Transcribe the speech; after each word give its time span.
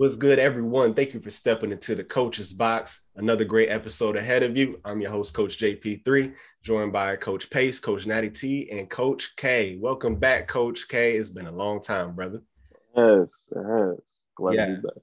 What's 0.00 0.16
good, 0.16 0.38
everyone? 0.38 0.94
Thank 0.94 1.12
you 1.12 1.20
for 1.20 1.28
stepping 1.28 1.72
into 1.72 1.94
the 1.94 2.02
coach's 2.02 2.54
box. 2.54 3.02
Another 3.16 3.44
great 3.44 3.68
episode 3.68 4.16
ahead 4.16 4.42
of 4.42 4.56
you. 4.56 4.80
I'm 4.82 4.98
your 4.98 5.10
host, 5.10 5.34
Coach 5.34 5.58
JP3, 5.58 6.32
joined 6.62 6.90
by 6.90 7.16
Coach 7.16 7.50
Pace, 7.50 7.78
Coach 7.78 8.06
Natty 8.06 8.30
T, 8.30 8.70
and 8.72 8.88
Coach 8.88 9.36
K. 9.36 9.76
Welcome 9.78 10.16
back, 10.16 10.48
Coach 10.48 10.88
K. 10.88 11.18
It's 11.18 11.28
been 11.28 11.48
a 11.48 11.52
long 11.52 11.82
time, 11.82 12.14
brother. 12.14 12.40
Yes, 12.96 13.28
it 13.54 13.62
has. 13.62 13.98
Glad 14.36 14.54
Yeah. 14.54 14.66
to 14.68 14.74
be 14.76 14.80
back. 14.80 15.02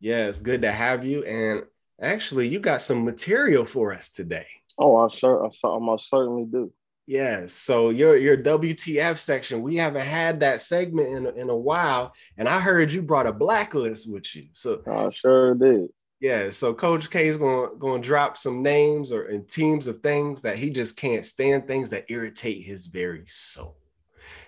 Yeah, 0.00 0.26
it's 0.26 0.40
good 0.40 0.60
to 0.60 0.72
have 0.72 1.06
you. 1.06 1.24
And 1.24 1.62
actually, 1.98 2.48
you 2.48 2.60
got 2.60 2.82
some 2.82 3.06
material 3.06 3.64
for 3.64 3.94
us 3.94 4.10
today. 4.10 4.48
Oh, 4.76 4.94
I 4.96 5.08
sure, 5.08 5.42
I, 5.46 5.68
I 5.68 5.78
most 5.78 6.10
certainly 6.10 6.44
do. 6.44 6.70
Yes. 7.08 7.54
So 7.54 7.88
your 7.88 8.18
your 8.18 8.36
WTF 8.36 9.18
section, 9.18 9.62
we 9.62 9.76
haven't 9.76 10.04
had 10.04 10.40
that 10.40 10.60
segment 10.60 11.08
in, 11.16 11.26
a- 11.26 11.40
in 11.40 11.48
a 11.48 11.56
while, 11.56 12.12
and 12.36 12.46
I 12.46 12.60
heard 12.60 12.92
you 12.92 13.00
brought 13.00 13.26
a 13.26 13.32
blacklist 13.32 14.12
with 14.12 14.36
you. 14.36 14.48
So 14.52 14.82
I 14.86 15.08
sure 15.14 15.54
did. 15.54 15.88
yeah, 16.20 16.50
so 16.50 16.74
Coach 16.74 17.08
K 17.08 17.26
is 17.26 17.38
going 17.38 17.78
going 17.78 18.02
to 18.02 18.06
drop 18.06 18.36
some 18.36 18.62
names 18.62 19.10
or 19.10 19.22
and 19.24 19.48
teams 19.48 19.86
of 19.86 20.02
things 20.02 20.42
that 20.42 20.58
he 20.58 20.68
just 20.68 20.98
can't 20.98 21.24
stand, 21.24 21.66
things 21.66 21.88
that 21.90 22.10
irritate 22.10 22.66
his 22.66 22.86
very 22.88 23.24
soul. 23.26 23.78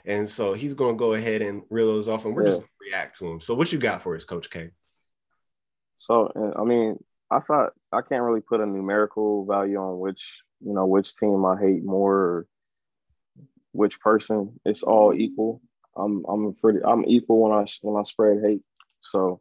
And 0.04 0.28
so 0.28 0.52
he's 0.52 0.74
going 0.74 0.96
to 0.96 0.98
go 0.98 1.14
ahead 1.14 1.40
and 1.40 1.62
reel 1.70 1.86
those 1.86 2.08
off, 2.08 2.26
and 2.26 2.36
we're 2.36 2.44
just 2.44 2.58
going 2.60 2.68
to 2.68 2.90
react 2.90 3.18
to 3.20 3.26
him. 3.30 3.40
So 3.40 3.54
what 3.54 3.72
you 3.72 3.78
got 3.78 4.02
for 4.02 4.14
us, 4.14 4.26
Coach 4.26 4.50
K? 4.50 4.68
So, 5.98 6.30
I 6.58 6.64
mean, 6.64 7.02
I 7.30 7.40
thought 7.40 7.72
I 7.90 8.00
can't 8.02 8.22
really 8.22 8.42
put 8.42 8.60
a 8.60 8.66
numerical 8.66 9.46
value 9.46 9.78
on 9.78 9.98
which, 9.98 10.40
you 10.60 10.72
know, 10.72 10.86
which 10.86 11.16
team 11.16 11.44
I 11.44 11.58
hate 11.58 11.84
more 11.84 12.14
or 12.14 12.46
which 13.72 14.00
person. 14.00 14.60
It's 14.64 14.82
all 14.82 15.14
equal. 15.14 15.60
I'm, 15.96 16.24
I'm 16.28 16.54
pretty, 16.54 16.80
I'm 16.84 17.04
equal 17.06 17.42
when 17.42 17.52
I, 17.52 17.66
when 17.82 18.00
I 18.00 18.04
spread 18.04 18.42
hate. 18.44 18.62
So 19.00 19.40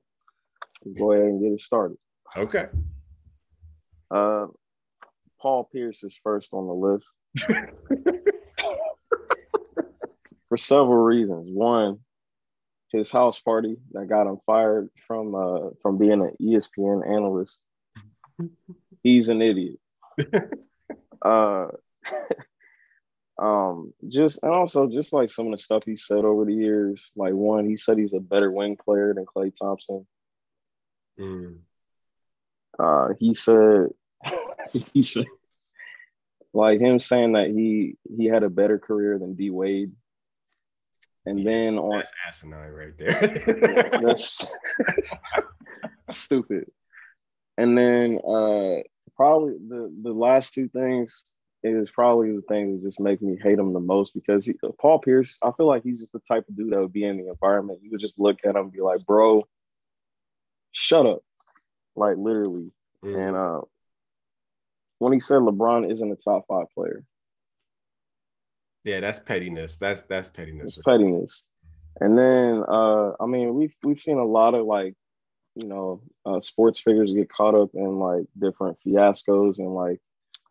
let's 0.83 0.97
go 0.97 1.11
ahead 1.11 1.25
and 1.25 1.41
get 1.41 1.53
it 1.53 1.61
started. 1.61 1.97
Okay. 2.35 2.67
Uh, 4.11 4.47
Paul 5.41 5.69
Pierce 5.71 6.03
is 6.03 6.17
first 6.23 6.49
on 6.53 6.67
the 6.67 6.73
list. 6.73 7.07
For 10.49 10.57
several 10.57 11.03
reasons. 11.03 11.47
One, 11.51 11.99
his 12.91 13.11
house 13.11 13.39
party 13.39 13.77
that 13.91 14.09
got 14.09 14.27
him 14.27 14.39
fired 14.45 14.89
from 15.07 15.35
uh, 15.35 15.69
from 15.81 15.97
being 15.99 16.13
an 16.13 16.33
ESPN 16.41 17.07
analyst. 17.07 17.59
He's 19.03 19.29
an 19.29 19.43
idiot. 19.43 19.79
uh, 21.21 21.67
um, 23.41 23.93
just 24.07 24.39
and 24.43 24.51
also 24.51 24.87
just 24.87 25.13
like 25.13 25.31
some 25.31 25.47
of 25.47 25.51
the 25.53 25.63
stuff 25.63 25.83
he 25.85 25.95
said 25.95 26.25
over 26.25 26.45
the 26.45 26.53
years. 26.53 27.11
Like 27.15 27.33
one, 27.33 27.65
he 27.65 27.77
said 27.77 27.97
he's 27.97 28.13
a 28.13 28.19
better 28.19 28.51
wing 28.51 28.77
player 28.77 29.13
than 29.13 29.25
Klay 29.25 29.51
Thompson. 29.55 30.05
Mm. 31.19 31.59
Uh, 32.77 33.09
he 33.19 33.33
said 33.33 33.87
he 34.93 35.01
said 35.01 35.25
like 36.53 36.79
him 36.79 36.99
saying 36.99 37.33
that 37.33 37.47
he 37.47 37.95
he 38.17 38.25
had 38.25 38.43
a 38.43 38.49
better 38.49 38.79
career 38.79 39.19
than 39.19 39.35
D 39.35 39.49
Wade. 39.49 39.91
And 41.25 41.45
then 41.45 41.77
on 41.77 41.97
That's 41.97 42.13
asinine 42.27 42.71
right 42.71 42.97
there. 42.97 43.99
that's 44.03 44.51
stupid. 46.11 46.71
And 47.57 47.77
then 47.77 48.19
uh 48.25 48.81
probably 49.19 49.55
the 49.67 49.93
the 50.01 50.13
last 50.13 50.53
two 50.53 50.69
things 50.69 51.25
is 51.61 51.91
probably 51.91 52.31
the 52.31 52.41
things 52.47 52.81
that 52.81 52.87
just 52.87 53.01
make 53.01 53.21
me 53.21 53.37
hate 53.43 53.59
him 53.59 53.73
the 53.73 53.79
most 53.81 54.13
because 54.13 54.45
he, 54.45 54.53
Paul 54.79 54.99
Pierce, 54.99 55.37
I 55.43 55.51
feel 55.57 55.67
like 55.67 55.83
he's 55.83 55.99
just 55.99 56.13
the 56.13 56.21
type 56.25 56.45
of 56.47 56.55
dude 56.55 56.71
that 56.71 56.79
would 56.79 56.93
be 56.93 57.03
in 57.03 57.17
the 57.17 57.27
environment. 57.27 57.79
You 57.83 57.91
would 57.91 57.99
just 57.99 58.13
look 58.17 58.37
at 58.45 58.51
him 58.51 58.61
and 58.61 58.71
be 58.71 58.79
like, 58.79 59.05
bro, 59.05 59.45
shut 60.71 61.05
up. 61.05 61.19
Like 61.97 62.15
literally. 62.15 62.71
Mm. 63.03 63.27
And 63.27 63.35
uh 63.35 63.61
when 64.99 65.11
he 65.11 65.19
said 65.19 65.39
LeBron 65.39 65.91
isn't 65.91 66.11
a 66.11 66.15
top 66.15 66.45
five 66.47 66.67
player, 66.73 67.03
yeah, 68.85 69.01
that's 69.01 69.19
pettiness. 69.19 69.75
That's 69.75 70.01
that's 70.03 70.29
pettiness. 70.29 70.77
it's 70.77 70.85
pettiness. 70.85 71.11
pettiness. 71.11 71.43
And 71.99 72.17
then 72.17 72.63
uh 72.65 73.21
I 73.21 73.25
mean 73.25 73.53
we've 73.53 73.75
we've 73.83 73.99
seen 73.99 74.17
a 74.17 74.25
lot 74.25 74.53
of 74.53 74.65
like, 74.65 74.95
you 75.59 75.67
know, 75.67 76.01
uh 76.25 76.39
sports 76.39 76.79
figures 76.79 77.13
get 77.13 77.29
caught 77.29 77.55
up 77.55 77.71
in 77.73 77.99
like 77.99 78.25
different 78.37 78.77
fiascos 78.85 79.59
and 79.59 79.73
like, 79.73 79.99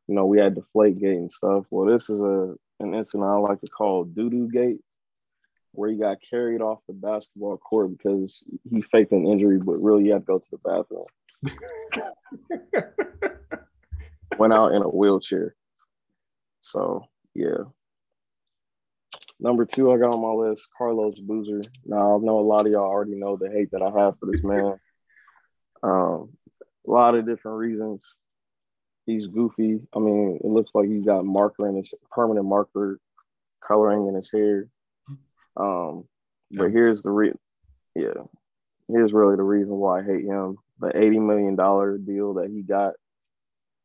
you 0.06 0.14
know, 0.14 0.26
we 0.26 0.38
had 0.38 0.54
Deflate 0.54 0.98
Gate 0.98 1.16
and 1.16 1.32
stuff. 1.32 1.64
Well, 1.70 1.86
this 1.86 2.10
is 2.10 2.20
a 2.20 2.54
an 2.80 2.94
incident 2.94 3.28
I 3.28 3.36
like 3.36 3.60
to 3.62 3.68
call 3.68 4.04
doo 4.04 4.30
doo 4.30 4.48
gate, 4.48 4.80
where 5.72 5.90
he 5.90 5.96
got 5.96 6.18
carried 6.28 6.60
off 6.60 6.80
the 6.86 6.92
basketball 6.92 7.56
court 7.56 7.96
because 7.96 8.44
he 8.70 8.82
faked 8.82 9.12
an 9.12 9.26
injury, 9.26 9.58
but 9.58 9.82
really 9.82 10.04
he 10.04 10.10
had 10.10 10.20
to 10.20 10.24
go 10.26 10.38
to 10.38 10.46
the 10.50 10.58
bathroom. 10.58 11.06
Went 14.38 14.52
out 14.52 14.72
in 14.72 14.82
a 14.82 14.88
wheelchair. 14.88 15.54
So 16.60 17.06
yeah. 17.34 17.64
Number 19.40 19.64
two, 19.64 19.92
I 19.92 19.98
got 19.98 20.12
on 20.12 20.20
my 20.20 20.48
list, 20.48 20.68
Carlos 20.76 21.18
Boozer. 21.20 21.62
Now 21.86 22.16
I 22.16 22.18
know 22.20 22.40
a 22.40 22.42
lot 22.42 22.66
of 22.66 22.72
y'all 22.72 22.82
already 22.82 23.14
know 23.14 23.36
the 23.36 23.48
hate 23.48 23.70
that 23.70 23.82
I 23.82 23.90
have 23.98 24.18
for 24.18 24.26
this 24.26 24.42
man. 24.42 24.78
Um, 25.82 26.30
a 26.86 26.90
lot 26.90 27.14
of 27.14 27.26
different 27.26 27.58
reasons. 27.58 28.04
He's 29.06 29.26
goofy. 29.26 29.80
I 29.94 29.98
mean, 29.98 30.38
it 30.42 30.46
looks 30.46 30.70
like 30.74 30.88
he's 30.88 31.04
got 31.04 31.24
marker 31.24 31.68
in 31.68 31.76
his 31.76 31.94
permanent 32.10 32.46
marker 32.46 33.00
coloring 33.66 34.06
in 34.08 34.14
his 34.14 34.30
hair. 34.30 34.68
Um, 35.56 36.04
but 36.50 36.70
here's 36.70 37.02
the 37.02 37.10
re 37.10 37.32
yeah, 37.94 38.12
here's 38.88 39.12
really 39.12 39.36
the 39.36 39.42
reason 39.42 39.74
why 39.74 40.00
I 40.00 40.04
hate 40.04 40.24
him. 40.24 40.58
The 40.80 40.96
eighty 40.96 41.18
million 41.18 41.56
dollar 41.56 41.98
deal 41.98 42.34
that 42.34 42.50
he 42.50 42.62
got, 42.62 42.94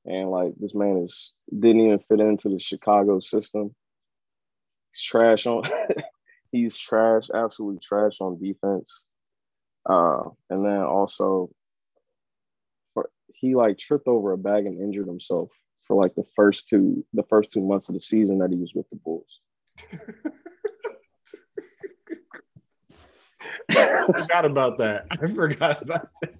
and 0.06 0.30
like 0.30 0.54
this 0.60 0.76
man 0.76 1.04
is 1.06 1.32
didn't 1.50 1.82
even 1.82 2.00
fit 2.08 2.20
into 2.20 2.50
the 2.50 2.60
Chicago 2.60 3.20
system. 3.20 3.74
He's 4.92 5.04
trash 5.04 5.46
on. 5.46 5.64
he's 6.52 6.78
trash, 6.78 7.30
absolutely 7.34 7.80
trash 7.80 8.18
on 8.22 8.40
defense. 8.40 9.02
Uh, 9.90 10.30
and 10.50 10.64
then 10.66 10.82
also, 10.82 11.50
he 13.44 13.56
like 13.56 13.78
tripped 13.78 14.08
over 14.08 14.32
a 14.32 14.38
bag 14.38 14.66
and 14.66 14.80
injured 14.80 15.06
himself 15.06 15.50
for 15.86 16.02
like 16.02 16.16
the 16.16 16.24
first 16.34 16.70
two 16.70 17.06
the 17.14 17.24
first 17.24 17.52
two 17.52 17.60
months 17.60 17.90
of 17.90 17.96
the 17.96 18.00
season 18.00 18.38
that 18.38 18.52
he 18.52 18.56
was 18.56 18.72
with 18.74 18.90
the 18.90 18.96
Bulls. 18.96 19.42
I 23.70 24.06
forgot 24.06 24.46
about 24.46 24.78
that. 24.78 25.08
I 25.12 25.18
forgot 25.18 25.82
about 25.82 26.08
that. 26.22 26.36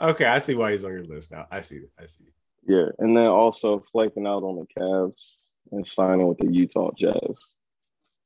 Okay, 0.00 0.24
I 0.24 0.38
see 0.38 0.54
why 0.54 0.70
he's 0.70 0.84
on 0.84 0.92
your 0.92 1.04
list 1.04 1.32
now. 1.32 1.48
I 1.50 1.62
see. 1.62 1.80
I 2.00 2.06
see. 2.06 2.26
Yeah, 2.64 2.86
and 3.00 3.16
then 3.16 3.26
also 3.26 3.82
flaking 3.90 4.28
out 4.28 4.44
on 4.44 4.54
the 4.56 4.66
Cavs 4.80 5.32
and 5.72 5.84
signing 5.84 6.28
with 6.28 6.38
the 6.38 6.46
Utah 6.46 6.92
Jazz. 6.96 7.14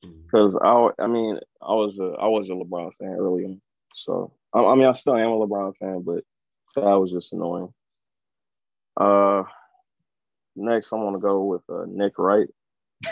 Mm. 0.04 0.24
Because 0.24 0.54
I, 0.62 0.90
I 1.02 1.06
mean, 1.06 1.38
I 1.62 1.72
was 1.72 1.98
a 1.98 2.20
I 2.20 2.26
was 2.26 2.50
a 2.50 2.52
LeBron 2.52 2.92
fan 3.00 3.16
early 3.18 3.46
on, 3.46 3.62
so 3.94 4.34
I, 4.52 4.60
I 4.60 4.74
mean, 4.74 4.84
I 4.84 4.92
still 4.92 5.16
am 5.16 5.30
a 5.30 5.46
LeBron 5.46 5.74
fan, 5.78 6.02
but 6.02 6.22
that 6.76 6.82
was 6.82 7.10
just 7.10 7.32
annoying. 7.32 7.72
Uh, 8.96 9.44
next, 10.56 10.92
I'm 10.92 11.00
gonna 11.00 11.18
go 11.18 11.44
with 11.44 11.62
uh, 11.68 11.84
Nick 11.86 12.18
Wright. 12.18 12.48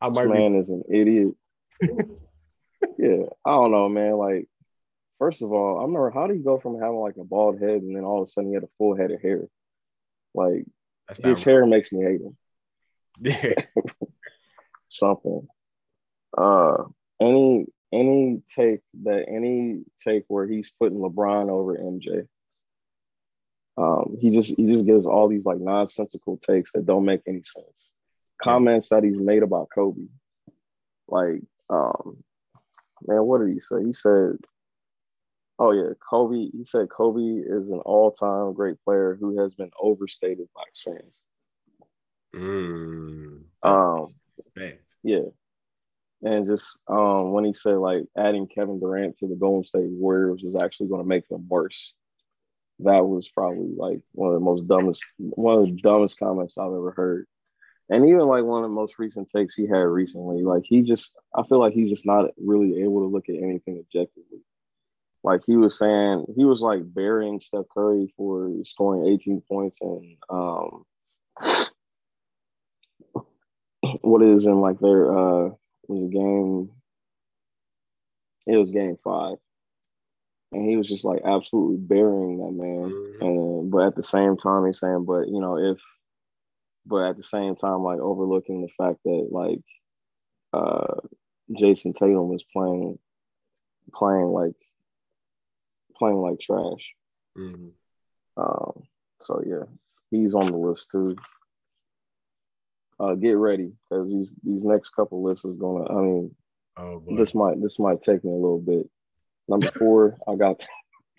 I 0.00 0.08
This 0.08 0.16
might 0.16 0.24
be. 0.24 0.30
man 0.30 0.54
is 0.56 0.70
an 0.70 0.84
idiot. 0.88 1.34
yeah, 2.98 3.24
I 3.44 3.50
don't 3.50 3.72
know, 3.72 3.88
man. 3.88 4.12
Like, 4.12 4.48
first 5.18 5.42
of 5.42 5.52
all, 5.52 5.78
I 5.80 5.82
remember 5.82 6.10
how 6.10 6.26
do 6.26 6.34
you 6.34 6.42
go 6.42 6.58
from 6.58 6.78
having 6.80 6.98
like 6.98 7.16
a 7.20 7.24
bald 7.24 7.60
head 7.60 7.82
and 7.82 7.96
then 7.96 8.04
all 8.04 8.22
of 8.22 8.28
a 8.28 8.30
sudden 8.30 8.50
he 8.50 8.54
had 8.54 8.62
a 8.62 8.68
full 8.78 8.96
head 8.96 9.10
of 9.10 9.20
hair? 9.20 9.48
Like, 10.34 10.66
That's 11.08 11.20
his 11.20 11.42
hair 11.42 11.66
makes 11.66 11.90
me 11.92 12.04
hate 12.04 12.20
him. 12.20 12.36
Yeah. 13.20 13.64
something. 14.88 15.48
Uh, 16.36 16.84
any 17.20 17.66
any 17.92 18.42
take 18.54 18.80
that 19.02 19.26
any 19.28 19.82
take 20.04 20.24
where 20.28 20.46
he's 20.46 20.70
putting 20.78 20.98
LeBron 20.98 21.48
over 21.50 21.76
MJ. 21.76 22.26
Um, 23.76 24.16
he 24.20 24.30
just 24.30 24.48
he 24.56 24.66
just 24.66 24.86
gives 24.86 25.06
all 25.06 25.28
these 25.28 25.44
like 25.44 25.58
nonsensical 25.58 26.38
takes 26.38 26.72
that 26.72 26.86
don't 26.86 27.04
make 27.04 27.22
any 27.26 27.42
sense. 27.44 27.90
Comments 28.42 28.86
that 28.88 29.04
he's 29.04 29.18
made 29.18 29.42
about 29.42 29.68
Kobe, 29.74 30.08
like 31.08 31.42
um, 31.70 32.22
man, 33.06 33.22
what 33.22 33.38
did 33.38 33.54
he 33.54 33.60
say? 33.60 33.84
He 33.84 33.92
said, 33.92 34.36
"Oh 35.58 35.72
yeah, 35.72 35.90
Kobe." 36.08 36.50
He 36.50 36.64
said 36.64 36.88
Kobe 36.90 37.20
is 37.20 37.70
an 37.70 37.78
all-time 37.80 38.52
great 38.52 38.82
player 38.84 39.16
who 39.18 39.40
has 39.40 39.54
been 39.54 39.70
overstated 39.80 40.48
by 40.54 40.62
his 40.72 40.82
fans. 40.82 41.20
Mm. 42.34 43.42
Um, 43.62 44.06
Yeah. 45.02 45.30
And 46.22 46.46
just 46.46 46.78
um, 46.88 47.32
when 47.32 47.44
he 47.44 47.52
said 47.52 47.76
like 47.76 48.04
adding 48.16 48.48
Kevin 48.48 48.80
Durant 48.80 49.18
to 49.18 49.28
the 49.28 49.36
Golden 49.36 49.64
State 49.64 49.88
Warriors 49.88 50.42
was 50.42 50.60
actually 50.60 50.88
going 50.88 51.02
to 51.02 51.08
make 51.08 51.28
them 51.28 51.46
worse, 51.48 51.92
that 52.80 53.06
was 53.06 53.28
probably 53.28 53.72
like 53.76 54.00
one 54.12 54.28
of 54.28 54.34
the 54.34 54.44
most 54.44 54.66
dumbest, 54.66 55.02
one 55.18 55.58
of 55.58 55.66
the 55.66 55.80
dumbest 55.80 56.18
comments 56.18 56.58
I've 56.58 56.66
ever 56.66 56.92
heard. 56.96 57.26
And 57.90 58.06
even 58.06 58.26
like 58.26 58.44
one 58.44 58.64
of 58.64 58.70
the 58.70 58.74
most 58.74 58.98
recent 58.98 59.30
takes 59.30 59.54
he 59.54 59.66
had 59.66 59.78
recently, 59.78 60.42
like 60.42 60.64
he 60.64 60.82
just, 60.82 61.14
I 61.34 61.42
feel 61.44 61.58
like 61.58 61.72
he's 61.72 61.90
just 61.90 62.04
not 62.04 62.30
really 62.36 62.82
able 62.82 63.00
to 63.00 63.06
look 63.06 63.28
at 63.28 63.36
anything 63.36 63.78
objectively. 63.78 64.40
Like 65.24 65.40
he 65.46 65.56
was 65.56 65.78
saying, 65.78 66.26
he 66.36 66.44
was 66.44 66.60
like 66.60 66.82
burying 66.94 67.40
Steph 67.40 67.64
Curry 67.72 68.12
for 68.16 68.52
scoring 68.64 69.12
18 69.12 69.42
points 69.48 69.78
and 69.80 70.16
um, 70.28 70.84
what 74.02 74.22
is 74.22 74.46
in 74.46 74.60
like 74.60 74.78
their 74.80 75.16
uh 75.16 75.50
was 75.88 76.04
a 76.04 76.12
game 76.12 76.70
it 78.46 78.56
was 78.56 78.70
game 78.70 78.96
five 79.02 79.36
and 80.52 80.68
he 80.68 80.76
was 80.76 80.88
just 80.88 81.04
like 81.04 81.20
absolutely 81.24 81.76
burying 81.76 82.38
that 82.38 82.52
man 82.52 82.90
mm-hmm. 82.90 83.24
and 83.24 83.70
but 83.70 83.86
at 83.86 83.96
the 83.96 84.02
same 84.02 84.36
time 84.36 84.66
he's 84.66 84.80
saying 84.80 85.04
but 85.04 85.28
you 85.28 85.40
know 85.40 85.58
if 85.58 85.78
but 86.86 87.08
at 87.08 87.16
the 87.16 87.22
same 87.22 87.54
time 87.56 87.82
like 87.82 88.00
overlooking 88.00 88.62
the 88.62 88.68
fact 88.82 88.98
that 89.04 89.28
like 89.30 89.60
uh 90.52 91.00
Jayson 91.58 91.94
Tatum 91.94 92.28
was 92.28 92.44
playing 92.52 92.98
playing 93.94 94.26
like 94.26 94.54
playing 95.96 96.18
like 96.18 96.40
trash 96.40 96.94
mm-hmm. 97.36 97.68
um 98.40 98.82
so 99.22 99.42
yeah 99.46 99.64
he's 100.10 100.34
on 100.34 100.50
the 100.50 100.56
list 100.56 100.88
too 100.90 101.16
uh, 103.00 103.14
get 103.14 103.32
ready 103.32 103.72
because 103.88 104.08
these 104.08 104.30
these 104.42 104.62
next 104.64 104.90
couple 104.90 105.22
lists 105.22 105.44
is 105.44 105.56
gonna. 105.56 105.84
I 105.88 106.00
mean, 106.02 106.34
oh, 106.76 107.02
this 107.16 107.34
might 107.34 107.60
this 107.60 107.78
might 107.78 108.02
take 108.02 108.24
me 108.24 108.30
a 108.30 108.34
little 108.34 108.60
bit. 108.60 108.88
Number 109.48 109.70
four, 109.70 110.18
I 110.26 110.34
got. 110.36 110.66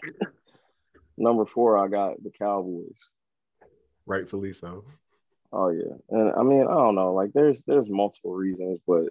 number 1.18 1.46
four, 1.46 1.78
I 1.78 1.88
got 1.88 2.22
the 2.24 2.32
Cowboys. 2.32 2.96
Rightfully 4.06 4.54
so. 4.54 4.84
Oh 5.52 5.70
yeah, 5.70 5.96
and 6.10 6.32
I 6.38 6.44
mean 6.44 6.62
I 6.62 6.74
don't 6.74 6.96
know. 6.96 7.14
Like 7.14 7.32
there's 7.34 7.62
there's 7.66 7.90
multiple 7.90 8.34
reasons, 8.34 8.80
but 8.86 9.10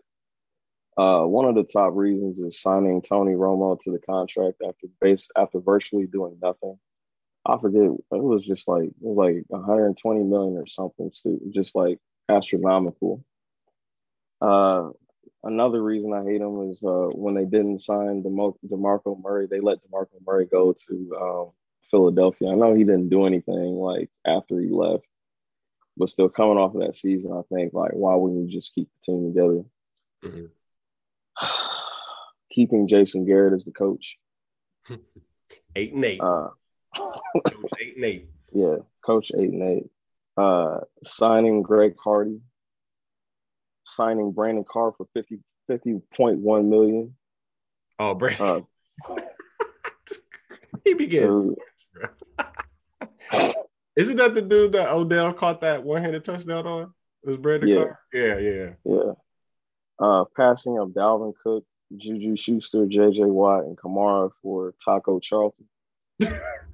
uh, 0.96 1.24
one 1.24 1.46
of 1.46 1.54
the 1.54 1.64
top 1.64 1.92
reasons 1.94 2.40
is 2.40 2.60
signing 2.60 3.02
Tony 3.02 3.32
Romo 3.32 3.80
to 3.82 3.92
the 3.92 4.00
contract 4.00 4.60
after 4.66 4.88
base 5.00 5.28
after 5.36 5.60
virtually 5.60 6.06
doing 6.06 6.38
nothing. 6.42 6.78
I 7.46 7.56
forget 7.58 7.82
it 7.82 8.02
was 8.10 8.44
just 8.44 8.68
like 8.68 8.84
it 8.84 8.94
was 9.00 9.16
like 9.16 9.44
120 9.48 10.24
million 10.24 10.56
or 10.56 10.66
something. 10.66 11.10
Just 11.52 11.74
like 11.74 11.98
astronomical. 12.28 13.24
Uh, 14.40 14.90
another 15.42 15.82
reason 15.82 16.12
I 16.12 16.22
hate 16.24 16.38
them 16.38 16.70
is 16.70 16.82
uh, 16.82 17.08
when 17.14 17.34
they 17.34 17.44
didn't 17.44 17.82
sign 17.82 18.22
DeMar- 18.22 18.54
DeMarco 18.66 19.20
Murray, 19.20 19.46
they 19.46 19.60
let 19.60 19.78
DeMarco 19.78 20.24
Murray 20.26 20.46
go 20.46 20.74
to 20.88 21.16
um, 21.20 21.50
Philadelphia. 21.90 22.50
I 22.50 22.54
know 22.54 22.74
he 22.74 22.84
didn't 22.84 23.08
do 23.08 23.26
anything 23.26 23.74
like 23.76 24.10
after 24.26 24.60
he 24.60 24.68
left, 24.68 25.04
but 25.96 26.10
still 26.10 26.28
coming 26.28 26.58
off 26.58 26.74
of 26.74 26.82
that 26.82 26.96
season, 26.96 27.32
I 27.32 27.42
think 27.54 27.72
like 27.72 27.92
why 27.92 28.14
wouldn't 28.14 28.48
you 28.48 28.56
just 28.56 28.74
keep 28.74 28.88
the 28.88 29.12
team 29.12 29.32
together? 29.32 29.64
Mm-hmm. 30.24 31.46
Keeping 32.52 32.88
Jason 32.88 33.26
Garrett 33.26 33.54
as 33.54 33.64
the 33.64 33.72
coach. 33.72 34.16
eight 35.76 35.92
and 35.92 36.04
eight. 36.04 36.20
Uh, 36.20 36.48
eight 37.80 37.96
and 37.96 38.04
eight. 38.04 38.28
Yeah, 38.52 38.76
coach 39.04 39.30
eight 39.36 39.50
and 39.50 39.62
eight 39.62 39.90
uh, 40.38 40.80
signing 41.02 41.62
Greg 41.62 41.94
Hardy, 42.02 42.40
signing 43.84 44.30
Brandon 44.32 44.64
Carr 44.64 44.92
for 44.96 45.06
50, 45.14 45.40
50.1 45.68 46.64
million. 46.64 47.16
Oh, 47.98 48.14
Brandon. 48.14 48.64
Uh, 49.08 49.16
he 50.84 50.94
began. 50.94 51.56
Isn't 53.96 54.16
that 54.16 54.34
the 54.34 54.42
dude 54.42 54.72
that 54.72 54.90
Odell 54.90 55.32
caught 55.32 55.62
that 55.62 55.82
one-handed 55.82 56.24
touchdown 56.24 56.66
on? 56.66 56.94
It 57.24 57.30
was 57.30 57.36
Brandon 57.36 57.68
yeah. 57.68 57.76
Carr? 57.76 57.98
Yeah, 58.12 58.38
yeah. 58.38 58.70
Yeah. 58.84 59.12
Uh, 59.98 60.24
passing 60.36 60.78
of 60.78 60.90
Dalvin 60.90 61.34
Cook, 61.42 61.64
Juju 61.96 62.36
Schuster, 62.36 62.86
JJ 62.86 63.26
Watt, 63.26 63.64
and 63.64 63.76
Kamara 63.76 64.30
for 64.40 64.72
Taco 64.84 65.18
Charlton. 65.18 65.66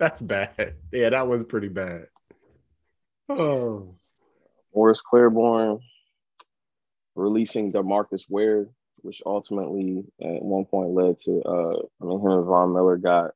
That's 0.00 0.22
bad. 0.22 0.76
Yeah, 0.92 1.10
that 1.10 1.28
was 1.28 1.44
pretty 1.44 1.68
bad. 1.68 2.06
Oh. 3.28 3.94
Morris 4.74 5.02
Claiborne 5.02 5.80
releasing 7.14 7.70
Demarcus 7.70 8.22
Ware, 8.28 8.66
which 9.02 9.20
ultimately 9.26 10.04
at 10.20 10.42
one 10.42 10.64
point 10.64 10.90
led 10.90 11.20
to 11.20 11.42
uh 11.42 11.82
I 12.00 12.04
mean 12.06 12.18
him 12.18 12.30
and 12.30 12.46
Von 12.46 12.72
Miller 12.72 12.96
got 12.96 13.32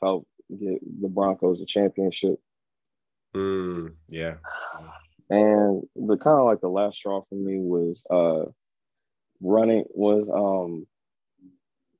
helped 0.00 0.28
get 0.48 0.80
the 1.02 1.08
Broncos 1.08 1.60
a 1.60 1.66
championship. 1.66 2.38
Mm, 3.34 3.94
yeah. 4.08 4.36
And 5.30 5.82
the 5.96 6.16
kind 6.16 6.38
of 6.38 6.46
like 6.46 6.60
the 6.60 6.68
last 6.68 6.98
straw 6.98 7.22
for 7.28 7.34
me 7.34 7.58
was 7.58 8.04
uh 8.08 8.44
running 9.40 9.84
was 9.90 10.28
um 10.32 10.86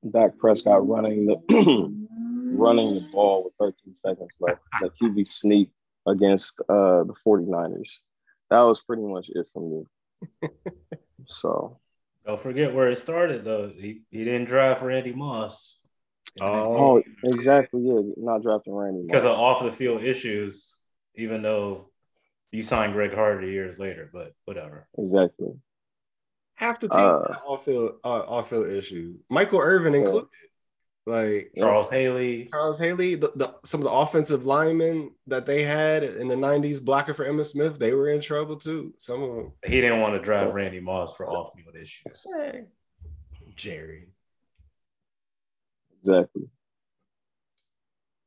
Dak 0.09 0.39
Prescott 0.39 0.87
running 0.87 1.27
the 1.27 1.37
running 2.56 2.95
the 2.95 3.00
ball 3.12 3.45
with 3.45 3.55
13 3.59 3.95
seconds 3.95 4.35
left, 4.41 4.61
the 4.81 4.91
QB 4.91 5.27
sneak 5.29 5.71
against 6.06 6.59
uh, 6.69 7.05
the 7.05 7.15
49ers. 7.27 7.89
That 8.50 8.61
was 8.61 8.81
pretty 8.81 9.03
much 9.03 9.27
it 9.29 9.47
for 9.53 9.87
me. 10.43 10.49
so 11.27 11.79
don't 12.27 12.43
forget 12.43 12.75
where 12.75 12.91
it 12.91 12.99
started 12.99 13.45
though. 13.45 13.73
He, 13.75 14.03
he 14.11 14.25
didn't 14.25 14.47
draft 14.47 14.83
Randy 14.83 15.12
Moss. 15.12 15.79
Oh, 16.41 17.03
exactly. 17.25 17.81
Yeah, 17.83 18.00
not 18.17 18.43
drafting 18.43 18.75
Randy 18.75 19.06
because 19.06 19.25
of 19.25 19.33
off 19.33 19.62
the 19.62 19.73
field 19.73 20.05
issues. 20.05 20.75
Even 21.15 21.43
though 21.43 21.91
you 22.53 22.62
signed 22.62 22.93
Greg 22.93 23.15
Hardy 23.15 23.49
years 23.49 23.79
later, 23.79 24.09
but 24.12 24.35
whatever. 24.45 24.87
Exactly. 24.99 25.49
Half 26.55 26.81
the 26.81 26.89
team 26.89 27.00
uh, 27.00 27.37
off 27.47 27.65
field 27.65 27.93
uh, 28.05 28.09
off 28.09 28.50
field 28.50 28.69
issue. 28.69 29.15
Michael 29.31 29.61
Irvin 29.61 29.95
included. 29.95 30.29
Like 31.08 31.52
Charles 31.56 31.88
Haley, 31.88 32.49
Charles 32.52 32.78
Haley, 32.78 33.14
the, 33.14 33.32
the, 33.34 33.55
some 33.64 33.81
of 33.81 33.84
the 33.84 33.90
offensive 33.90 34.44
linemen 34.44 35.12
that 35.26 35.46
they 35.46 35.62
had 35.62 36.02
in 36.02 36.28
the 36.28 36.34
'90s 36.34 36.84
blocking 36.84 37.14
for 37.14 37.25
Emmitt 37.25 37.46
Smith, 37.46 37.78
they 37.78 37.93
were 37.93 38.10
in 38.10 38.20
trouble 38.20 38.56
too. 38.56 38.93
Some 38.99 39.22
of 39.22 39.34
them. 39.34 39.52
He 39.64 39.81
didn't 39.81 40.00
want 40.00 40.16
to 40.16 40.20
drive 40.20 40.52
Randy 40.52 40.81
Moss 40.81 41.16
for 41.16 41.26
off-field 41.26 41.75
issues. 41.76 42.26
Hey, 42.37 42.64
Jerry. 43.56 44.08
Exactly. 46.02 46.50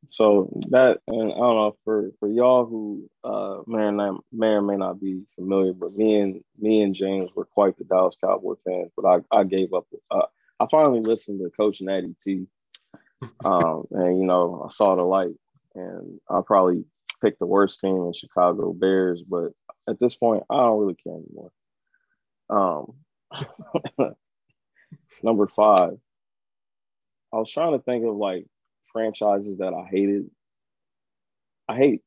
So 0.09 0.49
that, 0.71 0.97
and 1.07 1.31
I 1.31 1.35
don't 1.35 1.37
know 1.37 1.77
for 1.85 2.09
for 2.19 2.29
y'all 2.29 2.65
who 2.65 3.07
uh, 3.23 3.61
may 3.67 3.83
or, 3.83 3.91
not, 3.91 4.23
may 4.33 4.47
or 4.47 4.63
may 4.63 4.75
not 4.75 4.99
be 4.99 5.21
familiar, 5.35 5.73
but 5.73 5.95
me 5.95 6.19
and 6.19 6.43
me 6.59 6.81
and 6.81 6.95
James 6.95 7.29
were 7.35 7.45
quite 7.45 7.77
the 7.77 7.83
Dallas 7.83 8.17
Cowboy 8.19 8.55
fans. 8.65 8.89
But 8.97 9.05
I 9.05 9.39
I 9.39 9.43
gave 9.43 9.71
up. 9.71 9.85
Uh, 10.09 10.25
I 10.59 10.65
finally 10.71 11.01
listened 11.01 11.41
to 11.41 11.51
Coach 11.55 11.81
Natty 11.81 12.15
T 12.19 12.47
um, 13.45 13.85
and 13.91 14.19
you 14.19 14.25
know, 14.25 14.65
I 14.67 14.73
saw 14.73 14.95
the 14.95 15.03
light, 15.03 15.35
and 15.75 16.19
I 16.29 16.41
probably 16.45 16.85
picked 17.21 17.39
the 17.39 17.45
worst 17.45 17.79
team 17.79 18.05
in 18.05 18.13
Chicago 18.13 18.73
Bears, 18.73 19.23
but 19.27 19.51
at 19.89 19.99
this 19.99 20.15
point, 20.15 20.43
I 20.49 20.57
don't 20.57 20.79
really 20.79 20.95
care 20.95 21.13
anymore. 21.13 21.51
Um, 23.99 24.15
number 25.23 25.47
five, 25.47 25.93
I 27.33 27.37
was 27.37 27.51
trying 27.51 27.77
to 27.77 27.83
think 27.83 28.05
of 28.05 28.15
like 28.15 28.45
franchises 28.91 29.59
that 29.59 29.73
I 29.73 29.87
hated. 29.89 30.29
I 31.67 31.77
hate. 31.77 32.01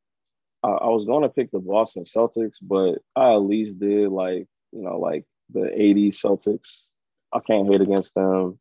I, 0.62 0.68
I 0.68 0.88
was 0.88 1.06
going 1.06 1.23
to 1.23 1.28
pick 1.28 1.50
the 1.50 1.61
Boston 1.61 2.04
Celtics, 2.04 2.56
but 2.61 2.99
I 3.16 3.33
at 3.35 3.38
least 3.38 3.78
did 3.78 4.11
like 4.11 4.47
you 4.73 4.83
know 4.83 4.99
like 4.99 5.25
the 5.52 5.61
'80s 5.61 6.16
Celtics. 6.21 6.85
I 7.33 7.40
can't 7.40 7.68
hate 7.68 7.80
against 7.80 8.14
them, 8.14 8.59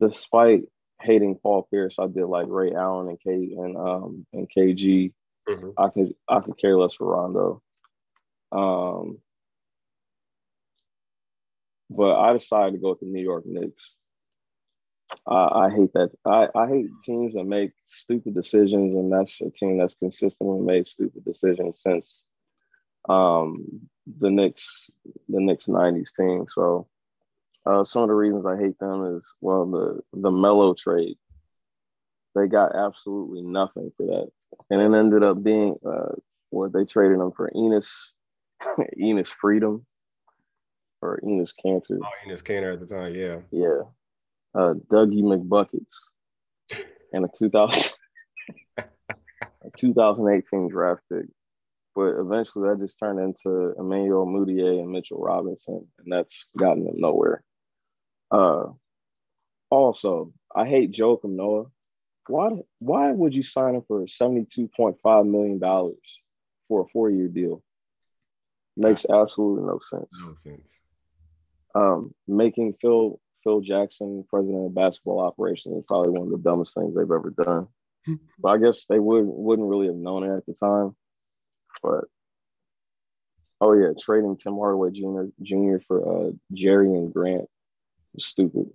despite 0.00 0.64
hating 1.00 1.36
Paul 1.36 1.68
Pierce, 1.70 1.96
I 1.98 2.06
did 2.06 2.24
like 2.24 2.46
Ray 2.48 2.72
Allen 2.72 3.08
and 3.08 3.20
K 3.20 3.54
and 3.56 3.76
um 3.76 4.26
and 4.32 4.48
KG. 4.54 5.12
Mm-hmm. 5.48 5.70
I 5.78 5.88
could 5.88 6.14
I 6.28 6.40
could 6.40 6.58
care 6.58 6.76
less 6.76 6.94
for 6.94 7.06
Rondo. 7.06 7.62
Um, 8.50 9.18
but 11.90 12.16
I 12.16 12.32
decided 12.32 12.72
to 12.72 12.78
go 12.78 12.90
with 12.90 13.00
the 13.00 13.06
New 13.06 13.22
York 13.22 13.44
Knicks. 13.46 13.90
I, 15.26 15.66
I 15.66 15.70
hate 15.70 15.92
that. 15.94 16.10
I, 16.24 16.48
I 16.54 16.68
hate 16.68 16.86
teams 17.02 17.34
that 17.34 17.44
make 17.44 17.72
stupid 17.86 18.34
decisions, 18.34 18.94
and 18.94 19.12
that's 19.12 19.40
a 19.40 19.50
team 19.50 19.78
that's 19.78 19.94
consistently 19.94 20.60
made 20.60 20.86
stupid 20.86 21.24
decisions 21.24 21.80
since 21.82 22.24
um, 23.08 23.88
the 24.18 24.30
Knicks, 24.30 24.90
the 25.28 25.40
Knicks 25.40 25.66
'90s 25.66 26.14
team. 26.14 26.46
So 26.50 26.88
uh, 27.68 27.84
some 27.84 28.02
of 28.02 28.08
the 28.08 28.14
reasons 28.14 28.46
I 28.46 28.56
hate 28.56 28.78
them 28.78 29.16
is 29.16 29.26
well 29.40 29.66
the 29.66 30.00
the 30.12 30.30
Melo 30.30 30.74
trade. 30.74 31.16
They 32.34 32.46
got 32.46 32.74
absolutely 32.74 33.42
nothing 33.42 33.92
for 33.96 34.06
that, 34.06 34.28
and 34.70 34.80
it 34.80 34.98
ended 34.98 35.22
up 35.22 35.42
being 35.42 35.76
uh, 35.86 36.14
what 36.50 36.72
they 36.72 36.84
traded 36.84 37.20
them 37.20 37.32
for 37.36 37.50
Enes 37.54 37.88
Enes 38.98 39.28
Freedom 39.28 39.84
or 41.02 41.20
Enes 41.22 41.52
Kanter. 41.64 41.98
Oh, 42.02 42.26
Enes 42.26 42.42
Kanter 42.42 42.72
at 42.72 42.80
the 42.80 42.86
time, 42.86 43.14
yeah, 43.14 43.38
yeah. 43.50 43.82
Uh, 44.54 44.74
Dougie 44.90 45.22
McBuckets 45.22 45.84
and 47.12 47.26
a 47.26 47.28
2000 47.38 47.92
a 48.78 49.70
2018 49.76 50.68
draft 50.68 51.02
pick. 51.12 51.26
But 51.94 52.18
eventually 52.18 52.68
that 52.68 52.80
just 52.80 52.98
turned 52.98 53.18
into 53.18 53.74
Emmanuel 53.78 54.26
Mudiay 54.26 54.80
and 54.80 54.90
Mitchell 54.90 55.20
Robinson, 55.20 55.86
and 55.98 56.12
that's 56.12 56.48
gotten 56.56 56.84
them 56.84 56.94
nowhere. 56.96 57.42
Uh, 58.30 58.66
also, 59.70 60.32
I 60.54 60.66
hate 60.66 60.92
Joakim 60.92 61.36
Noah. 61.36 61.66
Why, 62.26 62.50
why 62.78 63.10
would 63.12 63.34
you 63.34 63.42
sign 63.42 63.74
him 63.74 63.82
for 63.88 64.04
$72.5 64.04 65.30
million 65.30 65.60
for 66.68 66.82
a 66.82 66.88
four 66.92 67.10
year 67.10 67.28
deal? 67.28 67.62
Makes 68.76 69.06
absolutely 69.10 69.64
no 69.64 69.80
sense. 69.82 70.08
No 70.22 70.34
sense. 70.34 70.78
Um, 71.74 72.14
making 72.26 72.74
Phil 72.80 73.20
Phil 73.44 73.60
Jackson 73.60 74.24
president 74.28 74.66
of 74.66 74.74
basketball 74.74 75.20
operations 75.20 75.78
is 75.78 75.84
probably 75.86 76.12
one 76.12 76.26
of 76.26 76.30
the 76.30 76.38
dumbest 76.38 76.74
things 76.74 76.94
they've 76.94 77.04
ever 77.04 77.30
done. 77.30 77.68
but 78.38 78.48
I 78.48 78.58
guess 78.58 78.86
they 78.88 78.98
would 78.98 79.24
wouldn't 79.26 79.68
really 79.68 79.86
have 79.86 79.96
known 79.96 80.24
it 80.24 80.36
at 80.36 80.46
the 80.46 80.54
time. 80.54 80.94
But 81.82 82.04
oh 83.60 83.72
yeah, 83.72 83.92
trading 84.00 84.36
Tim 84.36 84.54
Hardaway 84.54 84.90
Jr. 84.90 85.24
Jr. 85.42 85.76
for 85.86 86.28
uh, 86.28 86.30
Jerian 86.54 87.12
Grant 87.12 87.48
stupid. 88.18 88.66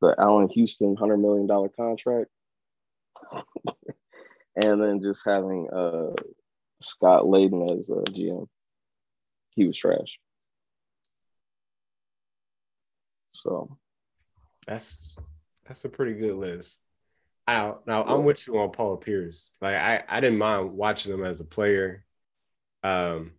The 0.00 0.14
Allan 0.18 0.48
Houston 0.50 0.96
hundred 0.96 1.18
million 1.18 1.46
dollar 1.46 1.68
contract, 1.68 2.30
and 4.56 4.82
then 4.82 5.02
just 5.02 5.22
having 5.24 5.68
uh, 5.70 6.12
Scott 6.80 7.24
Layden 7.24 7.78
as 7.78 7.88
a 7.88 8.02
GM. 8.10 8.46
He 9.50 9.66
was 9.66 9.76
trash. 9.76 10.18
So 13.32 13.76
that's 14.66 15.16
that's 15.66 15.84
a 15.84 15.88
pretty 15.88 16.14
good 16.14 16.36
list. 16.36 16.78
Now, 17.46 17.78
now 17.86 18.02
I'm 18.02 18.24
with 18.24 18.46
you 18.46 18.58
on 18.58 18.72
Paul 18.72 18.96
Pierce. 18.96 19.52
Like 19.60 19.76
I, 19.76 20.02
I 20.08 20.20
didn't 20.20 20.38
mind 20.38 20.72
watching 20.72 21.12
him 21.12 21.24
as 21.24 21.40
a 21.40 21.44
player. 21.44 22.04
Um, 22.82 23.32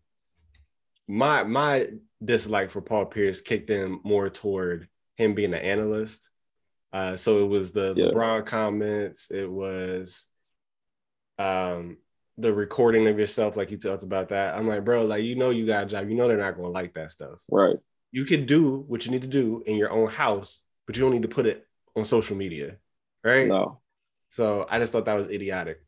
my 1.07 1.43
my 1.43 1.87
dislike 2.23 2.71
for 2.71 2.81
Paul 2.81 3.05
Pierce 3.05 3.41
kicked 3.41 3.69
in 3.69 3.99
more 4.03 4.29
toward 4.29 4.87
him 5.15 5.33
being 5.33 5.53
an 5.53 5.61
analyst. 5.61 6.29
Uh, 6.93 7.15
so 7.15 7.43
it 7.43 7.47
was 7.47 7.71
the 7.71 7.93
yeah. 7.95 8.05
LeBron 8.05 8.45
comments. 8.45 9.29
It 9.29 9.49
was 9.49 10.25
um, 11.37 11.97
the 12.37 12.53
recording 12.53 13.07
of 13.07 13.19
yourself, 13.19 13.57
like 13.57 13.71
you 13.71 13.77
talked 13.77 14.03
about 14.03 14.29
that. 14.29 14.55
I'm 14.55 14.67
like, 14.67 14.83
bro, 14.85 15.05
like 15.05 15.23
you 15.23 15.35
know 15.35 15.49
you 15.49 15.65
got 15.65 15.83
a 15.83 15.85
job. 15.87 16.09
You 16.09 16.15
know 16.15 16.27
they're 16.27 16.37
not 16.37 16.55
gonna 16.55 16.69
like 16.69 16.93
that 16.93 17.11
stuff. 17.11 17.39
Right. 17.49 17.77
You 18.11 18.25
can 18.25 18.45
do 18.45 18.85
what 18.87 19.05
you 19.05 19.11
need 19.11 19.21
to 19.21 19.27
do 19.27 19.63
in 19.65 19.75
your 19.75 19.91
own 19.91 20.09
house, 20.09 20.61
but 20.85 20.95
you 20.95 21.01
don't 21.01 21.11
need 21.11 21.23
to 21.23 21.27
put 21.27 21.45
it 21.45 21.65
on 21.95 22.05
social 22.05 22.37
media. 22.37 22.77
Right. 23.23 23.47
No. 23.47 23.79
So 24.31 24.65
I 24.69 24.79
just 24.79 24.91
thought 24.91 25.05
that 25.05 25.13
was 25.13 25.27
idiotic. 25.27 25.81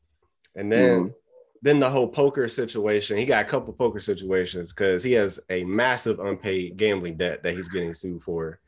And 0.55 0.71
then 0.71 0.99
mm. 0.99 1.13
Then 1.61 1.79
the 1.79 1.89
whole 1.89 2.07
poker 2.07 2.47
situation, 2.47 3.17
he 3.17 3.25
got 3.25 3.45
a 3.45 3.47
couple 3.47 3.73
poker 3.73 3.99
situations 3.99 4.71
because 4.71 5.03
he 5.03 5.13
has 5.13 5.39
a 5.49 5.63
massive 5.63 6.19
unpaid 6.19 6.77
gambling 6.77 7.17
debt 7.17 7.43
that 7.43 7.53
he's 7.53 7.69
getting 7.69 7.93
sued 7.93 8.23
for. 8.23 8.59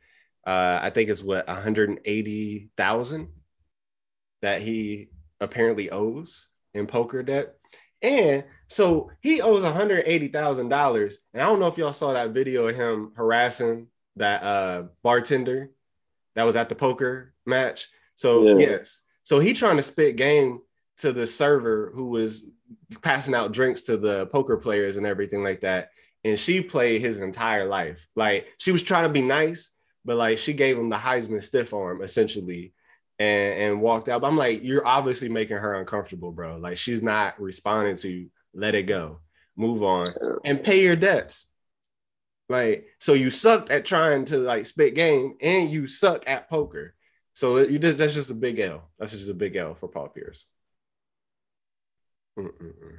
Uh, 0.45 0.79
I 0.81 0.89
think 0.89 1.09
it's 1.09 1.23
what 1.23 1.47
180,000 1.47 3.27
that 4.41 4.61
he 4.61 5.09
apparently 5.39 5.89
owes 5.91 6.47
in 6.73 6.87
poker 6.87 7.23
debt. 7.23 7.55
And 8.01 8.43
so 8.67 9.11
he 9.21 9.41
owes 9.41 9.63
$180,000. 9.63 11.13
And 11.33 11.41
I 11.41 11.45
don't 11.45 11.59
know 11.59 11.67
if 11.67 11.77
y'all 11.77 11.93
saw 11.93 12.13
that 12.13 12.31
video 12.31 12.67
of 12.67 12.75
him 12.75 13.11
harassing 13.15 13.87
that 14.15 14.43
uh, 14.43 14.83
bartender 15.03 15.69
that 16.35 16.43
was 16.43 16.55
at 16.55 16.69
the 16.69 16.75
poker 16.75 17.33
match. 17.45 17.89
So, 18.15 18.57
yeah. 18.57 18.67
yes. 18.67 19.01
So 19.23 19.39
he 19.39 19.53
trying 19.53 19.77
to 19.77 19.83
spit 19.83 20.15
game 20.15 20.61
to 21.01 21.11
the 21.11 21.27
server 21.27 21.91
who 21.93 22.07
was 22.09 22.47
passing 23.01 23.33
out 23.33 23.51
drinks 23.51 23.81
to 23.83 23.97
the 23.97 24.27
poker 24.27 24.57
players 24.57 24.97
and 24.97 25.05
everything 25.05 25.43
like 25.43 25.61
that. 25.61 25.89
And 26.23 26.37
she 26.37 26.61
played 26.61 27.01
his 27.01 27.19
entire 27.19 27.67
life. 27.67 28.07
Like 28.15 28.47
she 28.57 28.71
was 28.71 28.83
trying 28.83 29.03
to 29.03 29.09
be 29.09 29.21
nice, 29.21 29.71
but 30.05 30.17
like 30.17 30.37
she 30.37 30.53
gave 30.53 30.77
him 30.77 30.89
the 30.89 30.95
Heisman 30.95 31.43
stiff 31.43 31.73
arm 31.73 32.03
essentially 32.03 32.73
and, 33.17 33.61
and 33.61 33.81
walked 33.81 34.09
out. 34.09 34.21
But 34.21 34.27
I'm 34.27 34.37
like, 34.37 34.61
you're 34.63 34.85
obviously 34.85 35.29
making 35.29 35.57
her 35.57 35.73
uncomfortable, 35.75 36.31
bro. 36.31 36.57
Like 36.57 36.77
she's 36.77 37.01
not 37.01 37.39
responding 37.41 37.95
to 37.97 38.09
you. 38.09 38.29
Let 38.53 38.75
it 38.75 38.83
go. 38.83 39.21
Move 39.55 39.83
on 39.83 40.07
and 40.45 40.63
pay 40.63 40.83
your 40.83 40.95
debts. 40.95 41.47
Like, 42.47 42.85
so 42.99 43.13
you 43.13 43.29
sucked 43.29 43.71
at 43.71 43.85
trying 43.85 44.25
to 44.25 44.37
like 44.37 44.65
spit 44.65 44.93
game 44.93 45.35
and 45.41 45.71
you 45.71 45.87
suck 45.87 46.23
at 46.27 46.49
poker. 46.49 46.93
So 47.33 47.57
you 47.57 47.79
just, 47.79 47.97
that's 47.97 48.13
just 48.13 48.29
a 48.29 48.35
big 48.35 48.59
L. 48.59 48.89
That's 48.99 49.13
just 49.13 49.29
a 49.29 49.33
big 49.33 49.55
L 49.55 49.73
for 49.73 49.87
Paul 49.87 50.09
Pierce. 50.09 50.45
Mm-mm-mm. 52.37 52.97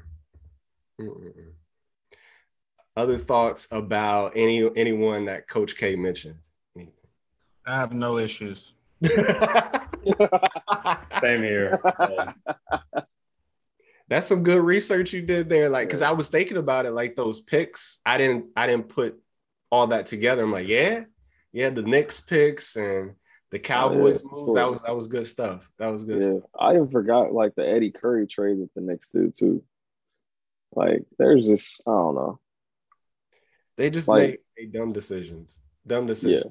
Mm-mm-mm. 1.00 1.52
Other 2.96 3.18
thoughts 3.18 3.68
about 3.70 4.32
any 4.36 4.68
anyone 4.76 5.24
that 5.24 5.48
Coach 5.48 5.76
K 5.76 5.96
mentioned? 5.96 6.36
I 7.66 7.76
have 7.76 7.92
no 7.92 8.18
issues. 8.18 8.74
Same 9.04 9.14
here. 11.42 11.80
That's 14.08 14.26
some 14.26 14.42
good 14.42 14.60
research 14.60 15.12
you 15.14 15.22
did 15.22 15.48
there. 15.48 15.70
Like, 15.70 15.88
cause 15.88 16.02
I 16.02 16.10
was 16.10 16.28
thinking 16.28 16.58
about 16.58 16.84
it, 16.84 16.90
like 16.90 17.16
those 17.16 17.40
picks. 17.40 18.00
I 18.04 18.18
didn't, 18.18 18.46
I 18.56 18.66
didn't 18.66 18.90
put 18.90 19.18
all 19.70 19.86
that 19.86 20.04
together. 20.06 20.42
I'm 20.42 20.52
like, 20.52 20.68
yeah, 20.68 21.04
yeah, 21.52 21.70
the 21.70 21.82
Knicks 21.82 22.20
picks 22.20 22.76
and 22.76 23.14
the 23.52 23.60
Cowboys 23.60 24.20
yeah, 24.24 24.30
moves. 24.30 24.48
Sure. 24.48 24.54
That 24.56 24.70
was 24.70 24.82
that 24.82 24.96
was 24.96 25.06
good 25.06 25.26
stuff. 25.26 25.70
That 25.78 25.88
was 25.88 26.04
good. 26.04 26.22
Yeah, 26.22 26.28
stuff. 26.38 26.50
I 26.58 26.74
even 26.74 26.90
forgot 26.90 27.32
like 27.32 27.54
the 27.54 27.68
Eddie 27.68 27.92
Curry 27.92 28.26
trade 28.26 28.58
with 28.58 28.74
the 28.74 28.80
Knicks 28.80 29.08
did 29.08 29.38
too. 29.38 29.62
Like, 30.74 31.04
there's 31.18 31.46
just 31.46 31.82
I 31.86 31.90
don't 31.90 32.14
know. 32.16 32.40
They 33.76 33.90
just 33.90 34.08
like, 34.08 34.42
make 34.58 34.72
dumb 34.72 34.92
decisions. 34.92 35.58
Dumb 35.86 36.06
decisions. 36.06 36.42
Yeah 36.46 36.50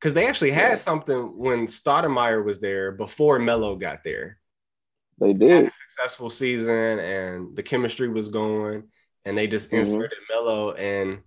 because 0.00 0.14
they 0.14 0.26
actually 0.26 0.50
had 0.50 0.68
yeah. 0.68 0.74
something 0.74 1.36
when 1.36 1.66
Stoudemire 1.66 2.44
was 2.44 2.60
there 2.60 2.92
before 2.92 3.38
Melo 3.38 3.76
got 3.76 4.04
there. 4.04 4.38
They 5.18 5.32
did 5.32 5.72
successful 5.72 6.28
season, 6.28 6.98
and 6.98 7.56
the 7.56 7.62
chemistry 7.62 8.08
was 8.08 8.28
going, 8.28 8.84
and 9.24 9.36
they 9.36 9.46
just 9.46 9.68
mm-hmm. 9.68 9.78
inserted 9.78 10.18
Melo, 10.30 10.72
and 10.72 11.20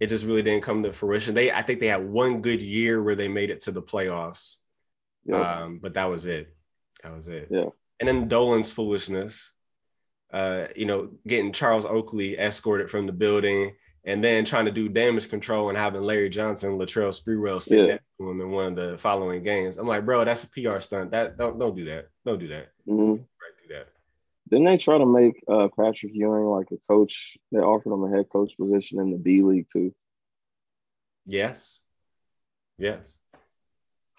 it 0.00 0.08
just 0.08 0.24
really 0.24 0.42
didn't 0.42 0.62
come 0.62 0.82
to 0.82 0.92
fruition. 0.92 1.34
They, 1.34 1.50
I 1.50 1.62
think, 1.62 1.80
they 1.80 1.88
had 1.88 2.08
one 2.08 2.40
good 2.40 2.60
year 2.60 3.02
where 3.02 3.16
they 3.16 3.28
made 3.28 3.50
it 3.50 3.60
to 3.62 3.72
the 3.72 3.82
playoffs, 3.82 4.56
yeah. 5.24 5.62
um, 5.62 5.80
but 5.82 5.94
that 5.94 6.06
was 6.06 6.24
it. 6.24 6.54
That 7.02 7.16
was 7.16 7.28
it. 7.28 7.48
Yeah. 7.50 7.66
And 8.00 8.08
then 8.08 8.28
Dolan's 8.28 8.70
foolishness, 8.70 9.52
uh, 10.32 10.66
you 10.76 10.86
know, 10.86 11.10
getting 11.26 11.52
Charles 11.52 11.84
Oakley 11.84 12.38
escorted 12.38 12.90
from 12.90 13.06
the 13.06 13.12
building 13.12 13.74
and 14.04 14.22
then 14.22 14.44
trying 14.44 14.64
to 14.64 14.70
do 14.70 14.88
damage 14.88 15.28
control 15.28 15.68
and 15.68 15.76
having 15.76 16.02
Larry 16.02 16.30
Johnson, 16.30 16.78
Latrell 16.78 17.10
Sprewell 17.10 17.60
sit 17.60 17.78
yeah. 17.78 17.98
to 18.18 18.30
him 18.30 18.40
in 18.40 18.50
one 18.50 18.66
of 18.66 18.76
the 18.76 18.98
following 18.98 19.42
games. 19.42 19.76
I'm 19.76 19.86
like, 19.86 20.04
bro, 20.04 20.24
that's 20.24 20.44
a 20.44 20.48
PR 20.48 20.80
stunt. 20.80 21.10
That 21.10 21.36
don't 21.36 21.58
don't 21.58 21.76
do 21.76 21.84
that. 21.86 22.08
Don't 22.24 22.38
do 22.38 22.48
that. 22.48 22.68
Mm-hmm. 22.88 23.22
Didn't 24.50 24.64
they 24.64 24.78
try 24.78 24.98
to 24.98 25.06
make 25.06 25.42
uh, 25.48 25.68
Patrick 25.68 26.12
Ewing 26.14 26.44
like 26.44 26.68
a 26.72 26.76
coach? 26.88 27.36
They 27.52 27.58
offered 27.58 27.92
him 27.92 28.04
a 28.04 28.16
head 28.16 28.26
coach 28.30 28.52
position 28.58 29.00
in 29.00 29.10
the 29.10 29.18
D 29.18 29.42
League 29.42 29.66
too. 29.72 29.94
Yes. 31.26 31.80
Yes. 32.78 33.16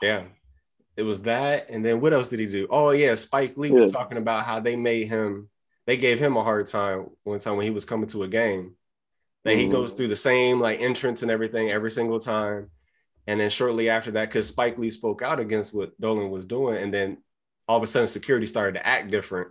Yeah. 0.02 0.24
It 0.96 1.04
was 1.04 1.22
that, 1.22 1.70
and 1.70 1.84
then 1.86 2.02
what 2.02 2.14
else 2.14 2.28
did 2.28 2.42
he 2.42 2.46
do? 2.46 2.68
Oh 2.70 2.92
yeah, 2.92 3.16
Spike 3.16 3.54
Lee 3.56 3.70
yeah. 3.70 3.76
was 3.76 3.92
talking 3.92 4.18
about 4.18 4.46
how 4.46 4.60
they 4.60 4.76
made 4.76 5.08
him. 5.08 5.50
They 5.88 5.96
gave 5.96 6.20
him 6.20 6.36
a 6.36 6.44
hard 6.44 6.68
time 6.68 7.08
one 7.24 7.40
time 7.40 7.56
when 7.56 7.66
he 7.66 7.72
was 7.72 7.86
coming 7.86 8.10
to 8.10 8.24
a 8.24 8.28
game 8.28 8.76
that 9.46 9.56
he 9.56 9.68
goes 9.68 9.94
mm. 9.94 9.98
through 9.98 10.10
the 10.10 10.16
same 10.16 10.60
like 10.60 10.82
entrance 10.82 11.22
and 11.22 11.32
everything 11.32 11.72
every 11.72 11.90
single 11.90 12.20
time. 12.20 12.70
And 13.28 13.40
then 13.40 13.50
shortly 13.50 13.90
after 13.90 14.12
that, 14.12 14.30
because 14.30 14.48
Spike 14.48 14.78
Lee 14.78 14.92
spoke 14.92 15.22
out 15.22 15.40
against 15.40 15.74
what 15.74 16.00
Dolan 16.02 16.30
was 16.32 16.46
doing, 16.46 16.84
and 16.84 16.94
then 16.94 17.18
all 17.68 17.78
of 17.78 17.84
a 17.84 17.88
sudden 17.88 18.08
security 18.08 18.48
started 18.48 18.74
to 18.74 18.86
act 18.86 19.10
different. 19.10 19.50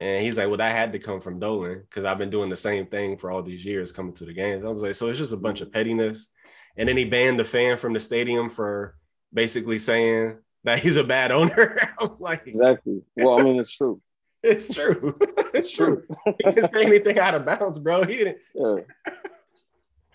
And 0.00 0.22
he's 0.22 0.36
like, 0.36 0.48
Well, 0.48 0.58
that 0.58 0.72
had 0.72 0.92
to 0.92 0.98
come 0.98 1.20
from 1.20 1.38
Dolan 1.38 1.82
because 1.88 2.04
I've 2.04 2.18
been 2.18 2.30
doing 2.30 2.50
the 2.50 2.56
same 2.56 2.86
thing 2.86 3.16
for 3.16 3.30
all 3.30 3.42
these 3.42 3.64
years 3.64 3.92
coming 3.92 4.14
to 4.14 4.24
the 4.24 4.32
games. 4.32 4.64
I 4.64 4.68
was 4.68 4.82
like, 4.82 4.94
So 4.94 5.08
it's 5.08 5.18
just 5.18 5.32
a 5.32 5.38
bunch 5.38 5.60
of 5.60 5.72
pettiness. 5.72 6.28
And 6.76 6.88
then 6.88 6.96
he 6.96 7.04
banned 7.04 7.38
the 7.38 7.44
fan 7.44 7.78
from 7.78 7.94
the 7.94 8.00
stadium 8.00 8.50
for 8.50 8.94
basically 9.32 9.78
saying 9.78 10.36
that 10.64 10.80
he's 10.80 10.96
a 10.96 11.04
bad 11.04 11.32
owner. 11.32 11.78
I'm 12.00 12.16
like, 12.18 12.46
Exactly. 12.46 13.02
Well, 13.16 13.38
I 13.38 13.42
mean, 13.42 13.58
it's 13.60 13.72
true. 13.72 14.00
It's 14.42 14.72
true. 14.72 15.18
It's 15.54 15.70
true. 15.70 16.04
he 16.24 16.52
didn't 16.52 16.72
say 16.72 16.84
anything 16.84 17.18
out 17.18 17.34
of 17.34 17.46
bounds, 17.46 17.78
bro. 17.78 18.04
He 18.04 18.16
didn't. 18.16 18.36
Yeah. 18.54 18.76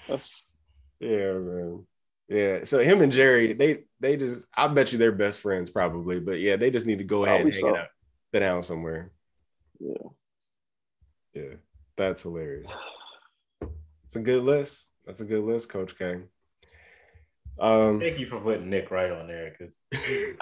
That's... 0.08 0.46
yeah, 1.00 1.34
man. 1.34 1.86
Yeah. 2.30 2.64
So 2.64 2.80
him 2.80 3.02
and 3.02 3.12
Jerry, 3.12 3.54
they 3.54 3.80
they 4.00 4.18
just 4.18 4.46
I 4.56 4.68
bet 4.68 4.92
you 4.92 5.00
they're 5.00 5.12
best 5.12 5.42
friends 5.42 5.70
probably, 5.72 6.20
but 6.20 6.40
yeah, 6.40 6.56
they 6.56 6.70
just 6.70 6.86
need 6.86 7.00
to 7.00 7.04
go 7.04 7.26
ahead 7.26 7.42
and 7.42 7.52
hang 7.52 7.62
so. 7.62 7.70
it 7.70 7.78
out, 7.78 7.88
sit 8.32 8.40
down 8.40 8.64
somewhere. 8.64 9.12
Yeah. 9.82 10.10
Yeah. 11.34 11.56
That's 11.98 12.24
hilarious. 12.24 12.72
It's 14.06 14.16
a 14.16 14.20
good 14.20 14.44
list. 14.44 14.86
That's 15.06 15.22
a 15.22 15.26
good 15.26 15.44
list, 15.44 15.70
Coach 15.70 15.98
K. 15.98 16.22
Um, 17.60 18.00
Thank 18.00 18.20
you 18.20 18.28
for 18.28 18.40
putting 18.40 18.70
Nick 18.70 18.92
Wright 18.92 19.12
on 19.12 19.28
there, 19.28 19.54
because. 19.58 19.80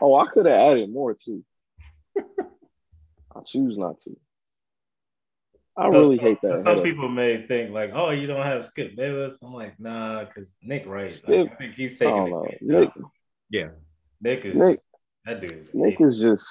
oh, 0.00 0.16
I 0.16 0.26
could 0.32 0.46
have 0.46 0.72
added 0.72 0.90
more 0.92 1.14
too. 1.14 1.44
I 2.18 3.40
choose 3.46 3.76
not 3.76 4.00
to. 4.02 4.16
I 5.76 5.86
really 5.86 6.16
some, 6.16 6.24
hate 6.24 6.40
that. 6.42 6.58
Some 6.58 6.82
people 6.82 7.08
may 7.08 7.46
think 7.46 7.70
like, 7.70 7.92
"Oh, 7.94 8.10
you 8.10 8.26
don't 8.26 8.44
have 8.44 8.66
Skip 8.66 8.96
Bayless." 8.96 9.38
I'm 9.42 9.52
like, 9.54 9.78
"Nah," 9.78 10.24
because 10.24 10.52
Nick 10.60 10.86
Wright. 10.86 11.14
Skip- 11.14 11.28
Like, 11.28 11.52
I 11.52 11.54
think 11.54 11.74
he's 11.74 11.98
taking 11.98 12.16
don't 12.16 12.24
the 12.24 12.30
know. 12.30 12.46
cake. 12.50 12.62
Nick, 12.62 12.90
Yeah. 13.50 13.68
Nick 14.20 14.44
is 14.44 14.56
Nick, 14.56 14.80
that 15.24 15.40
dude. 15.40 15.52
Is 15.52 15.68
Nick 15.72 16.00
is 16.00 16.18
just. 16.18 16.48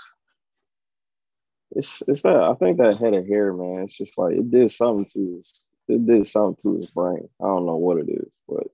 It's 1.76 2.02
it's 2.08 2.22
that 2.22 2.36
I 2.36 2.54
think 2.56 2.78
that 2.78 2.96
head 2.98 3.14
of 3.14 3.28
hair, 3.28 3.54
man. 3.54 3.82
It's 3.84 3.94
just 3.98 4.18
like 4.18 4.34
it 4.36 4.50
did 4.50 4.72
something 4.72 5.06
to 5.14 5.38
his. 5.38 5.64
It 5.90 6.06
did 6.06 6.28
something 6.28 6.58
to 6.64 6.78
his 6.80 6.90
brain. 6.90 7.28
I 7.42 7.46
don't 7.46 7.66
know 7.66 7.76
what 7.78 7.98
it 7.98 8.10
is, 8.10 8.30
but 8.48 8.68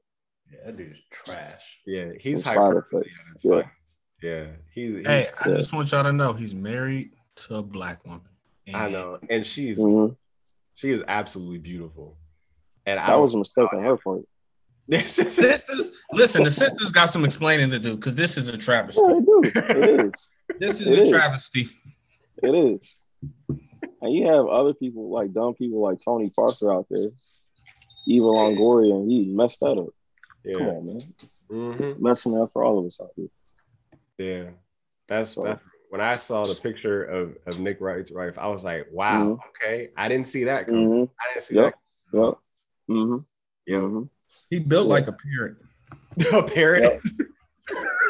yeah, 0.51 0.59
that 0.65 0.77
dude 0.77 0.91
is 0.91 0.97
trash. 1.11 1.61
Yeah. 1.85 2.11
He's 2.19 2.43
Some 2.43 2.53
side 2.53 2.57
hyperbole 2.59 3.01
effects. 3.03 3.19
at 3.29 3.35
its 3.35 3.45
Yeah. 3.45 3.51
finest. 3.51 3.99
Yeah. 4.21 4.45
He, 4.73 4.97
he 4.97 5.03
Hey, 5.03 5.27
I 5.39 5.49
Yeah. 5.49 5.55
just 5.57 5.73
want 5.73 5.91
y'all 5.91 6.03
to 6.03 6.13
know 6.13 6.33
he's 6.33 6.53
married 6.55 7.11
to 7.35 7.55
a 7.57 7.61
black 7.63 8.03
woman. 8.05 8.21
I 8.73 8.85
And 8.85 8.93
know. 8.93 9.19
And 9.29 9.45
she's 9.45 9.77
mhm. 9.79 10.15
she 10.75 10.89
is 10.89 11.03
absolutely 11.07 11.59
beautiful. 11.59 12.17
And 12.85 12.99
I 12.99 13.15
was 13.15 13.31
a 13.31 13.33
don't- 13.33 13.39
mistake 13.41 13.73
on 13.73 13.83
her 13.83 13.97
part. 13.97 14.21
Sisters, 15.07 16.03
listen, 16.11 16.43
the 16.43 16.51
sisters 16.51 16.91
got 16.91 17.09
some 17.09 17.23
explaining 17.25 17.69
to 17.71 17.79
do 17.79 17.95
because 17.95 18.15
this 18.17 18.37
is 18.37 18.49
a 18.49 18.57
travesty. 18.57 19.01
Yeah, 19.01 19.13
they 19.13 19.19
do. 19.21 19.41
It 19.45 20.05
is. 20.05 20.11
This 20.59 20.81
is 20.81 20.87
It 20.91 20.99
a 20.99 21.01
is. 21.03 21.09
travesty. 21.09 21.67
It 22.43 22.53
is. 22.81 23.01
And 24.01 24.13
you 24.13 24.27
have 24.27 24.45
other 24.47 24.73
people 24.73 25.09
like 25.11 25.33
dumb 25.33 25.53
people 25.55 25.81
like 25.81 25.99
Tony 26.03 26.29
Parker 26.29 26.71
out 26.73 26.87
there, 26.89 27.09
Eva 28.07 28.25
Longoria, 28.25 28.91
and 28.93 29.09
he 29.09 29.25
messed 29.33 29.61
that 29.61 29.77
up. 29.77 29.87
Yeah. 30.43 30.57
Come 30.57 30.67
yeah. 30.67 30.73
on, 30.73 30.85
man. 30.85 31.13
Mm-hmm. 31.49 32.03
Messing 32.03 32.37
up 32.39 32.51
for 32.51 32.63
all 32.63 32.79
of 32.79 32.85
us 32.85 32.97
out 33.01 33.11
here. 33.15 33.29
Yeah. 34.17 34.49
That's 35.07 35.31
So- 35.31 35.43
that's 35.43 35.61
when 35.89 36.01
I 36.01 36.15
saw 36.15 36.43
the 36.43 36.55
picture 36.55 37.03
of, 37.03 37.37
of 37.45 37.59
Nick 37.59 37.79
Wright's 37.79 38.09
wife, 38.11 38.33
I 38.39 38.47
was 38.47 38.63
like, 38.65 38.87
wow, 38.91 39.37
okay. 39.49 39.89
I 39.95 40.07
didn't 40.07 40.25
see 40.25 40.45
that 40.45 40.65
coming. 40.65 40.87
hmm 40.87 41.03
I 41.03 41.33
didn't 41.33 41.43
see 41.43 41.55
Yep. 41.55 41.75
Yep. 42.13 42.33
hmm 42.87 43.11
that. 43.17 43.23
Yeah. 43.67 43.79
hmm 43.79 44.03
He 44.49 44.57
built 44.59 44.87
Yeah. 44.87 44.93
like 44.93 45.07
a 45.07 45.13
parrot. 45.13 45.57
A 46.33 46.43
parrot. 46.43 46.99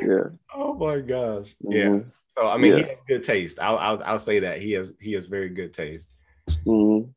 Yeah. 0.00 0.24
Oh 0.54 0.74
my 0.74 1.00
gosh. 1.00 1.54
Yeah. 1.60 1.88
Mhm. 1.88 2.10
So 2.36 2.48
I 2.48 2.56
mean, 2.56 2.74
he 2.76 2.82
has 2.82 2.98
good 3.06 3.22
taste. 3.22 3.58
I'll, 3.60 3.78
I'll 3.78 4.02
I'll 4.04 4.18
say 4.18 4.40
that 4.40 4.60
he 4.60 4.72
has 4.72 4.92
he 5.00 5.12
has 5.12 5.26
very 5.26 5.48
good 5.48 5.72
taste. 5.72 6.10
Mhm. 6.66 7.12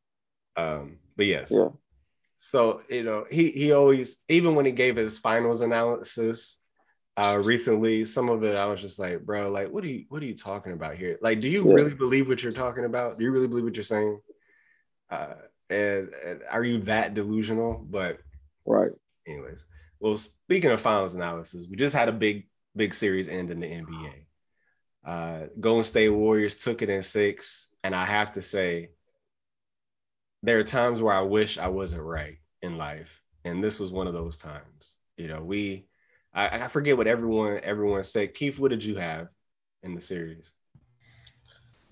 Um, 0.56 1.00
but 1.16 1.26
yes. 1.26 1.52
Yeah. 1.52 1.70
So 2.38 2.82
you 2.90 3.04
know, 3.04 3.26
he 3.30 3.52
he 3.52 3.72
always 3.72 4.18
even 4.30 4.56
when 4.56 4.66
he 4.66 4.72
gave 4.72 4.96
his 4.96 5.18
finals 5.18 5.62
analysis 5.62 6.60
uh 7.18 7.42
recently, 7.44 8.06
some 8.06 8.30
of 8.30 8.44
it 8.44 8.56
I 8.56 8.68
was 8.68 8.80
just 8.80 9.00
like, 9.00 9.26
bro, 9.26 9.50
like 9.50 9.72
what 9.72 9.84
are 9.84 9.88
you 9.88 10.06
what 10.10 10.22
are 10.22 10.26
you 10.28 10.36
talking 10.36 10.74
about 10.74 10.96
here? 10.96 11.18
Like, 11.22 11.42
do 11.42 11.48
you 11.48 11.68
Yeah. 11.68 11.74
really 11.74 11.96
believe 11.96 12.28
what 12.28 12.44
you're 12.44 12.52
talking 12.52 12.86
about? 12.86 13.18
Do 13.18 13.24
you 13.24 13.32
really 13.32 13.48
believe 13.48 13.66
what 13.66 13.76
you're 13.76 13.84
saying? 13.84 14.20
Uh 15.10 15.34
and, 15.70 16.10
and 16.26 16.42
are 16.50 16.64
you 16.64 16.78
that 16.84 17.14
delusional? 17.16 17.86
But 17.90 18.20
Right. 18.66 18.92
anyways, 19.26 19.66
well, 20.00 20.16
speaking 20.18 20.72
of 20.72 20.80
finals 20.80 21.16
analysis, 21.16 21.66
we 21.70 21.76
just 21.76 21.96
had 21.96 22.08
a 22.08 22.14
big, 22.14 22.48
big 22.78 22.94
series 22.94 23.28
end 23.28 23.52
in 23.52 23.60
the 23.60 23.68
NBA. 23.68 24.14
Uh, 25.06 25.48
Golden 25.60 25.84
State 25.84 26.10
Warriors 26.10 26.56
took 26.56 26.82
it 26.82 26.90
in 26.90 27.04
six, 27.04 27.70
and 27.84 27.96
I 27.96 28.06
have 28.06 28.34
to 28.34 28.42
say, 28.42 28.90
there 30.44 30.60
are 30.60 30.64
times 30.64 31.02
where 31.02 31.14
I 31.14 31.22
wish 31.22 31.58
I 31.58 31.68
wasn't 31.68 32.04
right 32.04 32.38
in 32.62 32.78
life, 32.78 33.22
and 33.44 33.64
this 33.64 33.80
was 33.80 33.92
one 33.92 34.08
of 34.08 34.14
those 34.14 34.38
times. 34.38 34.96
You 35.18 35.28
know, 35.28 35.42
we, 35.42 35.88
I, 36.34 36.66
I 36.66 36.68
forget 36.68 36.98
what 36.98 37.08
everyone 37.08 37.60
everyone 37.64 38.04
said. 38.04 38.34
Keith, 38.34 38.60
what 38.60 38.70
did 38.70 38.84
you 38.84 38.98
have 38.98 39.30
in 39.82 39.96
the 39.96 40.02
series? 40.02 40.52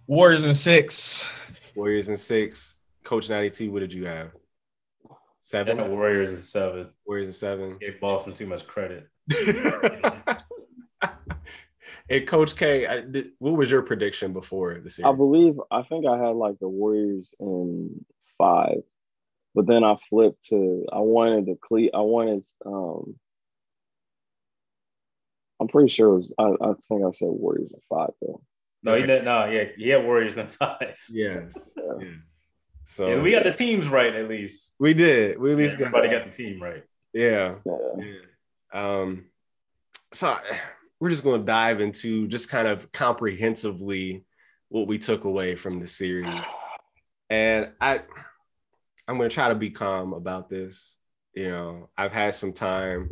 Warriors 0.07 0.45
in 0.45 0.53
six. 0.53 1.71
Warriors 1.75 2.09
in 2.09 2.17
six. 2.17 2.75
Coach 3.03 3.29
Natty 3.29 3.49
T, 3.49 3.69
what 3.69 3.79
did 3.79 3.93
you 3.93 4.05
have? 4.05 4.31
Seven. 5.41 5.79
And 5.79 5.89
the 5.89 5.95
Warriors 5.95 6.31
in 6.31 6.41
seven. 6.41 6.89
Warriors 7.05 7.27
in 7.27 7.33
seven. 7.33 7.77
Gave 7.79 7.99
Boston 7.99 8.33
too 8.33 8.45
much 8.45 8.67
credit. 8.67 9.07
and 12.09 12.27
Coach 12.27 12.55
K, 12.55 12.85
I, 12.85 13.01
did, 13.01 13.31
what 13.39 13.53
was 13.57 13.71
your 13.71 13.81
prediction 13.81 14.33
before 14.33 14.75
the 14.75 14.89
series? 14.89 15.07
I 15.11 15.15
believe 15.15 15.55
I 15.71 15.81
think 15.83 16.05
I 16.05 16.17
had 16.17 16.35
like 16.35 16.59
the 16.59 16.67
Warriors 16.69 17.33
in 17.39 18.05
five, 18.37 18.81
but 19.55 19.65
then 19.67 19.83
I 19.83 19.95
flipped 20.09 20.45
to 20.49 20.85
I 20.91 20.99
wanted 20.99 21.45
the 21.47 21.57
Cle 21.67 21.89
I 21.93 22.01
wanted 22.01 22.45
um 22.65 23.15
I'm 25.59 25.67
pretty 25.67 25.89
sure 25.89 26.07
it 26.09 26.17
was 26.17 26.33
I, 26.37 26.43
I 26.69 26.73
think 26.87 27.03
I 27.05 27.11
said 27.11 27.27
Warriors 27.29 27.71
in 27.73 27.79
five 27.89 28.11
though. 28.21 28.41
No, 28.83 28.93
he 28.95 29.01
didn't. 29.01 29.25
No, 29.25 29.45
yeah, 29.45 29.63
he 29.77 29.89
had 29.89 30.03
Warriors 30.05 30.37
in 30.37 30.47
five. 30.47 30.97
yes, 31.09 31.71
Yeah. 31.77 31.83
yes. 31.99 32.09
So 32.83 33.07
Yeah, 33.07 33.21
we 33.23 33.31
got 33.31 33.43
the 33.45 33.51
teams 33.51 33.87
right 33.87 34.13
at 34.13 34.27
least. 34.29 34.75
we 34.79 34.93
did. 34.93 35.39
We 35.39 35.51
at 35.53 35.57
least 35.57 35.79
got 35.79 35.87
Everybody 35.87 36.09
got 36.09 36.25
the 36.25 36.31
team 36.31 36.61
right. 36.61 36.83
yeah. 37.13 37.55
Yeah. 37.65 37.77
yeah. 37.97 38.99
Um, 39.01 39.25
so 40.13 40.37
we're 40.99 41.09
just 41.09 41.23
going 41.23 41.41
to 41.41 41.45
dive 41.45 41.81
into 41.81 42.27
just 42.27 42.49
kind 42.49 42.67
of 42.67 42.91
comprehensively 42.91 44.25
what 44.69 44.87
we 44.87 44.97
took 44.97 45.23
away 45.23 45.55
from 45.55 45.79
the 45.79 45.87
series, 45.87 46.41
and 47.29 47.69
I, 47.79 48.01
I'm 49.07 49.17
going 49.17 49.29
to 49.29 49.33
try 49.33 49.49
to 49.49 49.55
be 49.55 49.69
calm 49.69 50.13
about 50.13 50.49
this. 50.49 50.97
You 51.33 51.49
know, 51.49 51.89
I've 51.97 52.11
had 52.11 52.33
some 52.33 52.53
time. 52.53 53.09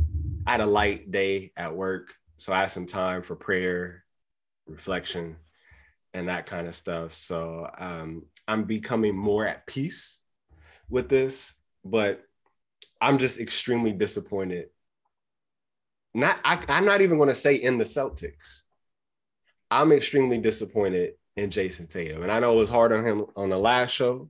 I 0.48 0.52
had 0.52 0.62
a 0.62 0.66
light 0.66 1.12
day 1.12 1.52
at 1.56 1.76
work, 1.76 2.14
so 2.38 2.54
I 2.54 2.62
had 2.62 2.72
some 2.72 2.86
time 2.86 3.22
for 3.22 3.36
prayer, 3.36 4.04
reflection, 4.66 5.38
and 6.14 6.30
that 6.30 6.46
kind 6.46 6.68
of 6.68 6.76
stuff. 6.76 7.14
So 7.14 7.70
um, 7.78 8.24
I'm 8.48 8.64
becoming 8.66 9.16
more 9.16 9.48
at 9.48 9.68
peace 9.68 10.20
with 10.90 11.10
this, 11.10 11.54
but 11.84 12.24
I'm 13.02 13.18
just 13.18 13.40
extremely 13.40 13.92
disappointed. 13.92 14.70
Not 16.14 16.40
I, 16.44 16.60
I'm 16.70 16.86
not 16.86 17.02
even 17.02 17.18
going 17.18 17.30
to 17.30 17.36
say 17.36 17.56
in 17.56 17.78
the 17.78 17.84
Celtics. 17.84 18.62
I'm 19.72 19.92
extremely 19.92 20.38
disappointed 20.38 21.14
in 21.36 21.50
Jayson 21.50 21.88
Tatum, 21.88 22.22
and 22.22 22.32
I 22.32 22.40
know 22.40 22.54
it 22.54 22.60
was 22.60 22.70
hard 22.70 22.92
on 22.92 23.06
him 23.06 23.26
on 23.36 23.50
the 23.50 23.58
last 23.58 23.92
show. 23.92 24.30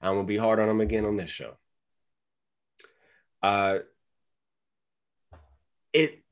I'm 0.00 0.14
gonna 0.14 0.26
be 0.26 0.38
hard 0.38 0.58
on 0.58 0.68
him 0.68 0.80
again 0.80 1.04
on 1.04 1.16
this 1.16 1.30
show. 1.30 1.56
Uh, 3.42 3.80
it 5.92 6.22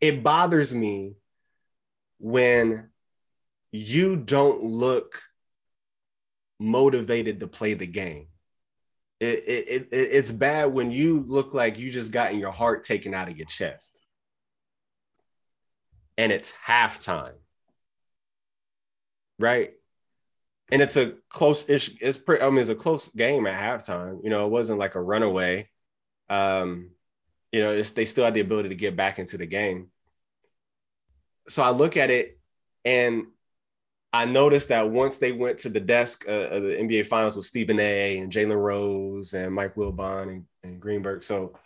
it 0.00 0.22
bothers 0.22 0.74
me 0.74 1.14
when 2.18 2.90
you 3.72 4.16
don't 4.16 4.62
look 4.62 5.22
motivated 6.60 7.40
to 7.40 7.46
play 7.46 7.74
the 7.74 7.86
game. 7.86 8.26
It, 9.20 9.44
it, 9.46 9.68
it, 9.68 9.88
it's 9.92 10.32
bad 10.32 10.72
when 10.72 10.90
you 10.90 11.24
look 11.26 11.54
like 11.54 11.78
you 11.78 11.90
just 11.90 12.12
gotten 12.12 12.38
your 12.38 12.50
heart 12.50 12.84
taken 12.84 13.14
out 13.14 13.28
of 13.28 13.36
your 13.36 13.46
chest. 13.46 14.00
And 16.18 16.30
it's 16.30 16.52
halftime. 16.66 17.34
Right? 19.38 19.72
And 20.70 20.80
it's 20.82 20.96
a 20.96 21.14
close 21.28 21.68
ish, 21.68 21.90
it's 22.00 22.16
pretty, 22.16 22.42
I 22.42 22.48
mean, 22.50 22.58
it's 22.58 22.68
a 22.70 22.74
close 22.74 23.08
game 23.08 23.46
at 23.46 23.60
halftime. 23.60 24.20
You 24.24 24.30
know, 24.30 24.46
it 24.46 24.50
wasn't 24.50 24.78
like 24.78 24.94
a 24.94 25.02
runaway. 25.02 25.68
Um, 26.28 26.90
you 27.52 27.60
know, 27.60 27.80
they 27.82 28.04
still 28.04 28.24
had 28.24 28.34
the 28.34 28.40
ability 28.40 28.70
to 28.70 28.74
get 28.74 28.96
back 28.96 29.18
into 29.18 29.38
the 29.38 29.46
game. 29.46 29.90
So 31.48 31.62
I 31.62 31.70
look 31.70 31.96
at 31.96 32.10
it 32.10 32.38
and 32.84 33.26
I 34.14 34.26
noticed 34.26 34.68
that 34.68 34.88
once 34.88 35.16
they 35.16 35.32
went 35.32 35.58
to 35.58 35.68
the 35.68 35.80
desk 35.80 36.26
uh, 36.28 36.30
of 36.30 36.62
the 36.62 36.68
NBA 36.68 37.08
Finals 37.08 37.36
with 37.36 37.46
Stephen 37.46 37.80
A. 37.80 38.18
and 38.18 38.30
Jalen 38.30 38.62
Rose 38.62 39.34
and 39.34 39.52
Mike 39.52 39.74
Wilbon 39.74 40.28
and, 40.28 40.44
and 40.62 40.80
Greenberg, 40.80 41.24
so 41.24 41.58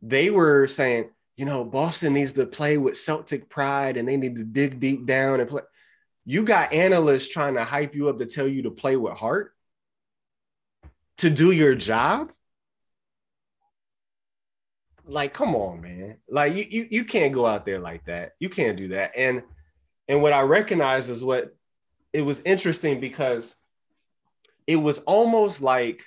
they 0.00 0.30
were 0.30 0.68
saying, 0.68 1.10
you 1.36 1.44
know, 1.44 1.64
Boston 1.64 2.12
needs 2.12 2.32
to 2.34 2.46
play 2.46 2.78
with 2.78 2.96
Celtic 2.96 3.48
pride 3.48 3.96
and 3.96 4.06
they 4.06 4.16
need 4.16 4.36
to 4.36 4.44
dig 4.44 4.78
deep 4.78 5.04
down 5.04 5.40
and 5.40 5.50
play. 5.50 5.62
You 6.24 6.44
got 6.44 6.72
analysts 6.72 7.26
trying 7.26 7.54
to 7.54 7.64
hype 7.64 7.96
you 7.96 8.08
up 8.08 8.20
to 8.20 8.26
tell 8.26 8.46
you 8.46 8.62
to 8.62 8.70
play 8.70 8.94
with 8.94 9.14
heart, 9.14 9.52
to 11.18 11.28
do 11.28 11.50
your 11.50 11.74
job. 11.74 12.30
Like, 15.04 15.34
come 15.34 15.56
on, 15.56 15.80
man. 15.80 16.18
Like 16.30 16.54
you, 16.54 16.66
you, 16.70 16.86
you 16.88 17.04
can't 17.04 17.34
go 17.34 17.46
out 17.46 17.66
there 17.66 17.80
like 17.80 18.04
that. 18.06 18.34
You 18.38 18.48
can't 18.48 18.76
do 18.76 18.88
that. 18.88 19.10
And 19.16 19.42
and 20.06 20.22
what 20.22 20.32
I 20.32 20.42
recognize 20.42 21.08
is 21.08 21.24
what 21.24 21.52
it 22.12 22.22
was 22.22 22.40
interesting 22.42 23.00
because 23.00 23.54
it 24.66 24.76
was 24.76 25.00
almost 25.00 25.62
like 25.62 26.04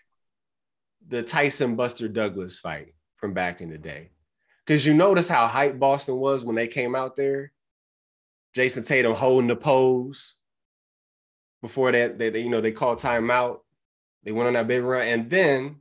the 1.08 1.24
Tyson 1.24 1.76
Buster 1.76 2.08
Douglas 2.08 2.60
fight 2.60 2.94
from 3.18 3.34
back 3.34 3.62
in 3.62 3.70
the 3.70 3.78
day. 3.78 4.12
Because 4.66 4.86
you 4.86 4.94
notice 4.94 5.28
how 5.28 5.48
hype 5.48 5.80
Boston 5.80 6.18
was 6.18 6.44
when 6.44 6.56
they 6.56 6.68
came 6.68 6.96
out 6.96 7.16
there. 7.16 7.52
Jayson 8.56 8.84
Tatum 8.84 9.14
holding 9.14 9.48
the 9.48 9.56
pose 9.56 10.36
before 11.62 11.92
that, 11.92 12.18
they, 12.18 12.30
they 12.30 12.42
you 12.42 12.50
know 12.50 12.62
they 12.62 12.72
called 12.72 13.00
timeout. 13.00 13.60
They 14.24 14.32
went 14.32 14.48
on 14.48 14.54
that 14.54 14.68
big 14.68 14.84
run, 14.84 15.08
and 15.08 15.30
then 15.30 15.78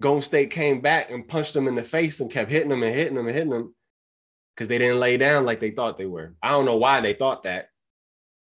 Golden 0.00 0.22
State 0.22 0.50
came 0.50 0.80
back 0.80 1.10
and 1.10 1.26
punched 1.26 1.54
them 1.54 1.68
in 1.68 1.74
the 1.74 1.84
face 1.84 2.20
and 2.20 2.30
kept 2.30 2.50
hitting 2.50 2.68
them 2.68 2.82
and 2.82 2.94
hitting 2.94 3.14
them 3.14 3.26
and 3.26 3.36
hitting 3.36 3.50
them. 3.50 3.74
because 4.54 4.68
they 4.68 4.78
didn't 4.78 5.00
lay 5.00 5.16
down 5.16 5.44
like 5.44 5.60
they 5.60 5.70
thought 5.70 5.98
they 5.98 6.06
were. 6.06 6.34
I 6.42 6.50
don't 6.50 6.64
know 6.64 6.76
why 6.76 7.00
they 7.00 7.12
thought 7.14 7.42
that, 7.44 7.68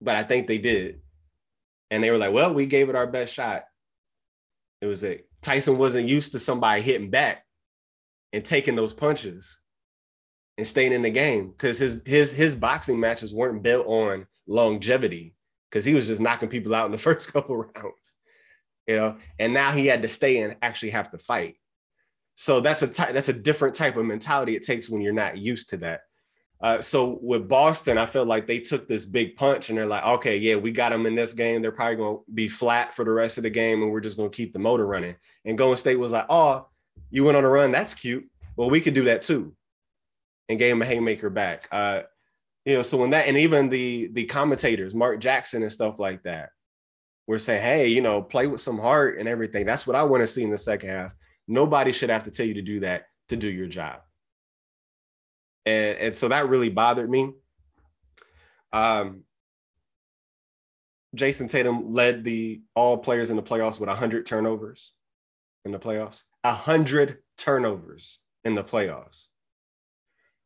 but 0.02 0.16
I 0.16 0.22
think 0.22 0.46
they 0.46 0.58
did. 0.58 1.00
And 1.90 2.02
they 2.02 2.10
were 2.10 2.18
like, 2.18 2.32
well, 2.32 2.54
we 2.54 2.66
gave 2.66 2.88
it 2.88 2.96
our 2.96 3.06
best 3.06 3.34
shot. 3.34 3.64
It 4.80 4.86
was 4.86 5.04
a 5.04 5.22
Tyson 5.42 5.78
wasn't 5.78 6.08
used 6.08 6.32
to 6.32 6.38
somebody 6.38 6.82
hitting 6.82 7.10
back 7.10 7.44
and 8.32 8.44
taking 8.44 8.76
those 8.76 8.94
punches 8.94 9.60
and 10.56 10.66
staying 10.66 10.92
in 10.92 11.02
the 11.02 11.10
game 11.10 11.50
because 11.50 11.78
his 11.78 12.00
his 12.04 12.32
his 12.32 12.54
boxing 12.54 12.98
matches 12.98 13.34
weren't 13.34 13.62
built 13.62 13.86
on 13.86 14.26
longevity 14.46 15.34
because 15.70 15.84
he 15.84 15.94
was 15.94 16.06
just 16.06 16.20
knocking 16.20 16.48
people 16.48 16.74
out 16.74 16.86
in 16.86 16.92
the 16.92 16.98
first 17.06 17.32
couple 17.32 17.56
rounds, 17.56 18.12
you 18.86 18.96
know. 18.96 19.16
And 19.38 19.54
now 19.54 19.72
he 19.72 19.86
had 19.86 20.02
to 20.02 20.08
stay 20.08 20.38
and 20.38 20.56
actually 20.62 20.90
have 20.90 21.10
to 21.12 21.18
fight. 21.18 21.56
So 22.34 22.60
that's 22.60 22.82
a 22.82 22.88
ty- 22.88 23.12
that's 23.12 23.28
a 23.28 23.34
different 23.34 23.74
type 23.74 23.96
of 23.96 24.04
mentality 24.04 24.56
it 24.56 24.64
takes 24.64 24.88
when 24.88 25.02
you're 25.02 25.12
not 25.12 25.38
used 25.38 25.70
to 25.70 25.76
that. 25.78 26.00
Uh, 26.62 26.80
so 26.80 27.18
with 27.20 27.48
Boston, 27.48 27.98
I 27.98 28.06
felt 28.06 28.28
like 28.28 28.46
they 28.46 28.60
took 28.60 28.86
this 28.86 29.04
big 29.04 29.34
punch 29.34 29.68
and 29.68 29.76
they're 29.76 29.86
like, 29.86 30.04
okay, 30.04 30.36
yeah, 30.36 30.54
we 30.54 30.70
got 30.70 30.90
them 30.90 31.06
in 31.06 31.16
this 31.16 31.32
game. 31.32 31.60
They're 31.60 31.72
probably 31.72 31.96
going 31.96 32.18
to 32.18 32.32
be 32.32 32.48
flat 32.48 32.94
for 32.94 33.04
the 33.04 33.10
rest 33.10 33.36
of 33.36 33.42
the 33.42 33.50
game, 33.50 33.82
and 33.82 33.90
we're 33.90 34.00
just 34.00 34.16
going 34.16 34.30
to 34.30 34.36
keep 34.36 34.52
the 34.52 34.60
motor 34.60 34.86
running. 34.86 35.16
And 35.44 35.58
Golden 35.58 35.76
State 35.76 35.98
was 35.98 36.12
like, 36.12 36.26
oh, 36.30 36.68
you 37.10 37.24
went 37.24 37.36
on 37.36 37.44
a 37.44 37.48
run. 37.48 37.72
That's 37.72 37.94
cute. 37.94 38.28
Well, 38.56 38.70
we 38.70 38.80
could 38.80 38.94
do 38.94 39.04
that 39.04 39.22
too, 39.22 39.56
and 40.48 40.58
gave 40.58 40.72
him 40.72 40.82
a 40.82 40.86
haymaker 40.86 41.30
back. 41.30 41.68
Uh, 41.72 42.02
you 42.64 42.74
know, 42.74 42.82
so 42.82 42.96
when 42.96 43.10
that 43.10 43.26
and 43.26 43.36
even 43.36 43.68
the 43.68 44.10
the 44.12 44.24
commentators, 44.24 44.94
Mark 44.94 45.18
Jackson 45.18 45.62
and 45.62 45.72
stuff 45.72 45.98
like 45.98 46.22
that, 46.22 46.50
were 47.26 47.40
saying, 47.40 47.62
hey, 47.62 47.88
you 47.88 48.02
know, 48.02 48.22
play 48.22 48.46
with 48.46 48.60
some 48.60 48.78
heart 48.78 49.18
and 49.18 49.28
everything. 49.28 49.66
That's 49.66 49.86
what 49.86 49.96
I 49.96 50.04
want 50.04 50.22
to 50.22 50.28
see 50.28 50.44
in 50.44 50.50
the 50.50 50.58
second 50.58 50.90
half. 50.90 51.12
Nobody 51.48 51.90
should 51.90 52.10
have 52.10 52.24
to 52.24 52.30
tell 52.30 52.46
you 52.46 52.54
to 52.54 52.62
do 52.62 52.80
that 52.80 53.06
to 53.30 53.36
do 53.36 53.48
your 53.48 53.66
job. 53.66 54.00
And, 55.66 55.98
and 55.98 56.16
so 56.16 56.28
that 56.28 56.48
really 56.48 56.68
bothered 56.68 57.10
me. 57.10 57.32
Um, 58.72 59.24
Jayson 61.14 61.48
Tatum 61.48 61.92
led 61.92 62.24
the 62.24 62.62
all 62.74 62.98
players 62.98 63.30
in 63.30 63.36
the 63.36 63.42
playoffs 63.42 63.78
with 63.78 63.88
100 63.88 64.24
turnovers 64.26 64.92
in 65.64 65.72
the 65.72 65.78
playoffs. 65.78 66.22
100 66.42 67.18
turnovers 67.36 68.18
in 68.44 68.54
the 68.54 68.64
playoffs. 68.64 69.26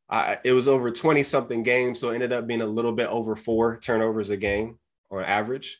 Uh, 0.09 0.37
it 0.44 0.52
was 0.52 0.68
over 0.68 0.90
20 0.90 1.22
something 1.22 1.62
games, 1.62 1.98
so 1.98 2.11
it 2.11 2.14
ended 2.14 2.33
up 2.33 2.46
being 2.46 2.61
a 2.61 2.66
little 2.66 2.92
bit 2.92 3.09
over 3.09 3.35
four 3.35 3.79
turnovers 3.79 4.31
a 4.31 4.37
game 4.37 4.79
on 5.11 5.24
average. 5.24 5.79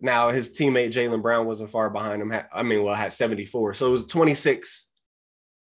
Now 0.00 0.30
his 0.30 0.52
teammate 0.52 0.92
Jaylen 0.92 1.22
Brown 1.22 1.46
wasn't 1.46 1.70
far 1.70 1.90
behind 1.90 2.22
him. 2.22 2.32
I 2.52 2.62
mean, 2.62 2.84
well, 2.84 2.94
had 2.94 3.12
74, 3.12 3.74
so 3.74 3.88
it 3.88 3.90
was 3.90 4.06
26 4.06 4.88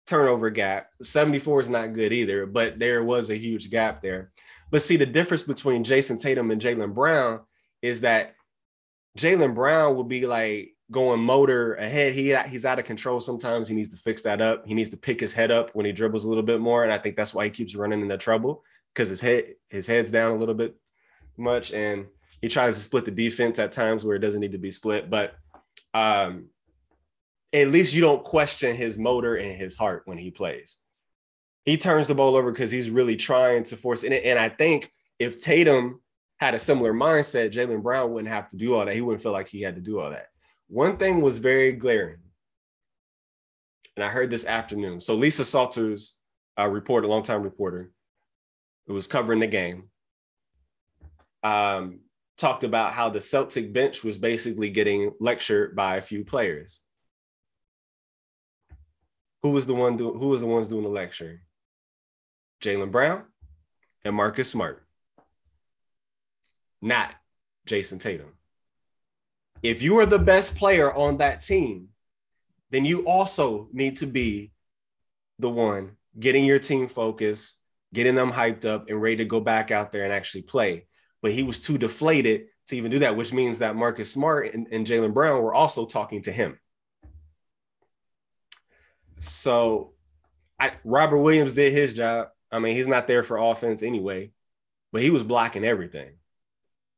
turnover 0.05 0.49
gap. 0.49 0.89
74 1.01 1.61
is 1.61 1.69
not 1.69 1.93
good 1.93 2.13
either, 2.13 2.45
but 2.45 2.79
there 2.79 3.03
was 3.03 3.29
a 3.29 3.37
huge 3.37 3.69
gap 3.69 4.01
there. 4.01 4.31
But 4.71 4.81
see, 4.81 4.97
the 4.97 5.05
difference 5.05 5.43
between 5.43 5.83
Jayson 5.83 6.21
Tatum 6.21 6.51
and 6.51 6.61
Jaylen 6.61 6.93
Brown 6.93 7.41
is 7.81 8.01
that 8.01 8.35
Jaylen 9.17 9.55
Brown 9.55 9.95
will 9.95 10.03
be 10.03 10.25
like 10.25 10.75
going 10.91 11.19
motor 11.19 11.75
ahead. 11.75 12.13
He 12.13 12.35
he's 12.47 12.65
out 12.65 12.79
of 12.79 12.85
control 12.85 13.19
sometimes. 13.19 13.67
He 13.67 13.75
needs 13.75 13.89
to 13.89 13.97
fix 13.97 14.21
that 14.23 14.41
up. 14.41 14.65
He 14.67 14.73
needs 14.73 14.89
to 14.89 14.97
pick 14.97 15.19
his 15.19 15.33
head 15.33 15.51
up 15.51 15.71
when 15.73 15.85
he 15.85 15.91
dribbles 15.91 16.25
a 16.25 16.27
little 16.27 16.43
bit 16.43 16.59
more, 16.59 16.83
and 16.83 16.91
I 16.91 16.97
think 16.97 17.15
that's 17.15 17.33
why 17.33 17.45
he 17.45 17.51
keeps 17.51 17.75
running 17.75 18.01
into 18.01 18.17
trouble 18.17 18.63
because 18.93 19.09
his 19.09 19.21
head 19.21 19.55
his 19.69 19.87
head's 19.87 20.11
down 20.11 20.31
a 20.31 20.37
little 20.37 20.55
bit 20.55 20.75
much, 21.37 21.73
and 21.73 22.07
he 22.41 22.47
tries 22.47 22.75
to 22.75 22.81
split 22.81 23.05
the 23.05 23.11
defense 23.11 23.59
at 23.59 23.71
times 23.71 24.03
where 24.03 24.15
it 24.15 24.19
doesn't 24.19 24.41
need 24.41 24.51
to 24.51 24.57
be 24.57 24.71
split. 24.71 25.09
But 25.09 25.35
um, 25.93 26.49
at 27.55 27.71
least 27.71 27.93
you 27.93 28.01
don't 28.01 28.23
question 28.23 28.75
his 28.75 28.97
motor 28.97 29.35
and 29.35 29.59
his 29.59 29.77
heart 29.77 30.03
when 30.05 30.17
he 30.17 30.31
plays. 30.31 30.77
He 31.63 31.77
turns 31.77 32.07
the 32.07 32.15
ball 32.15 32.35
over 32.35 32.51
because 32.51 32.71
he's 32.71 32.89
really 32.89 33.15
trying 33.15 33.63
to 33.65 33.77
force 33.77 34.03
it. 34.03 34.11
And 34.11 34.37
I 34.37 34.49
think 34.49 34.91
if 35.19 35.39
Tatum 35.39 36.01
had 36.37 36.53
a 36.53 36.59
similar 36.59 36.93
mindset, 36.93 37.51
Jaylen 37.51 37.81
Brown 37.81 38.11
wouldn't 38.11 38.33
have 38.33 38.49
to 38.49 38.57
do 38.57 38.75
all 38.75 38.85
that. 38.85 38.93
He 38.93 39.01
wouldn't 39.01 39.23
feel 39.23 39.31
like 39.31 39.47
he 39.47 39.61
had 39.61 39.75
to 39.75 39.81
do 39.81 39.99
all 39.99 40.11
that. 40.11 40.27
One 40.67 40.97
thing 40.97 41.21
was 41.21 41.37
very 41.37 41.71
glaring, 41.71 42.17
and 43.95 44.03
I 44.03 44.09
heard 44.09 44.29
this 44.31 44.45
afternoon. 44.45 44.99
So 44.99 45.15
Lisa 45.15 45.45
Salters, 45.45 46.15
a 46.57 46.69
reporter, 46.69 47.07
longtime 47.07 47.43
reporter, 47.43 47.91
who 48.87 48.93
was 48.93 49.07
covering 49.07 49.39
the 49.39 49.47
game, 49.47 49.89
um, 51.43 51.99
talked 52.37 52.63
about 52.63 52.93
how 52.93 53.09
the 53.09 53.21
Celtic 53.21 53.71
bench 53.73 54.03
was 54.03 54.17
basically 54.17 54.69
getting 54.69 55.11
lectured 55.19 55.75
by 55.75 55.97
a 55.97 56.01
few 56.01 56.25
players. 56.25 56.81
Who 59.45 59.51
was 59.51 59.67
the 59.67 59.75
one 59.75 59.95
doing? 59.95 60.17
Who 60.17 60.29
was 60.29 60.41
the 60.41 60.47
ones 60.47 60.67
doing 60.67 60.81
the 60.81 60.89
lecturing? 60.89 61.37
Jaylen 62.63 62.91
Brown 62.91 63.25
and 64.03 64.15
Marcus 64.15 64.49
Smart, 64.49 64.83
not 66.81 67.11
Jayson 67.67 67.99
Tatum. 67.99 68.33
If 69.61 69.83
you 69.83 69.99
are 69.99 70.07
the 70.07 70.17
best 70.17 70.55
player 70.55 70.91
on 70.91 71.17
that 71.17 71.41
team, 71.41 71.89
then 72.71 72.85
you 72.85 73.05
also 73.05 73.69
need 73.71 73.97
to 73.97 74.07
be 74.07 74.51
the 75.37 75.51
one 75.51 75.91
getting 76.19 76.43
your 76.43 76.57
team 76.57 76.87
focused, 76.87 77.59
getting 77.93 78.15
them 78.15 78.31
hyped 78.31 78.65
up 78.65 78.89
and 78.89 78.99
ready 78.99 79.17
to 79.17 79.25
go 79.25 79.39
back 79.39 79.69
out 79.69 79.91
there 79.91 80.05
and 80.05 80.11
actually 80.11 80.41
play. 80.41 80.87
But 81.21 81.33
he 81.33 81.43
was 81.43 81.61
too 81.61 81.77
deflated 81.77 82.47
to 82.69 82.77
even 82.77 82.89
do 82.89 82.97
that, 82.97 83.15
which 83.15 83.31
means 83.31 83.59
that 83.59 83.75
Marcus 83.75 84.11
Smart 84.11 84.55
and, 84.55 84.65
and 84.71 84.87
Jaylen 84.87 85.13
Brown 85.13 85.43
were 85.43 85.53
also 85.53 85.85
talking 85.85 86.23
to 86.23 86.31
him. 86.31 86.57
So 89.19 89.93
I, 90.59 90.71
Robert 90.83 91.19
Williams 91.19 91.53
did 91.53 91.73
his 91.73 91.93
job. 91.93 92.27
I 92.51 92.59
mean, 92.59 92.75
he's 92.75 92.87
not 92.87 93.07
there 93.07 93.23
for 93.23 93.37
offense 93.37 93.83
anyway, 93.83 94.31
but 94.91 95.01
he 95.01 95.09
was 95.09 95.23
blocking 95.23 95.65
everything. 95.65 96.13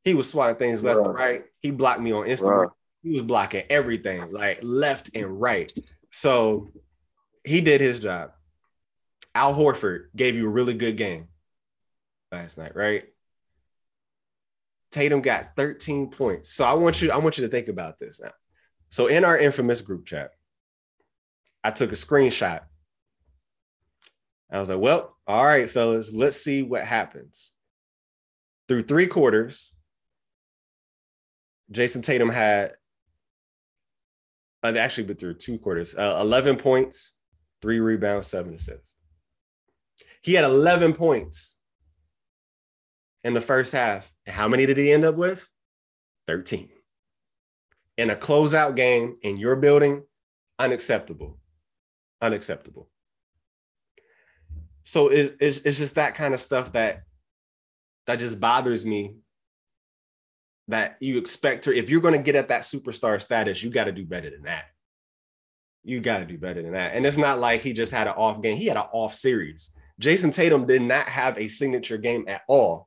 He 0.04 0.14
was 0.14 0.30
swatting 0.30 0.56
things 0.56 0.82
left 0.82 1.00
and 1.00 1.14
right. 1.14 1.44
He 1.60 1.70
blocked 1.70 2.00
me 2.00 2.12
on 2.12 2.26
Instagram. 2.26 2.70
He 3.02 3.10
was 3.12 3.22
blocking 3.22 3.64
everything, 3.68 4.32
like 4.32 4.60
left 4.62 5.10
and 5.14 5.40
right. 5.40 5.72
So 6.10 6.70
he 7.44 7.60
did 7.60 7.80
his 7.80 8.00
job. 8.00 8.30
Al 9.34 9.54
Horford 9.54 10.06
gave 10.14 10.36
you 10.36 10.46
a 10.46 10.50
really 10.50 10.74
good 10.74 10.96
game 10.96 11.28
last 12.32 12.58
night, 12.58 12.74
right? 12.74 13.04
Tatum 14.90 15.20
got 15.20 15.54
13 15.56 16.10
points. 16.10 16.52
So 16.52 16.64
I 16.64 16.72
want 16.74 17.02
you, 17.02 17.10
I 17.10 17.18
want 17.18 17.38
you 17.38 17.44
to 17.44 17.50
think 17.50 17.68
about 17.68 17.98
this 17.98 18.20
now. 18.20 18.32
So 18.90 19.06
in 19.06 19.24
our 19.24 19.36
infamous 19.36 19.80
group 19.80 20.06
chat, 20.06 20.30
I 21.64 21.70
took 21.70 21.92
a 21.92 21.96
screenshot. 21.96 22.60
I 24.50 24.58
was 24.58 24.70
like, 24.70 24.78
well, 24.78 25.16
all 25.26 25.44
right, 25.44 25.68
fellas, 25.68 26.12
let's 26.12 26.42
see 26.42 26.62
what 26.62 26.84
happens. 26.84 27.52
Through 28.68 28.82
three 28.82 29.06
quarters, 29.06 29.72
Jayson 31.70 32.02
Tatum 32.02 32.30
had 32.30 32.72
uh, 34.62 34.72
actually 34.76 35.04
but 35.04 35.18
through 35.18 35.34
two 35.34 35.58
quarters, 35.58 35.94
uh, 35.96 36.18
11 36.20 36.56
points, 36.56 37.14
three 37.62 37.80
rebounds, 37.80 38.28
seven 38.28 38.54
assists. 38.54 38.94
He 40.22 40.34
had 40.34 40.44
11 40.44 40.94
points 40.94 41.56
in 43.24 43.34
the 43.34 43.40
first 43.40 43.72
half. 43.72 44.10
And 44.26 44.34
how 44.34 44.48
many 44.48 44.66
did 44.66 44.76
he 44.76 44.92
end 44.92 45.04
up 45.04 45.14
with? 45.14 45.48
13. 46.26 46.68
In 47.96 48.10
a 48.10 48.16
closeout 48.16 48.76
game 48.76 49.16
in 49.22 49.36
your 49.36 49.56
building, 49.56 50.02
unacceptable 50.58 51.38
unacceptable. 52.20 52.88
So 54.82 55.08
it's, 55.08 55.34
it's, 55.40 55.58
it's 55.58 55.78
just 55.78 55.96
that 55.96 56.14
kind 56.14 56.32
of 56.32 56.40
stuff 56.40 56.72
that 56.72 57.02
that 58.06 58.16
just 58.16 58.40
bothers 58.40 58.84
me. 58.84 59.16
That 60.68 60.96
you 61.00 61.16
expect 61.16 61.64
her, 61.64 61.72
if 61.72 61.88
you're 61.88 62.02
going 62.02 62.12
to 62.12 62.22
get 62.22 62.36
at 62.36 62.48
that 62.48 62.60
superstar 62.60 63.20
status, 63.22 63.62
you 63.62 63.70
got 63.70 63.84
to 63.84 63.92
do 63.92 64.04
better 64.04 64.28
than 64.28 64.42
that. 64.42 64.64
You 65.82 66.00
got 66.00 66.18
to 66.18 66.26
do 66.26 66.36
better 66.36 66.60
than 66.60 66.72
that. 66.72 66.94
And 66.94 67.06
it's 67.06 67.16
not 67.16 67.38
like 67.38 67.62
he 67.62 67.72
just 67.72 67.92
had 67.92 68.06
an 68.06 68.12
off 68.14 68.42
game. 68.42 68.58
He 68.58 68.66
had 68.66 68.76
an 68.76 68.84
off 68.92 69.14
series. 69.14 69.70
jayson 69.98 70.30
Tatum 70.30 70.66
did 70.66 70.82
not 70.82 71.08
have 71.08 71.38
a 71.38 71.48
signature 71.48 71.96
game 71.96 72.26
at 72.28 72.42
all 72.48 72.86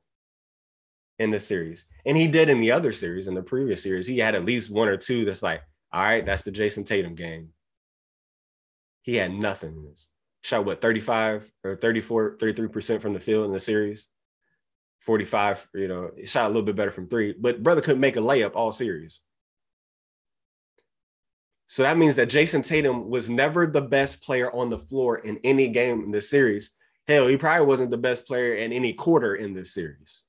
in 1.18 1.32
the 1.32 1.40
series. 1.40 1.84
And 2.06 2.16
he 2.16 2.28
did 2.28 2.48
in 2.48 2.60
the 2.60 2.70
other 2.70 2.92
series, 2.92 3.26
in 3.26 3.34
the 3.34 3.42
previous 3.42 3.82
series. 3.82 4.06
He 4.06 4.18
had 4.18 4.36
at 4.36 4.44
least 4.44 4.70
one 4.70 4.86
or 4.86 4.96
two 4.96 5.24
that's 5.24 5.42
like, 5.42 5.62
all 5.92 6.02
right, 6.02 6.24
that's 6.24 6.42
the 6.42 6.52
jayson 6.52 6.84
Tatum 6.84 7.16
game. 7.16 7.48
He 9.02 9.16
had 9.16 9.32
nothing 9.32 9.76
in 9.76 9.84
this. 9.84 10.08
Shot 10.42 10.64
what 10.64 10.80
35 10.80 11.50
or 11.64 11.76
34, 11.76 12.36
33% 12.38 13.00
from 13.00 13.12
the 13.12 13.20
field 13.20 13.46
in 13.46 13.52
the 13.52 13.60
series. 13.60 14.06
45, 15.00 15.68
you 15.74 15.88
know, 15.88 16.10
shot 16.24 16.46
a 16.46 16.48
little 16.48 16.62
bit 16.62 16.76
better 16.76 16.92
from 16.92 17.08
three, 17.08 17.34
but 17.38 17.62
brother 17.62 17.80
couldn't 17.80 18.00
make 18.00 18.16
a 18.16 18.20
layup 18.20 18.54
all 18.54 18.70
series. 18.70 19.20
So 21.66 21.82
that 21.82 21.98
means 21.98 22.16
that 22.16 22.28
Jayson 22.28 22.62
Tatum 22.62 23.08
was 23.08 23.28
never 23.28 23.66
the 23.66 23.80
best 23.80 24.22
player 24.22 24.52
on 24.52 24.68
the 24.68 24.78
floor 24.78 25.18
in 25.18 25.38
any 25.42 25.68
game 25.68 26.04
in 26.04 26.10
this 26.10 26.30
series. 26.30 26.70
Hell, 27.08 27.26
he 27.26 27.36
probably 27.36 27.66
wasn't 27.66 27.90
the 27.90 27.96
best 27.96 28.26
player 28.26 28.54
in 28.54 28.72
any 28.72 28.92
quarter 28.92 29.34
in 29.34 29.54
this 29.54 29.72
series. 29.72 30.24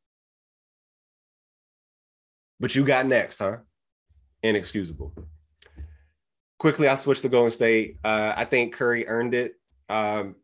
But 2.59 2.73
you 2.75 2.83
got 2.83 3.05
next, 3.05 3.39
huh? 3.39 3.57
Inexcusable 4.41 5.13
quickly, 6.63 6.87
I 6.87 6.95
switched 6.95 7.23
to 7.23 7.29
Golden 7.29 7.51
State. 7.51 7.97
Uh, 8.05 8.31
I 8.37 8.45
think 8.45 8.73
Curry 8.73 9.05
earned 9.05 9.33
it. 9.33 9.55
Um, 9.89 10.35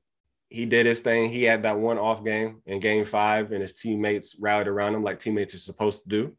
he 0.50 0.66
did 0.66 0.86
his 0.86 1.00
thing. 1.00 1.32
He 1.32 1.44
had 1.44 1.64
that 1.64 1.80
one 1.80 1.98
off 1.98 2.26
game 2.26 2.62
in 2.66 2.82
game 2.82 3.06
five, 3.06 3.54
and 3.54 3.62
his 3.62 3.74
teammates 3.74 4.36
rallied 4.38 4.68
around 4.68 4.96
him 4.96 5.02
like 5.02 5.20
teammates 5.20 5.56
are 5.56 5.60
supposed 5.60 6.04
to 6.04 6.10
do 6.10 6.36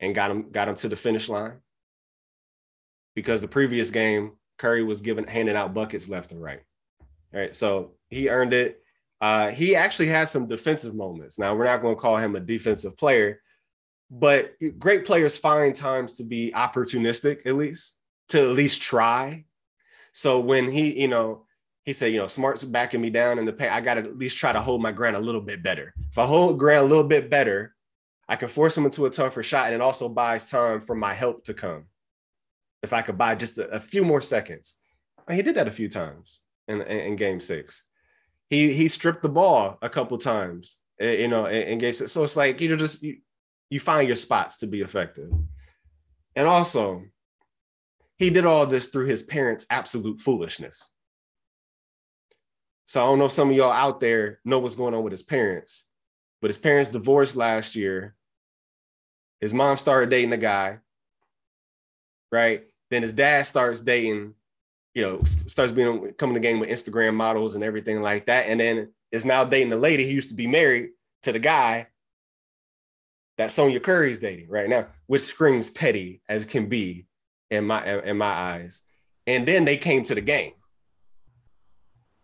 and 0.00 0.14
got 0.14 0.30
him 0.30 0.50
got 0.50 0.68
him 0.68 0.76
to 0.76 0.88
the 0.90 0.96
finish 0.96 1.30
line. 1.30 1.54
Because 3.14 3.40
the 3.40 3.48
previous 3.48 3.90
game, 3.90 4.32
Curry 4.58 4.84
was 4.84 5.00
given 5.00 5.26
handing 5.26 5.56
out 5.56 5.72
buckets 5.72 6.10
left 6.10 6.30
and 6.32 6.42
right. 6.42 6.60
All 7.32 7.40
right. 7.40 7.54
So 7.54 7.92
he 8.10 8.28
earned 8.28 8.52
it. 8.52 8.82
Uh, 9.18 9.48
he 9.48 9.74
actually 9.74 10.08
has 10.08 10.30
some 10.30 10.46
defensive 10.46 10.94
moments. 10.94 11.38
Now 11.38 11.54
we're 11.54 11.64
not 11.64 11.80
going 11.80 11.94
to 11.96 12.00
call 12.00 12.18
him 12.18 12.36
a 12.36 12.40
defensive 12.40 12.98
player, 12.98 13.40
but 14.10 14.52
great 14.78 15.06
players 15.06 15.38
find 15.38 15.74
times 15.74 16.12
to 16.14 16.22
be 16.22 16.52
opportunistic, 16.54 17.46
at 17.46 17.54
least 17.54 17.96
to 18.32 18.42
at 18.42 18.56
least 18.56 18.82
try. 18.82 19.44
So 20.12 20.40
when 20.40 20.70
he, 20.70 21.00
you 21.00 21.08
know, 21.08 21.46
he 21.84 21.92
said, 21.92 22.12
you 22.12 22.18
know, 22.18 22.26
Smart's 22.26 22.64
backing 22.64 23.00
me 23.00 23.10
down 23.10 23.38
in 23.38 23.44
the 23.44 23.52
paint. 23.52 23.72
I 23.72 23.80
got 23.80 23.94
to 23.94 24.00
at 24.00 24.18
least 24.18 24.38
try 24.38 24.52
to 24.52 24.60
hold 24.60 24.82
my 24.82 24.92
ground 24.92 25.16
a 25.16 25.20
little 25.20 25.40
bit 25.40 25.62
better. 25.62 25.92
If 26.10 26.18
I 26.18 26.26
hold 26.26 26.58
ground 26.58 26.86
a 26.86 26.88
little 26.88 27.04
bit 27.04 27.28
better, 27.28 27.74
I 28.28 28.36
can 28.36 28.48
force 28.48 28.76
him 28.76 28.84
into 28.84 29.06
a 29.06 29.10
tougher 29.10 29.42
shot, 29.42 29.66
and 29.66 29.74
it 29.74 29.80
also 29.80 30.08
buys 30.08 30.48
time 30.48 30.80
for 30.80 30.94
my 30.94 31.12
help 31.12 31.44
to 31.44 31.54
come. 31.54 31.84
If 32.82 32.92
I 32.92 33.02
could 33.02 33.18
buy 33.18 33.34
just 33.34 33.58
a, 33.58 33.68
a 33.68 33.80
few 33.80 34.04
more 34.04 34.20
seconds, 34.20 34.74
and 35.26 35.36
he 35.36 35.42
did 35.42 35.56
that 35.56 35.68
a 35.68 35.72
few 35.72 35.88
times 35.88 36.40
in, 36.68 36.80
in, 36.82 36.98
in, 36.98 37.16
Game 37.16 37.40
Six. 37.40 37.84
He 38.48 38.72
he 38.72 38.88
stripped 38.88 39.22
the 39.22 39.28
ball 39.28 39.78
a 39.82 39.88
couple 39.88 40.18
times, 40.18 40.76
eh, 41.00 41.12
you 41.12 41.28
know, 41.28 41.46
in, 41.46 41.62
in 41.62 41.78
Game 41.78 41.92
Six. 41.92 42.12
So 42.12 42.24
it's 42.24 42.36
like 42.36 42.60
you 42.60 42.68
know, 42.68 42.76
just 42.76 43.02
you, 43.02 43.18
you 43.70 43.80
find 43.80 44.06
your 44.06 44.16
spots 44.16 44.58
to 44.58 44.66
be 44.66 44.80
effective, 44.80 45.30
and 46.34 46.48
also 46.48 47.02
he 48.22 48.30
did 48.30 48.46
all 48.46 48.66
this 48.66 48.86
through 48.86 49.06
his 49.06 49.22
parents' 49.22 49.66
absolute 49.68 50.20
foolishness. 50.20 50.88
So 52.86 53.02
I 53.02 53.06
don't 53.06 53.18
know 53.18 53.24
if 53.24 53.32
some 53.32 53.50
of 53.50 53.56
y'all 53.56 53.72
out 53.72 54.00
there 54.00 54.38
know 54.44 54.60
what's 54.60 54.76
going 54.76 54.94
on 54.94 55.02
with 55.02 55.10
his 55.10 55.22
parents, 55.22 55.84
but 56.40 56.48
his 56.48 56.58
parents 56.58 56.90
divorced 56.90 57.34
last 57.34 57.74
year. 57.74 58.14
His 59.40 59.52
mom 59.52 59.76
started 59.76 60.10
dating 60.10 60.32
a 60.32 60.36
guy, 60.36 60.78
right? 62.30 62.62
Then 62.90 63.02
his 63.02 63.12
dad 63.12 63.42
starts 63.42 63.80
dating, 63.80 64.34
you 64.94 65.02
know, 65.02 65.20
starts 65.24 65.72
being 65.72 66.12
coming 66.18 66.34
to 66.34 66.40
game 66.40 66.60
with 66.60 66.70
Instagram 66.70 67.14
models 67.14 67.56
and 67.56 67.64
everything 67.64 68.02
like 68.02 68.26
that. 68.26 68.46
And 68.46 68.60
then 68.60 68.92
is 69.10 69.24
now 69.24 69.44
dating 69.44 69.70
the 69.70 69.76
lady 69.76 70.06
he 70.06 70.12
used 70.12 70.28
to 70.28 70.36
be 70.36 70.46
married 70.46 70.90
to 71.24 71.32
the 71.32 71.40
guy 71.40 71.88
that 73.38 73.50
Sonya 73.50 73.80
Curry's 73.80 74.20
dating 74.20 74.48
right 74.48 74.68
now, 74.68 74.86
which 75.06 75.22
screams 75.22 75.70
petty 75.70 76.22
as 76.28 76.44
can 76.44 76.68
be 76.68 77.06
in 77.52 77.64
my 77.64 78.00
in 78.02 78.16
my 78.16 78.32
eyes. 78.32 78.80
And 79.26 79.46
then 79.46 79.64
they 79.64 79.76
came 79.76 80.02
to 80.04 80.14
the 80.14 80.20
game 80.20 80.52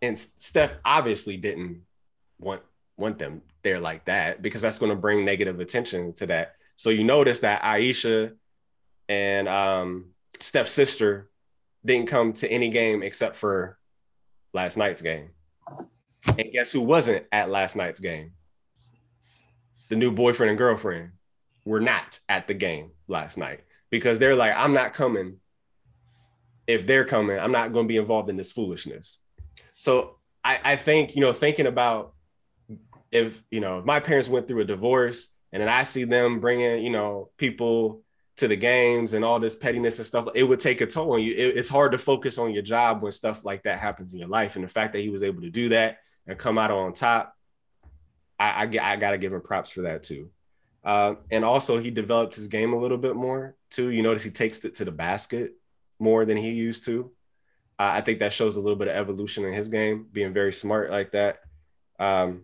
and 0.01 0.17
Steph 0.17 0.71
obviously 0.83 1.37
didn't 1.37 1.81
want 2.39 2.61
want 2.97 3.17
them 3.19 3.41
there 3.63 3.79
like 3.79 4.05
that 4.05 4.41
because 4.41 4.61
that's 4.61 4.79
going 4.79 4.89
to 4.89 4.95
bring 4.95 5.25
negative 5.25 5.59
attention 5.59 6.13
to 6.13 6.27
that. 6.27 6.55
So 6.75 6.89
you 6.89 7.03
notice 7.03 7.41
that 7.41 7.63
Ayesha 7.63 8.31
and 9.07 9.47
um, 9.47 10.11
Steph's 10.39 10.71
sister 10.71 11.29
didn't 11.85 12.07
come 12.07 12.33
to 12.33 12.49
any 12.49 12.69
game 12.69 13.03
except 13.03 13.35
for 13.35 13.77
last 14.53 14.77
night's 14.77 15.01
game. 15.01 15.29
And 16.27 16.51
guess 16.51 16.71
who 16.71 16.81
wasn't 16.81 17.25
at 17.31 17.49
last 17.49 17.75
night's 17.75 17.99
game? 17.99 18.31
The 19.89 19.95
new 19.95 20.11
boyfriend 20.11 20.49
and 20.49 20.57
girlfriend 20.57 21.11
were 21.65 21.79
not 21.79 22.19
at 22.27 22.47
the 22.47 22.53
game 22.53 22.91
last 23.07 23.37
night 23.37 23.61
because 23.89 24.19
they're 24.19 24.35
like, 24.35 24.53
I'm 24.55 24.73
not 24.73 24.93
coming. 24.93 25.37
If 26.67 26.85
they're 26.85 27.05
coming, 27.05 27.39
I'm 27.39 27.51
not 27.51 27.73
going 27.73 27.85
to 27.85 27.87
be 27.87 27.97
involved 27.97 28.29
in 28.29 28.37
this 28.37 28.51
foolishness. 28.51 29.17
So 29.77 30.17
I, 30.43 30.59
I 30.63 30.75
think, 30.75 31.15
you 31.15 31.21
know, 31.21 31.33
thinking 31.33 31.65
about 31.65 32.13
if, 33.11 33.41
you 33.49 33.59
know, 33.59 33.79
if 33.79 33.85
my 33.85 33.99
parents 33.99 34.29
went 34.29 34.47
through 34.47 34.61
a 34.61 34.65
divorce 34.65 35.31
and 35.51 35.61
then 35.61 35.69
I 35.69 35.83
see 35.83 36.03
them 36.03 36.39
bringing, 36.39 36.83
you 36.83 36.91
know, 36.91 37.29
people 37.37 38.03
to 38.37 38.47
the 38.47 38.55
games 38.55 39.13
and 39.13 39.25
all 39.25 39.39
this 39.39 39.55
pettiness 39.55 39.97
and 39.97 40.05
stuff, 40.05 40.27
it 40.35 40.43
would 40.43 40.59
take 40.59 40.81
a 40.81 40.85
toll 40.85 41.13
on 41.13 41.21
you. 41.21 41.33
It, 41.33 41.57
it's 41.57 41.69
hard 41.69 41.91
to 41.93 41.97
focus 41.97 42.37
on 42.37 42.53
your 42.53 42.61
job 42.61 43.01
when 43.01 43.11
stuff 43.11 43.43
like 43.43 43.63
that 43.63 43.79
happens 43.79 44.13
in 44.13 44.19
your 44.19 44.29
life. 44.29 44.55
And 44.55 44.63
the 44.63 44.69
fact 44.69 44.93
that 44.93 45.01
he 45.01 45.09
was 45.09 45.23
able 45.23 45.41
to 45.41 45.49
do 45.49 45.69
that 45.69 45.97
and 46.27 46.37
come 46.37 46.57
out 46.57 46.71
on 46.71 46.93
top, 46.93 47.33
I, 48.39 48.65
I, 48.65 48.91
I 48.93 48.95
got 48.95 49.11
to 49.11 49.17
give 49.17 49.33
him 49.33 49.41
props 49.41 49.71
for 49.71 49.81
that 49.81 50.03
too. 50.03 50.29
Uh, 50.83 51.15
and 51.29 51.43
also, 51.43 51.79
he 51.79 51.91
developed 51.91 52.35
his 52.35 52.47
game 52.47 52.73
a 52.73 52.79
little 52.79 52.97
bit 52.97 53.15
more 53.15 53.55
too. 53.69 53.89
You 53.89 54.01
notice 54.01 54.23
he 54.23 54.31
takes 54.31 54.63
it 54.65 54.75
to 54.75 54.85
the 54.85 54.91
basket 54.91 55.53
more 55.99 56.25
than 56.25 56.37
he 56.37 56.51
used 56.51 56.85
to. 56.85 57.11
Uh, 57.77 57.91
I 57.93 58.01
think 58.01 58.19
that 58.19 58.33
shows 58.33 58.55
a 58.55 58.61
little 58.61 58.77
bit 58.77 58.87
of 58.87 58.95
evolution 58.95 59.45
in 59.45 59.53
his 59.53 59.69
game, 59.69 60.07
being 60.11 60.33
very 60.33 60.53
smart 60.53 60.91
like 60.91 61.11
that. 61.11 61.39
Um, 61.99 62.43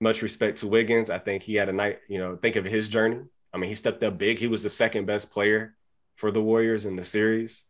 much 0.00 0.22
respect 0.22 0.58
to 0.58 0.66
Wiggins. 0.66 1.10
I 1.10 1.18
think 1.18 1.42
he 1.42 1.54
had 1.54 1.68
a 1.68 1.72
night, 1.72 2.00
you 2.08 2.18
know, 2.18 2.36
think 2.36 2.56
of 2.56 2.64
his 2.64 2.88
journey. 2.88 3.20
I 3.52 3.58
mean, 3.58 3.68
he 3.68 3.74
stepped 3.74 4.02
up 4.02 4.18
big. 4.18 4.38
He 4.38 4.46
was 4.46 4.62
the 4.62 4.70
second 4.70 5.06
best 5.06 5.30
player 5.30 5.74
for 6.16 6.30
the 6.30 6.40
Warriors 6.40 6.86
in 6.86 6.96
the 6.96 7.04
series. 7.04 7.64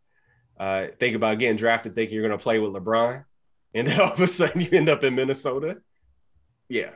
Uh, 0.58 0.86
think 0.98 1.16
about 1.16 1.38
getting 1.38 1.56
drafted, 1.56 1.94
thinking 1.94 2.14
you're 2.14 2.26
going 2.26 2.38
to 2.38 2.42
play 2.42 2.58
with 2.58 2.72
LeBron, 2.72 3.24
and 3.74 3.86
then 3.86 4.00
all 4.00 4.12
of 4.12 4.20
a 4.20 4.26
sudden 4.26 4.60
you 4.60 4.68
end 4.72 4.88
up 4.88 5.02
in 5.04 5.14
Minnesota. 5.14 5.78
Yeah, 6.68 6.90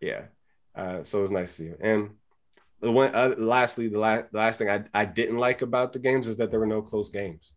yeah. 0.00 0.26
Uh, 0.74 1.02
so 1.02 1.18
it 1.18 1.22
was 1.22 1.30
nice 1.30 1.50
to 1.50 1.54
see 1.54 1.64
you. 1.64 1.76
And 1.80 2.10
the 2.80 2.90
one, 2.90 3.14
uh, 3.14 3.34
lastly, 3.38 3.88
the, 3.88 3.98
la- 3.98 4.22
the 4.30 4.38
last 4.38 4.58
thing 4.58 4.68
I, 4.68 4.84
I 4.92 5.04
didn't 5.04 5.38
like 5.38 5.62
about 5.62 5.92
the 5.92 5.98
games 5.98 6.26
is 6.26 6.36
that 6.38 6.50
there 6.50 6.60
were 6.60 6.66
no 6.66 6.82
close 6.82 7.08
games 7.10 7.54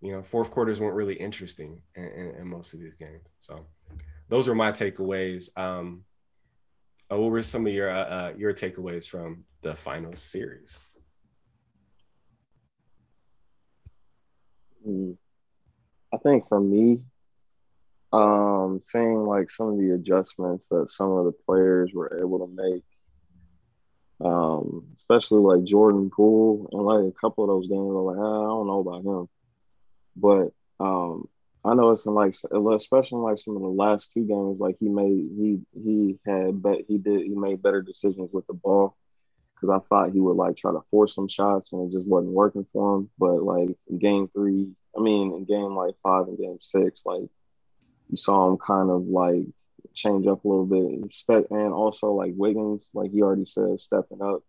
you 0.00 0.12
know, 0.12 0.22
fourth 0.22 0.50
quarters 0.50 0.80
weren't 0.80 0.94
really 0.94 1.14
interesting 1.14 1.82
in, 1.94 2.04
in, 2.04 2.34
in 2.40 2.46
most 2.48 2.72
of 2.72 2.80
these 2.80 2.94
games. 2.94 3.22
So 3.40 3.66
those 4.28 4.48
are 4.48 4.54
my 4.54 4.72
takeaways. 4.72 5.56
Um, 5.58 6.04
uh, 7.12 7.18
what 7.18 7.30
were 7.30 7.42
some 7.42 7.66
of 7.66 7.72
your 7.72 7.90
uh, 7.90 8.04
uh, 8.04 8.32
your 8.36 8.54
takeaways 8.54 9.06
from 9.06 9.44
the 9.62 9.74
final 9.74 10.14
series? 10.16 10.78
Mm. 14.86 15.16
I 16.12 16.16
think 16.16 16.48
for 16.48 16.60
me, 16.60 17.00
um, 18.12 18.82
seeing 18.86 19.24
like 19.24 19.50
some 19.50 19.68
of 19.68 19.78
the 19.78 19.92
adjustments 19.92 20.66
that 20.70 20.90
some 20.90 21.10
of 21.12 21.26
the 21.26 21.32
players 21.32 21.92
were 21.94 22.18
able 22.18 22.40
to 22.40 22.52
make, 22.52 22.84
um, 24.24 24.86
especially 24.96 25.38
like 25.38 25.64
Jordan 25.64 26.10
Poole 26.10 26.68
and 26.72 26.82
like 26.82 27.04
a 27.04 27.20
couple 27.20 27.44
of 27.44 27.48
those 27.48 27.68
games, 27.68 27.88
I'm 27.88 28.04
like, 28.04 28.16
ah, 28.18 28.44
I 28.44 28.46
don't 28.48 28.66
know 28.66 28.80
about 28.80 29.04
him. 29.04 29.28
But 30.16 30.84
um, 30.84 31.28
I 31.64 31.74
know 31.74 31.90
it's 31.90 32.06
in 32.06 32.14
like, 32.14 32.34
especially 32.34 33.16
in 33.16 33.22
like 33.22 33.38
some 33.38 33.56
of 33.56 33.62
the 33.62 33.68
last 33.68 34.12
two 34.12 34.24
games, 34.24 34.60
like 34.60 34.76
he 34.80 34.88
made 34.88 35.28
he 35.36 35.60
he 35.72 36.18
had 36.26 36.62
bet 36.62 36.80
he 36.88 36.98
did 36.98 37.22
he 37.22 37.34
made 37.34 37.62
better 37.62 37.82
decisions 37.82 38.30
with 38.32 38.46
the 38.46 38.54
ball 38.54 38.96
because 39.54 39.70
I 39.70 39.86
thought 39.88 40.12
he 40.12 40.20
would 40.20 40.36
like 40.36 40.56
try 40.56 40.72
to 40.72 40.80
force 40.90 41.14
some 41.14 41.28
shots 41.28 41.72
and 41.72 41.86
it 41.86 41.96
just 41.96 42.08
wasn't 42.08 42.32
working 42.32 42.66
for 42.72 42.96
him. 42.96 43.10
But 43.18 43.42
like 43.42 43.76
in 43.88 43.98
game 43.98 44.28
three, 44.32 44.70
I 44.96 45.00
mean 45.00 45.34
in 45.34 45.44
game 45.44 45.76
like 45.76 45.94
five 46.02 46.28
and 46.28 46.38
game 46.38 46.58
six, 46.62 47.02
like 47.04 47.28
you 48.10 48.16
saw 48.16 48.50
him 48.50 48.58
kind 48.58 48.90
of 48.90 49.02
like 49.06 49.44
change 49.94 50.26
up 50.26 50.44
a 50.44 50.48
little 50.48 50.66
bit. 50.66 51.48
And 51.50 51.72
also 51.72 52.12
like 52.12 52.32
Wiggins, 52.36 52.88
like 52.94 53.10
he 53.10 53.22
already 53.22 53.46
said, 53.46 53.80
stepping 53.80 54.22
up. 54.22 54.42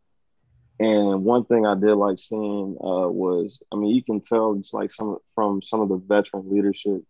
And 0.79 1.23
one 1.23 1.45
thing 1.45 1.65
I 1.65 1.75
did 1.75 1.93
like 1.93 2.17
seeing 2.17 2.75
uh, 2.81 3.07
was, 3.07 3.61
I 3.71 3.75
mean, 3.75 3.93
you 3.93 4.03
can 4.03 4.19
tell 4.19 4.55
just 4.55 4.73
like 4.73 4.91
some 4.91 5.17
from 5.35 5.61
some 5.61 5.81
of 5.81 5.89
the 5.89 5.97
veteran 5.97 6.49
leadership, 6.49 7.03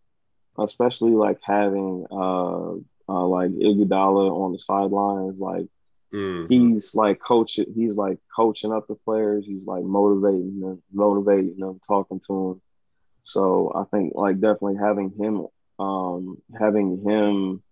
especially 0.59 1.11
like 1.11 1.39
having 1.41 2.05
uh, 2.11 2.71
uh, 3.07 3.27
like 3.27 3.51
Iguodala 3.51 4.29
on 4.29 4.51
the 4.51 4.59
sidelines, 4.59 5.37
like 5.37 5.67
mm. 6.13 6.47
he's 6.49 6.95
like 6.95 7.19
coaching, 7.19 7.65
he's 7.73 7.95
like 7.95 8.19
coaching 8.35 8.73
up 8.73 8.87
the 8.87 8.95
players. 8.95 9.45
He's 9.45 9.65
like 9.65 9.83
motivating 9.83 10.59
them, 10.59 10.83
motivating 10.91 11.57
them, 11.57 11.79
talking 11.87 12.19
to 12.27 12.33
them. 12.49 12.61
So 13.23 13.71
I 13.73 13.83
think 13.95 14.13
like 14.15 14.41
definitely 14.41 14.77
having 14.77 15.11
him, 15.11 15.47
um, 15.81 16.37
having 16.57 17.01
him, 17.03 17.63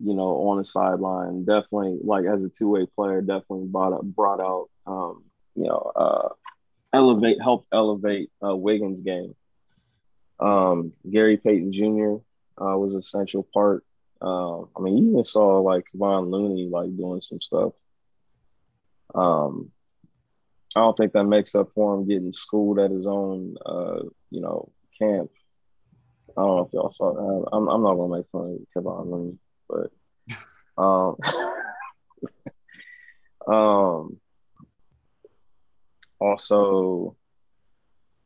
you 0.00 0.14
know, 0.14 0.48
on 0.48 0.58
the 0.58 0.64
sideline, 0.64 1.44
definitely 1.44 1.98
like 2.02 2.24
as 2.24 2.42
a 2.42 2.48
two 2.48 2.68
way 2.68 2.86
player, 2.86 3.20
definitely 3.20 3.66
brought 3.66 3.92
up 3.92 4.02
brought 4.02 4.40
out 4.40 4.68
um, 4.86 5.24
you 5.54 5.64
know, 5.64 5.92
uh, 5.94 6.28
elevate, 6.92 7.40
help 7.40 7.66
elevate 7.72 8.30
uh, 8.44 8.56
Wiggins' 8.56 9.02
game. 9.02 9.34
Um, 10.40 10.92
Gary 11.08 11.36
Payton 11.36 11.72
Jr. 11.72 12.16
Uh, 12.60 12.76
was 12.76 12.94
an 12.94 13.00
essential 13.00 13.46
part. 13.54 13.84
Uh, 14.20 14.62
I 14.62 14.80
mean, 14.80 14.98
you 14.98 15.10
even 15.12 15.24
saw 15.24 15.60
like 15.60 15.86
Von 15.94 16.30
Looney 16.30 16.68
like 16.68 16.96
doing 16.96 17.20
some 17.20 17.40
stuff. 17.40 17.72
Um, 19.14 19.70
I 20.74 20.80
don't 20.80 20.96
think 20.96 21.12
that 21.12 21.24
makes 21.24 21.54
up 21.54 21.70
for 21.74 21.94
him 21.94 22.08
getting 22.08 22.32
schooled 22.32 22.78
at 22.78 22.90
his 22.90 23.06
own, 23.06 23.56
uh, 23.64 24.00
you 24.30 24.40
know, 24.40 24.70
camp. 24.98 25.30
I 26.38 26.40
don't 26.42 26.56
know 26.56 26.66
if 26.66 26.72
y'all 26.72 26.94
saw 26.96 27.14
that. 27.14 27.48
I'm, 27.52 27.68
I'm 27.68 27.82
not 27.82 27.96
gonna 27.96 28.16
make 28.16 28.26
fun 28.30 28.60
of 28.76 28.84
Kevon 28.84 29.10
Looney, 29.10 29.38
but 29.68 29.90
um, 30.80 31.16
um, 33.52 34.20
also, 36.20 37.16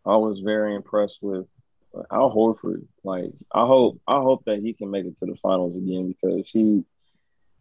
I 0.04 0.16
was 0.16 0.40
very 0.40 0.74
impressed 0.74 1.20
with 1.22 1.46
Al 2.10 2.30
Horford, 2.30 2.86
like 3.02 3.32
I 3.50 3.66
hope 3.66 3.98
I 4.06 4.16
hope 4.16 4.44
that 4.44 4.60
he 4.60 4.74
can 4.74 4.90
make 4.90 5.06
it 5.06 5.18
to 5.20 5.26
the 5.26 5.36
finals 5.42 5.74
again 5.74 6.08
because 6.08 6.50
he 6.50 6.84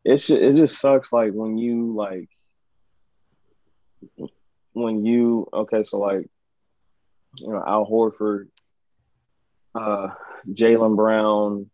it's 0.04 0.30
it 0.30 0.56
just 0.56 0.80
sucks 0.80 1.14
like 1.14 1.32
when 1.32 1.58
you 1.58 1.96
like 1.96 2.30
when 4.74 5.06
you 5.06 5.48
okay 5.54 5.86
so 5.86 6.00
like 6.00 6.30
you 7.38 7.54
know 7.54 7.64
Al 7.66 7.86
Horford, 7.86 8.48
uh, 9.76 10.10
Jaylen 10.50 10.96
Brown, 10.96 11.70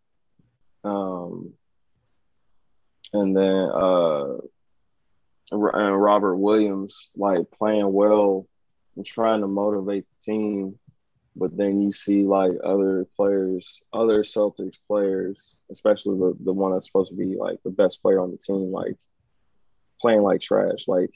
um, 0.84 1.54
and 3.14 3.36
then 3.36 3.70
uh, 3.74 4.38
and 5.52 6.02
Robert 6.02 6.36
Williams 6.36 7.10
like 7.16 7.50
playing 7.52 7.92
well 7.92 8.48
and 8.96 9.06
trying 9.06 9.42
to 9.42 9.48
motivate 9.48 10.06
the 10.10 10.34
team 10.34 10.80
but 11.38 11.56
then 11.56 11.82
you 11.82 11.92
see 11.92 12.24
like 12.24 12.54
other 12.64 13.06
players, 13.16 13.82
other 13.94 14.24
Celtics 14.24 14.78
players, 14.88 15.38
especially 15.72 16.18
the, 16.18 16.36
the 16.44 16.54
one 16.54 16.74
that's 16.74 16.88
supposed 16.88 17.12
to 17.12 17.16
be 17.16 17.36
like 17.38 17.62
the 17.64 17.70
best 17.70 18.02
player 18.02 18.20
on 18.20 18.32
the 18.32 18.38
team, 18.38 18.72
like 18.72 18.96
playing 20.02 20.24
like 20.24 20.42
trash. 20.42 20.88
Like, 20.88 21.12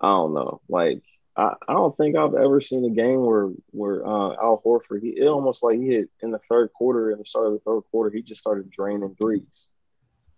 I 0.00 0.08
don't 0.08 0.34
know. 0.34 0.60
Like, 0.68 1.02
I, 1.36 1.54
I 1.68 1.72
don't 1.74 1.96
think 1.96 2.16
I've 2.16 2.34
ever 2.34 2.60
seen 2.60 2.84
a 2.84 2.90
game 2.90 3.24
where 3.24 3.50
where 3.70 4.06
uh, 4.06 4.34
Al 4.42 4.62
Horford, 4.64 5.02
he 5.02 5.10
it 5.10 5.26
almost 5.26 5.62
like 5.62 5.78
he 5.78 5.88
hit 5.88 6.10
in 6.22 6.30
the 6.30 6.40
third 6.48 6.72
quarter, 6.72 7.10
in 7.10 7.18
the 7.18 7.24
start 7.24 7.48
of 7.48 7.52
the 7.52 7.58
third 7.60 7.82
quarter, 7.90 8.10
he 8.10 8.22
just 8.22 8.40
started 8.40 8.70
draining 8.70 9.14
threes 9.16 9.66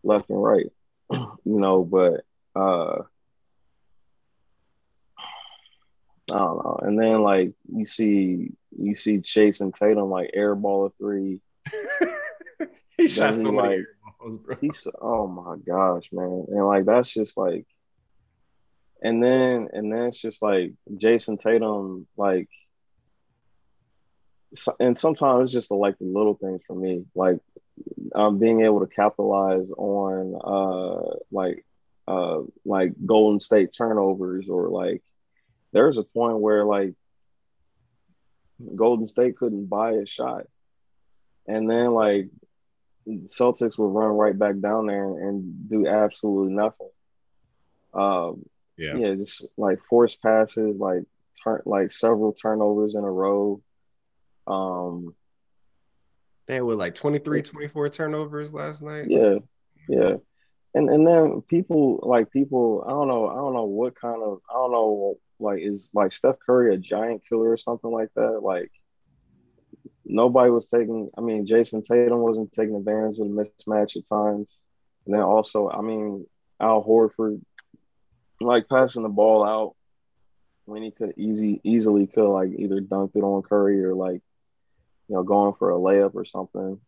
left 0.03 0.31
and 0.31 0.43
right. 0.43 0.67
you 1.11 1.31
know, 1.45 1.85
but 1.85 2.25
uh 2.61 3.03
I 6.31 6.37
don't 6.37 6.65
know. 6.65 6.79
And 6.83 7.01
then 7.01 7.23
like 7.23 7.53
you 7.73 7.87
see 7.87 8.53
you 8.77 8.97
see 8.97 9.19
Jayson 9.19 9.73
Tatum 9.73 10.11
like 10.11 10.33
airball 10.37 10.89
a 10.89 10.93
three. 10.99 11.41
he 12.99 13.09
shot 13.09 13.35
so 13.35 13.43
like, 13.51 13.81
balls, 14.21 14.41
bro. 14.45 14.57
He's 14.61 14.87
oh 15.01 15.27
my 15.27 15.57
gosh, 15.67 16.09
man. 16.13 16.47
And 16.49 16.67
like 16.67 16.85
that's 16.85 17.09
just 17.09 17.37
like 17.37 17.67
and 19.03 19.23
then 19.23 19.69
and 19.73 19.93
then 19.93 20.07
it's 20.07 20.19
just 20.19 20.43
like 20.43 20.73
Jayson 20.97 21.39
Tatum 21.39 22.07
like 22.17 22.49
and 24.81 24.97
sometimes 24.99 25.45
it's 25.45 25.53
just 25.53 25.69
the, 25.69 25.75
like 25.75 25.99
the 25.99 26.07
little 26.07 26.35
things 26.35 26.63
for 26.67 26.75
me 26.75 27.05
like 27.15 27.39
um 28.15 28.39
being 28.39 28.63
able 28.63 28.81
to 28.81 28.87
capitalize 28.87 29.69
on 29.77 30.35
uh 30.43 31.17
like 31.31 31.65
uh 32.07 32.41
like 32.65 32.93
Golden 33.05 33.41
State 33.41 33.71
turnovers 33.77 34.47
or 34.49 34.69
like 34.69 35.03
there's 35.73 35.99
a 35.99 36.03
point 36.03 36.39
where 36.39 36.65
like 36.65 36.95
Golden 38.75 39.07
State 39.07 39.37
couldn't 39.37 39.67
buy 39.67 39.93
a 39.93 40.07
shot. 40.07 40.47
And 41.47 41.71
then 41.71 41.93
like 41.93 42.29
Celtics 43.09 43.79
would 43.79 43.87
run 43.87 44.11
right 44.11 44.39
back 44.39 44.59
down 44.61 44.87
there 44.87 45.05
and 45.05 45.69
do 45.69 45.87
absolutely 45.87 46.55
nothing. 46.55 46.91
Um, 47.95 48.45
yeah, 48.79 48.97
yeah, 48.97 49.15
just 49.15 49.45
like 49.57 49.79
forced 49.91 50.23
passes, 50.23 50.77
like 50.79 51.03
turn, 51.43 51.61
like 51.67 51.93
several 51.93 52.33
turnovers 52.33 52.95
in 52.95 53.05
a 53.05 53.11
row. 53.11 53.61
Um, 54.47 55.15
they 56.47 56.61
were 56.63 56.75
like 56.75 56.95
23, 56.95 57.43
24 57.43 57.89
turnovers 57.91 58.53
last 58.53 58.81
night. 58.81 59.07
Yeah, 59.09 59.37
yeah. 59.89 60.15
And 60.75 60.89
and 60.89 61.07
then 61.07 61.43
people 61.43 62.01
like 62.03 62.31
people 62.31 62.85
I 62.87 62.91
don't 62.91 63.09
know 63.09 63.29
I 63.29 63.35
don't 63.35 63.55
know 63.55 63.65
what 63.65 63.99
kind 63.99 64.23
of 64.23 64.41
I 64.49 64.55
don't 64.55 64.73
know 64.73 65.19
like 65.39 65.61
is 65.61 65.91
like 65.93 66.13
Steph 66.13 66.37
Curry 66.45 66.75
a 66.75 66.79
giant 66.79 67.23
killer 67.29 67.51
or 67.51 67.57
something 67.57 67.91
like 67.91 68.09
that? 68.17 68.41
Like 68.43 68.71
nobody 70.05 70.51
was 70.51 70.69
taking 70.69 71.11
I 71.17 71.21
mean 71.21 71.47
Jayson 71.47 71.83
Tatum 71.83 72.19
wasn't 72.19 72.53
taking 72.53 72.77
advantage 72.77 73.19
of 73.19 73.29
the 73.29 73.49
mismatch 73.67 73.97
at 73.97 74.09
times. 74.09 74.49
And 75.07 75.15
then 75.15 75.23
also 75.23 75.69
I 75.71 75.81
mean 75.81 76.27
Al 76.61 76.85
Horford 76.85 77.41
like 78.41 78.69
passing 78.69 79.03
the 79.03 79.09
ball 79.09 79.45
out 79.45 79.75
when 80.65 80.83
he 80.83 80.91
could 80.91 81.15
easy 81.17 81.61
easily 81.65 82.07
could 82.07 82.31
like 82.31 82.51
either 82.57 82.81
dunked 82.81 83.17
it 83.17 83.23
on 83.23 83.43
Curry 83.43 83.85
or 83.85 83.95
like 83.95 84.21
you 85.09 85.17
know 85.17 85.23
going 85.23 85.55
for 85.59 85.71
a 85.71 85.79
layup 85.79 86.15
or 86.15 86.25
something 86.25 86.81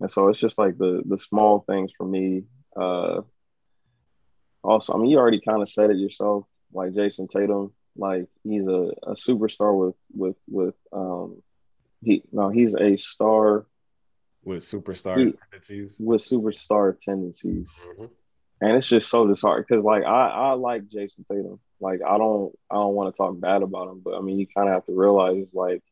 and 0.00 0.10
so 0.10 0.28
it's 0.28 0.38
just 0.38 0.58
like 0.58 0.78
the 0.78 1.02
the 1.04 1.18
small 1.18 1.64
things 1.66 1.90
for 1.96 2.06
me 2.06 2.44
uh, 2.76 3.22
also, 4.62 4.92
I 4.92 4.98
mean, 4.98 5.10
you 5.10 5.18
already 5.18 5.40
kind 5.40 5.62
of 5.62 5.68
said 5.68 5.90
it 5.90 5.96
yourself. 5.96 6.44
Like 6.72 6.92
Jayson 6.92 7.28
Tatum, 7.28 7.72
like 7.96 8.26
he's 8.44 8.66
a, 8.66 8.92
a 9.02 9.14
superstar 9.14 9.76
with 9.76 9.96
with 10.14 10.36
with 10.46 10.74
um 10.92 11.42
he 12.02 12.22
no 12.30 12.48
he's 12.50 12.74
a 12.74 12.96
star 12.96 13.66
with 14.44 14.62
superstar 14.62 15.18
he, 15.18 15.32
tendencies 15.32 15.98
with 15.98 16.24
superstar 16.24 16.98
tendencies 16.98 17.68
mm-hmm. 17.84 18.04
And 18.60 18.76
it's 18.76 18.88
just 18.88 19.08
so 19.08 19.26
disheartening 19.26 19.66
because 19.68 19.84
like 19.84 20.04
I 20.04 20.28
I 20.28 20.52
like 20.52 20.88
Jayson 20.88 21.24
Tatum 21.26 21.60
like 21.80 22.00
I 22.06 22.18
don't 22.18 22.52
I 22.70 22.74
don't 22.74 22.94
want 22.94 23.14
to 23.14 23.16
talk 23.16 23.40
bad 23.40 23.62
about 23.62 23.88
him 23.88 24.00
but 24.04 24.16
I 24.16 24.20
mean 24.20 24.38
you 24.38 24.46
kind 24.46 24.68
of 24.68 24.74
have 24.74 24.86
to 24.86 24.92
realize 24.92 25.48
like 25.54 25.82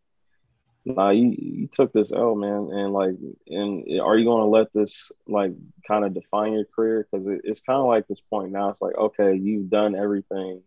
nah, 0.84 1.10
you, 1.10 1.34
you 1.38 1.68
took 1.68 1.92
this 1.92 2.12
L, 2.12 2.34
man, 2.34 2.70
and 2.72 2.92
like, 2.92 3.14
and 3.46 4.00
are 4.00 4.16
you 4.16 4.24
going 4.24 4.42
to 4.42 4.48
let 4.48 4.72
this 4.72 5.12
like 5.26 5.52
kind 5.86 6.04
of 6.04 6.14
define 6.14 6.52
your 6.52 6.64
career? 6.64 7.06
Because 7.10 7.26
it, 7.26 7.42
it's 7.44 7.60
kind 7.60 7.78
of 7.78 7.86
like 7.86 8.06
this 8.08 8.20
point 8.20 8.52
now. 8.52 8.70
It's 8.70 8.80
like, 8.80 8.96
okay, 8.96 9.34
you've 9.34 9.70
done 9.70 9.94
everything, 9.94 10.62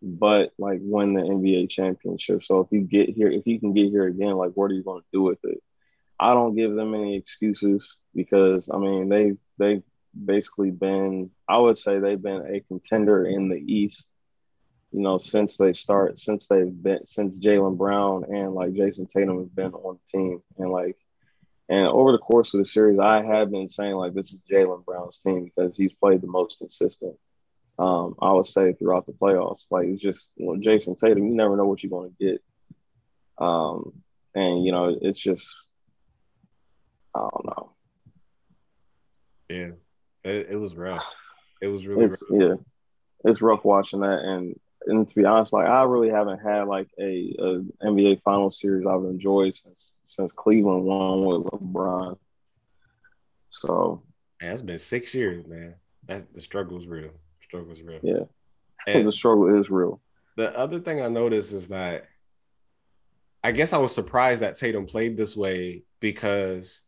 but 0.00 0.52
like 0.58 0.80
win 0.82 1.14
the 1.14 1.22
NBA 1.22 1.70
championship. 1.70 2.44
So 2.44 2.60
if 2.60 2.68
you 2.70 2.80
get 2.80 3.10
here, 3.10 3.30
if 3.30 3.46
you 3.46 3.58
can 3.58 3.74
get 3.74 3.90
here 3.90 4.06
again, 4.06 4.34
like, 4.34 4.52
what 4.52 4.70
are 4.70 4.74
you 4.74 4.84
going 4.84 5.02
to 5.02 5.08
do 5.12 5.22
with 5.22 5.38
it? 5.44 5.62
I 6.20 6.34
don't 6.34 6.54
give 6.54 6.74
them 6.74 6.94
any 6.94 7.16
excuses 7.16 7.96
because 8.14 8.68
I 8.72 8.78
mean 8.78 9.08
they 9.08 9.32
they 9.58 9.82
basically 10.24 10.70
been 10.70 11.30
I 11.48 11.58
would 11.58 11.78
say 11.78 11.98
they've 11.98 12.20
been 12.20 12.54
a 12.54 12.60
contender 12.60 13.24
in 13.26 13.48
the 13.48 13.56
East 13.56 14.04
you 14.92 15.00
know, 15.00 15.18
since 15.18 15.56
they 15.56 15.72
start, 15.72 16.18
since 16.18 16.46
they've 16.46 16.82
been, 16.82 17.06
since 17.06 17.38
Jaylen 17.38 17.78
Brown 17.78 18.24
and 18.28 18.52
like 18.52 18.74
Jayson 18.74 19.06
Tatum 19.06 19.38
have 19.38 19.54
been 19.54 19.72
on 19.72 19.98
the 19.98 20.18
team. 20.18 20.42
And 20.58 20.70
like, 20.70 20.98
and 21.68 21.86
over 21.86 22.12
the 22.12 22.18
course 22.18 22.52
of 22.52 22.58
the 22.58 22.66
series, 22.66 22.98
I 22.98 23.22
have 23.22 23.50
been 23.50 23.70
saying 23.70 23.94
like 23.94 24.12
this 24.12 24.34
is 24.34 24.42
Jaylen 24.50 24.84
Brown's 24.84 25.18
team 25.18 25.44
because 25.44 25.76
he's 25.76 25.94
played 25.94 26.20
the 26.20 26.26
most 26.26 26.58
consistent. 26.58 27.16
Um, 27.78 28.16
I 28.20 28.32
would 28.32 28.46
say 28.46 28.74
throughout 28.74 29.06
the 29.06 29.12
playoffs, 29.12 29.64
like 29.70 29.86
it's 29.86 30.02
just 30.02 30.28
you 30.36 30.46
know, 30.46 30.60
Jayson 30.60 30.94
Tatum, 30.96 31.26
you 31.26 31.34
never 31.34 31.56
know 31.56 31.64
what 31.64 31.82
you're 31.82 31.90
going 31.90 32.10
to 32.10 32.24
get. 32.24 32.42
Um, 33.38 33.94
and 34.34 34.62
you 34.62 34.72
know, 34.72 34.94
it's 35.00 35.20
just, 35.20 35.48
I 37.14 37.20
don't 37.20 37.46
know. 37.46 37.72
Yeah, 39.48 39.70
it, 40.24 40.48
it 40.50 40.56
was 40.56 40.76
rough. 40.76 41.04
It 41.60 41.68
was 41.68 41.86
really 41.86 42.06
rough. 42.06 42.20
yeah, 42.30 42.54
it's 43.24 43.42
rough 43.42 43.64
watching 43.64 44.00
that, 44.00 44.18
and 44.18 44.58
and 44.86 45.08
to 45.08 45.14
be 45.14 45.24
honest, 45.24 45.52
like 45.52 45.66
I 45.66 45.82
really 45.84 46.10
haven't 46.10 46.40
had 46.40 46.66
like 46.66 46.88
a, 46.98 47.34
a 47.38 47.86
NBA 47.86 48.22
final 48.22 48.50
series 48.50 48.86
I've 48.86 49.04
enjoyed 49.04 49.54
since 49.54 49.92
since 50.08 50.32
Cleveland 50.32 50.84
won 50.84 51.24
with 51.24 51.42
LeBron. 51.52 52.18
So 53.50 54.02
man, 54.40 54.52
it's 54.52 54.62
been 54.62 54.78
six 54.78 55.14
years, 55.14 55.46
man. 55.46 55.74
That's 56.06 56.24
the 56.34 56.40
struggle 56.40 56.78
is 56.78 56.86
real. 56.86 57.10
The 57.10 57.44
struggle 57.46 57.72
is 57.72 57.82
real. 57.82 58.00
Yeah. 58.02 58.24
And 58.84 59.06
the 59.06 59.12
struggle 59.12 59.60
is 59.60 59.70
real. 59.70 60.00
The 60.36 60.58
other 60.58 60.80
thing 60.80 61.00
I 61.00 61.06
noticed 61.06 61.52
is 61.52 61.68
that 61.68 62.06
I 63.44 63.52
guess 63.52 63.72
I 63.72 63.78
was 63.78 63.94
surprised 63.94 64.42
that 64.42 64.56
Tatum 64.56 64.86
played 64.86 65.16
this 65.16 65.36
way 65.36 65.84
because 66.00 66.82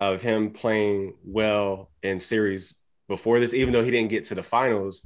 of 0.00 0.22
him 0.22 0.50
playing 0.50 1.14
well 1.24 1.90
in 2.02 2.18
series 2.18 2.74
before 3.08 3.40
this, 3.40 3.54
even 3.54 3.72
though 3.72 3.84
he 3.84 3.90
didn't 3.90 4.10
get 4.10 4.24
to 4.26 4.34
the 4.34 4.42
finals 4.42 5.04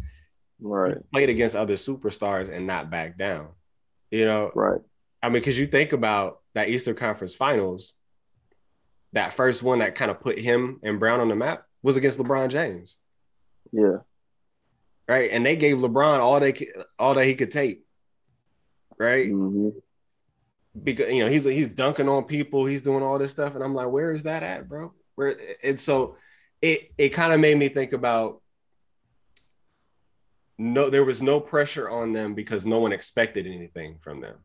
right. 0.60 0.98
played 1.12 1.30
against 1.30 1.56
other 1.56 1.74
superstars 1.74 2.54
and 2.54 2.66
not 2.66 2.90
back 2.90 3.18
down 3.18 3.48
you 4.14 4.24
know? 4.24 4.52
Right. 4.54 4.80
I 5.22 5.28
mean 5.28 5.34
because 5.34 5.58
you 5.58 5.66
think 5.66 5.92
about 5.92 6.40
that 6.54 6.68
eastern 6.68 6.94
conference 6.94 7.34
finals 7.34 7.94
that 9.12 9.32
first 9.32 9.62
one 9.62 9.80
that 9.80 9.94
kind 9.96 10.10
of 10.10 10.20
put 10.20 10.40
him 10.40 10.80
and 10.82 11.00
brown 11.00 11.20
on 11.20 11.28
the 11.28 11.34
map 11.34 11.64
was 11.82 11.96
against 11.96 12.18
lebron 12.18 12.48
james. 12.48 12.96
Yeah. 13.72 13.98
Right? 15.08 15.30
And 15.32 15.44
they 15.44 15.56
gave 15.56 15.78
lebron 15.78 16.20
all 16.20 16.38
they 16.38 16.54
all 16.98 17.14
that 17.14 17.26
he 17.26 17.34
could 17.34 17.50
take. 17.50 17.82
Right? 18.98 19.30
Mm-hmm. 19.30 19.78
Because 20.82 21.12
you 21.12 21.22
know 21.22 21.30
he's 21.30 21.44
he's 21.44 21.68
dunking 21.68 22.08
on 22.08 22.24
people 22.24 22.66
he's 22.66 22.82
doing 22.82 23.02
all 23.02 23.18
this 23.18 23.30
stuff 23.30 23.54
and 23.54 23.62
i'm 23.62 23.74
like 23.74 23.88
where 23.88 24.12
is 24.12 24.24
that 24.24 24.42
at 24.42 24.68
bro 24.68 24.92
where 25.14 25.36
and 25.62 25.78
so 25.78 26.16
it 26.60 26.90
it 26.98 27.10
kind 27.10 27.32
of 27.32 27.38
made 27.38 27.56
me 27.56 27.68
think 27.68 27.92
about 27.92 28.40
no 30.58 30.90
there 30.90 31.04
was 31.04 31.22
no 31.22 31.38
pressure 31.38 31.88
on 31.88 32.12
them 32.12 32.34
because 32.34 32.66
no 32.66 32.80
one 32.80 32.92
expected 32.92 33.46
anything 33.46 33.98
from 34.00 34.20
them 34.20 34.36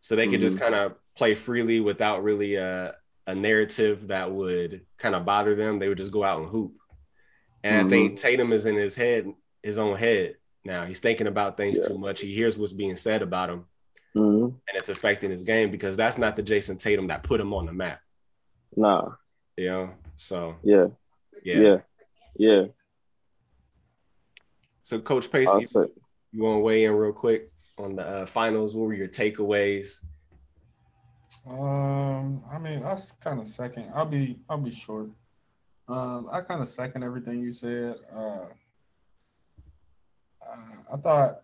so 0.00 0.14
they 0.14 0.26
could 0.26 0.34
mm-hmm. 0.34 0.42
just 0.42 0.60
kind 0.60 0.74
of 0.74 0.94
play 1.16 1.34
freely 1.34 1.80
without 1.80 2.22
really 2.22 2.56
a, 2.56 2.94
a 3.26 3.34
narrative 3.34 4.08
that 4.08 4.30
would 4.30 4.82
kind 4.98 5.14
of 5.14 5.24
bother 5.24 5.54
them 5.54 5.78
they 5.78 5.88
would 5.88 5.98
just 5.98 6.12
go 6.12 6.22
out 6.22 6.40
and 6.40 6.50
hoop 6.50 6.74
and 7.64 7.76
mm-hmm. 7.76 7.86
i 7.86 7.90
think 7.90 8.12
mm-hmm. 8.12 8.16
tatum 8.16 8.52
is 8.52 8.66
in 8.66 8.76
his 8.76 8.94
head 8.94 9.26
his 9.62 9.78
own 9.78 9.96
head 9.96 10.36
now 10.64 10.84
he's 10.84 11.00
thinking 11.00 11.26
about 11.26 11.56
things 11.56 11.78
yeah. 11.80 11.88
too 11.88 11.98
much 11.98 12.20
he 12.20 12.32
hears 12.32 12.58
what's 12.58 12.72
being 12.72 12.96
said 12.96 13.22
about 13.22 13.50
him 13.50 13.64
hmm 14.14 14.44
and 14.44 14.76
it's 14.76 14.88
affecting 14.88 15.30
his 15.30 15.42
game 15.42 15.70
because 15.70 15.96
that's 15.96 16.18
not 16.18 16.36
the 16.36 16.42
Jayson 16.42 16.76
Tatum 16.76 17.06
that 17.08 17.22
put 17.22 17.40
him 17.40 17.54
on 17.54 17.66
the 17.66 17.72
map. 17.72 18.00
Nah. 18.76 19.12
You 19.56 19.66
know, 19.66 19.90
so 20.16 20.54
Yeah. 20.62 20.86
yeah. 21.44 21.60
Yeah. 21.60 21.76
Yeah. 22.36 22.64
So, 24.82 24.98
Coach 24.98 25.30
Pace, 25.30 25.48
you, 25.48 26.42
want 26.42 26.56
to 26.56 26.60
weigh 26.60 26.84
in 26.84 26.92
real 26.92 27.12
quick 27.12 27.52
on 27.78 27.96
the 27.96 28.06
uh, 28.06 28.26
finals? 28.26 28.74
What 28.74 28.86
were 28.86 28.94
your 28.94 29.08
takeaways? 29.08 30.00
Um, 31.48 32.42
I 32.50 32.58
mean, 32.58 32.80
that's 32.80 33.12
kind 33.12 33.40
of 33.40 33.46
second. 33.46 33.90
I'll 33.94 34.06
be 34.06 34.38
I'll 34.48 34.58
be 34.58 34.72
short. 34.72 35.10
Um, 35.88 36.28
I 36.30 36.40
kind 36.40 36.60
of 36.60 36.68
second 36.68 37.04
everything 37.04 37.40
you 37.42 37.52
said. 37.52 37.96
Uh, 38.14 38.46
uh, 40.42 40.94
I 40.94 40.96
thought 40.98 41.41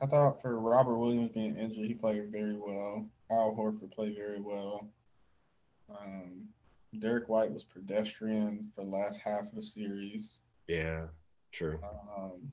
I 0.00 0.06
thought 0.06 0.40
for 0.40 0.60
Robert 0.60 0.96
Williams 0.96 1.30
being 1.30 1.56
injured, 1.56 1.86
he 1.86 1.94
played 1.94 2.30
very 2.30 2.56
well. 2.56 3.06
Al 3.30 3.54
Horford 3.56 3.92
played 3.92 4.16
very 4.16 4.40
well. 4.40 4.88
Um, 5.90 6.48
Derek 6.98 7.28
White 7.28 7.52
was 7.52 7.64
pedestrian 7.64 8.70
for 8.74 8.84
the 8.84 8.90
last 8.90 9.20
half 9.20 9.48
of 9.48 9.54
the 9.54 9.62
series. 9.62 10.40
Yeah, 10.66 11.06
true. 11.52 11.80
Um, 12.16 12.52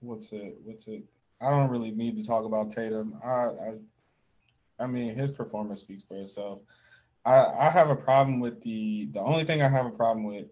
what's 0.00 0.32
it? 0.32 0.58
What's 0.64 0.88
it? 0.88 1.04
I 1.40 1.50
don't 1.50 1.70
really 1.70 1.92
need 1.92 2.16
to 2.16 2.26
talk 2.26 2.44
about 2.44 2.70
Tatum. 2.70 3.18
I, 3.24 3.28
I, 3.28 3.74
I 4.80 4.86
mean, 4.86 5.14
his 5.14 5.30
performance 5.30 5.80
speaks 5.80 6.04
for 6.04 6.16
itself. 6.16 6.60
I, 7.24 7.44
I 7.44 7.70
have 7.70 7.90
a 7.90 7.96
problem 7.96 8.40
with 8.40 8.60
the. 8.62 9.06
The 9.12 9.20
only 9.20 9.44
thing 9.44 9.62
I 9.62 9.68
have 9.68 9.86
a 9.86 9.90
problem 9.90 10.24
with, 10.24 10.46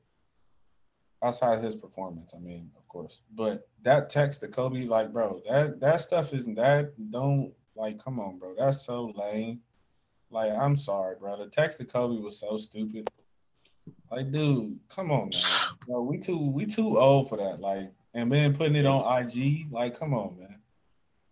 outside 1.23 1.59
of 1.59 1.63
his 1.65 1.77
performance, 1.77 2.35
I 2.37 2.41
mean, 2.41 2.71
of 2.77 2.87
course, 2.89 3.23
but 3.35 3.69
that 3.83 4.11
text 4.11 4.41
to 4.41 4.49
Kobe, 4.49 4.85
like, 4.85 5.13
bro, 5.13 5.41
that 5.49 5.81
that 5.81 6.01
stuff 6.01 6.33
isn't 6.33 6.57
that. 6.57 6.93
Don't 7.11 7.53
like, 7.75 8.03
come 8.03 8.19
on, 8.21 8.39
bro. 8.39 8.55
That's 8.57 8.83
so 8.85 9.13
lame. 9.15 9.61
Like, 10.31 10.53
I'm 10.53 10.77
sorry, 10.77 11.17
bro. 11.19 11.37
The 11.37 11.49
text 11.49 11.79
to 11.79 11.85
Kobe 11.85 12.21
was 12.21 12.41
so 12.41 12.57
stupid. 12.57 13.09
Like, 14.11 14.31
dude, 14.31 14.79
come 14.89 15.11
on, 15.11 15.31
man. 15.33 15.43
Bro, 15.87 16.03
we 16.03 16.19
too 16.19 16.51
we 16.51 16.67
too 16.67 16.99
old 16.99 17.29
for 17.29 17.39
that. 17.39 17.61
Like, 17.61 17.93
and 18.15 18.31
then 18.33 18.55
putting 18.55 18.77
it 18.77 18.87
on 18.87 19.23
IG, 19.23 19.67
like, 19.71 19.99
come 19.99 20.15
on, 20.15 20.39
man. 20.39 20.61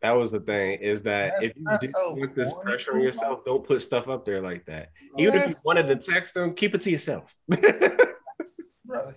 That 0.02 0.12
was 0.12 0.32
the 0.32 0.40
thing 0.40 0.80
is 0.80 1.00
that 1.02 1.32
That's- 1.32 1.44
if 1.50 1.56
you 1.56 1.64
do 1.80 1.86
so 1.86 2.14
put 2.14 2.34
this 2.34 2.52
pressure 2.62 2.94
on 2.94 3.00
yourself, 3.00 3.44
don't 3.44 3.64
put 3.64 3.80
stuff 3.80 4.06
up 4.06 4.26
there 4.26 4.42
like 4.42 4.66
that. 4.66 4.90
Even 5.16 5.36
if 5.40 5.48
you 5.48 5.54
wanted 5.64 5.86
to 5.86 5.96
text 5.96 6.34
them, 6.34 6.54
keep 6.54 6.74
it 6.74 6.82
to 6.82 6.90
yourself. 6.90 7.34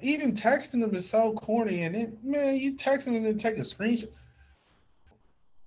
Even 0.02 0.34
texting 0.34 0.82
them 0.82 0.96
is 0.96 1.10
so 1.10 1.34
corny, 1.34 1.84
and 1.84 1.96
then 1.96 2.18
man, 2.24 2.56
you 2.56 2.76
texting 2.76 3.14
them 3.14 3.26
and 3.26 3.40
take 3.40 3.58
a 3.58 3.62
screenshot. 3.62 4.10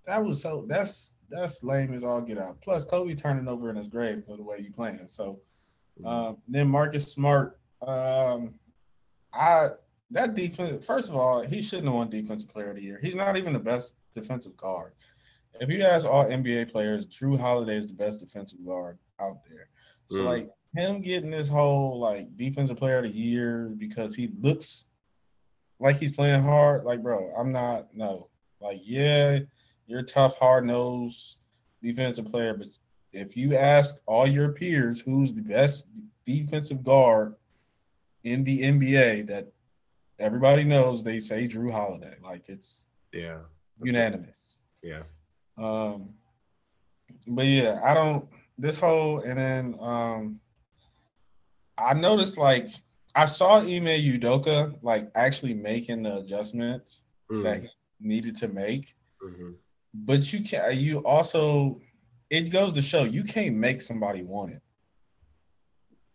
That 0.07 0.25
was 0.25 0.43
so 0.43 0.65
that's 0.69 1.15
that's 1.29 1.63
lame 1.63 1.95
as 1.95 2.05
all 2.05 2.21
get 2.21 2.39
out. 2.39 2.61
Plus, 2.63 2.85
Kobe 2.85 3.15
turning 3.15 3.49
over 3.49 3.71
in 3.71 3.77
his 3.77 3.89
grave 3.89 4.25
for 4.25 4.37
the 4.37 4.43
way 4.43 4.59
you 4.59 4.73
playing. 4.73 5.07
So, 5.07 5.41
um, 6.05 6.39
then 6.49 6.69
Marcus 6.69 7.13
Smart, 7.13 7.61
um, 7.87 8.55
I 9.33 9.69
that 10.11 10.35
defense. 10.35 10.85
First 10.85 11.09
of 11.09 11.17
all, 11.17 11.43
he 11.43 11.63
shouldn't 11.63 11.87
have 11.87 11.95
won 11.95 12.11
Defensive 12.11 12.49
Player 12.49 12.71
of 12.71 12.77
the 12.77 12.83
Year. 12.83 12.99
He's 13.01 13.15
not 13.15 13.37
even 13.37 13.53
the 13.53 13.59
best 13.61 13.97
defensive 14.15 14.57
guard. 14.57 14.93
If 15.61 15.69
you 15.69 15.83
ask 15.83 16.07
all 16.09 16.25
NBA 16.25 16.73
players, 16.73 17.07
Jrue 17.07 17.39
Holiday 17.39 17.77
is 17.77 17.89
the 17.89 17.95
best 17.95 18.21
defensive 18.21 18.65
guard 18.65 18.99
out 19.21 19.39
there. 19.49 19.69
So 20.09 20.23
Mm. 20.23 20.27
like 20.27 20.51
him 20.75 21.01
getting 21.01 21.31
this 21.31 21.49
whole 21.49 21.99
like 21.99 22.37
defensive 22.37 22.77
player 22.77 22.99
of 22.99 23.05
the 23.05 23.11
year 23.11 23.73
because 23.77 24.15
he 24.15 24.31
looks 24.41 24.87
like 25.79 25.97
he's 25.97 26.13
playing 26.13 26.43
hard. 26.43 26.85
Like, 26.85 27.03
bro, 27.03 27.33
I'm 27.37 27.53
not 27.53 27.95
no. 27.95 28.29
Like, 28.61 28.81
yeah, 28.85 29.41
you're 29.87 30.03
tough, 30.03 30.39
hard 30.39 30.67
nosed 30.67 31.39
defensive 31.83 32.31
player, 32.31 32.55
but 32.55 32.69
if 33.13 33.37
you 33.37 33.57
ask 33.57 34.01
all 34.07 34.27
your 34.27 34.53
peers 34.53 35.01
who's 35.01 35.33
the 35.33 35.43
best 35.43 35.89
defensive 36.25 36.85
guard 36.85 37.35
in 38.23 38.45
the 38.45 38.61
NBA, 38.63 39.27
that 39.29 39.49
everybody 40.19 40.63
knows, 40.65 41.03
they 41.03 41.19
say 41.19 41.45
Jrue 41.49 41.73
Holiday. 41.73 42.15
Like 42.23 42.49
it's 42.49 42.87
yeah, 43.13 43.39
unanimous. 43.83 44.57
yeah. 44.83 45.03
Um, 45.59 46.11
but 47.27 47.47
yeah, 47.47 47.81
I 47.83 47.95
don't 47.95 48.29
this 48.59 48.79
whole 48.79 49.21
and 49.21 49.39
then 49.39 49.77
um 49.81 50.40
I 51.81 51.95
noticed 51.95 52.39
like 52.39 52.69
I 53.15 53.25
saw 53.25 53.59
Ime 53.59 53.87
Udoka 53.87 54.77
like 54.83 55.11
actually 55.15 55.55
making 55.55 56.03
the 56.05 56.19
adjustments 56.19 57.05
Mm, 57.31 57.45
that 57.45 57.61
he 57.63 57.69
needed 58.01 58.35
to 58.37 58.49
make, 58.49 58.95
mhm. 59.23 59.55
but 59.95 60.33
you 60.33 60.41
can 60.41 60.63
not 60.63 60.77
you 60.77 60.99
also 61.07 61.81
it 62.29 62.51
goes 62.51 62.73
to 62.73 62.83
show 62.83 63.05
you 63.05 63.23
can't 63.23 63.55
make 63.55 63.81
somebody 63.81 64.23
want 64.23 64.53
it 64.53 64.63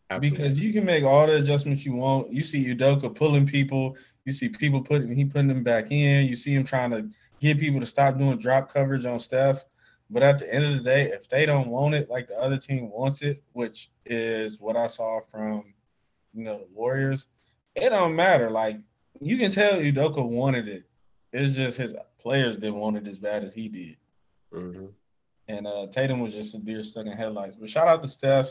Absolutely. 0.10 0.38
because 0.38 0.60
you 0.60 0.74
can 0.74 0.86
make 0.86 1.04
all 1.04 1.26
the 1.26 1.38
adjustments 1.38 1.86
you 1.86 1.94
want. 1.94 2.34
You 2.34 2.44
see 2.44 2.66
Udoka 2.76 3.16
pulling 3.16 3.48
people, 3.48 3.96
you 4.26 4.32
see 4.34 4.50
people 4.50 4.82
putting 4.82 5.16
he 5.16 5.26
putting 5.26 5.48
them 5.48 5.64
back 5.64 5.90
in, 5.92 6.26
you 6.26 6.36
see 6.36 6.54
him 6.54 6.64
trying 6.66 6.92
to 6.92 7.10
get 7.40 7.60
people 7.60 7.80
to 7.80 7.86
stop 7.86 8.18
doing 8.18 8.38
drop 8.38 8.72
coverage 8.74 9.06
on 9.06 9.20
Steph. 9.20 9.64
But 10.10 10.24
at 10.24 10.40
the 10.40 10.54
end 10.54 10.66
of 10.66 10.74
the 10.74 10.80
day, 10.84 11.06
if 11.12 11.28
they 11.28 11.46
don't 11.46 11.68
want 11.70 11.96
it 11.96 12.10
like 12.10 12.28
the 12.28 12.40
other 12.40 12.58
team 12.58 12.92
wants 12.92 13.22
it, 13.22 13.42
which 13.54 13.90
is 14.06 14.60
what 14.62 14.78
I 14.78 14.88
saw 14.88 15.20
from 15.20 15.74
you 16.34 16.44
know 16.44 16.60
the 16.60 16.68
Warriors, 16.74 17.28
it 17.76 17.90
don't 17.90 18.16
matter. 18.16 18.50
Like 18.50 18.78
you 19.20 19.38
can 19.38 19.52
tell 19.52 19.74
Udoka 19.80 20.28
wanted 20.28 20.68
it. 20.68 20.84
It's 21.34 21.56
just 21.56 21.78
his 21.78 21.96
players 22.20 22.58
didn't 22.58 22.80
want 22.80 22.98
it 22.98 23.08
as 23.08 23.20
bad 23.20 23.44
as 23.44 23.54
he 23.54 23.68
did. 23.68 23.98
Mhm. 24.54 24.92
And 25.48 25.68
uh, 25.68 25.88
Tatum 25.92 26.20
was 26.20 26.34
just 26.34 26.56
a 26.56 26.60
deer 26.60 26.82
stuck 26.82 27.06
in 27.06 27.12
headlights. 27.12 27.56
But 27.58 27.70
shout 27.70 27.88
out 27.88 28.02
to 28.02 28.08
Steph, 28.08 28.50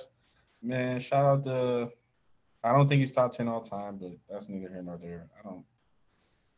man. 0.63 1.01
Shout 1.01 1.25
out 1.25 1.45
to. 1.45 1.91
I 2.63 2.73
don't 2.73 2.89
think 2.89 3.01
he's 3.01 3.13
top 3.13 3.33
ten 3.33 3.49
all 3.49 3.61
time, 3.61 3.99
but 3.99 4.13
that's 4.29 4.49
neither 4.49 4.69
here 4.69 4.83
nor 4.83 4.97
there. 4.97 5.29
I 5.39 5.49
don't. 5.49 5.65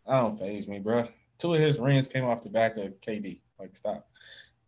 I 0.06 0.20
don't 0.20 0.38
phase 0.38 0.68
me, 0.68 0.78
bro. 0.78 1.08
Two 1.38 1.54
of 1.54 1.60
his 1.60 1.78
rings 1.78 2.06
came 2.08 2.24
off 2.24 2.42
the 2.42 2.48
back 2.48 2.76
of 2.76 3.00
KD. 3.00 3.40
Like 3.58 3.76
stop. 3.76 4.08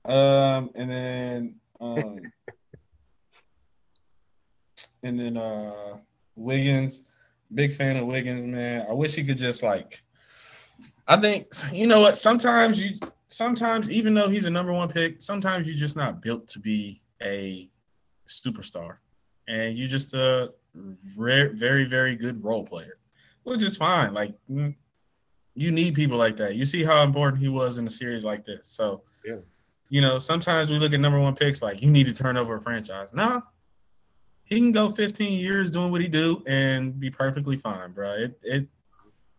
Um, 0.05 0.71
and 0.75 0.91
then 0.91 1.55
um, 1.81 2.19
and 5.03 5.19
then 5.19 5.37
uh, 5.37 5.99
Wiggins. 6.37 7.05
Big 7.55 7.73
fan 7.73 7.97
of 7.97 8.07
Wiggins, 8.07 8.45
man. 8.45 8.87
I 8.89 8.93
wish 8.93 9.15
he 9.15 9.25
could 9.25 9.39
just 9.39 9.63
like. 9.63 10.03
I 11.07 11.17
think 11.17 11.47
you 11.73 11.87
know 11.87 12.01
what. 12.01 12.19
Sometimes 12.19 12.83
you 12.83 12.99
sometimes 13.29 13.91
even 13.91 14.15
though 14.15 14.29
he's 14.29 14.45
a 14.45 14.51
number 14.51 14.73
one 14.73 14.89
pick, 14.89 15.23
sometimes 15.23 15.67
you're 15.67 15.77
just 15.77 15.97
not 15.97 16.21
built 16.21 16.49
to 16.49 16.59
be 16.59 17.01
a 17.23 17.71
superstar, 18.27 18.97
and 19.47 19.79
you're 19.79 19.89
just 19.89 20.13
a 20.13 20.53
rare, 21.17 21.51
very, 21.55 21.85
very 21.85 22.17
good 22.17 22.45
role 22.45 22.65
player, 22.65 22.99
which 23.45 23.63
is 23.63 23.77
fine. 23.77 24.13
Like 24.13 24.35
mm, 24.51 24.75
you 25.55 25.73
need 25.73 25.95
people 25.95 26.19
like 26.19 26.37
that. 26.37 26.55
You 26.55 26.65
see 26.65 26.85
how 26.85 27.03
important 27.03 27.41
he 27.41 27.49
was 27.49 27.79
in 27.79 27.87
a 27.87 27.91
series 27.91 28.25
like 28.25 28.45
this. 28.45 28.69
So, 28.69 29.03
Yeah. 29.25 29.37
You 29.89 30.01
know, 30.01 30.19
sometimes 30.19 30.71
we 30.71 30.79
look 30.79 30.93
at 30.93 31.01
number 31.01 31.21
one 31.21 31.35
picks 31.35 31.63
like 31.63 31.83
you 31.83 31.91
need 31.91 32.07
to 32.07 32.15
turn 32.15 32.37
over 32.37 32.57
a 32.57 32.61
franchise. 32.61 33.15
No, 33.15 33.43
he 34.45 34.57
can 34.57 34.73
go 34.73 34.89
15 34.89 35.39
years 35.39 35.71
doing 35.71 35.91
what 35.91 36.01
he 36.01 36.09
do 36.09 36.43
and 36.47 36.99
be 36.99 37.11
perfectly 37.11 37.57
fine, 37.57 37.93
bro. 37.93 38.13
It 38.13 38.39
it 38.43 38.69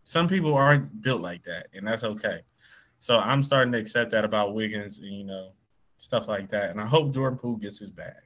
some 0.04 0.28
people 0.28 0.54
aren't 0.54 1.02
built 1.02 1.20
like 1.20 1.44
that, 1.44 1.68
and 1.74 1.86
that's 1.86 2.04
okay. 2.04 2.40
So 2.98 3.18
I'm 3.18 3.42
starting 3.42 3.72
to 3.72 3.78
accept 3.78 4.10
that 4.10 4.24
about 4.24 4.54
Wiggins 4.54 4.98
and 4.98 5.12
you 5.12 5.24
know 5.24 5.52
stuff 5.98 6.28
like 6.28 6.48
that, 6.48 6.70
and 6.70 6.80
I 6.80 6.86
hope 6.86 7.12
Jordan 7.12 7.38
Poole 7.38 7.56
gets 7.56 7.78
his 7.78 7.90
bag. 7.90 8.22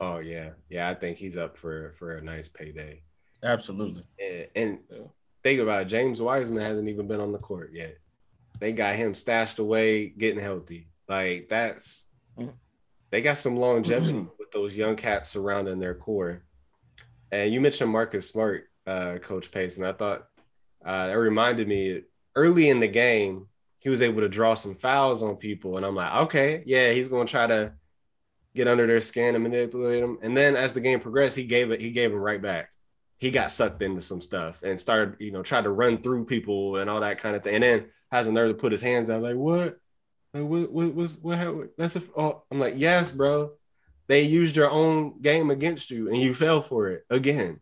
Oh 0.00 0.18
yeah, 0.18 0.50
yeah. 0.68 0.90
I 0.90 0.94
think 0.94 1.16
he's 1.16 1.36
up 1.36 1.56
for 1.56 1.94
for 1.98 2.16
a 2.16 2.22
nice 2.22 2.48
payday. 2.48 3.02
Absolutely. 3.42 4.04
And, 4.20 4.48
and 4.54 4.78
think 5.42 5.60
about 5.60 5.82
it, 5.82 5.86
James 5.86 6.20
Wiseman 6.20 6.62
hasn't 6.62 6.88
even 6.88 7.08
been 7.08 7.20
on 7.20 7.32
the 7.32 7.38
court 7.38 7.70
yet. 7.72 7.98
They 8.60 8.72
got 8.72 8.94
him 8.94 9.14
stashed 9.14 9.58
away, 9.58 10.08
getting 10.08 10.42
healthy. 10.42 10.88
Like 11.12 11.48
that's 11.50 12.04
they 13.10 13.20
got 13.20 13.36
some 13.36 13.56
longevity 13.56 14.14
with 14.38 14.50
those 14.50 14.74
young 14.74 14.96
cats 14.96 15.28
surrounding 15.28 15.78
their 15.78 15.94
core. 15.94 16.42
And 17.30 17.52
you 17.52 17.60
mentioned 17.60 17.90
Marcus 17.90 18.30
Smart, 18.30 18.64
uh, 18.86 19.18
Coach 19.20 19.50
Pace, 19.50 19.76
and 19.76 19.86
I 19.86 19.92
thought 19.92 20.26
uh, 20.86 21.10
it 21.10 21.16
reminded 21.16 21.68
me 21.68 22.00
early 22.34 22.70
in 22.70 22.80
the 22.80 22.88
game 22.88 23.48
he 23.78 23.90
was 23.90 24.00
able 24.00 24.20
to 24.20 24.28
draw 24.28 24.54
some 24.54 24.74
fouls 24.74 25.22
on 25.22 25.36
people, 25.36 25.76
and 25.76 25.84
I'm 25.84 25.94
like, 25.94 26.14
okay, 26.26 26.62
yeah, 26.64 26.92
he's 26.92 27.08
going 27.08 27.26
to 27.26 27.30
try 27.30 27.46
to 27.46 27.72
get 28.54 28.68
under 28.68 28.86
their 28.86 29.00
skin 29.00 29.34
and 29.34 29.42
manipulate 29.42 30.00
them. 30.00 30.18
And 30.22 30.36
then 30.36 30.56
as 30.56 30.72
the 30.72 30.80
game 30.80 31.00
progressed, 31.00 31.36
he 31.36 31.44
gave 31.44 31.72
it, 31.72 31.80
he 31.80 31.90
gave 31.90 32.12
him 32.12 32.18
right 32.18 32.40
back 32.40 32.70
he 33.22 33.30
got 33.30 33.52
sucked 33.52 33.80
into 33.82 34.02
some 34.02 34.20
stuff 34.20 34.60
and 34.64 34.80
started, 34.80 35.14
you 35.20 35.30
know, 35.30 35.44
tried 35.44 35.62
to 35.62 35.70
run 35.70 36.02
through 36.02 36.24
people 36.24 36.78
and 36.78 36.90
all 36.90 36.98
that 36.98 37.20
kind 37.20 37.36
of 37.36 37.44
thing. 37.44 37.54
And 37.54 37.62
then 37.62 37.84
has 38.10 38.26
a 38.26 38.32
nerve 38.32 38.48
to 38.48 38.60
put 38.60 38.72
his 38.72 38.82
hands 38.82 39.10
out, 39.10 39.22
like, 39.22 39.36
what? 39.36 39.78
Like, 40.34 40.44
what, 40.44 40.72
what 40.72 40.94
what, 40.94 41.76
that's 41.76 41.96
a, 41.96 42.02
oh, 42.16 42.42
I'm 42.50 42.58
like, 42.58 42.74
yes, 42.76 43.10
bro. 43.10 43.52
They 44.08 44.22
used 44.22 44.56
your 44.56 44.70
own 44.70 45.20
game 45.22 45.50
against 45.50 45.90
you 45.90 46.08
and 46.08 46.20
you 46.20 46.34
fell 46.34 46.62
for 46.62 46.88
it 46.88 47.04
again. 47.08 47.60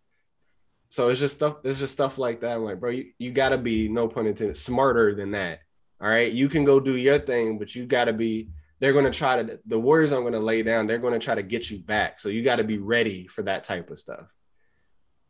So 0.89 1.09
it's 1.09 1.21
just 1.21 1.37
stuff, 1.37 1.59
it's 1.63 1.79
just 1.79 1.93
stuff 1.93 2.19
like 2.19 2.41
that. 2.41 2.57
I'm 2.57 2.65
like, 2.65 2.81
bro, 2.81 2.91
you, 2.91 3.13
you 3.19 3.31
got 3.31 3.51
to 3.51 3.59
be, 3.59 3.89
no 3.89 4.09
pun 4.09 4.27
intended, 4.27 4.57
smarter 4.57 5.15
than 5.15 5.33
that 5.33 5.61
All 6.01 6.09
right, 6.09 6.33
you 6.33 6.49
can 6.49 6.65
go 6.65 6.81
do 6.81 6.97
your 6.97 7.19
thing, 7.19 7.59
but 7.59 7.75
you 7.75 7.85
got 7.87 8.07
to 8.07 8.13
be. 8.13 8.49
They're 8.79 8.95
to 9.05 9.11
try 9.11 9.43
to. 9.43 9.61
The 9.67 9.79
Warriors 9.79 10.13
aren't 10.13 10.25
to 10.33 10.41
lay 10.41 10.63
down. 10.63 10.87
They're 10.87 10.99
to 11.13 11.25
try 11.25 11.35
to 11.35 11.43
get 11.43 11.71
you 11.71 11.79
back. 11.79 12.19
So 12.19 12.31
you 12.31 12.43
got 12.43 12.57
to 12.57 12.65
be 12.65 12.79
ready 12.79 13.27
for 13.27 13.43
that 13.43 13.65
type 13.65 13.91
of 13.91 13.99
stuff. 13.99 14.27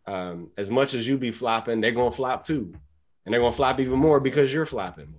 Um, 0.06 0.50
as 0.56 0.70
much 0.70 0.94
as 0.94 1.06
you 1.06 1.18
be 1.18 1.32
flopping, 1.32 1.80
they're 1.80 1.90
to 2.12 2.16
flop 2.16 2.46
too, 2.46 2.72
and 3.24 3.32
they're 3.32 3.40
to 3.52 3.56
flop 3.56 3.80
even 3.80 3.98
more 3.98 4.20
because 4.20 4.52
you're 4.52 4.66
flopping. 4.66 5.14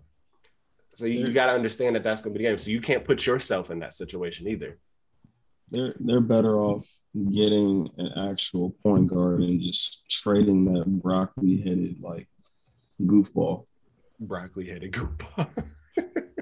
So 0.95 1.05
you, 1.05 1.27
you 1.27 1.33
got 1.33 1.47
to 1.47 1.53
understand 1.53 1.95
that 1.95 2.03
that's 2.03 2.21
going 2.21 2.33
to 2.33 2.37
be 2.37 2.43
the 2.43 2.49
game. 2.49 2.57
So 2.57 2.69
you 2.69 2.81
can't 2.81 3.05
put 3.05 3.25
yourself 3.25 3.71
in 3.71 3.79
that 3.79 3.93
situation 3.93 4.47
either. 4.47 4.77
They're 5.69 5.95
they're 5.99 6.19
better 6.19 6.59
off 6.59 6.85
getting 7.31 7.89
an 7.97 8.29
actual 8.29 8.71
point 8.83 9.07
guard 9.07 9.41
and 9.41 9.61
just 9.61 10.01
trading 10.09 10.65
that 10.73 10.85
broccoli 10.85 11.61
headed 11.61 11.97
like 12.01 12.27
goofball. 13.01 13.65
Broccoli 14.19 14.67
headed 14.67 14.91
goofball. 14.91 15.49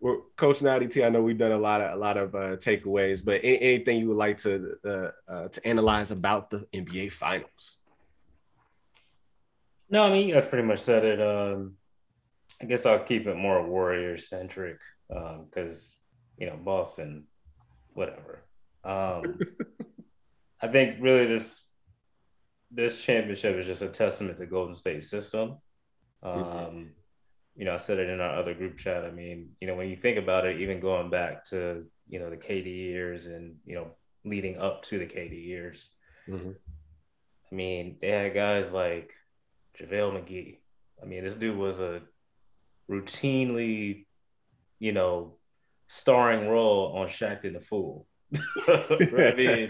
well, 0.00 0.22
Coach 0.36 0.62
Natty 0.62 0.88
T, 0.88 1.04
I 1.04 1.08
know 1.08 1.22
we've 1.22 1.38
done 1.38 1.52
a 1.52 1.58
lot 1.58 1.80
of 1.80 1.94
a 1.94 1.96
lot 1.96 2.16
of 2.16 2.34
uh, 2.34 2.56
takeaways, 2.56 3.24
but 3.24 3.40
any, 3.44 3.60
anything 3.60 3.98
you 3.98 4.08
would 4.08 4.16
like 4.16 4.38
to 4.38 4.76
uh, 4.84 5.32
uh, 5.32 5.48
to 5.48 5.66
analyze 5.66 6.10
about 6.10 6.50
the 6.50 6.66
NBA 6.74 7.12
Finals? 7.12 7.78
No, 9.88 10.04
I 10.04 10.10
mean 10.10 10.28
you 10.28 10.34
guys 10.34 10.46
pretty 10.46 10.66
much 10.66 10.80
said 10.80 11.04
it. 11.04 11.20
Um, 11.20 11.76
I 12.62 12.66
guess 12.66 12.86
I'll 12.86 13.04
keep 13.04 13.26
it 13.26 13.36
more 13.36 13.66
Warrior 13.66 14.16
centric 14.16 14.78
because 15.08 15.96
um, 15.96 16.42
you 16.42 16.46
know 16.46 16.56
Boston, 16.56 17.24
whatever. 17.92 18.44
Um, 18.84 19.38
I 20.60 20.68
think 20.68 20.96
really 21.00 21.26
this 21.26 21.68
this 22.70 23.02
championship 23.02 23.56
is 23.56 23.66
just 23.66 23.82
a 23.82 23.88
testament 23.88 24.38
to 24.38 24.46
Golden 24.46 24.74
State 24.74 25.04
system. 25.04 25.58
Um, 26.22 26.42
mm-hmm. 26.42 26.82
You 27.56 27.64
know, 27.66 27.74
I 27.74 27.76
said 27.76 27.98
it 27.98 28.08
in 28.08 28.20
our 28.20 28.36
other 28.36 28.54
group 28.54 28.78
chat. 28.78 29.04
I 29.04 29.10
mean, 29.10 29.50
you 29.60 29.68
know, 29.68 29.76
when 29.76 29.88
you 29.88 29.96
think 29.96 30.18
about 30.18 30.46
it, 30.46 30.60
even 30.60 30.80
going 30.80 31.10
back 31.10 31.44
to 31.50 31.84
you 32.08 32.18
know 32.18 32.30
the 32.30 32.36
KD 32.36 32.66
years 32.66 33.26
and 33.26 33.56
you 33.64 33.74
know 33.74 33.90
leading 34.24 34.58
up 34.58 34.82
to 34.84 34.98
the 34.98 35.06
KD 35.06 35.44
years, 35.44 35.90
mm-hmm. 36.28 36.50
I 36.50 37.54
mean, 37.54 37.98
they 38.00 38.10
had 38.10 38.34
guys 38.34 38.72
like 38.72 39.12
JaVale 39.78 40.12
McGee. 40.12 40.58
I 41.02 41.06
mean, 41.06 41.24
this 41.24 41.34
dude 41.34 41.56
was 41.56 41.80
a 41.80 42.02
routinely, 42.90 44.06
you 44.78 44.92
know, 44.92 45.36
starring 45.88 46.48
role 46.48 46.92
on 46.96 47.08
Shaqtin' 47.08 47.54
the 47.54 47.60
Fool. 47.60 48.06
I 48.68 49.34
mean, 49.36 49.68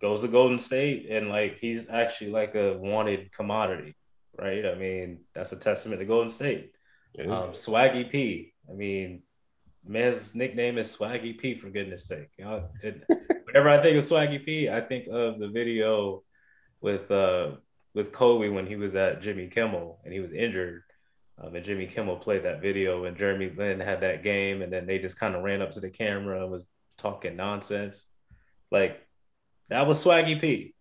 goes 0.00 0.22
to 0.22 0.28
Golden 0.28 0.58
State 0.58 1.06
and 1.10 1.28
like 1.28 1.58
he's 1.58 1.88
actually 1.88 2.30
like 2.30 2.54
a 2.54 2.76
wanted 2.78 3.32
commodity, 3.32 3.96
right? 4.38 4.64
I 4.64 4.74
mean, 4.74 5.20
that's 5.34 5.52
a 5.52 5.56
testament 5.56 6.00
to 6.00 6.06
Golden 6.06 6.30
State. 6.30 6.72
Um, 7.18 7.50
Swaggy 7.52 8.10
P. 8.10 8.52
I 8.68 8.72
mean, 8.72 9.22
man's 9.86 10.34
nickname 10.34 10.78
is 10.78 10.96
Swaggy 10.96 11.36
P 11.38 11.54
for 11.54 11.70
goodness 11.70 12.06
sake. 12.06 12.28
You 12.38 12.44
know, 12.44 12.68
it, 12.82 13.04
whenever 13.44 13.68
I 13.68 13.82
think 13.82 13.96
of 13.96 14.04
Swaggy 14.04 14.44
P, 14.44 14.68
I 14.68 14.80
think 14.80 15.08
of 15.08 15.38
the 15.38 15.48
video 15.48 16.22
with 16.80 17.10
uh 17.10 17.52
with 17.94 18.12
Kobe 18.12 18.48
when 18.48 18.66
he 18.66 18.76
was 18.76 18.94
at 18.94 19.20
Jimmy 19.20 19.48
Kimmel 19.48 20.00
and 20.04 20.12
he 20.12 20.20
was 20.20 20.32
injured. 20.32 20.82
Um, 21.40 21.54
and 21.54 21.64
Jimmy 21.64 21.86
Kimmel 21.86 22.16
played 22.16 22.44
that 22.44 22.60
video 22.60 23.04
and 23.04 23.16
Jeremy 23.16 23.50
Lin 23.56 23.80
had 23.80 24.02
that 24.02 24.22
game 24.22 24.62
and 24.62 24.72
then 24.72 24.86
they 24.86 24.98
just 24.98 25.18
kind 25.18 25.34
of 25.34 25.42
ran 25.42 25.62
up 25.62 25.72
to 25.72 25.80
the 25.80 25.90
camera 25.90 26.42
and 26.42 26.50
was 26.50 26.66
talking 26.98 27.36
nonsense. 27.36 28.06
Like 28.70 29.00
that 29.68 29.86
was 29.86 30.04
Swaggy 30.04 30.40
P. 30.40 30.74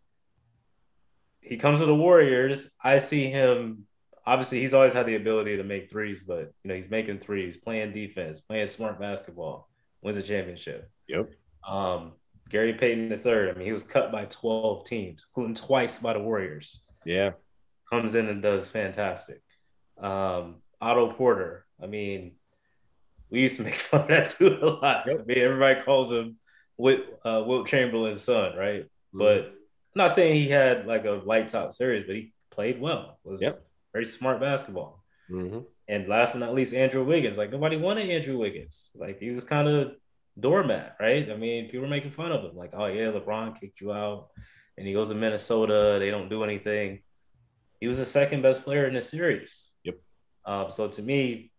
He 1.41 1.57
comes 1.57 1.79
to 1.79 1.85
the 1.85 1.95
Warriors. 1.95 2.69
I 2.83 2.99
see 2.99 3.29
him. 3.29 3.85
Obviously, 4.25 4.59
he's 4.59 4.73
always 4.73 4.93
had 4.93 5.05
the 5.05 5.15
ability 5.15 5.57
to 5.57 5.63
make 5.63 5.89
threes, 5.89 6.23
but 6.23 6.53
you 6.63 6.69
know 6.69 6.75
he's 6.75 6.89
making 6.89 7.19
threes, 7.19 7.57
playing 7.57 7.93
defense, 7.93 8.41
playing 8.41 8.67
smart 8.67 8.99
basketball, 8.99 9.69
wins 10.01 10.17
a 10.17 10.21
championship. 10.21 10.91
Yep. 11.07 11.31
Um, 11.67 12.13
Gary 12.49 12.73
Payton 12.73 13.11
III. 13.11 13.49
I 13.49 13.53
mean, 13.53 13.65
he 13.65 13.71
was 13.71 13.83
cut 13.83 14.11
by 14.11 14.25
twelve 14.25 14.85
teams, 14.85 15.25
including 15.29 15.55
twice 15.55 15.99
by 15.99 16.13
the 16.13 16.19
Warriors. 16.19 16.81
Yeah. 17.05 17.31
Comes 17.89 18.13
in 18.13 18.27
and 18.27 18.43
does 18.43 18.69
fantastic. 18.69 19.41
Um, 19.99 20.55
Otto 20.81 21.13
Porter. 21.13 21.65
I 21.81 21.87
mean, 21.87 22.33
we 23.29 23.41
used 23.41 23.57
to 23.57 23.63
make 23.63 23.75
fun 23.75 24.01
of 24.01 24.07
that 24.09 24.29
too 24.29 24.57
a 24.61 24.65
lot. 24.65 25.05
Yep. 25.07 25.21
I 25.21 25.23
mean, 25.25 25.37
everybody 25.37 25.81
calls 25.81 26.11
him 26.11 26.37
Wilt, 26.77 27.01
uh, 27.25 27.43
Wilt 27.45 27.67
Chamberlain's 27.67 28.21
son, 28.21 28.55
right? 28.55 28.83
Mm-hmm. 28.83 29.19
But 29.19 29.45
I'm 29.45 29.95
not 29.95 30.11
saying 30.11 30.35
he 30.35 30.49
had 30.49 30.85
like 30.85 31.05
a 31.05 31.21
light 31.25 31.49
top 31.49 31.73
series, 31.73 32.05
but 32.05 32.15
he 32.15 32.33
played 32.51 32.79
well. 32.79 33.19
Was 33.23 33.41
yep. 33.41 33.65
very 33.93 34.05
smart 34.05 34.39
basketball. 34.39 35.03
Mm-hmm. 35.29 35.59
And 35.87 36.07
last 36.07 36.33
but 36.33 36.39
not 36.39 36.53
least, 36.53 36.73
Andrew 36.73 37.03
Wiggins. 37.03 37.37
Like 37.37 37.51
nobody 37.51 37.77
wanted 37.77 38.09
Andrew 38.09 38.37
Wiggins. 38.37 38.91
Like 38.95 39.19
he 39.19 39.31
was 39.31 39.43
kind 39.43 39.67
of 39.67 39.93
doormat, 40.39 40.95
right? 40.99 41.29
I 41.29 41.35
mean, 41.35 41.65
people 41.65 41.81
were 41.81 41.87
making 41.87 42.11
fun 42.11 42.31
of 42.31 42.43
him. 42.43 42.55
Like, 42.55 42.71
oh 42.73 42.85
yeah, 42.85 43.11
LeBron 43.11 43.59
kicked 43.59 43.81
you 43.81 43.91
out, 43.91 44.29
and 44.77 44.87
he 44.87 44.93
goes 44.93 45.09
to 45.09 45.15
Minnesota. 45.15 45.97
They 45.99 46.11
don't 46.11 46.29
do 46.29 46.43
anything. 46.43 47.01
He 47.79 47.87
was 47.87 47.97
the 47.97 48.05
second 48.05 48.41
best 48.41 48.63
player 48.63 48.85
in 48.85 48.93
the 48.93 49.01
series. 49.01 49.68
Um, 50.45 50.71
so 50.71 50.87
to 50.87 51.01
me, 51.01 51.51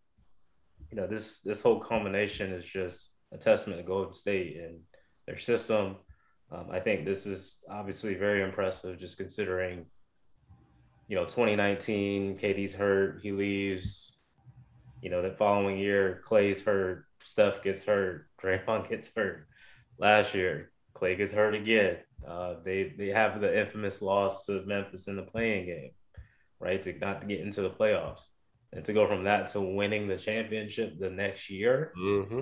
you 0.91 0.97
know, 0.97 1.07
this 1.07 1.41
this 1.41 1.63
whole 1.63 1.81
combination 1.81 2.53
is 2.53 2.65
just 2.65 3.13
a 3.33 3.39
testament 3.39 3.81
to 3.81 3.87
Golden 3.87 4.13
State 4.13 4.57
and 4.57 4.81
their 5.27 5.39
system. 5.39 5.97
Um, 6.51 6.67
I 6.71 6.81
think 6.81 7.05
this 7.05 7.27
is 7.27 7.59
obviously 7.71 8.15
very 8.15 8.43
impressive, 8.43 8.99
just 8.99 9.17
considering, 9.17 9.87
you 11.07 11.15
know, 11.15 11.25
2019, 11.25 12.39
KD's 12.39 12.75
hurt, 12.75 13.21
he 13.23 13.31
leaves. 13.31 14.13
You 15.01 15.11
know, 15.11 15.23
the 15.23 15.31
following 15.31 15.79
year, 15.79 16.23
Klay's 16.27 16.61
hurt, 16.61 17.07
Steph 17.23 17.63
gets 17.63 17.85
hurt, 17.85 18.27
Draymond 18.43 18.91
gets 18.91 19.11
hurt. 19.15 19.47
Last 19.99 20.35
year, 20.35 20.73
Clay 20.95 21.15
gets 21.15 21.33
hurt 21.33 21.55
again. 21.55 21.99
Uh, 22.27 22.55
they 22.65 22.95
they 22.99 23.09
have 23.09 23.41
the 23.41 23.59
infamous 23.59 24.03
loss 24.03 24.45
to 24.47 24.63
Memphis 24.67 25.07
in 25.07 25.17
the 25.17 25.23
playing 25.23 25.67
game, 25.67 25.91
right? 26.59 26.83
To 26.83 26.99
not 26.99 27.21
to 27.21 27.27
get 27.27 27.41
into 27.41 27.63
the 27.63 27.71
playoffs 27.71 28.27
and 28.73 28.85
to 28.85 28.93
go 28.93 29.07
from 29.07 29.25
that 29.25 29.49
to 29.49 29.61
winning 29.61 30.09
the 30.09 30.17
championship 30.17 30.99
the 30.99 31.11
next 31.11 31.51
year. 31.51 31.93
Mm-hmm. 31.99 32.41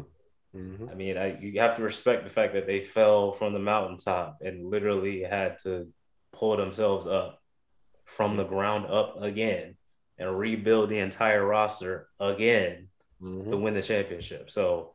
Mm-hmm. 0.56 0.88
I 0.90 0.94
mean, 0.94 1.16
I, 1.16 1.38
you 1.38 1.60
have 1.60 1.76
to 1.76 1.82
respect 1.82 2.24
the 2.24 2.30
fact 2.30 2.54
that 2.54 2.66
they 2.66 2.82
fell 2.82 3.32
from 3.32 3.52
the 3.52 3.58
mountaintop 3.58 4.38
and 4.40 4.70
literally 4.70 5.22
had 5.22 5.58
to 5.62 5.88
pull 6.32 6.56
themselves 6.56 7.06
up 7.06 7.40
from 8.04 8.36
the 8.36 8.44
ground 8.44 8.86
up 8.86 9.22
again 9.22 9.76
and 10.18 10.38
rebuild 10.38 10.90
the 10.90 10.98
entire 10.98 11.44
roster 11.44 12.08
again 12.18 12.88
mm-hmm. 13.22 13.50
to 13.50 13.56
win 13.56 13.74
the 13.74 13.82
championship. 13.82 14.50
So, 14.50 14.94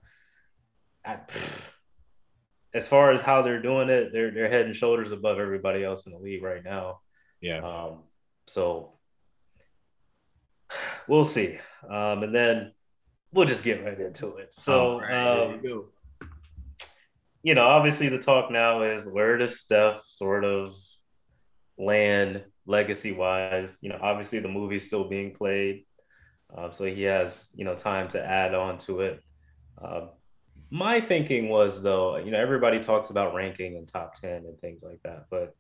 I, 1.05 1.19
as 2.73 2.87
far 2.87 3.11
as 3.11 3.21
how 3.21 3.43
they're 3.43 3.61
doing 3.61 3.89
it, 3.89 4.11
they're 4.11 4.31
they're 4.31 4.49
head 4.49 4.65
and 4.65 4.75
shoulders 4.75 5.11
above 5.11 5.39
everybody 5.39 5.83
else 5.83 6.07
in 6.07 6.11
the 6.11 6.19
league 6.19 6.43
right 6.43 6.63
now. 6.63 7.01
Yeah. 7.39 7.59
Um, 7.59 7.99
so 8.47 8.92
we'll 11.07 11.25
see. 11.25 11.57
Um, 11.89 12.23
and 12.23 12.33
then 12.33 12.73
we'll 13.33 13.47
just 13.47 13.63
get 13.63 13.83
right 13.83 13.99
into 13.99 14.37
it. 14.37 14.53
So, 14.53 14.99
right, 14.99 15.13
um, 15.13 15.59
you, 15.63 15.89
you 17.41 17.55
know, 17.55 17.65
obviously 17.65 18.09
the 18.09 18.19
talk 18.19 18.51
now 18.51 18.83
is 18.83 19.07
where 19.07 19.37
does 19.37 19.59
Steph 19.59 20.03
sort 20.05 20.45
of 20.45 20.75
land 21.77 22.43
legacy 22.65 23.11
wise? 23.11 23.79
You 23.81 23.89
know, 23.89 23.99
obviously 24.01 24.39
the 24.39 24.47
movie's 24.47 24.87
still 24.87 25.09
being 25.09 25.33
played. 25.33 25.85
Uh, 26.55 26.71
so 26.71 26.85
he 26.85 27.03
has, 27.03 27.49
you 27.55 27.65
know, 27.65 27.75
time 27.75 28.07
to 28.09 28.23
add 28.23 28.53
on 28.53 28.77
to 28.77 29.01
it. 29.01 29.23
Uh, 29.81 30.07
my 30.69 31.01
thinking 31.01 31.49
was 31.49 31.81
though, 31.81 32.17
you 32.17 32.31
know, 32.31 32.39
everybody 32.39 32.79
talks 32.79 33.09
about 33.09 33.33
ranking 33.33 33.75
and 33.75 33.87
top 33.87 34.15
10 34.19 34.45
and 34.45 34.59
things 34.59 34.83
like 34.83 35.01
that. 35.03 35.25
But 35.29 35.55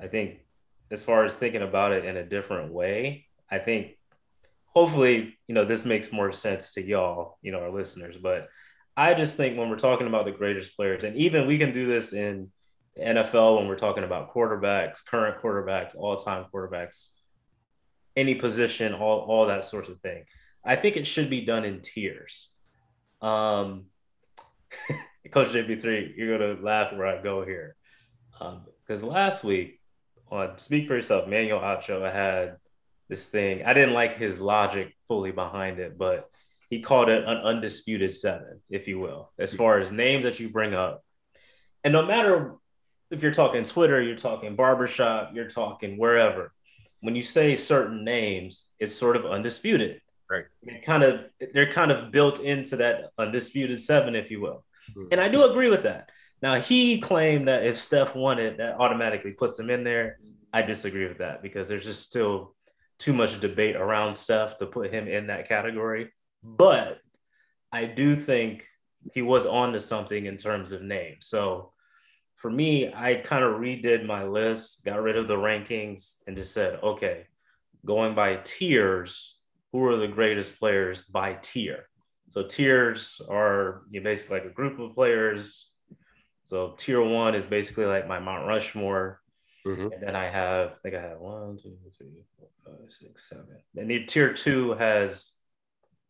I 0.00 0.08
think 0.08 0.40
as 0.90 1.02
far 1.02 1.24
as 1.24 1.34
thinking 1.34 1.62
about 1.62 1.92
it 1.92 2.04
in 2.04 2.16
a 2.16 2.24
different 2.24 2.72
way, 2.72 3.26
I 3.50 3.58
think 3.58 3.96
hopefully, 4.74 5.38
you 5.46 5.54
know, 5.54 5.64
this 5.64 5.84
makes 5.84 6.12
more 6.12 6.32
sense 6.32 6.72
to 6.74 6.82
y'all, 6.84 7.38
you 7.42 7.52
know, 7.52 7.60
our 7.60 7.70
listeners. 7.70 8.16
But 8.16 8.48
I 8.96 9.14
just 9.14 9.36
think 9.36 9.58
when 9.58 9.70
we're 9.70 9.76
talking 9.76 10.06
about 10.06 10.24
the 10.24 10.32
greatest 10.32 10.76
players, 10.76 11.04
and 11.04 11.16
even 11.16 11.46
we 11.46 11.58
can 11.58 11.72
do 11.72 11.86
this 11.86 12.12
in 12.12 12.50
NFL 13.00 13.58
when 13.58 13.68
we're 13.68 13.76
talking 13.76 14.04
about 14.04 14.34
quarterbacks, 14.34 15.04
current 15.04 15.42
quarterbacks, 15.42 15.94
all 15.94 16.16
time 16.16 16.46
quarterbacks, 16.52 17.12
any 18.16 18.34
position, 18.34 18.92
all, 18.92 19.20
all 19.20 19.46
that 19.46 19.64
sort 19.64 19.88
of 19.88 20.00
thing. 20.00 20.24
I 20.64 20.76
think 20.76 20.96
it 20.96 21.06
should 21.06 21.30
be 21.30 21.44
done 21.44 21.64
in 21.64 21.80
tiers. 21.80 22.50
Um, 23.20 23.86
Coach 25.30 25.48
JP3, 25.48 26.16
you're 26.16 26.38
going 26.38 26.56
to 26.56 26.62
laugh 26.62 26.92
where 26.92 27.06
I 27.06 27.22
go 27.22 27.44
here. 27.44 27.76
Because 28.86 29.02
um, 29.02 29.08
last 29.08 29.44
week 29.44 29.80
on 30.30 30.58
Speak 30.58 30.86
for 30.86 30.94
Yourself, 30.94 31.28
Manuel 31.28 31.60
I 31.60 32.10
had 32.10 32.56
this 33.12 33.26
thing. 33.26 33.62
I 33.62 33.74
didn't 33.74 33.92
like 33.92 34.16
his 34.16 34.40
logic 34.40 34.96
fully 35.06 35.32
behind 35.32 35.78
it, 35.78 35.98
but 35.98 36.30
he 36.70 36.80
called 36.80 37.10
it 37.10 37.24
an 37.24 37.36
undisputed 37.36 38.14
seven, 38.14 38.62
if 38.70 38.88
you 38.88 38.98
will, 38.98 39.30
as 39.38 39.54
far 39.54 39.78
as 39.78 39.92
names 39.92 40.24
that 40.24 40.40
you 40.40 40.48
bring 40.48 40.72
up. 40.72 41.04
And 41.84 41.92
no 41.92 42.06
matter 42.06 42.54
if 43.10 43.22
you're 43.22 43.34
talking 43.34 43.64
Twitter, 43.64 44.00
you're 44.00 44.16
talking 44.16 44.56
barbershop, 44.56 45.32
you're 45.34 45.50
talking 45.50 45.98
wherever, 45.98 46.54
when 47.00 47.14
you 47.14 47.22
say 47.22 47.54
certain 47.56 48.02
names, 48.02 48.70
it's 48.78 48.94
sort 48.94 49.16
of 49.16 49.26
undisputed. 49.26 50.00
Right. 50.30 50.46
It 50.62 50.86
kind 50.86 51.02
of 51.02 51.20
they're 51.52 51.70
kind 51.70 51.90
of 51.90 52.10
built 52.10 52.40
into 52.40 52.76
that 52.76 53.10
undisputed 53.18 53.78
seven, 53.78 54.14
if 54.14 54.30
you 54.30 54.40
will. 54.40 54.64
Mhm. 54.96 55.08
And 55.12 55.20
I 55.20 55.28
do 55.28 55.44
agree 55.50 55.68
with 55.68 55.82
that. 55.82 56.08
Now 56.40 56.58
he 56.62 56.98
claimed 56.98 57.48
that 57.48 57.66
if 57.66 57.78
Steph 57.78 58.16
won 58.16 58.38
it, 58.38 58.56
that 58.56 58.76
automatically 58.76 59.32
puts 59.32 59.58
him 59.58 59.68
in 59.68 59.84
there. 59.84 60.18
I 60.50 60.62
disagree 60.62 61.06
with 61.06 61.18
that 61.18 61.42
because 61.42 61.68
there's 61.68 61.84
just 61.84 62.02
still 62.02 62.54
too 63.02 63.12
much 63.12 63.40
debate 63.40 63.74
around 63.74 64.16
Steph 64.16 64.58
to 64.58 64.66
put 64.66 64.92
him 64.92 65.08
in 65.08 65.26
that 65.26 65.48
category. 65.48 66.12
But 66.42 66.98
I 67.72 67.86
do 67.86 68.14
think 68.14 68.66
he 69.12 69.22
was 69.22 69.44
on 69.44 69.72
to 69.72 69.80
something 69.80 70.26
in 70.26 70.36
terms 70.36 70.70
of 70.70 70.82
name. 70.82 71.16
So 71.20 71.72
for 72.36 72.50
me, 72.50 72.92
I 72.94 73.16
kind 73.16 73.42
of 73.42 73.60
redid 73.60 74.06
my 74.06 74.24
list, 74.24 74.84
got 74.84 75.02
rid 75.02 75.16
of 75.16 75.26
the 75.26 75.36
rankings, 75.36 76.16
and 76.26 76.36
just 76.36 76.52
said, 76.52 76.78
okay, 76.82 77.26
going 77.84 78.14
by 78.14 78.36
tiers, 78.44 79.36
who 79.72 79.84
are 79.86 79.96
the 79.96 80.08
greatest 80.08 80.58
players 80.58 81.02
by 81.02 81.34
tier? 81.34 81.88
So 82.30 82.44
tiers 82.44 83.20
are 83.28 83.82
you 83.90 84.00
know, 84.00 84.04
basically 84.04 84.38
like 84.38 84.48
a 84.48 84.54
group 84.54 84.78
of 84.78 84.94
players. 84.94 85.68
So 86.44 86.74
tier 86.76 87.02
one 87.02 87.34
is 87.34 87.46
basically 87.46 87.86
like 87.86 88.06
my 88.06 88.20
Mount 88.20 88.46
Rushmore. 88.46 89.21
Mhm. 89.66 89.92
And 89.92 90.02
then 90.02 90.16
I 90.16 90.24
have, 90.26 90.70
I 90.72 90.74
think 90.82 90.94
I 90.94 91.00
have 91.00 91.18
one, 91.18 91.56
two, 91.56 91.76
three, 91.96 92.08
four, 92.38 92.48
five, 92.64 92.90
six, 92.92 93.28
seven. 93.28 93.46
And 93.76 93.90
the 93.90 94.04
tier 94.04 94.32
two 94.32 94.72
has 94.74 95.32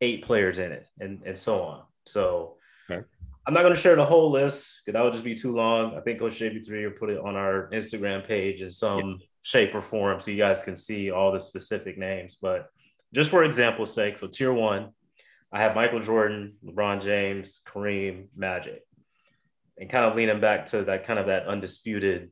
eight 0.01 0.25
players 0.25 0.59
in 0.59 0.73
it, 0.73 0.87
and 1.01 1.23
and 1.25 1.37
so 1.37 1.63
on. 1.63 1.85
So 2.07 2.59
Okay. 2.91 3.05
I'm 3.47 3.55
not 3.55 3.63
going 3.63 3.75
to 3.75 3.81
share 3.81 3.97
the 3.97 4.05
whole 4.07 4.31
list 4.31 4.83
because 4.85 4.95
that 4.97 5.05
would 5.05 5.13
just 5.13 5.25
be 5.25 5.35
too 5.35 5.55
long. 5.55 5.97
I 5.97 6.01
think 6.01 6.19
Coach 6.21 6.39
JB3 6.39 6.85
will 6.85 6.99
put 6.99 7.11
it 7.11 7.19
on 7.19 7.37
our 7.37 7.69
Instagram 7.73 8.27
page 8.27 8.61
in 8.61 8.71
some 8.71 9.21
shape 9.43 9.75
or 9.75 9.83
form 9.83 10.21
so 10.21 10.31
you 10.31 10.37
guys 10.37 10.63
can 10.63 10.77
see 10.77 11.11
all 11.11 11.33
the 11.33 11.41
specific 11.41 11.99
names. 11.99 12.37
But 12.41 12.69
just 13.13 13.31
for 13.31 13.43
example's 13.45 13.93
sake, 13.93 14.17
so 14.19 14.29
tier 14.29 14.53
one, 14.53 14.91
I 15.53 15.61
have 15.61 15.75
Michael 15.75 16.01
Jordan, 16.01 16.55
LeBron 16.65 17.03
James, 17.03 17.61
Kareem, 17.67 18.29
Magic, 18.37 18.83
and 19.79 19.91
kind 19.91 20.05
of 20.07 20.15
leaning 20.17 20.41
back 20.41 20.67
to 20.67 20.85
that 20.85 21.05
kind 21.05 21.19
of 21.19 21.27
that 21.27 21.47
undisputed 21.47 22.31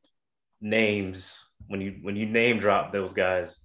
names 0.61 1.45
when 1.69 1.81
you 1.81 1.99
when 2.03 2.17
you 2.17 2.27
name 2.27 2.59
drop 2.61 2.93
those 2.93 3.13
guys. 3.13 3.59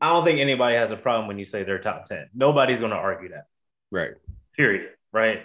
I 0.00 0.08
don't 0.08 0.24
think 0.24 0.38
anybody 0.38 0.76
has 0.76 0.90
a 0.92 0.96
problem 0.96 1.28
when 1.28 1.38
you 1.38 1.44
say 1.44 1.62
they're 1.62 1.78
top 1.78 2.06
10. 2.06 2.30
Nobody's 2.34 2.80
going 2.80 2.92
to 2.92 2.96
argue 2.96 3.28
that 3.30 3.44
Right. 3.90 4.12
period. 4.56 4.92
Right. 5.12 5.42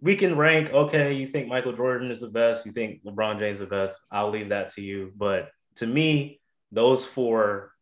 We 0.00 0.14
can 0.14 0.36
rank, 0.36 0.70
okay, 0.70 1.14
you 1.14 1.26
think 1.26 1.48
Michael 1.48 1.72
Jordan 1.72 2.12
is 2.12 2.20
the 2.20 2.28
best, 2.28 2.64
you 2.64 2.70
think 2.70 3.02
LeBron 3.02 3.40
James 3.40 3.54
is 3.56 3.60
the 3.60 3.66
best. 3.66 4.00
I'll 4.12 4.30
leave 4.30 4.50
that 4.50 4.70
to 4.74 4.82
you. 4.82 5.12
But 5.16 5.50
to 5.76 5.86
me, 5.88 6.40
those 6.70 7.04
four, 7.04 7.72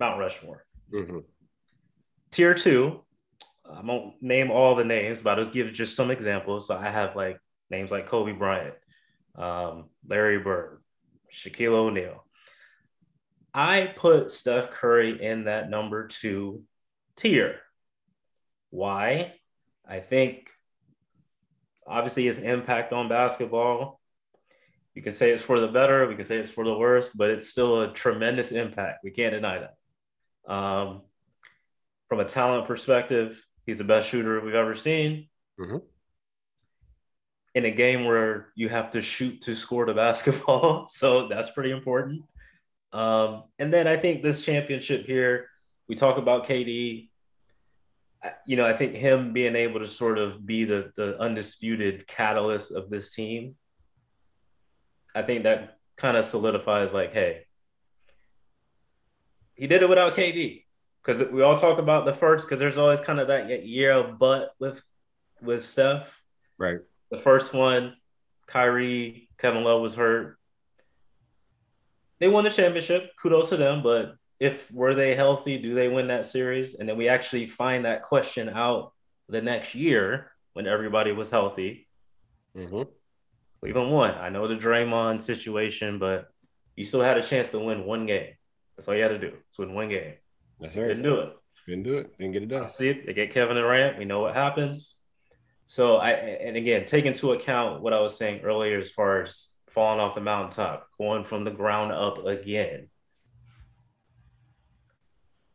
Mount 0.00 0.18
Rushmore. 0.18 0.64
Mhm. 0.90 1.24
Tier 2.30 2.54
two, 2.54 3.04
I 3.70 3.82
won't 3.82 4.22
name 4.22 4.50
all 4.50 4.74
the 4.74 4.84
names, 4.84 5.20
but 5.20 5.30
I'll 5.36 5.44
just 5.44 5.52
give 5.52 5.70
just 5.74 5.96
some 5.96 6.10
examples. 6.10 6.66
So 6.66 6.76
I 6.78 6.88
have 6.88 7.14
like 7.16 7.38
names 7.70 7.90
like 7.90 8.06
Kobe 8.06 8.32
Bryant, 8.32 8.74
um, 9.34 9.90
Larry 10.06 10.38
Bird, 10.38 10.80
Shaquille 11.32 11.72
O'Neal. 11.72 12.24
I 13.54 13.92
put 13.96 14.30
Steph 14.30 14.70
Curry 14.70 15.22
in 15.22 15.44
that 15.44 15.70
number 15.70 16.06
two 16.06 16.64
tier. 17.16 17.60
Why? 18.70 19.34
I 19.86 20.00
think 20.00 20.48
obviously 21.86 22.26
his 22.26 22.38
impact 22.38 22.92
on 22.92 23.08
basketball. 23.08 24.00
You 24.94 25.02
can 25.02 25.12
say 25.12 25.30
it's 25.30 25.42
for 25.42 25.60
the 25.60 25.68
better, 25.68 26.06
we 26.06 26.16
can 26.16 26.24
say 26.24 26.38
it's 26.38 26.50
for 26.50 26.64
the 26.64 26.76
worse, 26.76 27.12
but 27.12 27.30
it's 27.30 27.48
still 27.48 27.82
a 27.82 27.92
tremendous 27.92 28.52
impact. 28.52 29.04
We 29.04 29.10
can't 29.10 29.32
deny 29.32 29.60
that. 29.60 30.52
Um, 30.52 31.02
from 32.08 32.20
a 32.20 32.24
talent 32.24 32.66
perspective, 32.66 33.40
he's 33.64 33.78
the 33.78 33.84
best 33.84 34.08
shooter 34.08 34.40
we've 34.40 34.54
ever 34.54 34.74
seen. 34.74 35.28
Mhm. 35.58 35.82
In 37.54 37.64
a 37.64 37.70
game 37.70 38.04
where 38.04 38.48
you 38.54 38.68
have 38.68 38.90
to 38.92 39.02
shoot 39.02 39.42
to 39.42 39.54
score 39.54 39.86
the 39.86 39.94
basketball, 40.04 40.88
so 40.88 41.28
that's 41.28 41.50
pretty 41.50 41.70
important. 41.70 42.22
Um, 42.92 43.44
and 43.58 43.72
then 43.72 43.86
I 43.86 43.96
think 43.96 44.22
this 44.22 44.42
championship 44.42 45.06
here, 45.06 45.48
we 45.88 45.94
talk 45.94 46.18
about 46.18 46.46
KD. 46.46 47.08
You 48.46 48.56
know, 48.56 48.66
I 48.66 48.74
think 48.74 48.94
him 48.94 49.32
being 49.32 49.56
able 49.56 49.80
to 49.80 49.86
sort 49.86 50.18
of 50.18 50.44
be 50.44 50.64
the 50.64 50.92
the 50.96 51.18
undisputed 51.20 52.06
catalyst 52.06 52.72
of 52.72 52.90
this 52.90 53.14
team. 53.14 53.56
I 55.14 55.22
think 55.22 55.44
that 55.44 55.78
kind 55.96 56.16
of 56.16 56.24
solidifies 56.24 56.92
like, 56.92 57.12
hey, 57.12 57.46
he 59.54 59.66
did 59.66 59.82
it 59.82 59.88
without 59.88 60.14
KD 60.14 60.64
because 61.04 61.28
we 61.30 61.42
all 61.42 61.56
talk 61.56 61.78
about 61.78 62.04
the 62.04 62.12
first 62.12 62.46
because 62.46 62.60
there's 62.60 62.78
always 62.78 63.00
kind 63.00 63.18
of 63.18 63.28
that 63.28 63.66
year 63.66 63.92
of 63.92 64.18
butt 64.18 64.54
with 64.58 64.82
with 65.42 65.64
Steph. 65.64 66.22
Right. 66.58 66.80
The 67.10 67.18
first 67.18 67.54
one, 67.54 67.94
Kyrie, 68.46 69.28
Kevin 69.38 69.64
Love 69.64 69.80
was 69.80 69.94
hurt. 69.94 70.38
They 72.20 72.28
won 72.28 72.44
the 72.44 72.50
championship. 72.50 73.12
Kudos 73.20 73.50
to 73.50 73.56
them. 73.56 73.82
But 73.82 74.14
if 74.40 74.70
were 74.72 74.94
they 74.94 75.14
healthy, 75.14 75.58
do 75.58 75.74
they 75.74 75.88
win 75.88 76.08
that 76.08 76.26
series? 76.26 76.74
And 76.74 76.88
then 76.88 76.96
we 76.96 77.08
actually 77.08 77.46
find 77.46 77.84
that 77.84 78.02
question 78.02 78.48
out 78.48 78.92
the 79.28 79.40
next 79.40 79.74
year 79.74 80.32
when 80.52 80.66
everybody 80.66 81.12
was 81.12 81.30
healthy. 81.30 81.88
Mhm. 82.56 82.88
Cleveland 83.60 83.92
won. 83.92 84.14
I 84.14 84.28
know 84.28 84.46
the 84.48 84.56
Draymond 84.56 85.22
situation, 85.22 85.98
but 85.98 86.28
you 86.76 86.84
still 86.84 87.00
had 87.02 87.18
a 87.18 87.22
chance 87.22 87.50
to 87.50 87.58
win 87.58 87.84
one 87.84 88.06
game. 88.06 88.34
That's 88.76 88.88
all 88.88 88.94
you 88.94 89.02
had 89.02 89.08
to 89.08 89.18
do. 89.18 89.36
Is 89.50 89.58
win 89.58 89.74
one 89.74 89.88
game. 89.88 90.14
That's 90.60 90.76
right. 90.76 90.88
Didn't 90.88 91.02
do 91.02 91.20
it. 91.20 91.36
Didn't 91.66 91.82
do 91.84 91.98
it. 91.98 92.16
Didn't 92.18 92.32
get 92.32 92.42
it 92.44 92.52
I 92.52 92.60
done. 92.60 92.68
see 92.68 92.88
it. 92.88 93.06
They 93.06 93.12
get 93.14 93.30
Kevin 93.32 93.56
Durant. 93.56 93.98
We 93.98 94.04
know 94.04 94.20
what 94.20 94.34
happens. 94.34 94.97
So 95.70 95.98
I 95.98 96.12
and 96.12 96.56
again, 96.56 96.86
take 96.86 97.04
into 97.04 97.32
account 97.32 97.82
what 97.82 97.92
I 97.92 98.00
was 98.00 98.16
saying 98.16 98.40
earlier 98.40 98.78
as 98.78 98.90
far 98.90 99.22
as 99.22 99.48
falling 99.68 100.00
off 100.00 100.14
the 100.14 100.20
mountaintop, 100.22 100.88
going 100.96 101.24
from 101.24 101.44
the 101.44 101.50
ground 101.50 101.92
up 101.92 102.24
again. 102.24 102.88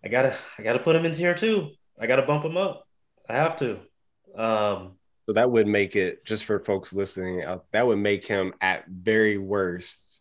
I 0.06 0.10
gotta 0.10 0.38
I 0.60 0.62
gotta 0.62 0.78
put 0.78 0.96
him 0.96 1.06
in 1.06 1.14
tier 1.14 1.34
two. 1.34 1.72
I 2.00 2.06
gotta 2.06 2.22
bump 2.22 2.46
him 2.46 2.58
up. 2.58 2.88
I 3.28 3.34
have 3.34 3.56
to. 3.58 3.80
Um 4.38 4.98
So 5.26 5.34
that 5.34 5.50
would 5.50 5.66
make 5.66 5.96
it 5.96 6.24
just 6.26 6.46
for 6.46 6.60
folks 6.60 6.94
listening. 6.94 7.44
Uh, 7.44 7.58
that 7.72 7.88
would 7.88 7.98
make 7.98 8.24
him 8.24 8.54
at 8.62 8.86
very 8.88 9.40
worst 9.40 10.20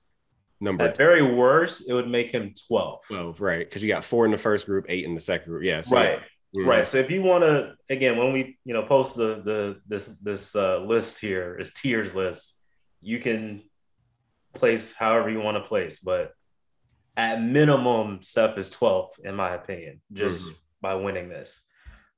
number 0.58 0.84
at 0.84 0.96
very 0.96 1.20
worst, 1.22 1.86
it 1.86 1.92
would 1.92 2.08
make 2.08 2.30
him 2.30 2.54
12. 2.68 3.00
twelve, 3.08 3.40
right? 3.42 3.68
Because 3.68 3.82
you 3.82 3.88
got 3.88 4.04
four 4.04 4.24
in 4.24 4.30
the 4.30 4.38
first 4.38 4.64
group, 4.64 4.86
eight 4.88 5.04
in 5.04 5.14
the 5.14 5.20
second 5.20 5.50
group. 5.50 5.64
Yeah. 5.64 5.82
so- 5.82 5.96
right. 5.96 6.20
Mhm. 6.54 6.66
Right. 6.66 6.86
So 6.86 6.98
if 6.98 7.10
you 7.10 7.22
want 7.22 7.44
to, 7.44 7.74
again, 7.88 8.16
when 8.18 8.32
we 8.32 8.58
you 8.64 8.74
know 8.74 8.82
post 8.82 9.16
the 9.16 9.40
the 9.42 9.80
this 9.86 10.06
this 10.18 10.54
uh, 10.54 10.78
list 10.80 11.18
here, 11.20 11.56
this 11.58 11.72
tiers 11.72 12.14
list, 12.14 12.58
you 13.00 13.18
can 13.20 13.62
place 14.54 14.92
however 14.92 15.30
you 15.30 15.40
want 15.40 15.56
to 15.56 15.66
place, 15.66 15.98
but 16.00 16.32
at 17.16 17.42
minimum, 17.42 18.20
Steph 18.22 18.58
is 18.58 18.68
12th 18.70 19.18
in 19.24 19.34
my 19.34 19.54
opinion, 19.54 20.00
just 20.12 20.50
Mhm. 20.50 20.56
by 20.82 20.94
winning 20.94 21.28
this. 21.30 21.66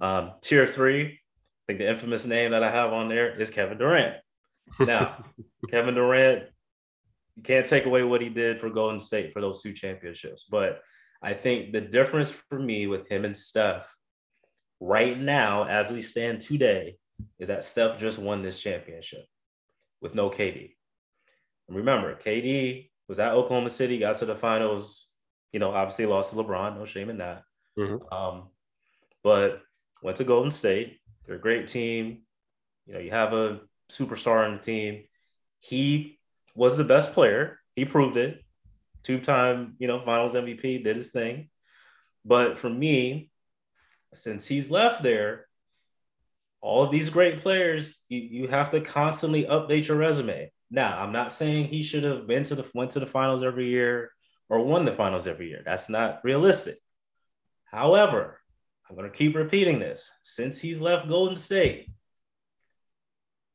Um, 0.01 0.33
tier 0.41 0.67
three, 0.67 1.05
I 1.05 1.63
think 1.67 1.79
the 1.79 1.89
infamous 1.89 2.27
name 2.27 2.51
that 2.53 2.63
I 2.65 2.71
have 2.73 2.93
on 2.93 3.09
there 3.09 3.41
is 3.41 3.51
Kevin 3.51 3.79
Durant. 3.79 4.17
Now, 4.81 5.25
Kevin 5.71 5.95
Durant, 5.95 6.45
you 7.37 7.43
can't 7.45 7.67
take 7.67 7.87
away 7.87 8.03
what 8.03 8.21
he 8.21 8.29
did 8.31 8.61
for 8.61 8.69
Golden 8.71 8.99
State 9.01 9.33
for 9.33 9.41
those 9.41 9.63
two 9.63 9.73
championships. 9.73 10.45
But 10.51 10.81
I 11.23 11.35
think 11.35 11.73
the 11.73 11.81
difference 11.81 12.31
for 12.31 12.59
me 12.59 12.87
with 12.89 13.09
him 13.09 13.25
and 13.25 13.37
Steph 13.37 13.87
right 14.81 15.19
now, 15.19 15.65
as 15.65 15.91
we 15.91 16.03
stand 16.03 16.41
today, 16.41 16.97
is 17.39 17.49
that 17.49 17.65
Steph 17.65 17.99
just 17.99 18.19
won 18.19 18.43
this 18.43 18.61
championship 18.61 19.27
with 20.01 20.15
no 20.15 20.31
KD. 20.31 20.75
And 21.69 21.77
remember, 21.77 22.15
KD 22.15 22.91
was 23.09 23.19
at 23.19 23.33
Oklahoma 23.33 23.71
City, 23.71 23.99
got 23.99 24.17
to 24.17 24.27
the 24.27 24.37
finals, 24.37 25.09
you 25.53 25.61
know, 25.61 25.73
obviously 25.73 26.07
lost 26.07 26.31
to 26.31 26.37
LeBron, 26.37 26.77
no 26.77 26.85
shame 26.85 27.11
in 27.11 27.19
that. 27.19 27.43
Mhm. 27.79 28.13
Um, 28.13 28.51
but 29.23 29.63
went 30.03 30.17
to 30.19 30.25
Golden 30.25 30.51
State. 30.51 31.01
They're 31.25 31.37
a 31.37 31.41
great 31.41 31.67
team. 31.67 32.23
You 32.87 32.95
know, 32.95 33.01
you 33.01 33.11
have 33.11 33.33
a 33.33 33.61
superstar 33.91 34.47
on 34.47 34.57
the 34.57 34.63
team. 34.63 35.05
He 35.61 36.19
was 36.55 36.77
the 36.77 36.85
best 36.85 37.15
player. 37.15 37.61
He 37.75 37.85
proved 37.85 38.17
it. 38.17 38.45
Two-time, 39.03 39.77
you 39.79 39.87
know, 39.87 40.01
Finals 40.01 40.35
MVP, 40.35 40.83
did 40.83 40.97
his 40.97 41.11
thing. 41.11 41.51
But 42.25 42.59
for 42.59 42.71
me, 42.71 43.31
since 44.19 44.47
he's 44.47 44.71
left 44.71 45.03
there, 45.03 45.47
all 46.61 46.83
of 46.83 46.91
these 46.91 47.11
great 47.11 47.41
players, 47.41 48.01
you, 48.09 48.19
you 48.19 48.49
have 48.49 48.71
to 48.71 48.81
constantly 48.81 49.45
update 49.45 49.87
your 49.87 49.97
resume. 49.97 50.51
Now, 50.71 50.99
I'm 50.99 51.13
not 51.13 51.33
saying 51.33 51.67
he 51.67 51.83
should 51.83 52.05
have 52.05 52.27
been 52.27 52.45
to 52.45 52.55
the 52.55 52.65
went 52.75 52.93
to 52.93 53.01
the 53.01 53.07
finals 53.07 53.43
every 53.43 53.69
year 53.69 54.11
or 54.49 54.65
won 54.65 54.85
the 54.85 54.95
finals 54.95 55.27
every 55.27 55.49
year. 55.49 55.63
That's 55.65 55.89
not 55.89 56.21
realistic. 56.25 56.79
However, 57.67 58.41
I'm 58.89 58.97
going 58.97 59.11
to 59.11 59.17
keep 59.17 59.35
repeating 59.35 59.79
this. 59.79 60.11
Since 60.23 60.61
he's 60.61 60.81
left 60.81 61.09
Golden 61.09 61.37
State, 61.37 61.91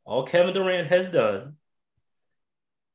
all 0.05 0.25
Kevin 0.25 0.53
Durant 0.53 0.87
has 0.87 1.09
done 1.09 1.55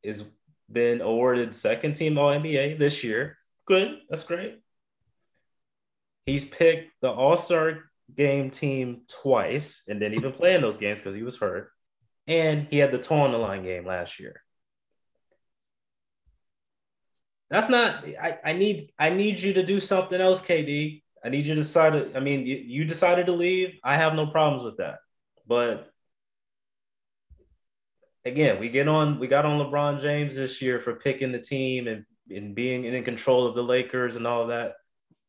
is 0.02 0.24
been 0.70 1.00
awarded 1.00 1.54
second 1.54 1.94
team 1.94 2.18
All 2.18 2.30
NBA 2.30 2.78
this 2.78 3.04
year. 3.04 3.38
Good, 3.66 3.98
that's 4.08 4.24
great. 4.24 4.60
He's 6.26 6.44
picked 6.44 6.92
the 7.00 7.10
All 7.10 7.36
Star 7.36 7.80
game 8.14 8.50
team 8.50 9.02
twice 9.08 9.82
and 9.88 10.00
didn't 10.00 10.18
even 10.18 10.32
play 10.32 10.54
in 10.54 10.62
those 10.62 10.78
games 10.78 11.00
because 11.00 11.16
he 11.16 11.22
was 11.22 11.38
hurt. 11.38 11.70
And 12.26 12.66
he 12.70 12.78
had 12.78 12.92
the 12.92 12.98
toe 12.98 13.20
on 13.20 13.32
the 13.32 13.38
line 13.38 13.62
game 13.62 13.86
last 13.86 14.18
year. 14.18 14.42
That's 17.50 17.68
not. 17.68 18.04
I, 18.20 18.38
I 18.44 18.52
need. 18.54 18.90
I 18.98 19.10
need 19.10 19.40
you 19.40 19.52
to 19.54 19.62
do 19.62 19.78
something 19.78 20.20
else, 20.20 20.40
KD. 20.40 21.02
I 21.24 21.28
need 21.28 21.46
you 21.46 21.54
to 21.54 21.60
decide. 21.60 21.92
To, 21.92 22.16
I 22.16 22.20
mean, 22.20 22.46
you, 22.46 22.56
you 22.56 22.84
decided 22.84 23.26
to 23.26 23.32
leave. 23.32 23.78
I 23.84 23.96
have 23.96 24.14
no 24.14 24.26
problems 24.26 24.64
with 24.64 24.78
that. 24.78 24.98
But 25.46 25.90
again, 28.24 28.58
we 28.58 28.70
get 28.70 28.88
on. 28.88 29.18
We 29.18 29.26
got 29.26 29.44
on 29.44 29.60
LeBron 29.60 30.00
James 30.00 30.36
this 30.36 30.62
year 30.62 30.80
for 30.80 30.94
picking 30.94 31.32
the 31.32 31.38
team 31.38 31.86
and 31.86 32.06
and 32.30 32.54
being 32.54 32.84
in 32.84 33.04
control 33.04 33.46
of 33.46 33.54
the 33.54 33.62
Lakers 33.62 34.16
and 34.16 34.26
all 34.26 34.46
that. 34.46 34.72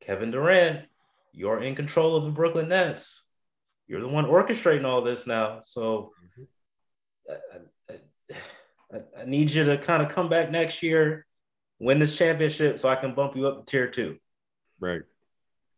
Kevin 0.06 0.32
Durant, 0.32 0.86
you're 1.34 1.62
in 1.62 1.76
control 1.76 2.16
of 2.16 2.26
the 2.26 2.32
Brooklyn 2.32 2.70
Nets. 2.70 3.24
You're 3.88 4.02
the 4.02 4.08
one 4.08 4.26
orchestrating 4.26 4.86
all 4.86 5.02
this 5.02 5.28
now. 5.28 5.62
So 5.66 6.12
I, 7.30 7.94
I, 8.94 9.00
I, 9.22 9.26
need 9.26 9.52
you 9.52 9.64
to 9.66 9.78
kind 9.78 10.02
of 10.02 10.10
come 10.10 10.30
back 10.30 10.52
next 10.52 10.82
year, 10.82 11.26
win 11.80 12.00
this 12.00 12.18
championship, 12.18 12.80
so 12.80 12.90
I 12.90 12.96
can 12.96 13.14
bump 13.14 13.36
you 13.36 13.48
up 13.48 13.66
to 13.66 13.72
tier 13.72 13.90
two. 13.90 14.18
Right. 14.80 15.02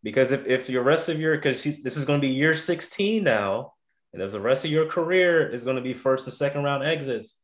Because 0.03 0.31
if, 0.31 0.45
if 0.45 0.69
your 0.69 0.83
rest 0.83 1.09
of 1.09 1.19
your, 1.19 1.35
because 1.35 1.63
this 1.63 1.97
is 1.97 2.05
going 2.05 2.21
to 2.21 2.27
be 2.27 2.33
year 2.33 2.55
16 2.55 3.23
now, 3.23 3.73
and 4.13 4.21
if 4.21 4.31
the 4.31 4.39
rest 4.39 4.63
of 4.63 4.71
your 4.71 4.85
career 4.85 5.49
is 5.49 5.63
going 5.63 5.75
to 5.75 5.81
be 5.81 5.93
first 5.93 6.27
and 6.27 6.33
second 6.33 6.63
round 6.63 6.83
exits, 6.83 7.39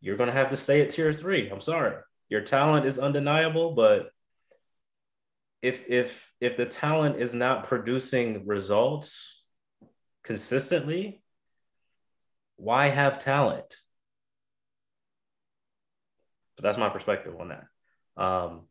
you're 0.00 0.16
going 0.16 0.28
to 0.28 0.34
have 0.34 0.50
to 0.50 0.56
stay 0.56 0.80
at 0.82 0.90
tier 0.90 1.12
three. 1.12 1.48
I'm 1.48 1.60
sorry. 1.60 1.96
Your 2.28 2.42
talent 2.42 2.86
is 2.86 2.98
undeniable, 2.98 3.74
but 3.74 4.10
if 5.64 5.84
if 5.88 6.30
if 6.42 6.58
the 6.58 6.66
talent 6.66 7.16
is 7.18 7.34
not 7.34 7.66
producing 7.66 8.46
results 8.46 9.42
consistently, 10.22 11.22
why 12.56 12.88
have 12.88 13.18
talent? 13.18 13.74
So 16.56 16.62
that's 16.62 16.76
my 16.76 16.90
perspective 16.90 17.34
on 17.40 17.48
that. 17.48 18.22
Um, 18.22 18.68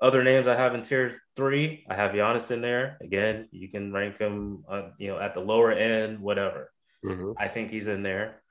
other 0.00 0.24
names 0.24 0.48
I 0.48 0.56
have 0.56 0.74
in 0.74 0.82
tier 0.82 1.14
three, 1.36 1.84
I 1.90 1.94
have 1.94 2.12
Giannis 2.12 2.50
in 2.50 2.62
there. 2.62 2.96
Again, 3.02 3.48
you 3.52 3.68
can 3.68 3.92
rank 3.92 4.18
him, 4.18 4.64
uh, 4.66 4.88
you 4.98 5.08
know, 5.08 5.20
at 5.20 5.34
the 5.34 5.40
lower 5.40 5.72
end, 5.72 6.20
whatever. 6.20 6.72
Mm-hmm. 7.04 7.32
I 7.36 7.48
think 7.48 7.70
he's 7.70 7.86
in 7.86 8.02
there. 8.02 8.42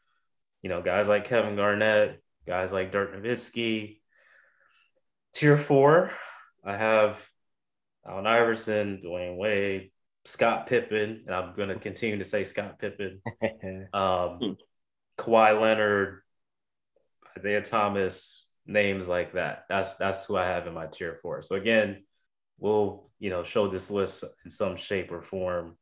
You 0.62 0.70
know, 0.70 0.84
guys 0.84 1.08
like 1.08 1.26
Kevin 1.26 1.56
Garnett, 1.56 2.22
guys 2.46 2.72
like 2.72 2.92
Dirk 2.92 3.16
Nowitzki. 3.16 4.00
Tier 5.34 5.58
four, 5.58 6.12
I 6.64 6.78
have 6.78 7.20
Allen 8.08 8.28
Iverson, 8.28 9.02
Dwyane 9.04 9.38
Wade, 9.38 9.92
Scott 10.26 10.68
Pippen, 10.68 11.24
and 11.26 11.36
I'm 11.36 11.56
going 11.56 11.70
to 11.70 11.76
continue 11.76 12.18
to 12.18 12.26
say 12.26 12.44
Scott 12.46 12.80
Pippen, 12.80 13.22
um, 13.94 14.58
Kawhi 15.18 15.60
Leonard, 15.60 16.22
Isaiah 17.38 17.62
Thomas, 17.62 18.46
names 18.66 19.08
like 19.08 19.34
that. 19.34 19.66
That's 19.70 19.96
that's 19.96 20.26
who 20.26 20.38
I 20.38 20.46
have 20.46 20.68
in 20.68 20.74
my 20.74 20.88
tier 20.88 21.20
four. 21.22 21.42
So 21.44 21.56
again, 21.56 22.04
we'll 22.60 23.10
you 23.20 23.30
know 23.30 23.44
show 23.44 23.68
this 23.68 23.90
list 23.90 24.24
in 24.46 24.52
some 24.52 24.78
shape 24.78 25.12
or 25.12 25.22
form 25.22 25.78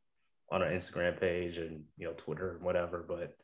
on 0.50 0.62
our 0.62 0.68
Instagram 0.68 1.18
page 1.18 1.58
and 1.58 1.84
you 1.96 2.06
know 2.06 2.12
Twitter 2.12 2.56
and 2.56 2.62
whatever. 2.62 3.04
But 3.06 3.36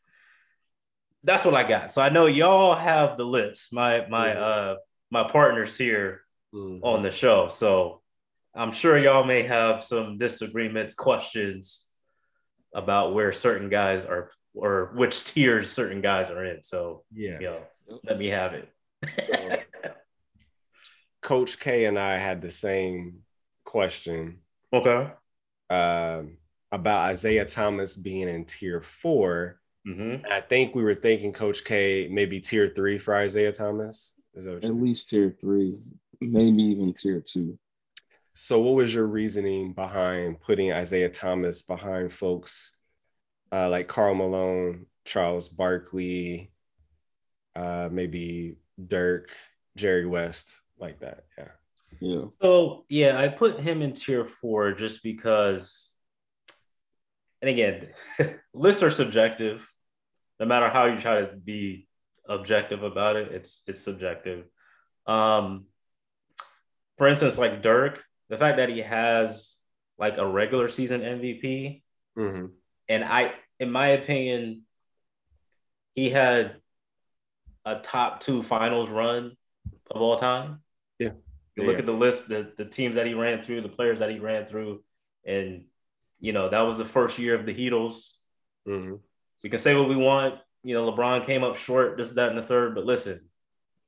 that's 1.23 1.45
what 1.45 1.53
I 1.53 1.67
got. 1.67 1.91
So 1.91 2.01
I 2.01 2.09
know 2.09 2.25
y'all 2.25 2.75
have 2.75 3.17
the 3.17 3.25
list. 3.25 3.73
My 3.73 4.05
my 4.07 4.33
uh 4.33 4.75
my 5.11 5.29
partners 5.29 5.77
here 5.77 6.21
mm-hmm. 6.53 6.83
on 6.83 7.03
the 7.03 7.11
show. 7.11 7.47
So 7.47 7.98
I'm 8.55 8.71
sure 8.71 8.97
y'all 8.97 9.23
may 9.23 9.43
have 9.43 9.83
some 9.83 10.17
disagreements, 10.17 10.93
questions 10.95 11.85
about 12.73 13.13
where 13.13 13.33
certain 13.33 13.69
guys 13.69 14.05
are 14.05 14.31
or 14.53 14.91
which 14.95 15.23
tiers 15.33 15.71
certain 15.71 16.01
guys 16.01 16.29
are 16.31 16.43
in. 16.43 16.63
So 16.63 17.03
yeah, 17.13 17.39
you 17.39 17.47
know, 17.47 17.59
let 18.03 18.17
me 18.17 18.27
have 18.27 18.53
it. 18.53 18.69
Coach 21.21 21.59
K 21.59 21.85
and 21.85 21.99
I 21.99 22.17
had 22.17 22.41
the 22.41 22.51
same 22.51 23.19
question. 23.65 24.39
Okay. 24.73 25.11
Um, 25.69 26.37
about 26.71 27.09
Isaiah 27.09 27.45
Thomas 27.45 27.95
being 27.95 28.27
in 28.27 28.45
tier 28.45 28.81
4 28.81 29.59
mm-hmm. 29.87 30.25
I 30.31 30.41
think 30.41 30.73
we 30.73 30.83
were 30.83 30.95
thinking 30.95 31.33
Coach 31.33 31.63
K 31.63 32.07
maybe 32.11 32.39
tier 32.39 32.71
three 32.75 32.97
for 32.97 33.15
Isaiah 33.15 33.51
Thomas. 33.51 34.13
At 34.37 34.75
least 34.75 35.09
tier 35.09 35.35
three, 35.41 35.75
maybe 36.21 36.63
even 36.63 36.93
tier 36.93 37.21
two. 37.21 37.57
So, 38.33 38.59
what 38.59 38.75
was 38.75 38.93
your 38.93 39.05
reasoning 39.05 39.73
behind 39.73 40.41
putting 40.41 40.71
Isaiah 40.71 41.09
Thomas 41.09 41.61
behind 41.61 42.13
folks 42.13 42.71
uh, 43.51 43.69
like 43.69 43.87
Karl 43.87 44.15
Malone, 44.15 44.85
Charles 45.05 45.49
Barkley, 45.49 46.51
uh, 47.55 47.89
maybe 47.91 48.57
Dirk, 48.87 49.31
Jerry 49.75 50.05
West, 50.05 50.59
like 50.77 50.99
that? 50.99 51.25
Yeah. 51.37 51.47
Yeah. 51.99 52.25
So, 52.41 52.85
yeah, 52.87 53.19
I 53.19 53.27
put 53.27 53.59
him 53.59 53.81
in 53.81 53.93
tier 53.93 54.23
four 54.23 54.73
just 54.73 55.03
because, 55.03 55.91
and 57.41 57.49
again, 57.49 57.89
lists 58.53 58.83
are 58.83 58.91
subjective. 58.91 59.69
No 60.39 60.45
matter 60.45 60.69
how 60.69 60.85
you 60.85 60.99
try 60.99 61.21
to 61.21 61.35
be 61.35 61.87
objective 62.27 62.83
about 62.83 63.17
it, 63.17 63.31
it's 63.33 63.63
it's 63.67 63.81
subjective. 63.81 64.45
Um, 65.07 65.65
for 66.97 67.07
instance, 67.07 67.37
like 67.37 67.61
Dirk, 67.61 68.03
the 68.29 68.37
fact 68.37 68.57
that 68.57 68.69
he 68.69 68.79
has 68.79 69.55
like 69.97 70.17
a 70.17 70.25
regular 70.25 70.69
season 70.69 71.01
MVP, 71.01 71.81
mm-hmm. 72.17 72.45
and 72.87 73.03
I, 73.03 73.33
in 73.59 73.71
my 73.71 73.87
opinion, 73.87 74.63
he 75.95 76.09
had 76.09 76.57
a 77.65 77.75
top 77.75 78.21
two 78.21 78.43
finals 78.43 78.89
run 78.89 79.35
of 79.91 80.01
all 80.01 80.15
time. 80.15 80.61
Yeah. 80.97 81.11
You 81.55 81.65
look 81.65 81.79
at 81.79 81.85
the 81.85 81.91
list, 81.91 82.29
the, 82.29 82.53
the 82.57 82.63
teams 82.63 82.95
that 82.95 83.05
he 83.05 83.13
ran 83.13 83.41
through, 83.41 83.61
the 83.61 83.69
players 83.69 83.99
that 83.99 84.09
he 84.09 84.19
ran 84.19 84.45
through, 84.45 84.81
and 85.25 85.65
you 86.21 86.31
know, 86.31 86.49
that 86.49 86.61
was 86.61 86.77
the 86.77 86.85
first 86.85 87.19
year 87.19 87.35
of 87.35 87.45
the 87.45 87.53
Heatles. 87.53 88.11
Mm-hmm. 88.67 88.95
We 89.43 89.49
can 89.49 89.59
say 89.59 89.75
what 89.75 89.89
we 89.89 89.97
want. 89.97 90.35
You 90.63 90.75
know, 90.75 90.91
LeBron 90.91 91.25
came 91.25 91.43
up 91.43 91.55
short, 91.55 91.97
this, 91.97 92.11
that, 92.11 92.29
and 92.29 92.37
the 92.37 92.43
third, 92.43 92.75
but 92.75 92.85
listen, 92.85 93.29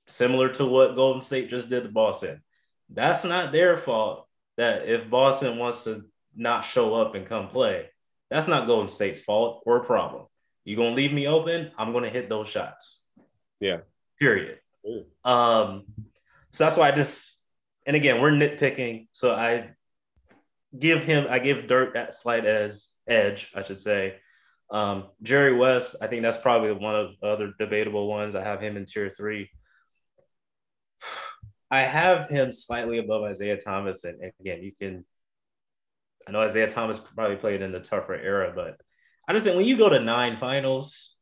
similar 0.08 0.50
to 0.50 0.66
what 0.66 0.96
Golden 0.96 1.22
State 1.22 1.50
just 1.50 1.70
did 1.70 1.84
to 1.84 1.90
Boston. 1.90 2.42
That's 2.90 3.24
not 3.24 3.52
their 3.52 3.78
fault 3.78 4.28
that 4.58 4.88
if 4.88 5.10
Boston 5.10 5.58
wants 5.58 5.84
to 5.86 6.06
not 6.36 6.66
show 6.66 6.96
up 6.96 7.16
and 7.16 7.28
come 7.28 7.48
play, 7.50 7.90
that's 8.30 8.48
not 8.48 8.68
Golden 8.68 8.88
State's 8.88 9.20
fault 9.20 9.64
or 9.66 9.84
problem. 9.84 10.26
You're 10.64 10.78
gonna 10.78 10.96
leave 10.96 11.14
me 11.14 11.28
open, 11.28 11.72
I'm 11.78 11.94
gonna 11.94 12.10
hit 12.10 12.30
those 12.30 12.48
shots. 12.48 13.02
Yeah. 13.60 13.80
Period. 14.20 14.60
Ooh. 14.86 15.06
Um, 15.30 15.86
so 16.52 16.64
that's 16.64 16.78
why 16.78 16.90
I 16.90 16.92
just 16.92 17.40
and 17.86 17.96
again 17.96 18.22
we're 18.22 18.32
nitpicking. 18.32 19.08
So 19.14 19.34
I 19.34 19.72
give 20.78 21.04
him, 21.04 21.28
I 21.30 21.40
give 21.40 21.68
Dirk 21.68 21.94
that 21.96 22.16
slight 22.16 22.46
as 22.46 22.88
edge, 23.08 23.52
I 23.56 23.64
should 23.64 23.82
say. 23.82 24.16
Um, 24.70 25.08
Jerry 25.22 25.56
West, 25.56 25.98
I 26.02 26.08
think 26.08 26.22
that's 26.22 26.38
probably 26.38 26.72
one 26.72 26.96
of 26.96 27.12
the 27.22 27.28
other 27.28 27.54
debatable 27.60 28.08
ones. 28.08 28.36
I 28.36 28.44
have 28.44 28.62
him 28.62 28.78
in 28.78 28.86
tier 28.86 29.10
three. 29.10 29.50
I 31.72 31.82
have 31.82 32.30
him 32.30 32.52
slightly 32.52 32.98
above 32.98 33.24
Isaiah 33.24 33.58
Thomas. 33.58 34.04
And, 34.04 34.32
again, 34.40 34.62
you 34.62 34.74
can, 34.80 35.06
I 36.28 36.32
know 36.32 36.42
Isaiah 36.42 36.70
Thomas 36.70 37.00
probably 37.16 37.38
played 37.38 37.62
in 37.62 37.72
the 37.72 37.80
tougher 37.80 38.14
era, 38.14 38.52
but 38.54 38.80
I 39.28 39.34
just 39.34 39.46
think 39.46 39.56
when 39.56 39.66
you 39.66 39.78
go 39.78 39.90
to 39.90 40.02
nine 40.02 40.36
finals, 40.36 41.16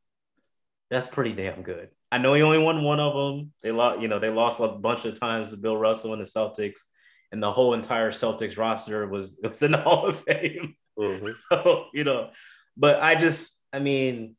that's 0.89 1.08
pretty 1.08 1.34
damn 1.34 1.62
good. 1.62 1.89
I 2.12 2.18
know 2.18 2.34
he 2.34 2.41
only 2.41 2.58
won 2.58 2.84
one 2.84 3.00
of 3.00 3.14
them. 3.14 3.54
They 3.62 3.72
lost, 3.72 4.02
you 4.02 4.08
know, 4.08 4.18
they 4.18 4.30
lost 4.30 4.60
a 4.60 4.68
bunch 4.68 5.06
of 5.06 5.20
times 5.20 5.52
to 5.52 5.58
Bill 5.58 5.78
Russell 5.78 6.14
and 6.14 6.22
the 6.22 6.26
Celtics, 6.26 6.80
and 7.32 7.43
the 7.43 7.52
whole 7.52 7.76
entire 7.76 8.12
Celtics 8.12 8.58
roster 8.58 9.08
was 9.08 9.38
was 9.43 9.62
in 9.62 9.72
the 9.72 9.78
Hall 9.78 10.08
of 10.08 10.24
Fame. 10.24 10.76
Mm-hmm. 10.97 11.28
So 11.50 11.86
you 11.93 12.04
know, 12.04 12.32
but 12.76 13.02
I 13.02 13.16
just, 13.16 13.56
I 13.72 13.80
mean, 13.80 14.36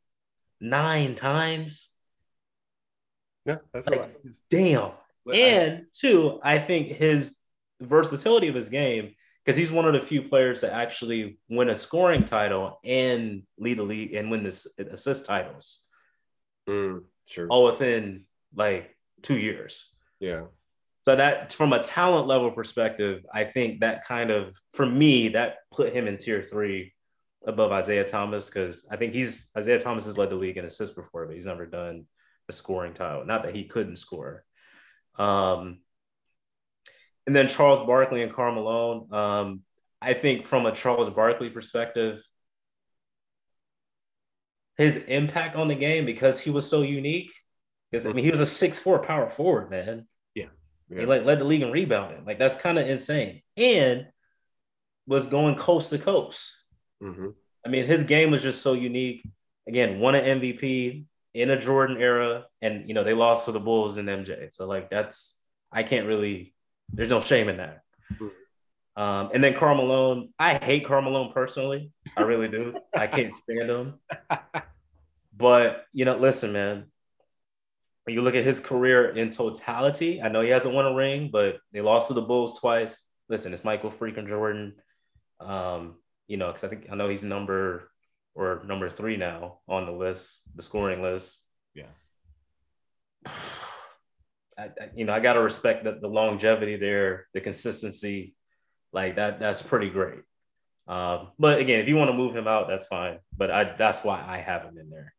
nine 0.59 1.15
times. 1.15 1.89
Yeah, 3.45 3.57
that's 3.73 3.87
like, 3.87 4.11
damn. 4.49 4.91
And 5.31 5.85
two, 5.93 6.39
I 6.43 6.59
think 6.59 6.87
his 6.87 7.35
versatility 7.79 8.47
of 8.47 8.55
his 8.55 8.69
game, 8.69 9.13
because 9.43 9.57
he's 9.57 9.71
one 9.71 9.85
of 9.85 9.93
the 9.93 10.01
few 10.01 10.23
players 10.23 10.61
to 10.61 10.71
actually 10.71 11.39
win 11.49 11.69
a 11.69 11.75
scoring 11.75 12.25
title 12.25 12.79
and 12.83 13.43
lead 13.57 13.77
the 13.77 13.83
league 13.83 14.13
and 14.13 14.31
win 14.31 14.43
the 14.43 14.89
assist 14.91 15.25
titles. 15.25 15.81
Mm, 16.69 17.03
sure. 17.25 17.47
All 17.49 17.65
within 17.65 18.25
like 18.55 18.95
two 19.21 19.37
years. 19.37 19.87
Yeah. 20.19 20.43
So 21.03 21.15
that 21.15 21.51
from 21.53 21.73
a 21.73 21.83
talent 21.83 22.27
level 22.27 22.51
perspective, 22.51 23.25
I 23.33 23.45
think 23.45 23.79
that 23.79 24.05
kind 24.05 24.29
of 24.29 24.55
for 24.73 24.85
me, 24.85 25.29
that 25.29 25.57
put 25.71 25.93
him 25.93 26.07
in 26.07 26.17
tier 26.17 26.43
three 26.43 26.93
above 27.45 27.71
Isaiah 27.71 28.07
Thomas 28.07 28.47
because 28.47 28.87
I 28.91 28.97
think 28.97 29.13
he's 29.13 29.49
Isaiah 29.57 29.79
Thomas 29.79 30.05
has 30.05 30.17
led 30.17 30.29
the 30.29 30.35
league 30.35 30.57
in 30.57 30.65
assists 30.65 30.95
before, 30.95 31.25
but 31.25 31.35
he's 31.35 31.47
never 31.47 31.65
done 31.65 32.05
a 32.47 32.53
scoring 32.53 32.93
title. 32.93 33.25
Not 33.25 33.43
that 33.43 33.55
he 33.55 33.63
couldn't 33.63 33.95
score. 33.95 34.43
Um, 35.21 35.79
and 37.27 37.35
then 37.35 37.47
Charles 37.47 37.79
Barkley 37.85 38.23
and 38.23 38.33
Karl 38.33 38.55
Malone. 38.55 39.13
Um, 39.13 39.61
I 40.01 40.13
think 40.13 40.47
from 40.47 40.65
a 40.65 40.75
Charles 40.75 41.09
Barkley 41.09 41.49
perspective, 41.49 42.23
his 44.77 44.97
impact 44.97 45.55
on 45.55 45.67
the 45.67 45.75
game 45.75 46.05
because 46.05 46.39
he 46.39 46.49
was 46.49 46.67
so 46.67 46.81
unique. 46.81 47.31
Because 47.91 48.07
I 48.07 48.13
mean, 48.13 48.25
he 48.25 48.31
was 48.31 48.39
a 48.39 48.45
six 48.45 48.79
four 48.79 48.99
power 48.99 49.29
forward, 49.29 49.69
man. 49.69 50.07
Yeah. 50.33 50.47
He 50.89 51.05
like 51.05 51.25
led 51.25 51.39
the 51.39 51.45
league 51.45 51.61
in 51.61 51.71
rebounding. 51.71 52.25
Like 52.25 52.39
that's 52.39 52.57
kind 52.57 52.79
of 52.79 52.87
insane. 52.87 53.41
And 53.57 54.07
was 55.05 55.27
going 55.27 55.55
coast 55.55 55.91
to 55.91 55.99
coast. 55.99 56.55
Mm-hmm. 57.03 57.27
I 57.65 57.69
mean, 57.69 57.85
his 57.85 58.03
game 58.03 58.31
was 58.31 58.41
just 58.41 58.61
so 58.61 58.73
unique. 58.73 59.23
Again, 59.67 59.99
won 59.99 60.15
an 60.15 60.39
MVP 60.39 61.05
in 61.33 61.49
a 61.49 61.59
Jordan 61.59 61.97
era, 61.97 62.45
and 62.61 62.87
you 62.87 62.93
know 62.93 63.03
they 63.03 63.13
lost 63.13 63.45
to 63.45 63.51
the 63.51 63.59
Bulls 63.59 63.97
and 63.97 64.07
MJ. 64.09 64.53
So 64.53 64.67
like 64.67 64.89
that's 64.89 65.39
I 65.71 65.83
can't 65.83 66.07
really. 66.07 66.53
There's 66.93 67.09
no 67.09 67.21
shame 67.21 67.47
in 67.47 67.57
that. 67.57 67.81
Mhm. 68.13 68.31
Um, 68.97 69.31
and 69.33 69.41
then 69.43 69.53
Karl 69.53 69.75
Malone, 69.75 70.33
I 70.37 70.55
hate 70.55 70.85
Karl 70.85 71.01
Malone 71.01 71.31
personally. 71.33 71.91
I 72.17 72.23
really 72.23 72.49
do. 72.49 72.75
I 72.93 73.07
can't 73.07 73.33
stand 73.33 73.69
him. 73.69 73.93
But 75.35 75.85
you 75.93 76.05
know, 76.05 76.17
listen, 76.17 76.51
man. 76.51 76.85
When 78.03 78.15
you 78.15 78.23
look 78.23 78.33
at 78.35 78.43
his 78.43 78.59
career 78.59 79.09
in 79.09 79.29
totality, 79.29 80.21
I 80.21 80.27
know 80.27 80.41
he 80.41 80.49
hasn't 80.49 80.73
won 80.73 80.87
a 80.87 80.93
ring, 80.93 81.29
but 81.31 81.59
they 81.71 81.81
lost 81.81 82.07
to 82.07 82.15
the 82.15 82.21
Bulls 82.21 82.59
twice. 82.59 83.07
Listen, 83.29 83.53
it's 83.53 83.63
Michael 83.63 83.91
freaking 83.91 84.27
Jordan. 84.27 84.73
Um, 85.39 85.97
you 86.27 86.37
know, 86.37 86.47
because 86.47 86.63
I 86.63 86.67
think 86.67 86.87
I 86.91 86.95
know 86.95 87.07
he's 87.09 87.23
number 87.23 87.90
or 88.35 88.63
number 88.65 88.89
three 88.89 89.17
now 89.17 89.59
on 89.67 89.85
the 89.85 89.91
list, 89.91 90.43
the 90.55 90.63
scoring 90.63 91.01
list. 91.01 91.45
Yeah. 91.73 91.85
I, 94.57 94.63
I, 94.63 94.89
you 94.95 95.05
know, 95.05 95.13
I 95.13 95.19
gotta 95.19 95.41
respect 95.41 95.83
the, 95.83 95.97
the 95.99 96.07
longevity 96.07 96.75
there, 96.75 97.27
the 97.33 97.41
consistency, 97.41 98.35
like 98.91 99.15
that. 99.15 99.39
That's 99.39 99.61
pretty 99.61 99.89
great. 99.89 100.19
Um, 100.87 101.29
but 101.39 101.59
again, 101.59 101.79
if 101.79 101.87
you 101.87 101.95
want 101.95 102.09
to 102.09 102.17
move 102.17 102.35
him 102.35 102.47
out, 102.47 102.67
that's 102.67 102.85
fine. 102.85 103.19
But 103.35 103.51
I 103.51 103.75
that's 103.77 104.03
why 104.03 104.23
I 104.27 104.39
have 104.39 104.63
him 104.63 104.77
in 104.77 104.89
there. 104.89 105.13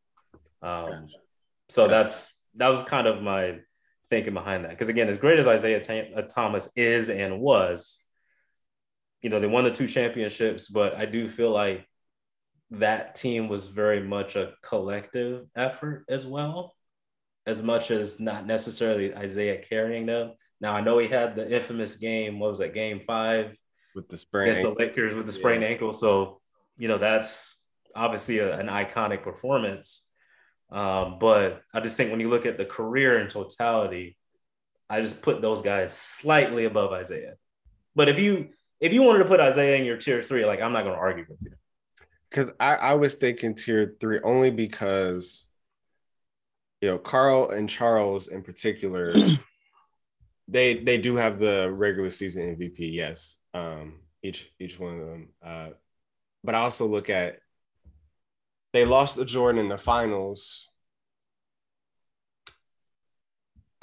Um, 0.62 1.08
so 1.68 1.88
that's 1.88 2.36
that 2.56 2.68
was 2.68 2.84
kind 2.84 3.06
of 3.06 3.22
my 3.22 3.60
thinking 4.10 4.34
behind 4.34 4.64
that. 4.64 4.70
Because 4.70 4.88
again, 4.88 5.08
as 5.08 5.18
great 5.18 5.38
as 5.38 5.48
Isaiah 5.48 5.80
uh, 6.14 6.22
Thomas 6.22 6.70
is 6.76 7.08
and 7.08 7.40
was, 7.40 8.04
you 9.22 9.30
know, 9.30 9.40
they 9.40 9.46
won 9.46 9.64
the 9.64 9.70
two 9.70 9.88
championships, 9.88 10.68
but 10.68 10.94
I 10.94 11.06
do 11.06 11.28
feel 11.28 11.50
like 11.50 11.86
that 12.72 13.14
team 13.14 13.48
was 13.48 13.66
very 13.66 14.02
much 14.02 14.34
a 14.34 14.54
collective 14.62 15.46
effort 15.54 16.04
as 16.08 16.26
well, 16.26 16.74
as 17.46 17.62
much 17.62 17.90
as 17.90 18.18
not 18.18 18.46
necessarily 18.46 19.14
Isaiah 19.14 19.62
carrying 19.68 20.06
them. 20.06 20.32
Now 20.60 20.74
I 20.74 20.80
know 20.80 20.98
he 20.98 21.08
had 21.08 21.36
the 21.36 21.50
infamous 21.54 21.96
game. 21.96 22.38
What 22.38 22.50
was 22.50 22.58
that? 22.60 22.74
Game 22.74 23.00
five 23.00 23.56
With 23.94 24.08
the 24.08 24.16
sprain. 24.16 24.48
against 24.48 24.62
the 24.62 24.84
Lakers 24.84 25.14
with 25.14 25.26
the 25.26 25.32
sprained 25.32 25.64
ankle. 25.64 25.92
So 25.92 26.40
you 26.76 26.88
know 26.88 26.98
that's 26.98 27.60
obviously 27.94 28.38
a, 28.38 28.58
an 28.58 28.66
iconic 28.66 29.22
performance. 29.22 30.08
Um, 30.70 31.18
but 31.20 31.62
I 31.74 31.80
just 31.80 31.96
think 31.96 32.10
when 32.10 32.20
you 32.20 32.30
look 32.30 32.46
at 32.46 32.56
the 32.56 32.64
career 32.64 33.18
in 33.18 33.28
totality, 33.28 34.16
I 34.88 35.02
just 35.02 35.20
put 35.20 35.42
those 35.42 35.60
guys 35.60 35.96
slightly 35.96 36.64
above 36.64 36.92
Isaiah. 36.92 37.34
But 37.94 38.08
if 38.08 38.18
you 38.18 38.48
if 38.80 38.92
you 38.92 39.02
wanted 39.02 39.20
to 39.20 39.24
put 39.26 39.40
Isaiah 39.40 39.76
in 39.76 39.84
your 39.84 39.98
tier 39.98 40.22
three, 40.22 40.46
like 40.46 40.62
I'm 40.62 40.72
not 40.72 40.84
going 40.84 40.94
to 40.94 41.00
argue 41.00 41.26
with 41.28 41.40
you. 41.42 41.52
Because 42.32 42.50
I, 42.58 42.76
I 42.76 42.94
was 42.94 43.16
thinking 43.16 43.54
tier 43.54 43.94
three 44.00 44.18
only 44.24 44.50
because 44.50 45.44
you 46.80 46.88
know 46.88 46.96
Karl 46.96 47.50
and 47.50 47.68
Charles 47.68 48.28
in 48.28 48.42
particular, 48.42 49.14
they 50.48 50.82
they 50.82 50.96
do 50.96 51.16
have 51.16 51.38
the 51.38 51.70
regular 51.70 52.08
season 52.08 52.56
MVP, 52.56 52.90
yes, 52.94 53.36
um, 53.52 54.00
each 54.22 54.50
each 54.58 54.80
one 54.80 54.98
of 54.98 55.06
them. 55.06 55.28
Uh, 55.44 55.68
but 56.42 56.54
I 56.54 56.60
also 56.60 56.86
look 56.86 57.10
at 57.10 57.36
they 58.72 58.86
lost 58.86 59.16
to 59.16 59.26
Jordan 59.26 59.60
in 59.60 59.68
the 59.68 59.76
finals. 59.76 60.68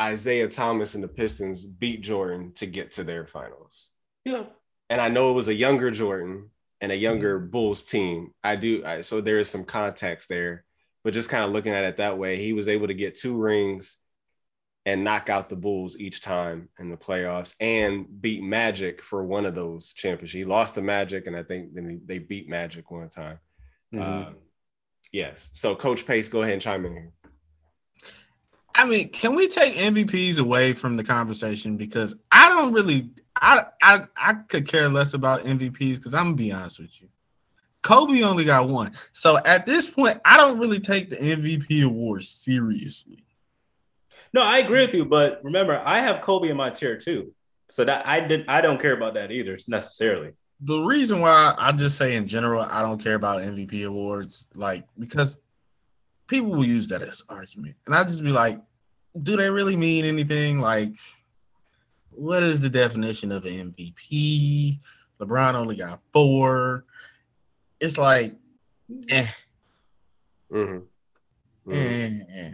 Isaiah 0.01 0.47
Thomas 0.47 0.95
and 0.95 1.03
the 1.03 1.07
Pistons 1.09 1.63
beat 1.63 2.01
Jordan 2.01 2.53
to 2.55 2.65
get 2.65 2.93
to 2.93 3.03
their 3.03 3.27
finals 3.27 3.89
Yeah. 4.23 4.45
and 4.89 5.01
I 5.01 5.09
know 5.09 5.29
it 5.29 5.33
was 5.33 5.49
a 5.49 5.53
younger 5.53 5.91
Jordan 5.91 6.49
and 6.81 6.91
a 6.91 6.95
younger 6.95 7.39
Bulls 7.39 7.83
team. 7.83 8.31
I 8.43 8.55
do, 8.55 8.83
I, 8.85 9.01
so 9.01 9.21
there 9.21 9.39
is 9.39 9.49
some 9.49 9.65
context 9.65 10.29
there, 10.29 10.63
but 11.03 11.13
just 11.13 11.29
kind 11.29 11.43
of 11.43 11.51
looking 11.51 11.73
at 11.73 11.83
it 11.83 11.97
that 11.97 12.17
way, 12.17 12.37
he 12.37 12.53
was 12.53 12.67
able 12.67 12.87
to 12.87 12.93
get 12.93 13.15
two 13.15 13.37
rings 13.37 13.97
and 14.85 15.03
knock 15.03 15.29
out 15.29 15.49
the 15.49 15.55
Bulls 15.55 15.99
each 15.99 16.21
time 16.21 16.69
in 16.79 16.89
the 16.89 16.97
playoffs 16.97 17.53
and 17.59 18.05
beat 18.21 18.41
Magic 18.41 19.03
for 19.03 19.23
one 19.23 19.45
of 19.45 19.53
those 19.53 19.93
championships. 19.93 20.33
He 20.33 20.45
lost 20.45 20.75
to 20.75 20.81
Magic, 20.81 21.27
and 21.27 21.35
I 21.35 21.43
think 21.43 21.73
then 21.73 22.01
they 22.05 22.17
beat 22.17 22.49
Magic 22.49 22.89
one 22.89 23.09
time. 23.09 23.39
Mhm. 23.93 24.01
Um, 24.01 24.35
yes. 25.11 25.49
So, 25.53 25.75
Coach 25.75 26.07
Pace, 26.07 26.29
go 26.29 26.41
ahead 26.41 26.53
and 26.53 26.61
chime 26.61 26.85
in 26.85 26.93
here. 26.93 27.11
I 28.79 28.85
mean, 28.85 29.09
can 29.09 29.35
we 29.35 29.49
take 29.49 29.75
MVPs 29.75 30.39
away 30.39 30.71
from 30.71 30.95
the 30.95 31.03
conversation 31.03 31.75
because 31.75 32.15
I 32.31 32.47
don't 32.47 32.71
really, 32.71 33.09
I 33.35 33.65
I 33.81 34.05
I 34.15 34.33
could 34.35 34.69
care 34.69 34.87
less 34.87 35.13
about 35.13 35.43
MVPs 35.43 35.97
because 35.97 36.13
I'm 36.13 36.27
gonna 36.27 36.35
be 36.37 36.53
honest 36.53 36.79
with 36.79 37.01
you. 37.01 37.09
Kobe 37.81 38.21
only 38.23 38.45
got 38.45 38.69
one, 38.69 38.93
so 39.11 39.37
at 39.43 39.65
this 39.65 39.89
point, 39.89 40.21
I 40.23 40.37
don't 40.37 40.59
really 40.59 40.79
take 40.79 41.09
the 41.09 41.17
MVP 41.17 41.83
award 41.83 42.23
seriously. 42.23 43.25
No, 44.31 44.43
I 44.43 44.59
agree 44.59 44.85
with 44.85 44.95
you, 44.95 45.03
but 45.03 45.43
remember, 45.43 45.77
I 45.83 45.99
have 45.99 46.21
Kobe 46.21 46.47
in 46.47 46.55
my 46.55 46.69
tier 46.69 46.95
too. 46.95 47.33
So 47.71 47.83
that 47.83 48.07
I 48.07 48.21
did 48.21 48.47
I 48.47 48.61
don't 48.61 48.81
care 48.81 48.93
about 48.93 49.15
that 49.15 49.29
either 49.29 49.59
necessarily. 49.67 50.35
The 50.61 50.79
reason 50.83 51.19
why 51.19 51.53
I 51.57 51.73
just 51.73 51.97
say 51.97 52.15
in 52.15 52.29
general 52.29 52.61
I 52.61 52.81
don't 52.81 53.03
care 53.03 53.15
about 53.15 53.41
MVP 53.41 53.85
awards, 53.85 54.45
like 54.55 54.85
because 54.97 55.37
people 56.27 56.51
will 56.51 56.63
use 56.63 56.87
that 56.87 57.01
as 57.01 57.23
argument, 57.27 57.75
and 57.85 57.93
I 57.93 58.05
just 58.05 58.23
be 58.23 58.31
like, 58.31 58.61
do 59.21 59.35
they 59.37 59.49
really 59.49 59.75
mean 59.75 60.05
anything? 60.05 60.59
Like, 60.59 60.93
what 62.11 62.43
is 62.43 62.61
the 62.61 62.69
definition 62.69 63.31
of 63.31 63.45
an 63.45 63.73
MVP? 63.73 64.79
LeBron 65.19 65.53
only 65.55 65.75
got 65.75 66.01
four. 66.13 66.85
It's 67.79 67.97
like, 67.97 68.33
eh, 69.09 69.27
Mhm. 70.51 70.83
Mhm. 71.67 71.73
eh, 71.75 72.23
eh. 72.39 72.51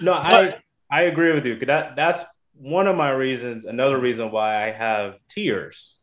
No, 0.00 0.14
I 0.14 0.30
But- 0.50 0.62
I 0.92 1.02
agree 1.02 1.32
with 1.32 1.46
you. 1.46 1.56
'cause 1.56 1.66
That 1.68 1.96
that's 1.96 2.24
one 2.54 2.86
of 2.88 2.96
my 2.96 3.10
reasons. 3.10 3.64
Another 3.64 3.98
reason 3.98 4.30
why 4.30 4.64
I 4.66 4.70
have 4.72 5.18
tears. 5.28 5.98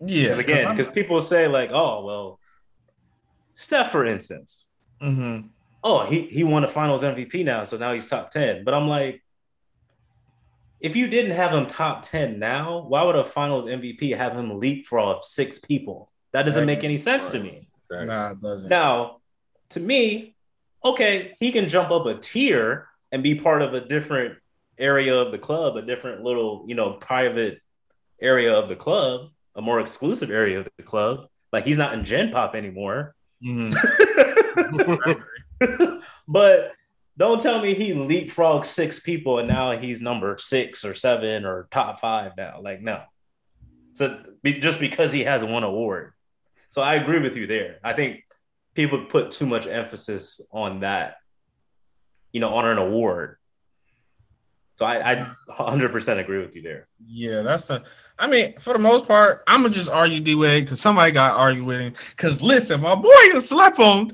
yeah. 0.00 0.22
Because 0.28 0.38
again, 0.38 0.70
because 0.70 0.88
people 0.88 1.20
say 1.20 1.48
like, 1.48 1.70
oh 1.72 2.04
well, 2.04 2.40
Steph, 3.52 3.90
for 3.90 4.06
instance, 4.06 4.68
hmm 5.00 5.40
oh 5.82 6.06
he 6.06 6.22
he 6.28 6.44
won 6.44 6.62
the 6.62 6.68
Finals 6.68 7.02
MVP 7.02 7.42
now, 7.44 7.64
so 7.64 7.76
now 7.76 7.92
he's 7.92 8.08
top 8.08 8.30
ten. 8.30 8.64
But 8.64 8.74
I'm 8.74 8.86
like, 8.88 9.22
if 10.80 10.96
you 10.96 11.08
didn't 11.08 11.32
have 11.32 11.52
him 11.52 11.66
top 11.66 12.02
ten 12.02 12.38
now, 12.38 12.84
why 12.86 13.02
would 13.02 13.16
a 13.16 13.24
Finals 13.24 13.64
MVP 13.64 14.16
have 14.16 14.36
him 14.36 14.58
leapfrog 14.58 15.24
six 15.24 15.58
people? 15.58 16.10
That 16.32 16.44
doesn't 16.44 16.66
make 16.66 16.84
any 16.84 16.98
sense 16.98 17.30
to 17.30 17.40
me. 17.40 17.68
Right. 17.90 18.06
nah, 18.06 18.32
it 18.32 18.40
doesn't. 18.40 18.68
Now, 18.68 19.18
to 19.70 19.80
me, 19.80 20.36
okay, 20.84 21.36
he 21.40 21.52
can 21.52 21.68
jump 21.68 21.90
up 21.90 22.06
a 22.06 22.14
tier 22.14 22.88
and 23.10 23.22
be 23.22 23.34
part 23.34 23.62
of 23.62 23.74
a 23.74 23.80
different 23.80 24.38
area 24.78 25.16
of 25.16 25.32
the 25.32 25.38
club, 25.38 25.76
a 25.76 25.82
different 25.82 26.22
little, 26.22 26.64
you 26.68 26.74
know, 26.74 26.92
private 26.92 27.60
area 28.20 28.54
of 28.54 28.68
the 28.68 28.76
club, 28.76 29.30
a 29.56 29.62
more 29.62 29.80
exclusive 29.80 30.30
area 30.30 30.60
of 30.60 30.68
the 30.76 30.82
club. 30.82 31.28
Like 31.52 31.64
he's 31.64 31.78
not 31.78 31.94
in 31.94 32.04
Gen 32.04 32.30
Pop 32.30 32.54
anymore. 32.54 33.14
Mhm. 33.42 33.74
but 36.28 36.72
don't 37.18 37.40
tell 37.40 37.60
me 37.60 37.74
he 37.74 37.92
leapfrogged 37.92 38.64
six 38.64 39.00
people 39.00 39.40
and 39.40 39.48
now 39.48 39.76
he's 39.76 40.00
number 40.00 40.38
six 40.38 40.84
or 40.84 40.94
seven 40.94 41.44
or 41.44 41.66
top 41.72 42.00
five 42.00 42.32
now. 42.36 42.60
Like, 42.62 42.80
no. 42.80 43.02
So 43.94 44.22
be, 44.42 44.54
just 44.54 44.78
because 44.78 45.12
he 45.12 45.24
has 45.24 45.44
one 45.44 45.64
award. 45.64 46.12
So 46.70 46.80
I 46.80 46.94
agree 46.94 47.20
with 47.20 47.34
you 47.36 47.48
there. 47.48 47.80
I 47.82 47.92
think 47.92 48.24
people 48.74 49.06
put 49.06 49.32
too 49.32 49.46
much 49.46 49.66
emphasis 49.66 50.40
on 50.52 50.80
that, 50.80 51.16
you 52.30 52.40
know, 52.40 52.54
on 52.54 52.66
an 52.66 52.78
award. 52.78 53.38
So 54.76 54.86
I, 54.86 55.12
I 55.12 55.34
100% 55.50 56.18
agree 56.20 56.38
with 56.38 56.54
you 56.54 56.62
there. 56.62 56.86
Yeah, 57.04 57.42
that's 57.42 57.64
the. 57.64 57.82
I 58.16 58.28
mean, 58.28 58.56
for 58.60 58.74
the 58.74 58.78
most 58.78 59.08
part, 59.08 59.42
I'm 59.48 59.62
gonna 59.62 59.74
just 59.74 59.90
argue 59.90 60.20
D 60.20 60.36
Wade 60.36 60.66
because 60.66 60.80
somebody 60.80 61.10
got 61.10 61.32
to 61.32 61.36
argue 61.36 61.64
with 61.64 61.80
him. 61.80 61.94
Because 62.10 62.40
listen, 62.40 62.80
my 62.80 62.94
boy 62.94 63.08
you 63.24 63.40
slept 63.40 63.80
on. 63.80 64.08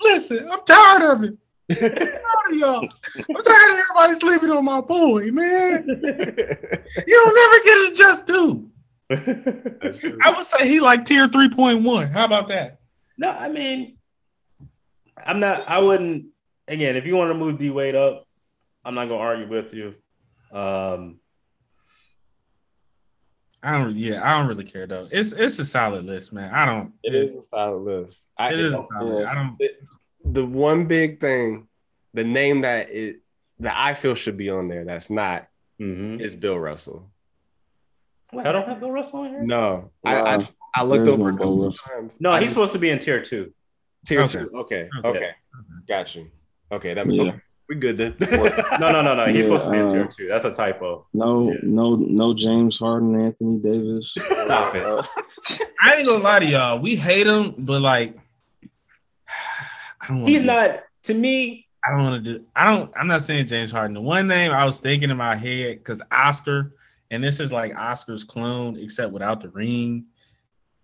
Listen, 0.00 0.48
I'm 0.52 0.60
tired 0.64 1.02
of 1.02 1.24
it. 1.24 1.34
I'm 1.70 1.76
tired 1.78 2.52
of 2.52 2.58
y'all. 2.58 2.88
I'm 3.16 3.42
tired 3.42 3.70
of 3.72 3.78
everybody 3.78 4.14
sleeping 4.14 4.50
on 4.50 4.64
my 4.64 4.80
boy, 4.80 5.30
man. 5.30 5.84
You 5.88 5.94
don't 6.04 7.34
never 7.34 7.64
get 7.64 7.92
a 7.92 7.94
just 7.96 8.26
due. 8.26 8.70
I 9.10 10.32
would 10.34 10.44
say 10.44 10.68
he 10.68 10.80
like 10.80 11.04
tier 11.04 11.28
three 11.28 11.48
point 11.48 11.82
one. 11.82 12.08
How 12.08 12.24
about 12.24 12.48
that? 12.48 12.80
No, 13.16 13.30
I 13.30 13.48
mean, 13.48 13.96
I'm 15.24 15.40
not. 15.40 15.68
I 15.68 15.78
wouldn't. 15.78 16.26
Again, 16.68 16.96
if 16.96 17.04
you 17.06 17.16
want 17.16 17.30
to 17.30 17.34
move 17.34 17.58
D 17.58 17.70
Wade 17.70 17.94
up, 17.94 18.26
I'm 18.84 18.94
not 18.94 19.06
gonna 19.08 19.20
argue 19.20 19.48
with 19.48 19.72
you. 19.74 19.94
Um, 20.52 21.18
I 23.62 23.78
don't. 23.78 23.94
Yeah, 23.96 24.20
I 24.22 24.38
don't 24.38 24.48
really 24.48 24.64
care 24.64 24.86
though. 24.86 25.08
It's 25.10 25.32
it's 25.32 25.58
a 25.58 25.64
solid 25.64 26.04
list, 26.06 26.32
man. 26.32 26.52
I 26.52 26.66
don't. 26.66 26.92
It 27.02 27.14
is 27.14 27.34
a 27.34 27.42
solid 27.42 27.78
list. 27.82 28.26
I, 28.38 28.52
It 28.52 28.60
is 28.60 28.74
a 28.74 28.82
solid. 28.82 29.20
yeah. 29.20 29.30
I 29.30 29.34
don't. 29.34 29.58
The 30.24 30.44
one 30.44 30.86
big 30.86 31.20
thing, 31.20 31.68
the 32.14 32.24
name 32.24 32.62
that 32.62 32.90
it 32.90 33.20
that 33.60 33.74
I 33.76 33.94
feel 33.94 34.14
should 34.14 34.36
be 34.36 34.50
on 34.50 34.68
there 34.68 34.84
that's 34.84 35.10
not 35.10 35.46
Mhm. 35.80 36.20
is 36.20 36.34
Bill 36.34 36.58
Russell. 36.58 37.10
Wait, 38.32 38.46
I 38.46 38.52
don't 38.52 38.66
have 38.66 38.80
Bill 38.80 38.90
Russell 38.90 39.20
on 39.20 39.30
here. 39.30 39.42
No, 39.42 39.90
I, 40.04 40.14
Wow. 40.22 40.24
I 40.38 40.48
I 40.76 40.82
looked 40.82 41.04
There's 41.04 41.16
over 41.18 41.30
no 41.30 41.38
Bill 41.38 41.64
of 41.66 41.78
times. 41.80 42.20
No, 42.20 42.32
he's 42.32 42.42
just- 42.42 42.54
supposed 42.54 42.72
to 42.72 42.78
be 42.80 42.90
in 42.90 42.98
tier 42.98 43.22
two. 43.22 43.52
tier 44.06 44.20
Okay. 44.22 44.32
two. 44.40 44.50
Okay, 44.54 44.88
Okay. 44.98 45.08
okay, 45.08 45.30
got 45.88 46.14
you. 46.16 46.26
Okay, 46.72 46.94
that 46.94 47.08
Yeah. 47.10 47.22
okay. 47.22 47.40
we 47.68 47.76
good 47.76 47.96
then. 47.96 48.14
No, 48.80 48.90
no, 48.90 49.00
no, 49.02 49.14
no. 49.14 49.26
He's 49.26 49.36
Yeah, 49.36 49.42
supposed 49.44 49.64
to 49.66 49.70
be 49.70 49.78
in 49.78 49.86
uh, 49.86 49.90
tier 49.92 50.06
two. 50.06 50.26
That's 50.28 50.44
a 50.44 50.50
typo. 50.52 51.06
No, 51.14 51.50
Yeah. 51.52 51.58
no, 51.62 51.94
no 51.96 52.34
James 52.34 52.78
Harden, 52.78 53.14
Anthony 53.18 53.58
Davis. 53.60 54.12
Stop 54.18 54.74
it. 54.74 54.84
Uh, 54.84 55.02
I 55.80 55.94
ain't 55.96 56.06
gonna 56.08 56.22
lie 56.22 56.40
to 56.40 56.46
y'all. 56.46 56.78
We 56.80 56.96
hate 56.96 57.26
him, 57.28 57.54
but 57.58 57.80
like, 57.80 58.16
I 60.04 60.08
don't. 60.08 60.26
He's 60.26 60.40
do- 60.42 60.46
not 60.46 60.80
to 61.04 61.14
me. 61.14 61.66
I 61.86 61.90
don't 61.90 62.02
want 62.04 62.24
to 62.24 62.38
do. 62.38 62.44
I 62.56 62.64
don't. 62.64 62.90
I'm 62.96 63.06
not 63.06 63.22
saying 63.22 63.46
James 63.46 63.70
Harden. 63.70 63.94
The 63.94 64.00
one 64.00 64.26
name 64.26 64.52
I 64.52 64.64
was 64.64 64.80
thinking 64.80 65.10
in 65.10 65.16
my 65.16 65.36
head 65.36 65.78
because 65.78 66.02
Oscar, 66.10 66.74
and 67.10 67.22
this 67.22 67.40
is 67.40 67.52
like 67.52 67.76
Oscar's 67.78 68.24
clone, 68.24 68.76
except 68.78 69.12
without 69.12 69.40
the 69.40 69.50
ring. 69.50 70.06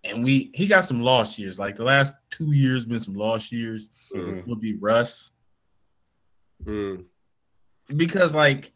And 0.03 0.23
we 0.23 0.51
he 0.53 0.67
got 0.67 0.83
some 0.83 1.01
lost 1.01 1.37
years. 1.39 1.57
Like 1.59 1.75
the 1.75 1.83
last 1.83 2.13
two 2.29 2.51
years 2.53 2.85
been 2.85 2.99
some 2.99 3.15
lost 3.15 3.51
years. 3.51 3.89
Mhm. 4.15 4.45
Would 4.47 4.59
be 4.61 4.75
Russ 4.75 5.31
Mm. 6.65 7.05
because 7.95 8.33
like 8.33 8.71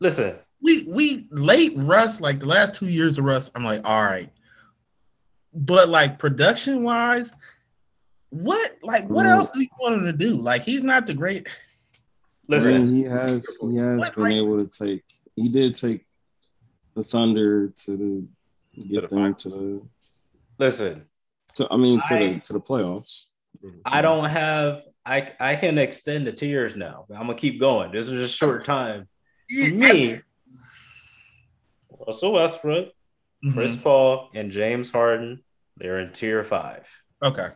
Listen, 0.00 0.34
we 0.60 0.84
we 0.88 1.28
late 1.30 1.72
Russ 1.76 2.20
like 2.20 2.40
the 2.40 2.46
last 2.46 2.74
two 2.74 2.86
years 2.88 3.18
of 3.18 3.24
Russ. 3.24 3.50
I'm 3.54 3.64
like 3.64 3.82
all 3.84 4.02
right, 4.02 4.30
but 5.54 5.88
like 5.88 6.18
production 6.18 6.82
wise, 6.82 7.32
what 8.32 8.76
like 8.82 9.06
what 9.08 9.26
Mm. 9.26 9.30
else 9.30 9.50
do 9.50 9.60
you 9.60 9.68
want 9.78 9.94
him 9.96 10.04
to 10.06 10.12
do? 10.12 10.30
Like 10.36 10.62
he's 10.62 10.82
not 10.82 11.06
the 11.06 11.12
great. 11.14 11.48
I 11.48 11.52
listen. 12.48 12.86
mean, 12.88 12.96
he 12.96 13.02
has 13.10 13.46
he 13.60 13.76
has 13.76 13.98
What 14.00 14.14
been 14.14 14.24
rank- 14.24 14.36
able 14.36 14.64
to 14.66 14.84
take. 14.86 15.02
He 15.36 15.48
did 15.50 15.76
take 15.76 16.06
the 16.96 17.04
Thunder 17.04 17.68
to 17.84 17.96
the 17.96 18.82
get 18.88 19.08
the 19.08 19.14
them 19.14 19.34
to 19.34 19.48
the. 19.48 19.82
Listen, 20.58 21.04
To, 21.56 21.68
I 21.70 21.76
mean, 21.76 22.00
to 22.06 22.14
I- 22.14 22.26
the 22.34 22.40
to 22.40 22.52
the 22.54 22.60
playoffs. 22.60 23.24
I 23.84 24.00
don't 24.02 24.28
have. 24.30 24.82
I 25.04 25.32
I 25.38 25.56
can 25.56 25.76
extend 25.78 26.26
the 26.26 26.32
tiers 26.32 26.74
now. 26.74 27.04
I'm 27.10 27.26
gonna 27.26 27.34
keep 27.34 27.60
going. 27.60 27.92
This 27.92 28.08
is 28.08 28.14
a 28.14 28.28
short 28.28 28.64
time. 28.64 29.08
For 29.50 29.74
me, 29.74 30.16
Russell 32.06 32.32
Westbrook. 32.32 32.88
Chris 33.52 33.74
Paul, 33.76 34.30
and 34.34 34.52
James 34.52 34.90
Harden, 34.92 35.42
they're 35.76 35.98
in 35.98 36.12
tier 36.12 36.44
five. 36.44 36.86
Okay. 37.20 37.48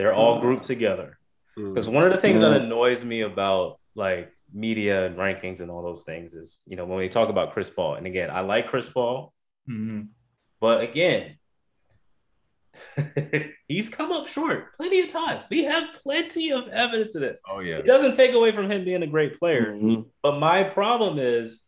They're 0.00 0.14
all 0.14 0.40
grouped 0.40 0.64
together. 0.64 1.18
Mm. 1.58 1.74
Because 1.74 1.88
one 1.88 2.04
of 2.06 2.12
the 2.12 2.18
things 2.18 2.40
that 2.40 2.52
annoys 2.52 3.04
me 3.04 3.20
about 3.20 3.78
like 3.94 4.32
media 4.52 5.04
and 5.06 5.16
rankings 5.16 5.60
and 5.60 5.70
all 5.70 5.82
those 5.82 6.04
things 6.04 6.32
is, 6.34 6.60
you 6.66 6.76
know, 6.76 6.84
when 6.86 6.96
we 6.98 7.08
talk 7.08 7.28
about 7.28 7.52
Chris 7.52 7.68
Paul, 7.68 7.96
and 7.96 8.06
again, 8.06 8.30
I 8.30 8.40
like 8.40 8.68
Chris 8.68 8.88
Paul, 8.88 9.34
Mhm. 9.68 10.08
but 10.60 10.80
again, 10.80 11.36
he's 13.68 13.88
come 13.90 14.10
up 14.12 14.26
short 14.26 14.74
plenty 14.76 15.00
of 15.00 15.08
times. 15.08 15.44
We 15.50 15.64
have 15.64 15.84
plenty 16.02 16.50
of 16.50 16.68
evidence 16.68 17.14
of 17.14 17.20
this. 17.20 17.42
Oh 17.48 17.60
yeah. 17.60 17.76
It 17.76 17.86
doesn't 17.86 18.16
take 18.16 18.32
away 18.34 18.52
from 18.52 18.70
him 18.70 18.84
being 18.84 19.02
a 19.02 19.06
great 19.06 19.38
player. 19.38 19.72
Mhm. 19.74 20.06
But 20.22 20.38
my 20.38 20.64
problem 20.64 21.18
is 21.18 21.66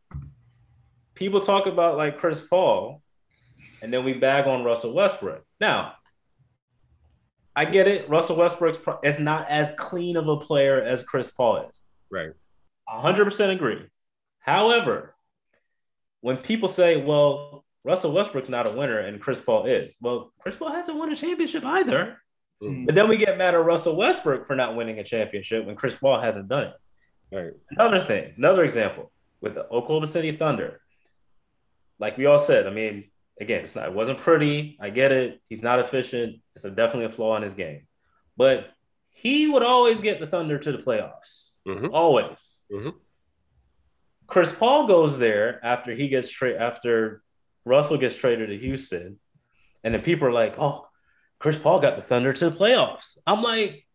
people 1.14 1.40
talk 1.40 1.66
about 1.66 1.96
like 1.98 2.18
Chris 2.18 2.40
Paul 2.40 3.02
and 3.82 3.92
then 3.92 4.04
we 4.04 4.14
bag 4.14 4.46
on 4.46 4.64
Russell 4.64 4.94
Westbrook. 4.94 5.44
Now, 5.60 5.94
I 7.54 7.64
get 7.66 7.86
it. 7.86 8.08
Russell 8.08 8.36
Westbrook 8.36 9.00
is 9.04 9.18
not 9.18 9.48
as 9.48 9.72
clean 9.76 10.16
of 10.16 10.26
a 10.26 10.38
player 10.38 10.80
as 10.82 11.02
Chris 11.02 11.30
Paul 11.30 11.68
is. 11.68 11.80
Right. 12.10 12.30
100% 12.88 13.50
agree. 13.50 13.86
However, 14.40 15.14
when 16.20 16.38
people 16.38 16.68
say, 16.68 16.96
well, 16.96 17.64
Russell 17.84 18.12
Westbrook's 18.12 18.48
not 18.48 18.68
a 18.68 18.76
winner 18.76 18.98
and 18.98 19.20
Chris 19.20 19.40
Paul 19.40 19.66
is, 19.66 19.96
well, 20.00 20.32
Chris 20.40 20.56
Paul 20.56 20.72
hasn't 20.72 20.96
won 20.96 21.12
a 21.12 21.16
championship 21.16 21.64
either. 21.64 22.18
Mm. 22.62 22.86
But 22.86 22.94
then 22.94 23.08
we 23.08 23.16
get 23.16 23.38
mad 23.38 23.54
at 23.54 23.64
Russell 23.64 23.96
Westbrook 23.96 24.46
for 24.46 24.54
not 24.54 24.76
winning 24.76 24.98
a 24.98 25.04
championship 25.04 25.66
when 25.66 25.76
Chris 25.76 25.96
Paul 25.96 26.20
hasn't 26.20 26.48
done 26.48 26.68
it. 26.68 27.36
Right. 27.36 27.52
Another 27.70 28.00
thing, 28.00 28.34
another 28.36 28.64
example 28.64 29.10
with 29.40 29.54
the 29.54 29.64
Oklahoma 29.64 30.06
City 30.06 30.32
Thunder. 30.36 30.80
Like 31.98 32.16
we 32.16 32.26
all 32.26 32.38
said, 32.38 32.66
I 32.66 32.70
mean, 32.70 33.04
again, 33.42 33.62
it's 33.62 33.74
not 33.76 33.86
it 33.86 33.92
wasn't 33.94 34.18
pretty. 34.18 34.78
I 34.80 34.88
get 34.90 35.12
it. 35.12 35.40
He's 35.48 35.62
not 35.62 35.78
efficient. 35.80 36.40
It's 36.54 36.64
a, 36.64 36.70
definitely 36.70 37.04
a 37.06 37.10
flaw 37.10 37.36
in 37.36 37.42
his 37.42 37.54
game. 37.54 37.86
But 38.36 38.70
he 39.10 39.48
would 39.48 39.62
always 39.62 40.00
get 40.00 40.20
the 40.20 40.26
Thunder 40.26 40.58
to 40.58 40.72
the 40.72 40.78
playoffs. 40.78 41.52
Mhm. 41.66 41.90
Always. 41.92 42.58
Mhm. 42.72 42.94
Chris 44.26 44.52
Paul 44.52 44.86
goes 44.86 45.18
there 45.18 45.60
after 45.64 45.94
he 45.94 46.08
gets 46.08 46.30
traded 46.30 46.60
after 46.60 47.22
Russell 47.64 47.98
gets 47.98 48.16
traded 48.16 48.48
to 48.48 48.58
Houston. 48.58 49.18
And 49.84 49.94
then 49.94 50.02
people 50.02 50.26
are 50.28 50.32
like, 50.32 50.58
oh, 50.58 50.86
Chris 51.38 51.58
Paul 51.58 51.80
got 51.80 51.96
the 51.96 52.02
Thunder 52.02 52.32
to 52.32 52.50
the 52.50 52.56
playoffs. 52.56 53.18
I'm 53.26 53.42
like, 53.42 53.86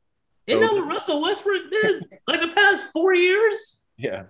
isn't 0.46 0.62
that 0.62 0.74
what 0.74 0.88
Russell 0.88 1.22
Westbrook 1.22 1.72
did 1.72 2.06
like 2.28 2.42
the 2.42 2.54
past 2.54 2.88
four 2.94 3.14
years? 3.16 3.80
Yeah. 4.00 4.26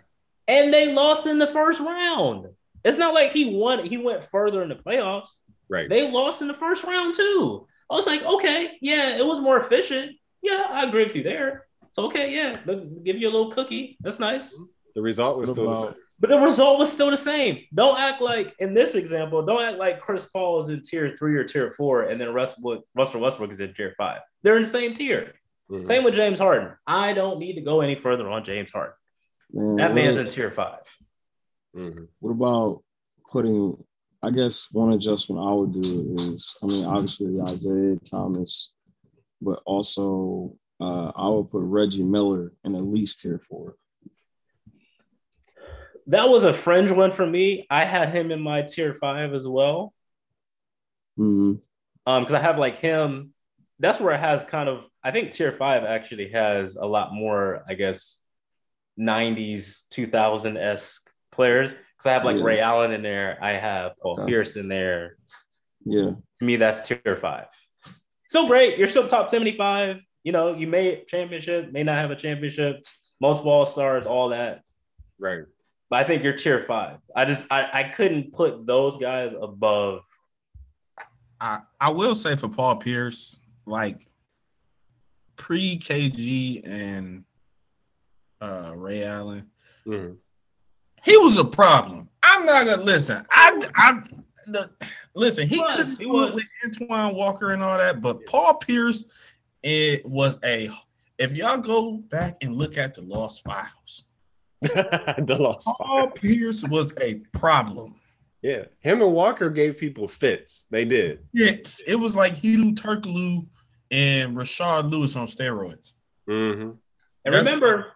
and 0.47 0.73
they 0.73 0.93
lost 0.93 1.27
in 1.27 1.39
the 1.39 1.47
first 1.47 1.81
round. 1.81 2.47
It's 2.83 2.97
not 2.97 3.13
like 3.13 3.31
he 3.31 3.55
won, 3.57 3.85
he 3.85 3.97
went 3.97 4.23
further 4.23 4.61
in 4.63 4.69
the 4.69 4.75
playoffs. 4.75 5.35
Right. 5.69 5.89
They 5.89 6.09
lost 6.09 6.41
in 6.41 6.47
the 6.47 6.53
first 6.53 6.83
round 6.83 7.15
too. 7.15 7.67
I 7.91 7.95
was 7.95 8.05
like, 8.05 8.23
okay, 8.23 8.71
yeah, 8.81 9.17
it 9.17 9.25
was 9.25 9.39
more 9.41 9.59
efficient. 9.59 10.11
Yeah, 10.41 10.67
I 10.69 10.83
agree 10.85 11.03
with 11.05 11.15
you 11.15 11.23
there. 11.23 11.65
So 11.91 12.05
okay, 12.07 12.33
yeah, 12.33 12.59
let- 12.65 13.03
give 13.03 13.17
you 13.17 13.27
a 13.29 13.33
little 13.33 13.51
cookie. 13.51 13.97
That's 14.01 14.19
nice. 14.19 14.57
the 14.95 15.01
result 15.01 15.37
was 15.37 15.49
still 15.51 15.69
the 15.69 15.75
same. 15.81 15.93
But 16.19 16.31
the 16.31 16.39
result 16.39 16.79
was 16.79 16.91
still 16.91 17.11
the 17.11 17.17
same. 17.17 17.59
Don't 17.73 17.99
act 17.99 18.21
like 18.23 18.55
in 18.59 18.73
this 18.73 18.95
example, 18.95 19.45
don't 19.45 19.61
act 19.63 19.77
like 19.77 19.99
Chris 20.01 20.25
Paul 20.25 20.59
is 20.61 20.69
in 20.69 20.81
tier 20.81 21.15
three 21.17 21.35
or 21.35 21.43
tier 21.43 21.69
four, 21.71 22.03
and 22.03 22.19
then 22.19 22.33
Russell, 22.33 22.83
Russell 22.95 23.21
Westbrook 23.21 23.51
is 23.51 23.59
in 23.59 23.73
tier 23.75 23.93
five. 23.97 24.21
They're 24.41 24.57
in 24.57 24.63
the 24.63 24.69
same 24.69 24.93
tier. 24.95 25.33
Mhm. 25.69 25.85
Same 25.85 26.03
with 26.03 26.15
James 26.15 26.39
Harden. 26.39 26.71
I 26.87 27.13
don't 27.13 27.37
need 27.39 27.53
to 27.55 27.61
go 27.61 27.81
any 27.81 27.95
further 27.95 28.27
on 28.29 28.43
James 28.43 28.71
Harden. 28.71 28.95
Man, 29.53 29.75
That 29.75 29.93
man's 29.95 30.17
in 30.17 30.27
tier 30.27 30.49
five. 30.49 30.79
Mhm. 31.77 32.07
What 32.19 32.31
about 32.31 32.83
putting? 33.31 33.77
I 34.23 34.31
guess 34.31 34.67
one 34.71 34.93
adjustment 34.93 35.39
I 35.39 35.53
would 35.53 35.73
do 35.79 36.15
is, 36.17 36.55
I 36.63 36.65
mean, 36.65 36.85
obviously 36.85 37.39
Isaiah 37.39 37.97
Thomas, 38.09 38.71
but 39.41 39.61
also 39.65 40.57
uh, 40.81 41.11
I 41.15 41.29
would 41.29 41.51
put 41.51 41.61
Reggie 41.61 42.03
Miller 42.03 42.51
in 42.63 42.75
at 42.75 42.81
least 42.81 43.21
tier 43.21 43.39
four. 43.47 43.75
That 46.07 46.29
was 46.29 46.45
a 46.45 46.53
fringe 46.53 46.89
one 46.89 47.11
for 47.11 47.27
me. 47.27 47.67
I 47.69 47.85
had 47.85 48.09
him 48.09 48.31
in 48.31 48.41
my 48.41 48.63
tier 48.63 48.95
five 48.95 49.33
as 49.33 49.47
well. 49.47 49.93
hmm 51.15 51.55
Um, 52.07 52.23
because 52.23 52.33
I 52.33 52.39
have 52.39 52.57
like 52.57 52.79
him. 52.79 53.33
That's 53.79 53.99
where 53.99 54.15
it 54.15 54.19
has 54.19 54.43
kind 54.43 54.67
of. 54.67 54.89
I 55.03 55.11
think 55.11 55.31
tier 55.31 55.51
five 55.51 55.83
actually 55.83 56.29
has 56.31 56.75
a 56.75 56.85
lot 56.87 57.13
more. 57.13 57.63
I 57.67 57.75
guess, 57.75 58.19
'90s, 58.97 59.87
2000 59.91 60.57
esque 60.57 61.06
players. 61.37 61.71
Because 61.73 62.05
I 62.07 62.11
have 62.13 62.25
like 62.25 62.37
Yeah. 62.37 62.43
Ray 62.43 62.59
Allen 62.59 62.91
in 62.91 63.01
there. 63.01 63.37
I 63.41 63.53
have 63.53 63.93
Paul 64.01 64.19
Okay. 64.19 64.29
Pierce 64.31 64.57
in 64.57 64.67
there. 64.67 65.15
Yeah, 65.85 66.11
To 66.39 66.45
me, 66.45 66.57
that's 66.57 66.85
tier 66.85 67.17
five. 67.21 67.45
Still 68.27 68.45
great. 68.47 68.77
You're 68.77 68.89
still 68.89 69.07
top 69.07 69.29
75. 69.29 70.01
You 70.25 70.33
know, 70.33 70.53
you 70.53 70.67
may 70.67 71.05
championship, 71.07 71.71
may 71.71 71.83
not 71.83 71.95
have 71.95 72.11
a 72.11 72.15
championship, 72.17 72.83
most 73.21 73.41
ball 73.45 73.65
stars, 73.65 74.05
all 74.05 74.29
that. 74.29 74.63
Right. 75.17 75.43
But 75.89 75.99
I 75.99 76.03
think 76.03 76.23
you're 76.23 76.33
tier 76.33 76.61
five. 76.63 76.97
I 77.15 77.23
just 77.23 77.45
I, 77.49 77.69
I 77.71 77.83
couldn't 77.85 78.33
put 78.33 78.67
those 78.67 78.97
guys 78.97 79.31
above. 79.39 80.01
I, 81.39 81.59
I 81.79 81.91
will 81.91 82.15
say 82.15 82.35
for 82.35 82.49
Paul 82.49 82.75
Pierce, 82.75 83.39
like 83.65 84.01
pre 85.37 85.77
KG 85.77 86.67
and 86.67 87.23
uh, 88.41 88.73
Ray 88.75 89.05
Allen, 89.05 89.49
Mhm. 89.87 90.17
He 91.07 91.17
was 91.17 91.37
a 91.37 91.45
problem. 91.45 92.09
I'm 92.21 92.45
not 92.45 92.65
gonna 92.65 92.81
listen. 92.83 93.25
I, 93.31 93.57
I 93.75 94.01
the, 94.47 94.69
listen. 95.15 95.47
He, 95.47 95.55
He 95.55 95.61
couldn't 95.63 95.97
he 95.97 96.03
do 96.03 96.09
was. 96.09 96.29
it 96.29 96.35
with 96.35 96.43
Antoine 96.65 97.15
Walker 97.15 97.53
and 97.53 97.63
all 97.63 97.77
that, 97.77 98.01
but 98.01 98.25
Paul 98.25 98.55
Pierce, 98.55 99.05
it 99.63 100.05
was 100.05 100.37
a. 100.43 100.69
If 101.17 101.33
y'all 101.35 101.59
go 101.59 101.97
back 101.97 102.35
and 102.41 102.55
look 102.57 102.77
at 102.77 102.93
the 102.93 103.01
lost 103.01 103.43
files, 103.45 104.03
the 104.61 105.37
lost. 105.39 105.69
Paul 105.79 106.09
Pierce 106.11 106.63
was 106.65 106.93
a 107.01 107.15
problem. 107.33 107.95
Yeah. 108.41 108.65
Him 108.81 109.01
and 109.01 109.13
Walker 109.13 109.49
gave 109.49 109.77
people 109.77 110.07
fits. 110.07 110.65
They 110.69 110.83
did. 110.85 111.19
It 111.33 111.73
it 111.87 111.95
was 111.95 112.15
like 112.15 112.33
Hedo 112.33 112.75
Turkoglu 112.75 113.47
and 113.91 114.35
Rashard 114.35 114.91
Lewis 114.91 115.15
on 115.15 115.25
steroids. 115.27 115.93
hmm 116.27 116.33
And 116.33 116.75
That's- 117.25 117.45
remember, 117.45 117.93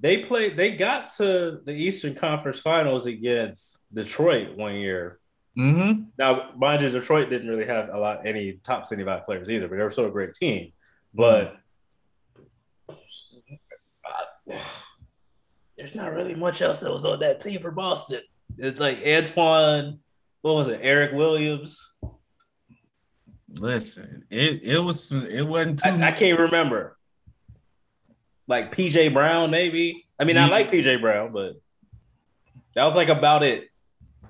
they 0.00 0.24
played. 0.24 0.56
They 0.56 0.72
got 0.72 1.08
to 1.16 1.60
the 1.64 1.72
Eastern 1.72 2.14
Conference 2.14 2.60
Finals 2.60 3.06
against 3.06 3.78
Detroit 3.92 4.56
one 4.56 4.76
year. 4.76 5.18
Mm-hmm. 5.58 6.02
Now, 6.16 6.50
mind 6.56 6.82
you, 6.82 6.90
Detroit 6.90 7.30
didn't 7.30 7.48
really 7.48 7.66
have 7.66 7.88
a 7.88 7.98
lot 7.98 8.24
any 8.26 8.60
top 8.64 8.86
75 8.86 9.24
players 9.24 9.48
either, 9.48 9.66
but 9.66 9.76
they 9.76 9.82
were 9.82 9.90
still 9.90 10.06
a 10.06 10.10
great 10.10 10.34
team. 10.34 10.72
But 11.12 11.56
there's 15.76 15.94
not 15.94 16.12
really 16.12 16.36
much 16.36 16.62
else 16.62 16.80
that 16.80 16.92
was 16.92 17.04
on 17.04 17.18
that 17.20 17.40
team 17.40 17.60
for 17.60 17.72
Boston. 17.72 18.20
It's 18.56 18.78
like 18.78 19.00
Antoine, 19.04 19.98
what 20.42 20.54
was 20.54 20.68
it, 20.68 20.80
Eric 20.82 21.12
Williams? 21.12 21.94
Listen, 23.58 24.24
it 24.30 24.62
it 24.62 24.78
was 24.78 25.10
it 25.10 25.42
wasn't 25.42 25.82
too. 25.82 25.88
I, 25.88 26.08
I 26.08 26.12
can't 26.12 26.38
remember. 26.38 26.97
Like 28.48 28.74
PJ 28.74 29.12
Brown, 29.12 29.50
maybe. 29.50 30.06
I 30.18 30.24
mean, 30.24 30.36
I 30.36 30.48
like 30.48 30.72
PJ 30.72 31.00
Brown, 31.00 31.32
but 31.32 31.60
that 32.74 32.84
was 32.84 32.96
like 32.96 33.08
about 33.08 33.44
it. 33.44 33.68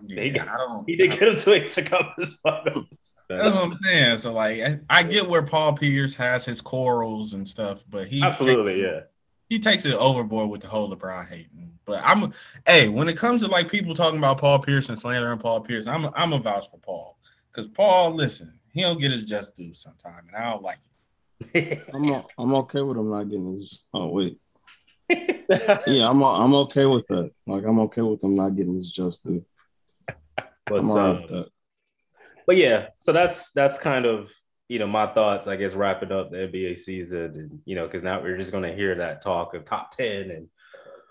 Yeah, 0.07 0.45
I 0.45 0.57
don't. 0.59 0.89
He 0.89 0.97
did 0.97 1.13
get 1.13 1.23
him 1.23 1.37
to 1.37 1.53
a 1.53 1.69
Chicago 1.69 2.13
finals. 2.43 2.87
That's 3.29 3.55
what 3.55 3.65
I'm 3.65 3.75
saying. 3.75 4.19
So 4.19 4.33
like, 4.33 4.61
I, 4.61 4.81
I 4.91 5.03
get 5.03 5.29
where 5.29 5.43
Paul 5.43 5.75
Pierce 5.75 6.15
has 6.17 6.45
his 6.45 6.61
corals 6.61 7.35
and 7.35 7.47
stuff, 7.47 7.85
but 7.89 8.07
he 8.07 8.23
Absolutely, 8.23 8.83
takes, 8.83 8.87
yeah. 8.87 9.01
he 9.49 9.59
takes 9.59 9.85
it 9.85 9.95
overboard 9.95 10.51
with 10.51 10.63
the 10.63 10.69
whole 10.69 10.95
LeBron 10.95 11.29
hating. 11.29 11.73
But 11.85 12.03
I'm, 12.05 12.33
hey, 12.67 12.89
when 12.89 13.09
it 13.09 13.17
comes 13.17 13.43
to 13.43 13.49
like 13.49 13.71
people 13.71 13.95
talking 13.95 14.19
about 14.19 14.39
Paul 14.39 14.59
Pierce 14.59 14.89
and 14.89 14.99
slandering 14.99 15.39
Paul 15.39 15.61
Pierce, 15.61 15.87
I'm 15.87 16.11
I'm 16.15 16.33
a 16.33 16.39
vouch 16.39 16.71
for 16.71 16.79
Paul 16.79 17.19
because 17.51 17.67
Paul, 17.67 18.15
listen, 18.15 18.59
he 18.73 18.83
don't 18.83 19.01
get 19.01 19.11
his 19.11 19.25
just 19.25 19.57
due 19.57 19.75
sometime, 19.75 20.27
and 20.29 20.37
I 20.37 20.51
don't 20.51 20.63
like 20.63 20.79
it. 20.79 20.98
I'm 21.55 22.11
o- 22.11 22.27
I'm 22.39 22.55
okay 22.55 22.81
with 22.83 22.97
him 22.97 23.11
not 23.11 23.25
getting 23.25 23.57
his. 23.59 23.83
Oh 23.95 24.09
wait, 24.09 24.41
yeah, 25.09 26.09
I'm 26.09 26.23
I'm 26.23 26.55
okay 26.55 26.85
with 26.87 27.07
that. 27.09 27.31
Like 27.47 27.65
I'm 27.65 27.79
okay 27.81 28.03
with 28.03 28.23
him 28.23 28.37
not 28.37 28.57
getting 28.57 28.77
his 28.77 28.91
just 28.91 29.25
due. 29.25 29.45
But 30.67 30.81
I'm 30.81 30.91
all 30.91 30.97
right 30.97 31.23
with 31.23 31.33
um, 31.33 31.47
but 32.47 32.57
yeah, 32.57 32.89
so 32.99 33.13
that's 33.13 33.53
that's 33.53 33.79
kind 33.79 34.07
of 34.07 34.31
you 34.69 34.79
know 34.79 34.87
my 34.87 35.07
thoughts. 35.07 35.47
I 35.47 35.57
guess 35.57 35.75
wrapping 35.75 36.13
up 36.13 36.31
the 36.31 36.39
NBA 36.39 36.79
season, 36.79 37.35
and 37.35 37.61
you 37.65 37.77
know, 37.77 37.87
because 37.87 38.03
now 38.03 38.21
we're 38.21 38.39
just 38.39 38.53
gonna 38.53 38.73
hear 38.73 38.97
that 38.97 39.23
talk 39.23 39.55
of 39.55 39.65
top 39.65 39.91
ten 39.91 40.31
and 40.31 40.49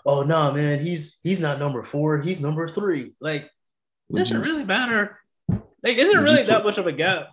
oh 0.06 0.24
no, 0.24 0.52
man, 0.52 0.80
he's 0.80 1.20
he's 1.24 1.40
not 1.40 1.60
number 1.60 1.84
four, 1.84 2.20
he's 2.22 2.42
number 2.42 2.68
three. 2.68 3.14
Like, 3.20 3.50
Would 4.10 4.20
does 4.20 4.32
it 4.32 4.38
really 4.38 4.66
matter? 4.66 5.20
Like, 5.50 5.98
is 5.98 6.10
it 6.10 6.18
really 6.18 6.42
you 6.42 6.48
that 6.48 6.64
much 6.64 6.78
of 6.78 6.88
a 6.88 6.92
gap? 6.92 7.30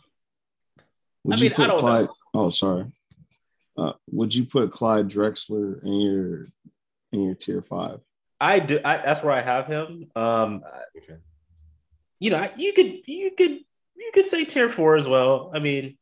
I 0.78 1.36
you 1.36 1.44
mean, 1.44 1.52
I 1.52 1.54
put 1.54 1.66
don't 1.68 1.80
Clyde? 1.80 2.04
know. 2.06 2.14
Oh, 2.34 2.50
sorry. 2.50 2.86
Uh, 3.76 3.92
would 4.10 4.34
you 4.34 4.44
put 4.44 4.72
Clyde 4.72 5.08
Drexler 5.08 5.82
in 5.82 6.00
your 6.00 6.44
in 7.12 7.22
your 7.22 7.34
tier 7.34 7.62
five? 7.62 8.00
I 8.40 8.58
do. 8.58 8.80
I, 8.84 8.98
that's 8.98 9.22
where 9.22 9.32
I 9.32 9.40
have 9.42 9.66
him. 9.66 10.10
Um, 10.14 10.62
Okay. 10.96 11.18
you 12.18 12.30
know, 12.30 12.48
you 12.56 12.72
could 12.72 12.92
you 13.06 13.30
could 13.36 13.60
you 13.96 14.10
could 14.12 14.26
say 14.26 14.44
tier 14.44 14.68
four 14.68 14.96
as 14.96 15.06
well. 15.08 15.50
I 15.54 15.60
mean, 15.60 15.96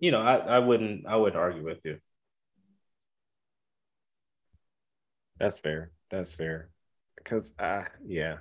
you 0.00 0.10
know, 0.10 0.20
I, 0.20 0.36
I 0.36 0.58
wouldn't 0.58 1.06
I 1.06 1.16
wouldn't 1.16 1.40
argue 1.40 1.64
with 1.64 1.78
you. 1.84 1.98
That's 5.38 5.58
fair. 5.58 5.90
That's 6.10 6.32
fair. 6.32 6.70
Because 7.16 7.52
uh 7.58 7.84
yeah. 8.06 8.38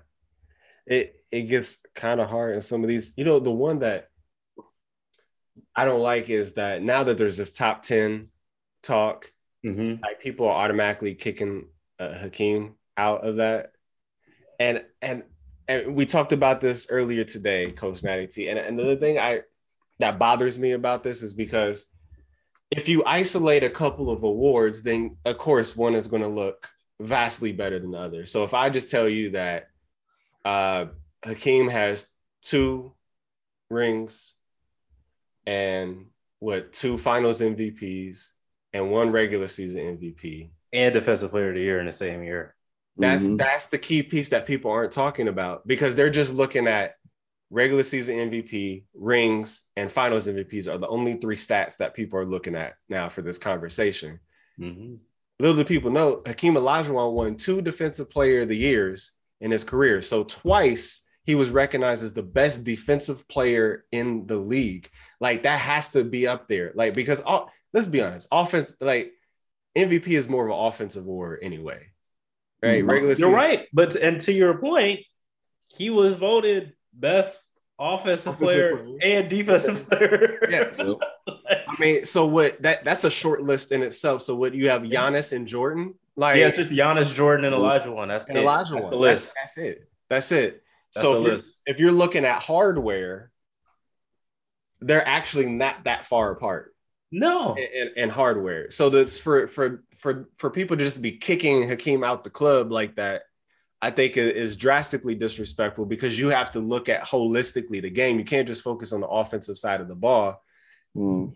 It 0.85 1.15
it 1.31 1.43
gets 1.43 1.79
kind 1.95 2.21
of 2.21 2.29
hard 2.29 2.55
in 2.55 2.61
some 2.61 2.83
of 2.83 2.87
these. 2.87 3.13
You 3.17 3.25
know, 3.25 3.39
the 3.39 3.51
one 3.51 3.79
that 3.79 4.09
I 5.75 5.85
don't 5.85 6.01
like 6.01 6.29
is 6.29 6.53
that 6.53 6.81
now 6.81 7.03
that 7.03 7.17
there's 7.17 7.37
this 7.37 7.51
top 7.51 7.83
10 7.83 8.29
talk, 8.83 9.31
Mm-hmm. 9.65 10.03
like 10.03 10.19
people 10.19 10.47
are 10.47 10.63
automatically 10.63 11.15
kicking 11.15 11.65
uh, 11.99 12.13
Hakeem 12.13 12.75
out 12.97 13.25
of 13.25 13.37
that. 13.37 13.71
And 14.59 14.83
and 15.01 15.23
and 15.67 15.95
we 15.95 16.05
talked 16.05 16.33
about 16.33 16.61
this 16.61 16.85
earlier 16.91 17.23
today, 17.23 17.71
Coach 17.71 18.03
Natty 18.03 18.27
T. 18.27 18.47
And 18.47 18.59
another 18.59 18.95
thing 18.95 19.17
I 19.17 19.41
that 19.97 20.19
bothers 20.19 20.59
me 20.59 20.73
about 20.73 21.01
this 21.01 21.23
is 21.23 21.33
because 21.33 21.87
if 22.69 22.87
you 22.87 23.03
isolate 23.07 23.63
a 23.63 23.69
couple 23.71 24.11
of 24.11 24.21
awards, 24.21 24.83
then 24.83 25.17
of 25.25 25.39
course 25.39 25.75
one 25.75 25.95
is 25.95 26.07
going 26.07 26.21
to 26.21 26.27
look 26.27 26.69
vastly 27.01 27.51
better 27.51 27.79
than 27.79 27.89
the 27.89 27.97
other. 27.97 28.27
So 28.27 28.43
if 28.43 28.53
I 28.53 28.69
just 28.69 28.91
tell 28.91 29.09
you 29.09 29.31
that 29.31 29.69
uh, 30.45 30.85
Hakeem 31.23 31.69
has 31.69 32.07
two 32.43 32.93
rings 33.71 34.34
and 35.45 36.05
what 36.39 36.73
two 36.73 36.97
Finals 36.97 37.41
MVPs 37.41 38.31
and 38.73 38.91
one 38.91 39.11
regular 39.11 39.47
season 39.47 39.81
MVP, 39.97 40.51
And 40.73 40.93
defensive 40.93 41.31
player 41.31 41.49
of 41.49 41.55
the 41.55 41.61
year 41.61 41.79
in 41.79 41.85
the 41.85 41.93
same 41.93 42.23
year. 42.23 42.55
that's 42.97 43.23
Mhm. 43.23 43.37
that's 43.37 43.65
the 43.67 43.77
key 43.77 44.03
piece 44.03 44.29
that 44.29 44.45
people 44.45 44.71
aren't 44.71 44.91
talking 44.93 45.27
about 45.27 45.67
because 45.67 45.95
they're 45.95 46.09
just 46.09 46.33
looking 46.33 46.65
at 46.67 46.95
regular 47.49 47.83
season 47.83 48.15
MVP, 48.17 48.85
rings, 48.93 49.63
and 49.75 49.91
finals 49.91 50.27
MVPs 50.27 50.67
are 50.67 50.77
the 50.77 50.87
only 50.87 51.13
three 51.15 51.35
stats 51.35 51.77
that 51.77 51.93
people 51.93 52.17
are 52.19 52.25
looking 52.25 52.55
at 52.55 52.75
now 52.89 53.07
for 53.09 53.21
this 53.21 53.37
conversation. 53.37 54.19
Mm-hmm. 54.59 54.95
Little 55.39 55.57
do 55.57 55.65
people 55.65 55.91
know, 55.91 56.21
Hakeem 56.25 56.53
Olajuwon 56.55 57.13
won 57.13 57.35
two 57.35 57.61
Defensive 57.61 58.09
Player 58.09 58.41
of 58.43 58.47
the 58.49 58.57
Years 58.57 59.11
in 59.41 59.51
his 59.51 59.63
career. 59.65 60.01
So 60.01 60.23
twice 60.23 61.01
he 61.25 61.35
was 61.35 61.49
recognized 61.49 62.03
as 62.03 62.13
the 62.13 62.23
best 62.23 62.63
defensive 62.63 63.27
player 63.27 63.85
in 63.91 64.27
the 64.27 64.37
league. 64.37 64.89
Like 65.19 65.43
that 65.43 65.59
has 65.59 65.91
to 65.91 66.03
be 66.03 66.27
up 66.27 66.47
there. 66.47 66.71
Like 66.75 66.93
because 66.93 67.21
all, 67.21 67.51
let's 67.73 67.87
be 67.87 68.01
honest, 68.01 68.27
offense 68.31 68.75
like 68.79 69.11
MVP 69.75 70.07
is 70.09 70.29
more 70.29 70.45
of 70.47 70.51
an 70.57 70.65
offensive 70.67 71.03
award 71.03 71.39
anyway. 71.41 71.87
Right? 72.63 72.83
Mhm. 72.83 72.87
Regular 72.89 73.07
You're 73.09 73.15
season, 73.15 73.31
right, 73.33 73.67
but 73.73 73.95
and 73.95 74.21
to 74.21 74.31
your 74.33 74.57
point, 74.57 75.01
he 75.67 75.89
was 75.89 76.13
voted 76.15 76.73
best 76.93 77.49
offensive, 77.77 78.33
Offensive 78.35 78.39
player, 78.39 78.77
player. 78.77 78.97
and 79.03 79.29
defensive 79.29 79.89
player. 79.89 80.39
Yeah. 80.49 80.93
I 81.67 81.79
mean, 81.79 82.05
so 82.05 82.25
what 82.25 82.61
that 82.61 82.85
that's 82.85 83.03
a 83.03 83.11
short 83.11 83.43
list 83.43 83.71
in 83.73 83.83
itself. 83.83 84.21
So 84.21 84.35
what 84.35 84.53
you 84.53 84.69
have 84.69 84.83
Giannis 84.83 85.33
and 85.33 85.45
Jordan, 85.47 85.95
like 86.15 86.37
yeah, 86.37 86.47
it's 86.47 86.57
just 86.57 86.71
Giannis, 86.71 87.13
Jordan, 87.13 87.45
and 87.45 87.53
Olajuwon. 87.55 88.07
That's 88.07 88.25
and 88.25 88.37
it. 88.37 88.41
Elijah 88.41 88.75
That's 88.75 88.83
one. 88.85 88.91
the 88.93 89.05
That's, 89.05 89.21
list. 89.25 89.33
that's 89.35 89.57
it. 89.57 89.89
That's 90.09 90.31
it. 90.31 90.63
That's 90.95 91.03
so 91.03 91.17
if 91.17 91.25
you're, 91.27 91.41
if 91.65 91.79
you're 91.79 91.91
looking 91.91 92.25
at 92.25 92.39
hardware, 92.41 93.31
they're 94.81 95.07
actually 95.07 95.47
not 95.47 95.83
that 95.85 96.05
far 96.05 96.31
apart 96.31 96.73
No, 97.11 97.55
in, 97.55 97.63
in, 97.63 97.91
in 98.03 98.09
hardware. 98.09 98.71
So 98.71 98.89
that's 98.89 99.17
for 99.17 99.47
for 99.47 99.83
for 99.97 100.29
for 100.37 100.49
people 100.49 100.77
to 100.77 100.83
just 100.83 101.01
be 101.01 101.17
kicking 101.17 101.67
Hakeem 101.67 102.03
out 102.03 102.23
the 102.23 102.29
club 102.29 102.71
like 102.71 102.95
that. 102.95 103.23
I 103.81 103.91
think 103.91 104.17
it 104.17 104.35
is 104.35 104.55
drastically 104.57 105.15
disrespectful 105.15 105.85
because 105.85 106.17
you 106.17 106.29
have 106.29 106.51
to 106.53 106.59
look 106.59 106.89
at 106.89 107.03
holistically 107.03 107.81
the 107.81 107.89
game. 107.89 108.17
You 108.17 108.25
can't 108.25 108.47
just 108.47 108.63
focus 108.63 108.93
on 108.93 109.01
the 109.01 109.07
offensive 109.07 109.57
side 109.57 109.81
of 109.81 109.87
the 109.87 109.95
ball. 109.95 110.41
Mm. 110.95 111.35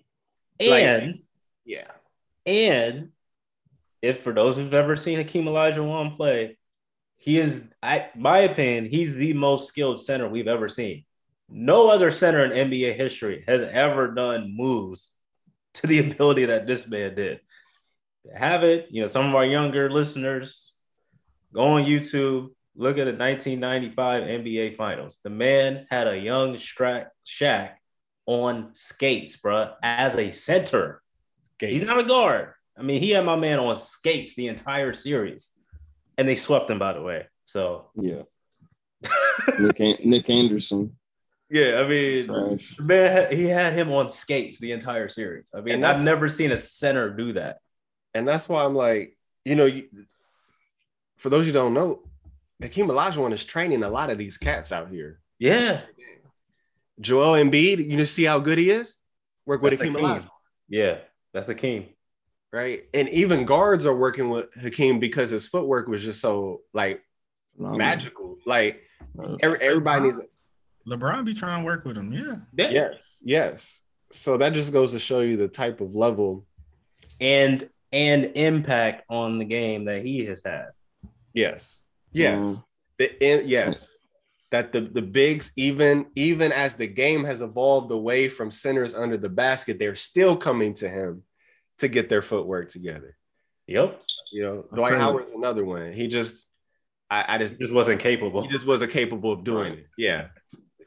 like- 0.59 0.83
and 0.83 1.19
Yeah. 1.65 1.91
and 2.45 3.09
if 4.01 4.21
for 4.23 4.33
those 4.33 4.55
who've 4.55 4.73
ever 4.73 4.95
seen 4.95 5.17
Hakeem 5.17 5.45
Olajuwon 5.45 6.15
play, 6.15 6.57
he 7.29 7.37
is, 7.37 7.61
I 7.83 8.07
my 8.15 8.39
opinion, 8.39 8.85
he's 8.85 9.13
the 9.13 9.33
most 9.33 9.67
skilled 9.67 10.01
center 10.01 10.27
we've 10.27 10.47
ever 10.47 10.67
seen. 10.67 11.05
No 11.47 11.91
other 11.91 12.09
center 12.09 12.43
in 12.43 12.69
NBA 12.71 12.95
history 12.95 13.43
has 13.47 13.61
ever 13.61 14.15
done 14.15 14.55
moves 14.57 15.11
to 15.75 15.85
the 15.85 15.99
ability 16.11 16.45
that 16.45 16.65
this 16.65 16.87
man 16.87 17.13
did. 17.13 17.39
Have 18.35 18.63
it, 18.63 18.87
you 18.89 19.03
know, 19.03 19.07
some 19.07 19.27
of 19.27 19.35
our 19.35 19.45
younger 19.45 19.91
listeners 19.91 20.73
go 21.53 21.61
on 21.61 21.83
YouTube, 21.83 22.49
look 22.75 22.97
at 22.97 23.05
the 23.05 23.13
1995 23.13 24.23
NBA 24.23 24.75
Finals. 24.75 25.19
The 25.23 25.29
man 25.29 25.85
had 25.91 26.07
a 26.07 26.17
young 26.17 26.55
Shaq, 26.55 27.73
on 28.25 28.71
skates, 28.73 29.37
bruh, 29.37 29.73
as 29.83 30.15
a 30.15 30.31
center. 30.31 31.03
He's 31.59 31.83
not 31.83 31.99
a 31.99 32.03
guard. 32.03 32.53
I 32.75 32.81
mean, 32.81 33.01
he 33.01 33.11
had 33.11 33.25
my 33.25 33.35
man 33.35 33.59
on 33.59 33.75
skates 33.75 34.33
the 34.33 34.47
entire 34.47 34.93
series, 34.93 35.49
and 36.19 36.27
they 36.27 36.35
swept 36.35 36.69
him, 36.69 36.79
by 36.79 36.91
the 36.93 37.01
way. 37.01 37.27
So, 37.45 37.89
Yeah, 37.95 38.23
Nick, 39.59 40.05
Nick 40.05 40.29
Anderson. 40.29 40.97
yeah, 41.49 41.81
I 41.83 41.87
mean, 41.87 42.25
Trash. 42.25 42.75
the 42.77 42.83
man, 42.83 43.31
he 43.31 43.45
had 43.45 43.73
him 43.73 43.89
on 43.91 44.09
skates 44.09 44.59
the 44.59 44.73
entire 44.73 45.07
series. 45.07 45.49
I 45.55 45.61
mean, 45.61 45.83
I've 45.83 46.03
never 46.03 46.27
seen 46.27 46.51
a 46.51 46.57
center 46.57 47.09
do 47.09 47.33
that. 47.33 47.59
And 48.13 48.27
that's 48.27 48.49
why 48.49 48.65
I'm 48.65 48.75
like, 48.75 49.17
you 49.45 49.55
know, 49.55 49.65
you, 49.65 49.87
for 51.17 51.29
those 51.29 51.45
who 51.45 51.51
don't 51.53 51.73
know, 51.73 52.01
Hakeem 52.61 52.87
Olajuwon 52.87 53.31
is 53.33 53.45
training 53.45 53.83
a 53.83 53.89
lot 53.89 54.09
of 54.09 54.17
these 54.17 54.37
cats 54.37 54.71
out 54.73 54.89
here. 54.91 55.21
Yeah, 55.39 55.81
Joel 56.99 57.41
Embiid, 57.41 57.77
you 57.89 57.97
just 57.97 58.13
see 58.13 58.25
how 58.25 58.39
good 58.39 58.57
he 58.57 58.69
is. 58.71 58.97
Work 59.45 59.61
with 59.61 59.71
That's 59.79 59.83
Hakeem 59.83 59.93
Hakeem. 60.03 60.23
Olajuwon, 60.23 60.29
yeah, 60.67 60.97
that's 61.33 61.47
a 61.49 61.55
king. 61.55 61.93
Right? 62.51 62.83
And 62.93 63.09
even 63.09 63.45
guards 63.45 63.85
are 63.85 63.95
working 63.95 64.29
with 64.29 64.53
Hakeem 64.53 64.99
because 64.99 65.29
his 65.29 65.47
footwork 65.47 65.87
was 65.87 66.03
just 66.03 66.21
so 66.21 66.61
like 66.73 67.01
Phenomenal. 67.55 67.77
magical. 67.77 68.37
Like 68.45 68.81
Uh, 69.21 69.35
every, 69.41 69.57
everybody 69.61 70.03
needs. 70.05 70.19
LeBron 70.87 71.25
be 71.25 71.33
trying 71.33 71.61
to 71.61 71.65
work 71.65 71.85
with 71.85 71.97
him. 71.97 72.11
Yeah. 72.11 72.37
Yeah. 72.57 72.69
Yes, 72.71 73.21
yes. 73.23 73.81
So 74.11 74.37
that 74.37 74.53
just 74.53 74.73
goes 74.73 74.93
to 74.93 74.99
show 74.99 75.19
you 75.21 75.37
the 75.37 75.47
type 75.47 75.81
of 75.81 75.95
level. 75.95 76.45
and 77.21 77.69
and 77.91 78.25
impact 78.35 79.03
on 79.09 79.39
the 79.39 79.45
game 79.45 79.85
that 79.85 80.03
he 80.03 80.25
has 80.25 80.43
had. 80.45 80.67
Yes, 81.33 81.83
yes. 82.11 82.43
Mm. 82.43 82.63
The, 82.99 83.23
in, 83.25 83.47
yes, 83.47 83.87
that 84.51 84.71
the 84.73 84.81
the 84.81 85.01
bigs 85.01 85.51
even 85.55 86.05
even 86.15 86.51
as 86.51 86.75
the 86.75 86.87
game 86.87 87.23
has 87.23 87.41
evolved 87.41 87.91
away 87.91 88.29
from 88.29 88.51
centers 88.51 88.93
under 88.95 89.17
the 89.17 89.29
basket, 89.29 89.79
they're 89.79 89.95
still 89.95 90.35
coming 90.35 90.73
to 90.75 90.89
him 90.89 91.23
to 91.79 91.87
get 91.87 92.09
their 92.09 92.21
footwork 92.21 92.69
together. 92.69 93.15
Yep. 93.67 94.01
You 94.31 94.43
know, 94.43 94.65
I 94.71 94.75
Dwight 94.75 94.89
said- 94.91 94.99
Howard's 94.99 95.33
another 95.33 95.63
one. 95.65 95.93
He 95.93 96.07
just, 96.07 96.45
I, 97.09 97.35
I 97.35 97.37
just, 97.37 97.59
Just 97.59 97.73
wasn't 97.73 97.99
capable. 98.01 98.41
he 98.41 98.47
just 98.47 98.65
wasn't 98.65 98.91
capable 98.91 99.31
of 99.31 99.43
doing 99.43 99.73
it. 99.73 99.87
Yeah, 99.97 100.27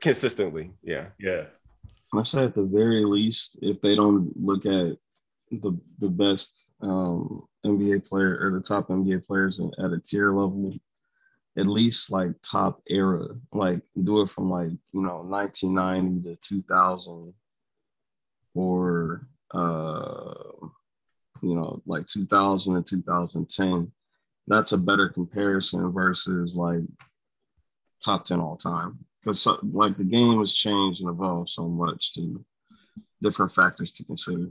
consistently. 0.01 0.73
Yeah. 0.83 1.07
yeah. 1.19 1.45
I 2.15 2.23
say 2.25 2.45
at 2.45 2.55
the 2.55 2.63
very 2.65 3.05
least, 3.05 3.59
if 3.63 3.81
they 3.81 3.95
don't 3.95 4.33
look 4.37 4.67
at 4.67 4.97
the 5.51 5.79
the 5.99 6.09
best 6.09 6.53
um, 6.83 7.47
NBA 7.65 8.07
player 8.07 8.39
or 8.41 8.51
the 8.53 8.61
top 8.61 8.89
NBA 8.89 9.25
players 9.27 9.59
at 9.79 9.93
a 9.93 9.99
tier 9.99 10.31
level, 10.33 10.75
at 11.57 11.67
least 11.67 12.11
like 12.13 12.31
top 12.43 12.83
era, 12.89 13.29
like 13.53 13.81
do 14.05 14.21
it 14.21 14.31
from 14.31 14.51
like 14.51 14.71
you 14.93 15.03
know 15.03 15.23
1990 15.23 16.29
to 16.31 16.37
2000, 16.43 17.33
or 18.55 19.27
uh, 19.55 20.35
you 21.43 21.55
know 21.55 21.83
like 21.87 22.07
2000 22.07 22.77
and 22.77 22.87
2010. 22.87 23.93
That's 24.49 24.73
a 24.73 24.79
better 24.79 25.09
comparison 25.09 25.93
versus 25.93 26.55
like 26.55 26.83
top 28.05 28.25
10 28.25 28.41
all 28.41 28.57
time 28.57 28.99
because 29.21 29.41
so, 29.41 29.59
like 29.63 29.97
the 29.97 30.05
game 30.05 30.41
has 30.41 30.53
changed 30.53 31.01
and 31.01 31.11
evolved 31.11 31.51
so 31.51 31.69
much 31.69 32.15
to 32.15 32.45
different 33.23 33.55
factors 33.55 33.93
to 33.93 34.05
consider. 34.05 34.49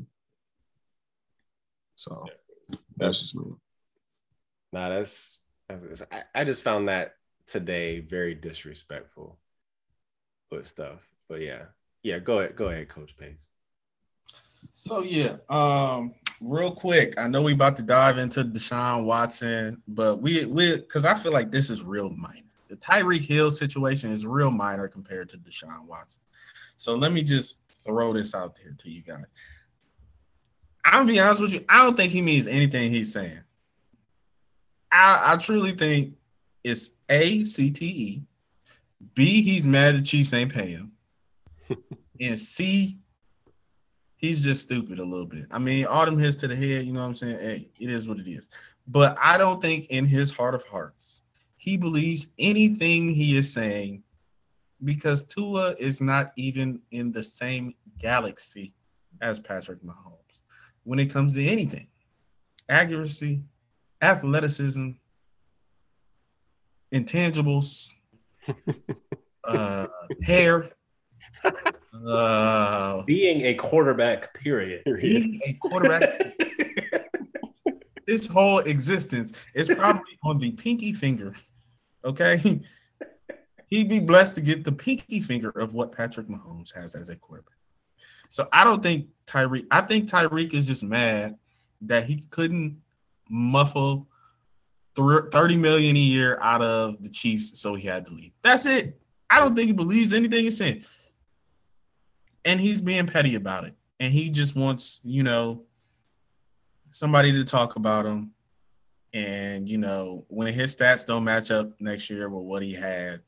So 1.95 2.25
that's 2.95 3.19
just 3.19 3.35
me. 3.35 3.51
Nah, 4.71 4.89
that's, 4.89 5.37
I, 5.69 6.23
I 6.33 6.43
just 6.45 6.63
found 6.63 6.87
that 6.87 7.15
today 7.47 7.99
very 7.99 8.33
disrespectful 8.33 9.37
with 10.49 10.65
stuff. 10.65 10.99
But 11.27 11.41
yeah. 11.41 11.63
Yeah, 12.03 12.19
go 12.19 12.39
ahead. 12.39 12.55
Go 12.55 12.69
ahead, 12.69 12.89
Coach 12.89 13.15
Pace. 13.17 13.47
So 14.71 15.03
yeah, 15.03 15.37
um, 15.49 16.13
real 16.39 16.71
quick, 16.71 17.17
I 17.17 17.27
know 17.27 17.41
we 17.41 17.53
about 17.53 17.75
to 17.77 17.83
dive 17.83 18.17
into 18.17 18.43
Deshaun 18.43 19.03
Watson, 19.03 19.81
but 19.87 20.21
we 20.21 20.45
we 20.45 20.77
because 20.77 21.05
I 21.05 21.13
feel 21.13 21.31
like 21.31 21.51
this 21.51 21.69
is 21.69 21.83
real 21.83 22.09
minor. 22.09 22.41
The 22.69 22.77
Tyreek 22.77 23.25
Hill 23.25 23.51
situation 23.51 24.11
is 24.11 24.25
real 24.25 24.51
minor 24.51 24.87
compared 24.87 25.29
to 25.29 25.37
Deshaun 25.37 25.85
Watson. 25.85 26.23
So 26.77 26.95
let 26.95 27.11
me 27.11 27.23
just 27.23 27.59
throw 27.83 28.13
this 28.13 28.33
out 28.33 28.55
there 28.55 28.73
to 28.77 28.89
you 28.89 29.01
guys. 29.01 29.25
I'm 30.85 30.93
gonna 30.93 31.05
be 31.05 31.19
honest 31.19 31.41
with 31.41 31.53
you. 31.53 31.65
I 31.67 31.83
don't 31.83 31.95
think 31.95 32.11
he 32.11 32.21
means 32.21 32.47
anything 32.47 32.91
he's 32.91 33.11
saying. 33.11 33.41
I, 34.91 35.33
I 35.33 35.37
truly 35.37 35.71
think 35.71 36.15
it's 36.63 36.97
A 37.09 37.43
C 37.43 37.71
T 37.71 37.85
E, 37.85 38.23
B 39.15 39.41
he's 39.41 39.67
mad 39.67 39.95
the 39.95 40.01
Chiefs 40.01 40.33
ain't 40.33 40.53
paying 40.53 40.91
him, 41.69 41.77
and 42.19 42.39
C 42.39 43.00
he's 44.21 44.43
just 44.43 44.61
stupid 44.61 44.99
a 44.99 45.03
little 45.03 45.25
bit. 45.25 45.47
I 45.51 45.59
mean, 45.59 45.85
Autumn 45.87 46.17
hits 46.17 46.35
to 46.37 46.47
the 46.47 46.55
head, 46.55 46.85
you 46.85 46.93
know 46.93 47.01
what 47.01 47.07
I'm 47.07 47.15
saying? 47.15 47.39
Hey, 47.39 47.69
it 47.79 47.89
is 47.89 48.07
what 48.07 48.19
it 48.19 48.29
is. 48.29 48.49
But 48.87 49.17
I 49.21 49.37
don't 49.37 49.61
think 49.61 49.87
in 49.87 50.05
his 50.05 50.31
heart 50.31 50.55
of 50.55 50.63
hearts 50.65 51.23
he 51.57 51.77
believes 51.77 52.33
anything 52.39 53.09
he 53.09 53.37
is 53.37 53.51
saying 53.51 54.03
because 54.83 55.23
Tua 55.23 55.75
is 55.77 56.01
not 56.01 56.31
even 56.35 56.81
in 56.91 57.11
the 57.11 57.23
same 57.23 57.75
galaxy 57.99 58.73
as 59.21 59.39
Patrick 59.39 59.83
Mahomes 59.83 60.41
when 60.83 60.99
it 60.99 61.11
comes 61.11 61.35
to 61.35 61.45
anything 61.45 61.87
accuracy, 62.69 63.43
athleticism, 64.01 64.91
intangibles, 66.91 67.91
uh, 69.43 69.87
hair. 70.23 70.71
Uh, 71.93 73.03
Being 73.03 73.41
a 73.45 73.53
quarterback, 73.55 74.33
period. 74.33 74.83
being 75.01 75.39
a 75.45 75.53
quarterback, 75.53 76.33
this 78.07 78.27
whole 78.27 78.59
existence 78.59 79.33
is 79.53 79.67
probably 79.67 80.17
on 80.23 80.39
the 80.39 80.51
pinky 80.51 80.93
finger. 80.93 81.35
Okay. 82.05 82.61
He'd 83.67 83.89
be 83.89 83.99
blessed 83.99 84.35
to 84.35 84.41
get 84.41 84.63
the 84.63 84.71
pinky 84.71 85.21
finger 85.21 85.49
of 85.49 85.73
what 85.73 85.91
Patrick 85.91 86.27
Mahomes 86.27 86.73
has 86.73 86.95
as 86.95 87.09
a 87.09 87.15
quarterback. 87.15 87.55
So 88.29 88.47
I 88.51 88.63
don't 88.63 88.81
think 88.81 89.07
Tyreek, 89.27 89.65
I 89.71 89.81
think 89.81 90.09
Tyreek 90.09 90.53
is 90.53 90.65
just 90.65 90.83
mad 90.83 91.37
that 91.81 92.05
he 92.05 92.23
couldn't 92.29 92.81
muffle 93.29 94.07
30 94.95 95.57
million 95.57 95.95
a 95.95 95.99
year 95.99 96.37
out 96.41 96.61
of 96.61 97.01
the 97.01 97.09
Chiefs, 97.09 97.59
so 97.59 97.75
he 97.75 97.87
had 97.87 98.05
to 98.05 98.13
leave. 98.13 98.31
That's 98.41 98.65
it. 98.65 98.99
I 99.29 99.39
don't 99.39 99.55
think 99.55 99.67
he 99.67 99.73
believes 99.73 100.13
anything 100.13 100.43
he's 100.43 100.57
saying. 100.57 100.83
And 102.45 102.59
he's 102.59 102.81
being 102.81 103.07
petty 103.07 103.35
about 103.35 103.65
it. 103.65 103.75
And 103.99 104.11
he 104.11 104.29
just 104.29 104.55
wants, 104.55 105.01
you 105.03 105.23
know, 105.23 105.63
somebody 106.89 107.31
to 107.33 107.43
talk 107.43 107.75
about 107.75 108.05
him. 108.05 108.31
And, 109.13 109.67
you 109.67 109.77
know, 109.77 110.25
when 110.29 110.53
his 110.53 110.75
stats 110.75 111.05
don't 111.05 111.23
match 111.23 111.51
up 111.51 111.69
next 111.79 112.09
year 112.09 112.29
with 112.29 112.43
what 112.43 112.63
he 112.63 112.73
had, 112.73 113.21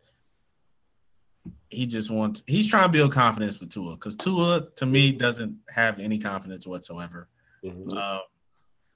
he 1.69 1.85
just 1.85 2.09
wants 2.09 2.43
he's 2.47 2.69
trying 2.69 2.85
to 2.85 2.91
build 2.91 3.11
confidence 3.11 3.57
for 3.57 3.65
Tua 3.65 3.95
because 3.95 4.15
Tua 4.15 4.67
to 4.77 4.85
me 4.85 5.11
doesn't 5.11 5.57
have 5.69 5.99
any 5.99 6.17
confidence 6.17 6.65
whatsoever. 6.65 7.27
Mhm. 7.63 7.91
Um, 7.97 8.21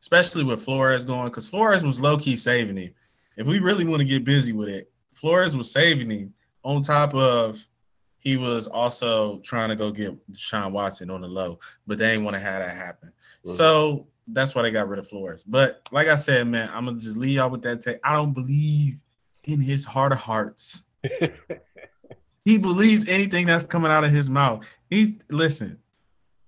especially 0.01 0.43
with 0.43 0.63
Flores 0.63 1.03
going, 1.03 1.27
because 1.27 1.49
Flores 1.49 1.83
was 1.83 1.99
low 1.99 2.17
key 2.17 2.35
saving 2.35 2.77
him. 2.77 2.93
If 3.35 3.47
we 3.47 3.59
really 3.59 3.85
want 3.85 3.99
to 3.99 4.05
get 4.05 4.23
busy 4.23 4.53
with 4.53 4.69
it, 4.69 4.91
Flores 5.11 5.57
was 5.57 5.71
saving 5.71 6.09
him 6.09 6.33
on 6.63 6.81
top 6.81 7.13
of 7.13 7.67
he 8.19 8.37
was 8.37 8.67
also 8.67 9.39
trying 9.39 9.69
to 9.69 9.75
go 9.75 9.91
get 9.91 10.15
Deshaun 10.31 10.71
Watson 10.71 11.09
on 11.09 11.21
the 11.21 11.27
low, 11.27 11.59
but 11.85 11.97
they 11.97 12.09
didn't 12.11 12.25
want 12.25 12.35
to 12.35 12.39
have 12.41 12.61
that 12.61 12.75
happen. 12.75 13.11
Mhm. 13.45 13.49
So 13.51 14.07
that's 14.27 14.53
why 14.55 14.63
they 14.63 14.71
got 14.71 14.89
rid 14.89 14.99
of 14.99 15.07
Flores. 15.07 15.43
But 15.43 15.81
like 15.91 16.07
I 16.07 16.15
said, 16.15 16.47
man, 16.47 16.69
I'm 16.73 16.85
gonna 16.85 16.99
just 16.99 17.17
leave 17.17 17.35
y'all 17.35 17.49
with 17.49 17.61
that. 17.63 17.81
Take. 17.81 17.99
I 18.03 18.13
don't 18.15 18.33
believe 18.33 19.01
in 19.45 19.61
his 19.61 19.85
heart 19.85 20.11
of 20.11 20.17
hearts. 20.19 20.83
he 22.45 22.57
believes 22.57 23.07
anything 23.07 23.45
that's 23.45 23.63
coming 23.63 23.91
out 23.91 24.03
of 24.03 24.11
his 24.11 24.29
mouth. 24.29 24.69
He's 24.89 25.17
listen. 25.29 25.79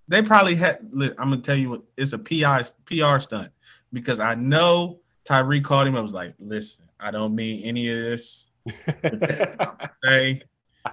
They 0.07 0.21
probably 0.21 0.55
had. 0.55 0.79
li- 0.91 1.11
I'm 1.19 1.29
gonna 1.29 1.37
tell 1.41 1.55
you 1.55 1.69
what. 1.69 1.83
It's 1.95 2.13
a 2.13 2.17
PI 2.17 2.63
PR 2.85 3.19
stunt 3.19 3.51
because 3.93 4.19
I 4.19 4.35
know 4.35 4.99
Tyreek 5.27 5.63
called 5.63 5.87
him. 5.87 5.95
I 5.95 6.01
was 6.01 6.13
like, 6.13 6.33
listen, 6.39 6.85
I 6.99 7.11
don't 7.11 7.35
mean 7.35 7.63
any 7.63 7.89
of 7.89 7.97
this. 7.97 8.47
But 8.85 9.19
this 9.19 9.39
is 9.39 9.55
what 9.55 9.61
I'm 9.61 9.77
gonna 9.77 9.91
say, 10.03 10.41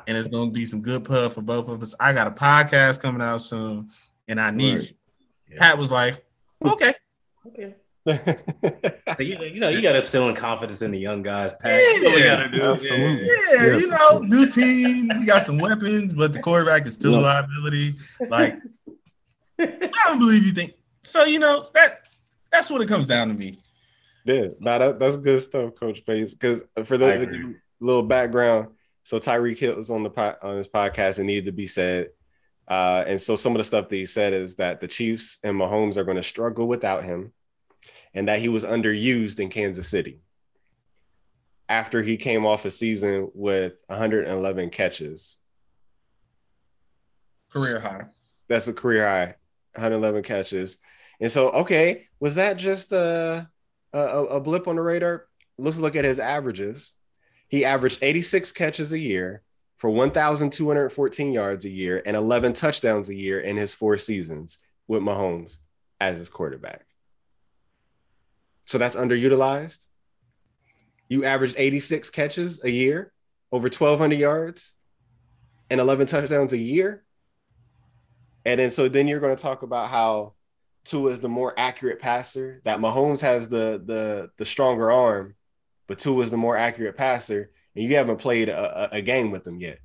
and 0.06 0.16
it's 0.16 0.28
gonna 0.28 0.50
be 0.50 0.64
some 0.64 0.82
good 0.82 1.04
pub 1.04 1.32
for 1.32 1.42
both 1.42 1.68
of 1.68 1.82
us. 1.82 1.94
I 2.00 2.12
got 2.12 2.26
a 2.26 2.30
podcast 2.30 3.00
coming 3.02 3.22
out 3.22 3.38
soon, 3.42 3.88
and 4.28 4.40
I 4.40 4.50
need 4.50 4.74
Right. 4.78 4.92
you. 5.48 5.56
Pat 5.56 5.78
was 5.78 5.90
like, 5.92 6.24
okay. 6.64 6.94
Okay. 7.46 7.74
You, 9.18 9.38
you 9.44 9.60
know, 9.60 9.68
you 9.68 9.80
got 9.82 9.92
to 9.92 9.98
instill 9.98 10.28
in 10.28 10.34
confidence 10.36 10.80
in 10.82 10.90
the 10.92 10.98
young 10.98 11.22
guys. 11.22 11.52
Pat. 11.60 11.72
Yeah. 12.02 12.08
what 12.10 12.22
got 12.22 12.36
to 12.36 12.48
do. 12.50 12.62
Absolutely. 12.72 13.26
Yeah, 13.26 13.66
Yeah. 13.66 13.76
you 13.78 13.86
know, 13.88 14.18
new 14.18 14.46
team. 14.48 15.08
We 15.18 15.24
got 15.26 15.42
some 15.42 15.58
weapons, 15.58 16.14
but 16.14 16.32
the 16.32 16.40
quarterback 16.40 16.86
is 16.86 16.94
still 16.94 17.16
a 17.18 17.20
liability. 17.20 17.94
Like, 18.28 18.58
I 19.58 19.88
don't 20.04 20.18
believe 20.18 20.44
you 20.44 20.52
think 20.52 20.74
so. 21.02 21.24
You 21.24 21.38
know 21.40 21.64
that 21.74 22.06
that's 22.52 22.70
what 22.70 22.80
it 22.80 22.86
comes 22.88 23.06
down 23.06 23.28
to 23.28 23.34
me. 23.34 23.56
Yeah, 24.24 24.48
nah, 24.60 24.78
that, 24.78 24.98
that's 24.98 25.16
good 25.16 25.40
stuff, 25.42 25.74
Coach 25.74 26.04
Pace. 26.04 26.34
Because 26.34 26.62
for 26.84 26.94
I 26.94 26.98
those 26.98 27.16
of 27.16 27.22
agree. 27.22 27.38
you, 27.38 27.54
little 27.80 28.02
background, 28.02 28.68
so 29.06 29.20
Tyreek 29.20 29.56
Hill 29.56 29.76
was 29.76 29.88
on 29.88 30.02
the 30.02 30.10
po- 30.10 30.34
on 30.42 30.56
his 30.56 30.66
podcast 30.66 31.18
and 31.18 31.28
needed 31.28 31.44
to 31.44 31.52
be 31.52 31.68
said. 31.68 32.08
Uh, 32.66 33.04
and 33.06 33.20
so 33.20 33.36
some 33.36 33.52
of 33.52 33.58
the 33.58 33.64
stuff 33.64 33.88
that 33.88 33.94
he 33.94 34.04
said 34.04 34.32
is 34.32 34.56
that 34.56 34.80
the 34.80 34.88
Chiefs 34.88 35.38
and 35.44 35.54
Mahomes 35.54 35.96
are 35.96 36.02
going 36.02 36.16
to 36.16 36.24
struggle 36.24 36.66
without 36.66 37.04
him, 37.04 37.32
and 38.14 38.26
that 38.26 38.40
he 38.40 38.48
was 38.48 38.64
underused 38.64 39.38
in 39.38 39.48
Kansas 39.48 39.86
City 39.86 40.22
after 41.68 42.02
he 42.02 42.16
came 42.16 42.44
off 42.44 42.64
a 42.64 42.70
season 42.70 43.30
with 43.32 43.74
111 43.86 44.70
catches. 44.70 45.36
Career 47.52 47.78
high. 47.78 48.06
That's 48.48 48.66
a 48.66 48.72
career 48.72 49.06
high, 49.06 49.36
111 49.74 50.24
catches. 50.24 50.78
And 51.20 51.30
so, 51.30 51.50
okay, 51.50 52.08
was 52.18 52.34
that 52.34 52.56
just 52.56 52.90
a, 52.90 53.48
a, 53.92 54.00
a 54.00 54.40
blip 54.40 54.66
on 54.66 54.74
the 54.74 54.82
radar? 54.82 55.28
Let's 55.58 55.78
look 55.78 55.94
at 55.94 56.04
his 56.04 56.18
averages. 56.18 56.92
He 57.48 57.64
averaged 57.64 57.98
86 58.02 58.52
catches 58.52 58.92
a 58.92 58.98
year 58.98 59.42
for 59.76 59.90
1,214 59.90 61.32
yards 61.32 61.64
a 61.64 61.68
year 61.68 62.02
and 62.04 62.16
11 62.16 62.54
touchdowns 62.54 63.08
a 63.08 63.14
year 63.14 63.40
in 63.40 63.56
his 63.56 63.72
four 63.72 63.96
seasons 63.98 64.58
with 64.88 65.02
Mahomes 65.02 65.58
as 66.00 66.18
his 66.18 66.28
quarterback. 66.28 66.86
So 68.64 68.78
that's 68.78 68.96
underutilized. 68.96 69.78
You 71.08 71.24
averaged 71.24 71.54
86 71.56 72.10
catches 72.10 72.64
a 72.64 72.70
year, 72.70 73.12
over 73.52 73.68
1,200 73.68 74.18
yards, 74.18 74.72
and 75.70 75.80
11 75.80 76.08
touchdowns 76.08 76.52
a 76.52 76.58
year. 76.58 77.04
And 78.44 78.58
then 78.60 78.70
so 78.70 78.88
then 78.88 79.06
you're 79.06 79.20
going 79.20 79.36
to 79.36 79.42
talk 79.42 79.62
about 79.62 79.90
how 79.90 80.34
Tua 80.84 81.10
is 81.10 81.20
the 81.20 81.28
more 81.28 81.52
accurate 81.56 82.00
passer, 82.00 82.60
that 82.64 82.78
Mahomes 82.78 83.20
has 83.20 83.48
the 83.48 83.82
the 83.84 84.30
the 84.38 84.44
stronger 84.44 84.90
arm, 84.90 85.34
but 85.86 85.98
Tua 85.98 86.22
is 86.22 86.30
the 86.30 86.36
more 86.36 86.56
accurate 86.56 86.96
passer, 86.96 87.50
and 87.74 87.84
you 87.84 87.96
haven't 87.96 88.18
played 88.18 88.48
a, 88.48 88.94
a, 88.94 88.98
a 88.98 89.02
game 89.02 89.30
with 89.30 89.46
him 89.46 89.60
yet. 89.60 89.78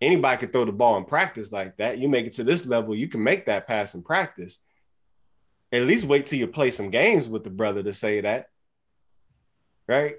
Anybody 0.00 0.38
could 0.38 0.52
throw 0.52 0.64
the 0.64 0.72
ball 0.72 0.96
in 0.98 1.04
practice 1.04 1.52
like 1.52 1.76
that. 1.78 1.98
You 1.98 2.08
make 2.08 2.26
it 2.26 2.32
to 2.34 2.44
this 2.44 2.66
level, 2.66 2.94
you 2.94 3.08
can 3.08 3.22
make 3.22 3.46
that 3.46 3.66
pass 3.66 3.94
in 3.94 4.02
practice. 4.02 4.60
at 5.72 5.82
least 5.82 6.06
wait 6.06 6.26
till 6.26 6.38
you 6.38 6.46
play 6.46 6.70
some 6.70 6.90
games 6.90 7.28
with 7.28 7.44
the 7.44 7.50
brother 7.50 7.82
to 7.82 7.92
say 7.92 8.20
that, 8.20 8.48
right? 9.88 10.16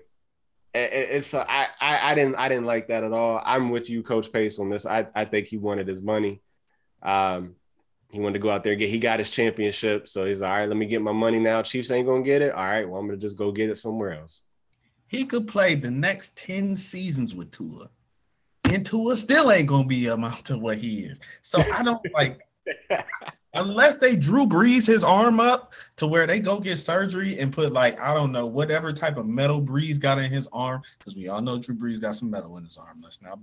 It's 0.73 1.33
I, 1.33 1.67
I 1.79 2.11
I 2.11 2.15
didn't 2.15 2.35
I 2.35 2.49
didn't 2.49 2.65
like 2.65 2.89
that 2.89 3.03
at 3.03 3.13
all. 3.13 3.41
I'm 3.43 3.69
with 3.69 3.89
you, 3.89 4.03
Coach 4.03 4.31
Pace, 4.33 4.59
on 4.59 4.69
this. 4.69 4.85
I 4.85 5.07
I 5.15 5.25
think 5.25 5.47
he 5.47 5.57
wanted 5.57 5.87
his 5.87 6.01
money. 6.01 6.41
Um, 7.01 7.55
he 8.09 8.19
wanted 8.19 8.33
to 8.33 8.39
go 8.39 8.49
out 8.51 8.63
there 8.63 8.73
and 8.73 8.79
get. 8.79 8.89
He 8.89 8.99
got 8.99 9.19
his 9.19 9.29
championship, 9.29 10.09
so 10.09 10.25
he's 10.25 10.41
like, 10.41 10.49
all 10.51 10.57
right. 10.57 10.67
Let 10.69 10.77
me 10.77 10.85
get 10.85 11.01
my 11.01 11.13
money 11.13 11.39
now. 11.39 11.61
Chiefs 11.61 11.91
ain't 11.91 12.07
gonna 12.07 12.23
get 12.23 12.41
it. 12.41 12.53
All 12.53 12.63
right, 12.63 12.87
well 12.89 12.99
I'm 12.99 13.07
gonna 13.07 13.17
just 13.17 13.37
go 13.37 13.51
get 13.53 13.69
it 13.69 13.77
somewhere 13.77 14.13
else. 14.19 14.41
He 15.15 15.25
could 15.25 15.47
play 15.47 15.75
the 15.75 15.91
next 15.91 16.37
ten 16.37 16.75
seasons 16.75 17.33
with 17.33 17.51
Tua, 17.51 17.89
and 18.65 18.85
Tua 18.85 19.15
still 19.15 19.51
ain't 19.51 19.67
gonna 19.67 19.87
be 19.87 20.07
amount 20.07 20.45
to 20.45 20.57
what 20.57 20.77
he 20.77 21.05
is. 21.05 21.19
So 21.41 21.63
I 21.73 21.83
don't 21.83 22.01
like. 22.13 22.41
unless 23.53 23.97
they 23.99 24.17
Drew 24.17 24.45
Brees 24.45 24.85
his 24.85 25.03
arm 25.03 25.39
up 25.39 25.73
to 25.95 26.07
where 26.07 26.27
they 26.27 26.41
go 26.41 26.59
get 26.59 26.75
surgery 26.77 27.39
and 27.39 27.53
put 27.53 27.71
like 27.71 27.97
I 27.99 28.13
don't 28.13 28.33
know 28.33 28.45
whatever 28.45 28.91
type 28.91 29.15
of 29.15 29.25
metal 29.25 29.61
Brees 29.61 29.99
got 29.99 30.19
in 30.19 30.29
his 30.29 30.49
arm 30.51 30.81
because 30.97 31.15
we 31.15 31.29
all 31.29 31.41
know 31.41 31.57
Drew 31.57 31.75
Brees 31.75 32.01
got 32.01 32.15
some 32.15 32.29
metal 32.29 32.57
in 32.57 32.65
his 32.65 32.77
arm. 32.77 32.99
Let's 33.01 33.21
not 33.21 33.39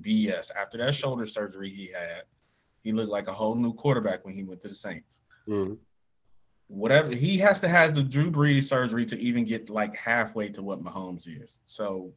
BS. 0.00 0.52
After 0.54 0.78
that 0.78 0.94
shoulder 0.94 1.26
surgery 1.26 1.70
he 1.70 1.86
had, 1.86 2.22
he 2.84 2.92
looked 2.92 3.10
like 3.10 3.26
a 3.26 3.32
whole 3.32 3.56
new 3.56 3.72
quarterback 3.72 4.24
when 4.24 4.34
he 4.34 4.44
went 4.44 4.60
to 4.60 4.68
the 4.68 4.74
Saints. 4.74 5.22
Mm-hmm. 5.48 5.74
Whatever 6.68 7.14
he 7.14 7.38
has 7.38 7.60
to 7.60 7.68
have 7.68 7.94
the 7.94 8.02
Drew 8.02 8.30
Brees 8.30 8.64
surgery 8.64 9.06
to 9.06 9.18
even 9.20 9.44
get 9.44 9.70
like 9.70 9.94
halfway 9.94 10.48
to 10.50 10.62
what 10.62 10.82
Mahomes 10.82 11.26
is. 11.28 11.60
So 11.64 12.12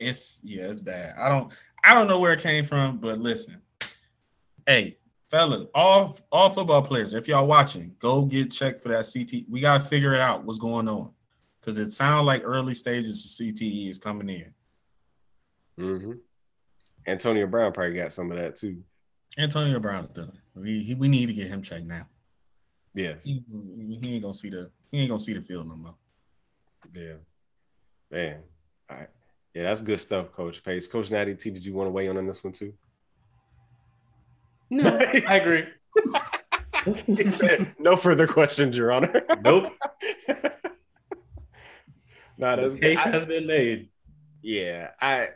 it's 0.00 0.40
yeah, 0.42 0.64
it's 0.64 0.80
bad. 0.80 1.14
I 1.18 1.28
don't 1.28 1.52
I 1.84 1.94
don't 1.94 2.08
know 2.08 2.18
where 2.18 2.32
it 2.32 2.40
came 2.40 2.64
from, 2.64 2.98
but 2.98 3.18
listen, 3.18 3.60
hey, 4.66 4.98
fellas, 5.30 5.66
all 5.74 6.16
all 6.32 6.50
football 6.50 6.82
players, 6.82 7.14
if 7.14 7.28
y'all 7.28 7.46
watching, 7.46 7.94
go 7.98 8.24
get 8.24 8.50
checked 8.50 8.80
for 8.80 8.88
that 8.88 9.08
CT. 9.12 9.44
We 9.48 9.60
gotta 9.60 9.80
figure 9.80 10.14
it 10.14 10.20
out 10.20 10.44
what's 10.44 10.58
going 10.58 10.88
on 10.88 11.10
because 11.60 11.78
it 11.78 11.90
sounds 11.90 12.26
like 12.26 12.42
early 12.44 12.74
stages 12.74 13.24
of 13.24 13.46
CTE 13.46 13.88
is 13.88 13.98
coming 13.98 14.28
in. 14.28 14.54
Mm-hmm. 15.78 16.12
Antonio 17.06 17.46
Brown 17.46 17.72
probably 17.72 17.94
got 17.96 18.12
some 18.12 18.30
of 18.30 18.38
that 18.38 18.56
too. 18.56 18.82
Antonio 19.38 19.78
Brown's 19.78 20.08
done. 20.08 20.38
We 20.54 20.82
he, 20.82 20.94
we 20.94 21.08
need 21.08 21.26
to 21.26 21.32
get 21.32 21.48
him 21.48 21.62
checked 21.62 21.86
now. 21.86 22.06
Yes. 22.98 23.24
He, 23.24 23.42
he, 24.02 24.14
ain't 24.14 24.22
gonna 24.22 24.34
see 24.34 24.50
the 24.50 24.70
he 24.90 25.00
ain't 25.00 25.10
gonna 25.10 25.20
see 25.20 25.32
the 25.32 25.40
field 25.40 25.68
no 25.68 25.76
more. 25.76 25.94
Yeah. 26.92 27.14
Man. 28.10 28.40
All 28.90 28.96
right. 28.96 29.08
Yeah, 29.54 29.62
that's 29.64 29.80
good 29.80 30.00
stuff, 30.00 30.32
Coach 30.32 30.64
Pace. 30.64 30.88
Coach 30.88 31.10
Natty 31.10 31.36
T, 31.36 31.50
did 31.50 31.64
you 31.64 31.74
want 31.74 31.86
to 31.86 31.92
weigh 31.92 32.06
in 32.06 32.16
on 32.16 32.26
this 32.26 32.42
one 32.42 32.52
too? 32.52 32.72
No, 34.70 34.84
I 35.28 35.36
agree. 35.36 35.64
no 37.78 37.96
further 37.96 38.26
questions, 38.26 38.76
Your 38.76 38.90
Honor. 38.90 39.22
Nope. 39.42 39.72
no, 42.36 42.56
that's 42.56 42.74
the 42.74 42.80
case 42.80 42.98
I, 42.98 43.10
has 43.10 43.24
been 43.24 43.46
made. 43.46 43.90
Yeah, 44.42 44.88
I 45.00 45.28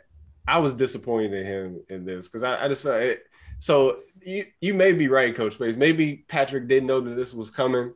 I 0.45 0.59
was 0.59 0.73
disappointed 0.73 1.33
in 1.33 1.45
him 1.45 1.81
in 1.89 2.05
this 2.05 2.27
because 2.27 2.43
I, 2.43 2.65
I 2.65 2.67
just 2.67 2.83
felt 2.83 3.01
it. 3.01 3.23
So 3.59 3.99
you 4.21 4.45
you 4.61 4.73
may 4.73 4.93
be 4.93 5.07
right, 5.07 5.35
Coach 5.35 5.57
Pace. 5.57 5.75
Maybe 5.75 6.25
Patrick 6.27 6.67
didn't 6.67 6.87
know 6.87 7.01
that 7.01 7.15
this 7.15 7.33
was 7.33 7.49
coming, 7.49 7.93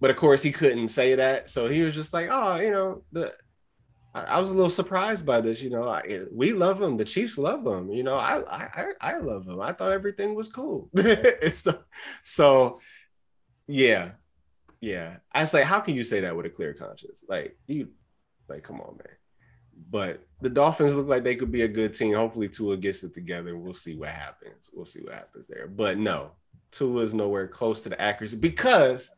but 0.00 0.10
of 0.10 0.16
course 0.16 0.42
he 0.42 0.52
couldn't 0.52 0.88
say 0.88 1.14
that. 1.14 1.50
So 1.50 1.68
he 1.68 1.82
was 1.82 1.94
just 1.94 2.12
like, 2.12 2.28
oh, 2.30 2.56
you 2.56 2.70
know, 2.70 3.02
the 3.12 3.34
I, 4.14 4.38
was 4.38 4.50
a 4.50 4.54
little 4.54 4.68
surprised 4.68 5.24
by 5.24 5.40
this. 5.40 5.62
You 5.62 5.70
know, 5.70 5.88
I, 5.88 6.20
we 6.30 6.52
love 6.52 6.80
him. 6.80 6.96
The 6.96 7.04
Chiefs 7.04 7.38
love 7.38 7.66
him. 7.66 7.90
You 7.90 8.02
know, 8.02 8.16
I 8.16 8.42
I 8.42 8.84
I 9.00 9.18
love 9.18 9.46
him. 9.46 9.60
I 9.60 9.72
thought 9.72 9.92
everything 9.92 10.34
was 10.34 10.48
cool. 10.48 10.90
so, 11.54 11.78
so, 12.22 12.80
yeah, 13.66 14.12
yeah. 14.80 15.16
I 15.32 15.44
say, 15.46 15.62
how 15.62 15.80
can 15.80 15.94
you 15.94 16.04
say 16.04 16.20
that 16.20 16.36
with 16.36 16.46
a 16.46 16.50
clear 16.50 16.74
conscience? 16.74 17.24
Like 17.26 17.56
you, 17.66 17.88
like, 18.48 18.64
come 18.64 18.80
on, 18.80 18.98
man. 18.98 19.16
But 19.90 20.24
the 20.40 20.48
Dolphins 20.48 20.96
look 20.96 21.06
like 21.06 21.22
they 21.22 21.36
could 21.36 21.52
be 21.52 21.62
a 21.62 21.68
good 21.68 21.94
team. 21.94 22.14
Hopefully, 22.14 22.48
Tua 22.48 22.76
gets 22.76 23.04
it 23.04 23.14
together, 23.14 23.56
we'll 23.56 23.74
see 23.74 23.94
what 23.94 24.10
happens. 24.10 24.70
We'll 24.72 24.86
see 24.86 25.00
what 25.00 25.14
happens 25.14 25.46
there. 25.48 25.66
But 25.66 25.98
no, 25.98 26.32
Tua 26.70 27.02
is 27.02 27.14
nowhere 27.14 27.46
close 27.46 27.80
to 27.82 27.88
the 27.88 28.00
accuracy 28.00 28.36
because 28.36 29.10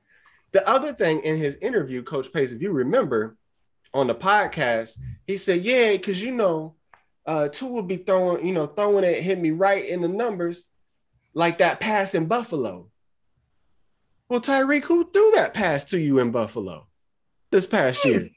the 0.52 0.68
other 0.68 0.92
thing 0.92 1.20
in 1.20 1.36
his 1.36 1.56
interview, 1.56 2.02
Coach 2.02 2.32
Pace, 2.32 2.52
if 2.52 2.62
you 2.62 2.70
remember 2.72 3.36
on 3.92 4.06
the 4.06 4.14
podcast, 4.14 4.98
he 5.26 5.36
said, 5.36 5.62
"Yeah, 5.62 5.92
because 5.92 6.22
you 6.22 6.32
know, 6.32 6.74
uh, 7.26 7.48
will 7.62 7.82
be 7.82 7.96
throwing, 7.96 8.46
you 8.46 8.52
know, 8.52 8.66
throwing 8.66 9.04
it, 9.04 9.22
hit 9.22 9.38
me 9.40 9.50
right 9.50 9.84
in 9.84 10.00
the 10.00 10.08
numbers, 10.08 10.68
like 11.32 11.58
that 11.58 11.80
pass 11.80 12.14
in 12.14 12.26
Buffalo." 12.26 12.90
Well, 14.28 14.40
Tyreek, 14.40 14.84
who 14.84 15.10
threw 15.10 15.32
that 15.34 15.54
pass 15.54 15.84
to 15.86 15.98
you 15.98 16.18
in 16.18 16.30
Buffalo 16.32 16.86
this 17.50 17.66
past 17.66 18.04
year? 18.04 18.30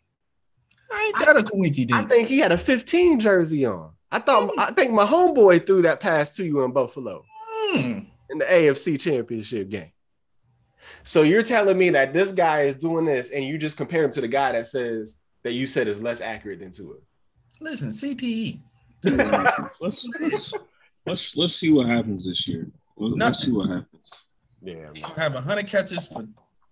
I 0.91 1.03
ain't 1.05 1.26
got 1.26 1.38
a 1.38 1.43
coinky 1.43 1.91
I 1.91 2.03
think 2.03 2.27
he 2.27 2.39
had 2.39 2.51
a 2.51 2.57
15 2.57 3.19
jersey 3.19 3.65
on. 3.65 3.91
I 4.11 4.19
thought 4.19 4.51
I 4.57 4.72
think 4.72 4.93
my 4.93 5.05
homeboy 5.05 5.65
threw 5.68 5.81
that 5.81 5.99
pass 5.99 6.35
to 6.38 6.45
you 6.45 6.64
in 6.64 6.72
Buffalo 6.72 7.23
mm. 7.73 8.05
in 8.30 8.38
the 8.38 8.45
AFC 8.45 8.99
championship 8.99 9.69
game. 9.69 9.91
So 11.03 11.22
you're 11.22 11.43
telling 11.43 11.77
me 11.77 11.89
that 11.91 12.14
this 12.14 12.31
guy 12.31 12.61
is 12.61 12.76
doing 12.76 13.05
this, 13.05 13.31
and 13.31 13.43
you 13.43 13.57
just 13.57 13.77
compare 13.77 14.03
him 14.03 14.11
to 14.11 14.22
the 14.22 14.27
guy 14.27 14.53
that 14.53 14.68
says 14.68 15.18
that 15.43 15.53
you 15.53 15.68
said 15.68 15.88
is 15.88 16.01
less 16.01 16.22
accurate 16.22 16.59
than 16.59 16.72
Tua? 16.72 16.95
Listen, 17.59 17.89
CTE. 17.89 18.61
let's, 19.03 20.07
let's, 20.19 20.53
let's 21.05 21.38
let's 21.38 21.55
see 21.55 21.72
what 21.72 21.88
happens 21.88 22.27
this 22.27 22.47
year. 22.47 22.68
Let's 22.97 23.43
see 23.43 23.51
what 23.51 23.69
happens. 23.69 24.11
Yeah, 24.61 24.89
I'll 25.03 25.14
have 25.14 25.34
hundred 25.35 25.68
catches 25.68 26.07
for 26.07 26.27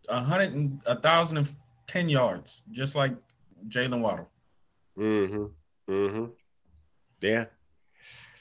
a 0.10 0.20
hundred 0.20 0.54
and 0.54 0.82
a 0.86 1.00
thousand 1.00 1.38
and 1.38 1.52
ten 1.88 2.10
yards, 2.10 2.64
just 2.72 2.96
like 2.96 3.16
Jaylen 3.68 4.02
Waddle. 4.02 4.30
Mm-hmm. 4.98 5.94
Mm-hmm. 5.94 6.26
Yeah. 7.22 7.46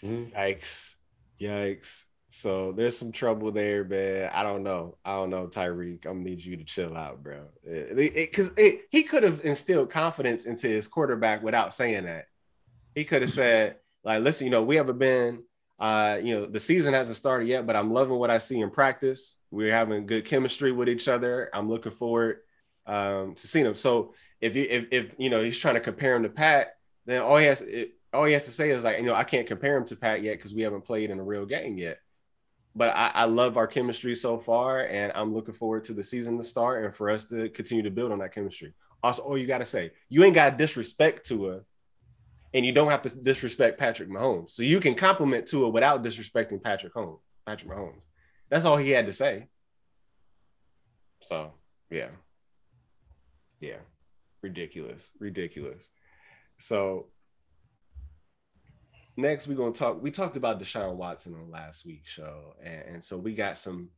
Mm-hmm. 0.02 0.36
Yikes. 0.36 0.94
Yikes. 1.40 2.04
So 2.28 2.72
there's 2.72 2.98
some 2.98 3.12
trouble 3.12 3.52
there, 3.52 3.84
man. 3.84 4.28
I 4.34 4.42
don't 4.42 4.64
know. 4.64 4.96
I 5.04 5.12
don't 5.12 5.30
know, 5.30 5.46
Tyreek. 5.46 6.04
I'm 6.04 6.18
gonna 6.18 6.30
need 6.30 6.44
you 6.44 6.56
to 6.56 6.64
chill 6.64 6.96
out, 6.96 7.22
bro. 7.22 7.44
Because 7.64 8.50
he 8.56 9.02
could 9.04 9.22
have 9.22 9.42
instilled 9.44 9.90
confidence 9.90 10.44
into 10.44 10.66
his 10.66 10.88
quarterback 10.88 11.44
without 11.44 11.72
saying 11.72 12.06
that. 12.06 12.26
He 12.94 13.04
could 13.04 13.22
have 13.22 13.30
said, 13.30 13.76
like, 14.02 14.22
listen, 14.22 14.46
you 14.46 14.50
know, 14.50 14.64
we 14.64 14.74
haven't 14.76 14.98
been, 14.98 15.44
uh, 15.78 16.18
you 16.22 16.34
know, 16.34 16.46
the 16.46 16.58
season 16.58 16.92
hasn't 16.92 17.16
started 17.16 17.46
yet, 17.48 17.66
but 17.66 17.76
I'm 17.76 17.92
loving 17.92 18.18
what 18.18 18.30
I 18.30 18.38
see 18.38 18.60
in 18.60 18.70
practice. 18.70 19.38
We're 19.52 19.72
having 19.72 20.06
good 20.06 20.24
chemistry 20.24 20.72
with 20.72 20.88
each 20.88 21.06
other. 21.06 21.50
I'm 21.54 21.68
looking 21.68 21.92
forward 21.92 22.38
um, 22.84 23.34
to 23.36 23.46
seeing 23.46 23.66
him. 23.66 23.76
So 23.76 24.14
if 24.44 24.56
you 24.56 24.66
if, 24.68 24.84
if 24.90 25.14
you 25.18 25.30
know 25.30 25.42
he's 25.42 25.58
trying 25.58 25.74
to 25.74 25.80
compare 25.80 26.14
him 26.14 26.22
to 26.22 26.28
Pat, 26.28 26.76
then 27.06 27.22
all 27.22 27.36
he 27.36 27.46
has 27.46 27.62
it, 27.62 27.94
all 28.12 28.24
he 28.24 28.32
has 28.32 28.44
to 28.44 28.50
say 28.50 28.70
is 28.70 28.84
like, 28.84 28.98
you 28.98 29.04
know, 29.04 29.14
I 29.14 29.24
can't 29.24 29.46
compare 29.46 29.76
him 29.76 29.84
to 29.86 29.96
Pat 29.96 30.22
yet 30.22 30.36
because 30.36 30.54
we 30.54 30.62
haven't 30.62 30.84
played 30.84 31.10
in 31.10 31.18
a 31.18 31.24
real 31.24 31.46
game 31.46 31.78
yet 31.78 31.98
but 32.74 32.90
I, 32.90 33.10
I, 33.14 33.24
love 33.24 33.56
our 33.56 33.66
chemistry 33.66 34.14
so 34.16 34.38
far, 34.38 34.80
and 34.80 35.12
I'm 35.14 35.32
looking 35.32 35.54
forward 35.54 35.84
to 35.84 35.92
the 35.92 36.02
season 36.02 36.36
to 36.38 36.42
start 36.42 36.84
and 36.84 36.94
for 36.94 37.08
us 37.08 37.24
to 37.26 37.48
continue 37.50 37.84
to 37.84 37.90
build 37.90 38.10
on 38.10 38.18
that 38.18 38.34
chemistry. 38.34 38.74
Also, 39.02 39.22
all 39.22 39.38
you 39.38 39.46
got 39.46 39.58
to 39.58 39.64
say, 39.64 39.92
you 40.08 40.24
ain't 40.24 40.34
got 40.34 40.58
disrespect 40.58 41.26
to 41.26 41.44
her, 41.44 41.64
and 42.52 42.66
you 42.66 42.72
don't 42.72 42.90
have 42.90 43.02
to 43.02 43.16
disrespect 43.16 43.78
Patrick 43.78 44.08
Mahomes. 44.08 44.50
So 44.50 44.62
you 44.62 44.80
can 44.80 44.94
compliment 44.94 45.46
to 45.46 45.58
Tua 45.58 45.68
without 45.68 46.02
disrespecting 46.02 46.62
Patrick 46.62 46.92
Holmes, 46.92 47.20
Patrick 47.46 47.70
Mahomes. 47.70 48.00
That's 48.50 48.64
all 48.64 48.76
he 48.76 48.90
had 48.90 49.06
to 49.06 49.12
say. 49.12 49.46
So 51.22 51.52
yeah, 51.90 52.08
yeah, 53.60 53.78
ridiculous, 54.44 55.10
ridiculous. 55.18 55.88
So 56.58 57.06
next 59.16 59.48
we're 59.48 59.56
going 59.56 59.72
to 59.72 59.78
talk 59.78 60.02
we 60.02 60.10
talked 60.10 60.36
about 60.36 60.60
deshaun 60.60 60.96
watson 60.96 61.34
on 61.34 61.48
last 61.50 61.86
week's 61.86 62.10
show 62.10 62.52
and, 62.62 62.82
and, 62.82 63.04
so 63.04 63.16
we 63.16 63.32
got 63.32 63.56
some 63.56 63.88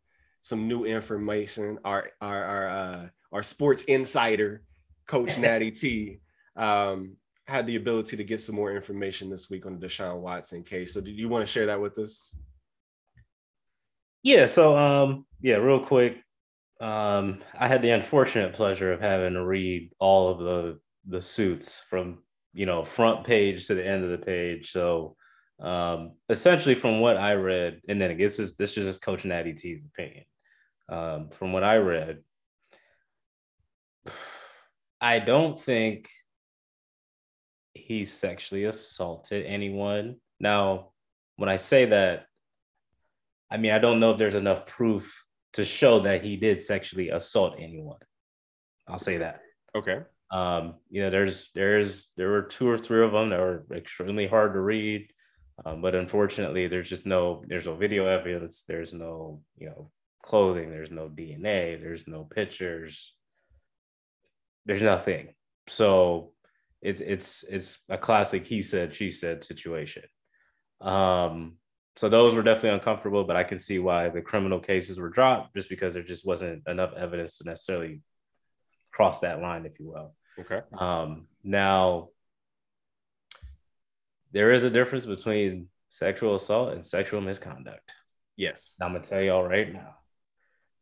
some 0.43 0.69
new 0.69 0.85
information. 0.85 1.79
Our 1.85 2.11
our 2.21 2.45
our, 2.45 2.69
uh, 2.69 3.07
our 3.33 3.43
sports 3.43 3.85
insider 3.85 4.63
coach 5.09 5.37
natty 5.45 5.73
t 5.73 6.21
um, 6.55 7.17
had 7.47 7.67
the 7.67 7.77
ability 7.77 8.17
to 8.17 8.25
get 8.25 8.41
some 8.41 8.55
more 8.55 8.75
information 8.75 9.29
this 9.29 9.51
week 9.51 9.67
on 9.67 9.79
the 9.79 9.87
deshaun 9.87 10.21
watson 10.21 10.63
case. 10.63 10.95
So 10.95 11.01
do 11.01 11.11
you 11.11 11.29
want 11.29 11.45
to 11.45 11.53
share 11.53 11.67
that 11.67 11.81
with 11.81 11.99
us? 11.99 12.23
Yeah 14.23 14.47
so 14.47 14.77
um 14.77 15.27
yeah 15.41 15.57
real 15.57 15.81
quick 15.81 16.23
um 16.81 17.43
i 17.59 17.67
had 17.67 17.81
the 17.81 17.91
unfortunate 17.91 18.53
pleasure 18.53 18.93
of 18.93 19.01
having 19.01 19.33
to 19.33 19.45
read 19.45 19.91
all 19.99 20.29
of 20.29 20.39
the 20.39 20.79
the 21.07 21.23
suits 21.23 21.83
from 21.89 22.19
you 22.57 22.67
know 22.67 22.85
front 22.85 23.25
page 23.25 23.67
to 23.67 23.75
the 23.75 23.87
end 23.87 24.03
of 24.03 24.11
the 24.11 24.19
page. 24.19 24.73
So 24.73 25.17
um 25.61 26.13
essentially 26.29 26.75
from 26.75 27.01
what 27.01 27.17
i 27.17 27.33
read 27.33 27.81
and 27.89 28.01
then 28.01 28.19
this 28.19 28.39
is 28.39 28.57
this 28.57 28.77
is 28.77 28.87
just 28.87 29.03
coach 29.03 29.25
natty 29.25 29.53
t's 29.53 29.85
opinion. 29.85 30.25
Um 30.89 31.29
from 31.31 31.53
what 31.53 31.65
i 31.65 31.77
read 31.77 32.19
i 35.01 35.19
don't 35.19 35.61
think 35.61 36.09
he 37.75 38.07
sexually 38.07 38.65
assaulted 38.65 39.45
anyone. 39.45 40.17
Now 40.41 40.93
when 41.37 41.51
i 41.51 41.59
say 41.59 41.85
that 41.87 42.27
i 43.51 43.59
mean 43.59 43.73
i 43.73 43.79
don't 43.79 44.01
know 44.01 44.13
if 44.13 44.19
there's 44.19 44.35
enough 44.35 44.65
proof 44.67 45.26
to 45.57 45.65
show 45.65 46.01
that 46.01 46.23
he 46.23 46.37
did 46.37 46.63
sexually 46.63 47.09
assault 47.09 47.55
anyone. 47.59 47.99
I'll 48.87 48.99
say 48.99 49.17
that. 49.19 49.41
Okay. 49.75 50.01
Um, 50.31 50.75
you 50.91 51.03
know, 51.03 51.11
there's 51.11 51.51
there's 51.55 52.09
there 52.17 52.29
were 52.29 52.43
two 52.43 52.69
or 52.69 52.79
three 52.79 53.05
of 53.05 53.13
them 53.13 53.31
that 53.31 53.41
were 53.41 53.65
extremely 53.75 54.27
hard 54.27 54.53
to 54.53 54.61
read, 54.61 55.09
um, 55.65 55.81
but 55.81 55.95
unfortunately, 55.95 56.67
there's 56.67 56.91
just 56.91 57.07
no 57.07 57.43
there's 57.49 57.67
no 57.67 57.75
video 57.75 58.07
evidence. 58.07 58.65
There's 58.69 58.93
no 58.93 59.41
you 59.57 59.69
know 59.69 59.91
clothing. 60.23 60.71
There's 60.71 60.91
no 60.91 61.09
DNA. 61.09 61.81
There's 61.81 62.07
no 62.07 62.25
pictures. 62.25 63.15
There's 64.67 64.83
nothing. 64.83 65.35
So 65.69 66.33
it's 66.83 67.01
it's 67.01 67.45
it's 67.49 67.79
a 67.89 67.97
classic 67.97 68.45
he 68.45 68.63
said 68.63 68.95
she 68.95 69.11
said 69.11 69.43
situation. 69.43 70.03
Um, 70.83 71.55
so 71.97 72.09
those 72.09 72.35
were 72.35 72.43
definitely 72.43 72.71
uncomfortable, 72.79 73.25
but 73.25 73.37
I 73.37 73.45
can 73.45 73.59
see 73.59 73.79
why 73.79 74.09
the 74.11 74.21
criminal 74.21 74.61
cases 74.61 74.99
were 74.99 75.09
dropped 75.09 75.55
just 75.55 75.69
because 75.69 75.95
there 75.95 76.03
just 76.03 76.27
wasn't 76.27 76.67
enough 76.69 76.93
evidence 76.95 77.39
to 77.39 77.45
necessarily 77.45 78.03
cross 78.93 79.21
that 79.21 79.41
line, 79.41 79.67
if 79.67 79.81
you 79.81 79.89
will. 79.89 80.15
Okay. 80.39 80.61
Um, 80.77 81.27
now, 81.43 82.11
there 84.33 84.53
is 84.53 84.65
a 84.65 84.71
difference 84.71 85.07
between 85.07 85.69
sexual 85.89 86.35
assault 86.37 86.73
and 86.75 86.87
sexual 86.87 87.21
misconduct. 87.21 87.91
Yes. 88.37 88.75
I'm 88.81 88.93
gonna 88.93 89.03
tell 89.05 89.23
y'all 89.23 89.43
right 89.45 89.73
now, 89.73 89.97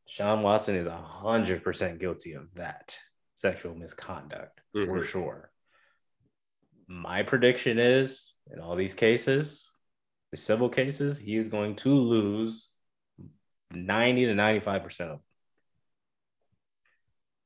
Sean 0.09 0.43
Watson 0.43 0.75
is 0.75 0.89
hundred 0.89 1.63
percent 1.63 2.01
guilty 2.01 2.33
of 2.33 2.53
that 2.55 2.97
sexual 3.37 3.75
misconduct 3.75 4.61
for 4.73 4.87
Mhm. 4.87 5.05
sure. 5.05 5.51
My 6.89 7.23
prediction 7.23 7.79
is, 7.79 8.35
in 8.51 8.59
all 8.59 8.75
these 8.75 8.95
cases, 8.95 9.71
the 10.35 10.41
civil 10.41 10.69
cases, 10.69 11.17
he 11.17 11.37
is 11.37 11.47
going 11.47 11.77
to 11.77 11.95
lose 11.95 12.73
90 13.71 14.27
to 14.27 14.35
95 14.35 14.83
percent 14.83 15.11
of 15.11 15.17
them. 15.19 15.25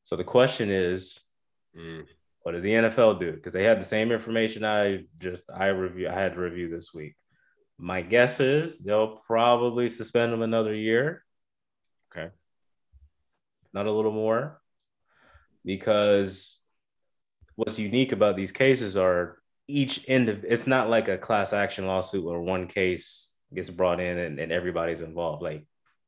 So 0.04 0.16
the 0.16 0.24
question 0.24 0.70
is, 0.70 1.20
Mm. 1.76 2.06
what 2.40 2.52
does 2.52 2.62
the 2.62 2.72
NFL 2.72 3.20
do? 3.20 3.30
Because 3.32 3.52
they 3.52 3.62
had 3.62 3.78
the 3.78 3.84
same 3.84 4.10
information 4.10 4.64
I 4.64 5.04
just 5.18 5.42
I 5.54 5.66
review 5.66 6.08
I 6.08 6.14
had 6.14 6.32
to 6.32 6.40
review 6.40 6.70
this 6.70 6.94
week. 6.94 7.14
My 7.76 8.00
guess 8.00 8.40
is 8.40 8.78
they'll 8.78 9.18
probably 9.26 9.90
suspend 9.90 10.32
him 10.32 10.40
another 10.40 10.74
year. 10.74 11.24
Okay. 12.10 12.30
Not 13.74 13.84
a 13.84 13.92
little 13.92 14.12
more. 14.12 14.62
Because 15.62 16.58
what's 17.54 17.78
unique 17.78 18.12
about 18.12 18.34
these 18.36 18.50
cases 18.52 18.96
are 18.96 19.37
each 19.68 20.04
end 20.08 20.28
of 20.30 20.44
it's 20.44 20.66
not 20.66 20.88
like 20.88 21.08
a 21.08 21.18
class 21.18 21.52
action 21.52 21.86
lawsuit 21.86 22.24
where 22.24 22.40
one 22.40 22.66
case 22.66 23.30
gets 23.54 23.70
brought 23.70 24.00
in 24.00 24.18
and, 24.18 24.38
and 24.40 24.50
everybody's 24.50 25.02
involved. 25.02 25.42
Like 25.42 25.66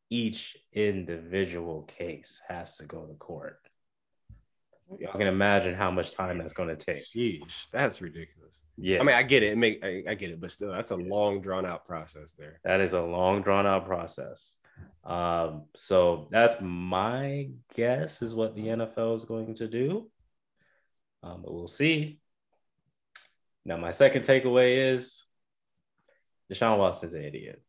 each 0.09 0.57
individual 0.73 1.83
case 1.83 2.41
has 2.49 2.77
to 2.79 2.87
go 2.87 3.05
to 3.05 3.15
court. 3.15 3.59
Y'all 4.99 5.13
can 5.13 5.29
imagine 5.29 5.75
how 5.75 5.91
much 5.91 6.13
time 6.13 6.39
that's 6.39 6.53
going 6.53 6.69
to 6.69 6.77
take. 6.77 7.05
Sheesh, 7.05 7.67
that's 7.71 8.01
ridiculous. 8.01 8.61
Yeah. 8.77 9.01
I 9.01 9.05
mean, 9.05 9.15
I 9.15 9.23
get 9.23 9.45
it. 9.45 9.53
it 9.53 9.59
make 9.59 9.85
I, 9.85 10.03
I 10.09 10.15
get 10.15 10.31
it, 10.31 10.41
but 10.41 10.51
still, 10.51 10.73
that's 10.73 10.91
a 10.91 10.97
long 10.97 11.43
drawn 11.43 11.65
out 11.65 11.87
process 11.87 12.35
there. 12.37 12.61
That 12.65 12.81
is 12.81 12.93
a 12.93 13.01
long, 13.01 13.43
drawn 13.43 13.67
out 13.67 13.87
process. 13.87 14.57
Um, 15.05 15.65
so 15.77 16.29
that's 16.33 16.57
my 16.61 17.51
guess 17.75 18.21
is 18.21 18.35
what 18.35 18.57
the 18.57 18.67
NFL 18.67 19.17
is 19.17 19.25
going 19.25 19.55
to 19.57 19.69
do. 19.69 20.11
Um, 21.23 21.43
but 21.45 21.53
we'll 21.53 21.69
see. 21.69 22.19
Now, 23.65 23.77
my 23.77 23.91
second 23.91 24.23
takeaway 24.23 24.95
is 24.95 25.25
Deshaun 26.53 26.79
Watson's 26.79 27.15
an 27.15 27.25
idiot. 27.25 27.63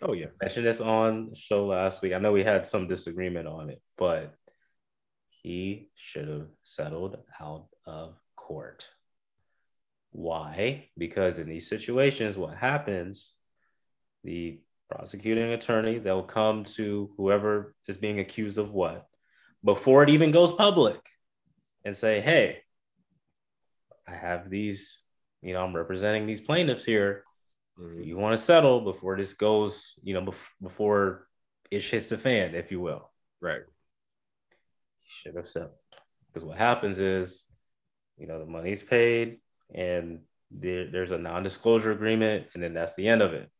Oh 0.00 0.14
yeah. 0.14 0.26
I 0.26 0.44
mentioned 0.44 0.66
this 0.66 0.80
on 0.80 1.30
the 1.30 1.36
show 1.36 1.66
last 1.66 2.02
week. 2.02 2.12
I 2.12 2.18
know 2.18 2.32
we 2.32 2.42
had 2.42 2.66
some 2.66 2.88
disagreement 2.88 3.46
on 3.46 3.70
it, 3.70 3.80
but 3.96 4.34
he 5.42 5.88
should 5.94 6.28
have 6.28 6.48
settled 6.64 7.18
out 7.40 7.66
of 7.86 8.14
court. 8.36 8.88
Why? 10.10 10.88
Because 10.98 11.38
in 11.38 11.48
these 11.48 11.68
situations, 11.68 12.36
what 12.36 12.56
happens, 12.56 13.32
the 14.24 14.60
prosecuting 14.90 15.52
attorney, 15.52 15.98
they'll 15.98 16.22
come 16.22 16.64
to 16.64 17.12
whoever 17.16 17.74
is 17.86 17.96
being 17.96 18.18
accused 18.18 18.58
of 18.58 18.72
what 18.72 19.06
before 19.64 20.02
it 20.02 20.10
even 20.10 20.32
goes 20.32 20.52
public 20.52 21.00
and 21.84 21.96
say, 21.96 22.20
hey, 22.20 22.58
I 24.06 24.14
have 24.14 24.50
these, 24.50 25.01
you 25.42 25.52
know, 25.52 25.62
I'm 25.64 25.74
representing 25.76 26.26
these 26.26 26.40
plaintiffs 26.40 26.84
here. 26.84 27.24
Mhm. 27.78 28.04
You 28.04 28.16
want 28.16 28.38
to 28.38 28.42
settle 28.42 28.80
before 28.80 29.16
this 29.16 29.34
goes, 29.34 29.94
you 30.02 30.14
know, 30.14 30.22
bef- 30.22 30.48
before 30.62 31.28
it 31.70 31.84
hits 31.84 32.08
the 32.08 32.18
fan, 32.18 32.54
if 32.54 32.70
you 32.70 32.80
will. 32.80 33.10
Right. 33.40 33.62
should 35.06 35.36
have 35.36 35.48
settled. 35.48 35.74
Because 36.26 36.44
what 36.44 36.56
happens 36.56 36.98
is, 36.98 37.44
you 38.16 38.26
know, 38.26 38.38
the 38.38 38.46
money's 38.46 38.82
paid 38.82 39.40
and 39.74 40.20
there, 40.50 40.90
there's 40.90 41.12
a 41.12 41.18
non-disclosure 41.18 41.92
agreement, 41.92 42.46
and 42.54 42.62
then 42.62 42.72
that's 42.74 42.94
the 42.94 43.08
end 43.08 43.20
of 43.22 43.34
it. 43.34 43.50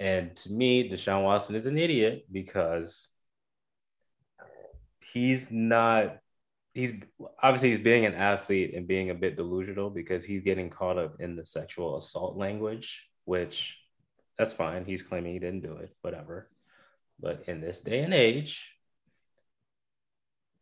And 0.00 0.36
to 0.36 0.52
me, 0.52 0.88
Deshaun 0.90 1.24
Watson 1.24 1.54
is 1.56 1.66
an 1.66 1.78
idiot 1.78 2.26
because 2.30 3.08
he's 5.12 5.50
not. 5.50 6.18
He's 6.78 6.92
obviously 7.42 7.70
he's 7.70 7.80
being 7.80 8.06
an 8.06 8.14
athlete 8.14 8.72
and 8.72 8.86
being 8.86 9.10
a 9.10 9.14
bit 9.14 9.34
delusional 9.34 9.90
because 9.90 10.24
he's 10.24 10.42
getting 10.42 10.70
caught 10.70 10.96
up 10.96 11.20
in 11.20 11.34
the 11.34 11.44
sexual 11.44 11.96
assault 11.96 12.36
language, 12.36 13.04
which 13.24 13.76
that's 14.38 14.52
fine. 14.52 14.84
He's 14.84 15.02
claiming 15.02 15.32
he 15.32 15.40
didn't 15.40 15.64
do 15.64 15.72
it, 15.78 15.90
whatever. 16.02 16.48
But 17.18 17.42
in 17.48 17.60
this 17.60 17.80
day 17.80 18.04
and 18.04 18.14
age, 18.14 18.76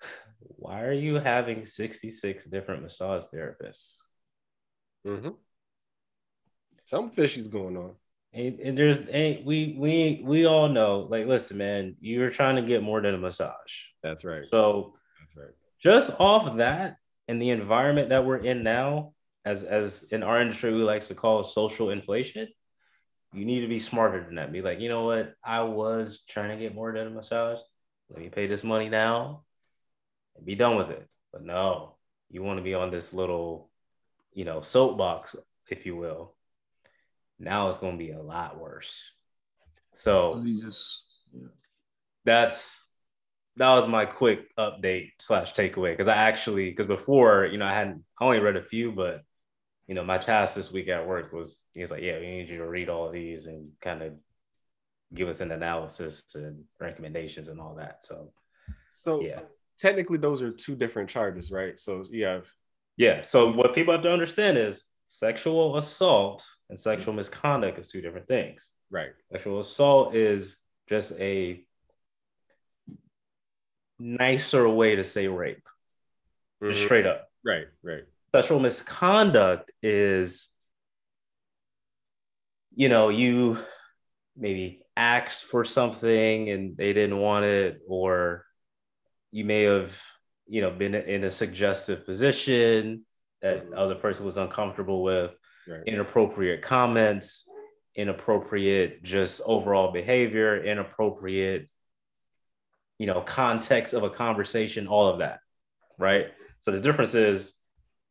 why 0.39 0.85
are 0.85 0.93
you 0.95 1.17
having 1.17 1.67
66 1.67 2.47
different 2.47 2.83
massage 2.83 3.25
therapists? 3.25 3.97
Mm-hmm. 5.07 5.33
Some 6.87 7.11
fishy's 7.11 7.47
going 7.47 7.77
on. 7.77 7.91
And, 8.33 8.59
and 8.61 8.79
there's 8.79 9.01
ain't 9.11 9.45
we 9.45 9.77
we 9.79 10.23
we 10.25 10.47
all 10.47 10.71
know, 10.71 11.07
like, 11.11 11.27
listen, 11.27 11.59
man, 11.59 11.97
you're 12.01 12.31
trying 12.31 12.57
to 12.57 12.63
get 12.63 12.83
more 12.83 13.03
than 13.03 13.15
a 13.15 13.19
massage. 13.19 13.75
That's 14.03 14.25
right. 14.25 14.47
So 14.47 14.95
That's 15.21 15.37
right. 15.37 15.55
Just 15.83 16.11
off 16.19 16.47
of 16.47 16.59
that 16.59 16.97
and 17.29 17.41
the 17.41 17.51
environment 17.51 18.11
that 18.11 18.25
we're 18.25 18.39
in 18.39 18.63
now, 18.63 19.13
as 19.45 19.63
as 19.63 20.05
in 20.05 20.23
our 20.23 20.41
industry 20.41 20.73
we 20.73 20.83
like 20.83 21.07
to 21.07 21.15
call 21.15 21.45
social 21.45 21.91
inflation, 21.91 22.49
you 23.33 23.45
need 23.45 23.61
to 23.61 23.69
be 23.69 23.81
smarter 23.81 24.25
than 24.25 24.37
that. 24.37 24.53
Be 24.53 24.63
like, 24.63 24.81
you 24.81 24.89
know 24.89 25.05
what? 25.05 25.35
I 25.45 25.63
was 25.63 26.21
trying 26.29 26.51
to 26.51 26.57
get 26.57 26.75
more 26.75 26.93
than 26.93 27.07
a 27.07 27.11
massage. 27.11 27.59
Let 28.11 28.21
me 28.21 28.29
pay 28.29 28.47
this 28.47 28.65
money 28.65 28.89
now 28.89 29.45
and 30.37 30.47
be 30.47 30.55
done 30.55 30.77
with 30.77 30.91
it. 30.91 31.07
But 31.33 31.45
no, 31.45 31.97
you 32.31 32.43
want 32.43 32.59
to 32.59 32.63
be 32.63 32.75
on 32.75 32.91
this 32.91 33.13
little, 33.13 33.71
you 34.33 34.45
know, 34.45 34.63
soapbox, 34.63 35.37
if 35.69 35.87
you 35.87 35.97
will. 35.97 36.35
Now 37.39 37.69
it's 37.69 37.79
going 37.79 37.99
to 37.99 38.05
be 38.05 38.13
a 38.13 38.23
lot 38.23 38.59
worse. 38.59 39.11
So 39.93 40.43
just 40.61 41.01
yeah. 41.33 41.49
that's 42.25 42.86
that 43.57 43.75
was 43.75 43.89
my 43.89 44.05
quick 44.05 44.55
update 44.59 45.13
slash 45.21 45.55
takeaway 45.55 45.93
because 45.93 46.09
I 46.09 46.15
actually 46.15 46.71
because 46.71 46.87
before 46.87 47.47
you 47.47 47.59
know 47.59 47.67
I 47.67 47.75
hadn't 47.75 48.05
I 48.21 48.25
only 48.25 48.41
read 48.41 48.57
a 48.57 48.63
few 48.63 48.93
but 48.93 49.23
you 49.87 49.95
know 49.95 50.05
my 50.05 50.19
task 50.19 50.55
this 50.55 50.73
week 50.73 50.89
at 50.89 51.07
work 51.07 51.33
was 51.33 51.59
he 51.75 51.83
was 51.83 51.91
like 51.91 52.03
yeah 52.03 52.19
we 52.19 52.27
need 52.27 52.49
you 52.49 52.59
to 52.59 52.69
read 52.69 52.89
all 52.89 53.11
these 53.11 53.47
and 53.47 53.71
kind 53.81 54.03
of 54.03 54.13
give 55.15 55.29
us 55.29 55.41
an 55.41 55.53
analysis 55.53 56.25
and 56.35 56.65
recommendations 56.81 57.49
and 57.49 57.61
all 57.61 57.77
that. 57.77 58.05
So 58.05 58.33
So 58.91 59.23
yeah. 59.23 59.41
technically, 59.79 60.19
those 60.19 60.43
are 60.43 60.51
two 60.51 60.75
different 60.75 61.09
charges, 61.09 61.53
right? 61.53 61.79
So 61.79 62.05
you 62.11 62.25
have 62.25 62.47
yeah. 62.97 63.23
So 63.23 63.53
what 63.53 63.75
people 63.75 63.93
have 63.93 64.03
to 64.03 64.13
understand 64.13 64.57
is 64.57 64.85
sexual 65.11 65.77
assault 65.77 66.47
and 66.71 66.81
sexual 66.81 67.13
mm-hmm. 67.13 67.19
misconduct 67.19 67.79
is 67.79 67.89
two 67.89 68.01
different 68.01 68.27
things. 68.27 68.71
Right. 68.91 69.11
Sexual 69.33 69.61
assault 69.61 70.15
is 70.15 70.57
just 70.89 71.13
a 71.19 71.65
nicer 73.99 74.69
way 74.69 74.97
to 74.97 75.05
say 75.05 75.29
rape, 75.29 75.67
Mhm. 76.63 76.75
straight 76.85 77.07
up. 77.07 77.31
Right. 77.45 77.67
Right. 77.83 78.05
Sexual 78.35 78.61
misconduct 78.61 79.71
is, 79.83 80.49
you 82.75 82.89
know, 82.89 83.09
you 83.09 83.59
maybe 84.37 84.83
asked 84.97 85.45
for 85.45 85.65
something 85.65 86.51
and 86.51 86.77
they 86.77 86.93
didn't 86.93 87.19
want 87.19 87.45
it, 87.45 87.81
or 87.87 88.45
you 89.31 89.45
may 89.45 89.63
have, 89.63 89.99
you 90.47 90.61
know, 90.61 90.71
been 90.71 90.95
in 90.95 91.25
a 91.25 91.31
suggestive 91.31 92.05
position 92.05 93.05
that 93.43 93.71
the 93.71 93.77
other 93.77 93.95
person 93.95 94.27
was 94.27 94.37
uncomfortable 94.37 95.03
with 95.03 95.35
Right. 95.69 95.83
inappropriate 95.87 96.63
comments, 96.63 97.49
inappropriate 97.95 99.03
just 99.03 99.41
overall 99.47 99.91
behavior, 99.93 100.63
inappropriate, 100.63 101.69
you 102.99 103.07
know, 103.07 103.21
context 103.21 103.95
of 103.95 104.03
a 104.03 104.11
conversation, 104.11 104.87
all 104.87 105.09
of 105.09 105.19
that, 105.19 105.41
right? 105.99 106.27
So 106.61 106.71
the 106.73 106.81
difference 106.81 107.15
is 107.15 107.55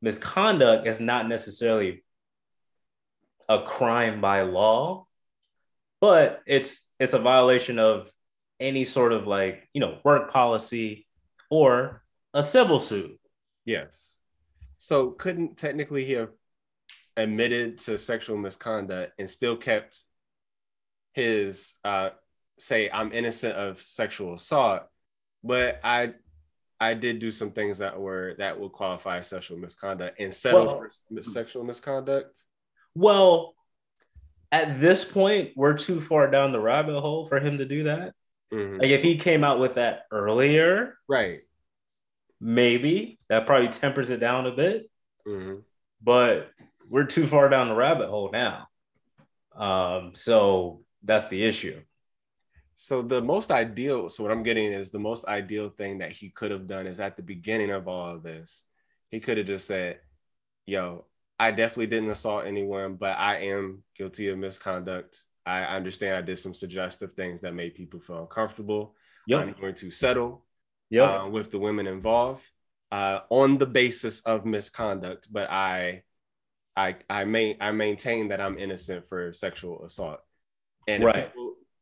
misconduct 0.01 0.87
is 0.87 0.99
not 0.99 1.27
necessarily 1.27 2.03
a 3.49 3.63
crime 3.63 4.21
by 4.21 4.41
law, 4.41 5.07
but 6.01 6.41
it's 6.45 6.89
it's 6.99 7.13
a 7.13 7.19
violation 7.19 7.79
of 7.79 8.11
any 8.59 8.85
sort 8.85 9.11
of 9.11 9.27
like, 9.27 9.67
you 9.73 9.81
know, 9.81 9.97
work 10.03 10.31
policy 10.31 11.07
or 11.49 12.03
a 12.33 12.43
civil 12.43 12.79
suit. 12.79 13.19
Yes. 13.65 14.13
So 14.77 15.11
couldn't 15.11 15.57
technically 15.57 16.05
he 16.05 16.13
have 16.13 16.29
admitted 17.17 17.79
to 17.79 17.97
sexual 17.97 18.37
misconduct 18.37 19.13
and 19.17 19.29
still 19.29 19.55
kept 19.55 20.03
his 21.13 21.75
uh 21.83 22.09
say 22.57 22.89
I'm 22.89 23.11
innocent 23.13 23.55
of 23.55 23.81
sexual 23.81 24.35
assault, 24.35 24.83
but 25.43 25.79
I 25.83 26.13
I 26.79 26.93
did 26.93 27.19
do 27.19 27.31
some 27.31 27.51
things 27.51 27.77
that 27.79 27.99
were 27.99 28.35
that 28.37 28.59
would 28.59 28.71
qualify 28.73 29.19
as 29.19 29.27
sexual 29.27 29.57
misconduct 29.57 30.19
and 30.19 30.33
settle 30.33 30.65
Well- 30.65 30.87
for 31.13 31.23
sexual 31.23 31.63
misconduct. 31.63 32.41
Well, 32.93 33.55
at 34.51 34.79
this 34.79 35.03
point, 35.03 35.51
we're 35.55 35.77
too 35.77 35.99
far 36.01 36.29
down 36.29 36.51
the 36.51 36.59
rabbit 36.59 36.99
hole 36.99 37.25
for 37.25 37.39
him 37.39 37.57
to 37.57 37.65
do 37.65 37.83
that. 37.83 38.13
Mhm. 38.53 38.79
Like 38.79 38.89
if 38.89 39.01
he 39.03 39.17
came 39.17 39.43
out 39.43 39.59
with 39.59 39.75
that 39.75 40.05
earlier, 40.11 40.97
Right. 41.07 41.41
maybe 42.39 43.19
that 43.27 43.45
probably 43.45 43.69
tempers 43.69 44.09
it 44.09 44.19
down 44.19 44.45
a 44.45 44.51
bit. 44.51 44.89
Mhm. 45.27 45.63
But 46.01 46.51
we're 46.87 47.05
too 47.05 47.25
far 47.27 47.49
down 47.49 47.69
the 47.69 47.75
rabbit 47.75 48.07
hole 48.09 48.29
now. 48.31 48.67
Um, 49.55 50.13
so 50.15 50.83
that's 51.03 51.29
the 51.29 51.43
issue. 51.43 51.81
So 52.75 53.01
the 53.01 53.21
most 53.21 53.51
ideal, 53.51 54.09
so 54.09 54.23
what 54.23 54.31
I'm 54.31 54.43
getting 54.43 54.71
is 54.71 54.89
the 54.89 54.99
most 54.99 55.25
ideal 55.25 55.69
thing 55.69 55.99
that 55.99 56.11
he 56.11 56.29
could 56.29 56.51
have 56.51 56.67
done 56.67 56.87
is 56.87 56.99
at 56.99 57.15
the 57.15 57.23
beginning 57.23 57.71
of 57.71 57.87
all 57.87 58.13
of 58.15 58.23
this, 58.23 58.65
he 59.09 59.19
could 59.19 59.37
have 59.37 59.47
just 59.47 59.65
said, 59.67 59.99
"Yo, 60.65 61.05
I 61.39 61.51
definitely 61.51 61.87
didn't 61.87 62.09
assault 62.09 62.45
anyone, 62.45 62.95
but 62.95 63.17
I 63.17 63.37
am 63.47 63.83
guilty 63.95 64.27
of 64.29 64.37
misconduct. 64.37 65.23
I 65.45 65.63
understand 65.63 66.17
I 66.17 66.21
did 66.21 66.39
some 66.39 66.53
suggestive 66.53 67.13
things 67.13 67.41
that 67.41 67.53
made 67.53 67.75
people 67.75 67.99
feel 67.99 68.21
uncomfortable. 68.21 68.95
I'm 69.31 69.49
Yep. 69.49 69.59
going 69.59 69.75
to 69.75 69.91
settle 69.91 70.45
Yep. 70.89 71.09
uh, 71.09 71.29
with 71.29 71.51
the 71.51 71.59
women 71.59 71.87
involved 71.87 72.43
uh, 72.91 73.21
on 73.29 73.57
the 73.57 73.65
basis 73.65 74.21
of 74.21 74.45
misconduct, 74.45 75.27
but 75.31 75.49
I, 75.49 76.03
I, 76.75 76.95
I 77.09 77.25
main, 77.25 77.57
I 77.61 77.71
maintain 77.71 78.29
that 78.29 78.41
I'm 78.41 78.57
innocent 78.57 79.07
for 79.07 79.33
sexual 79.33 79.85
assault. 79.85 80.19
And 80.87 81.03
Right. 81.03 81.31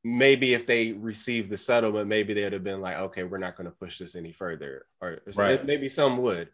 Maybe 0.04 0.54
if 0.54 0.68
they 0.68 0.92
received 0.92 1.50
the 1.50 1.58
settlement, 1.58 2.08
maybe 2.08 2.34
they'd 2.34 2.54
have 2.54 2.64
been 2.64 2.82
like, 2.82 2.98
okay, 2.98 3.24
we're 3.24 3.38
not 3.38 3.56
going 3.56 3.66
to 3.66 3.76
push 3.76 4.00
this 4.00 4.16
any 4.16 4.32
further, 4.34 4.86
or 5.02 5.20
Right. 5.36 5.64
maybe 5.66 5.90
some 5.90 6.18
would, 6.20 6.50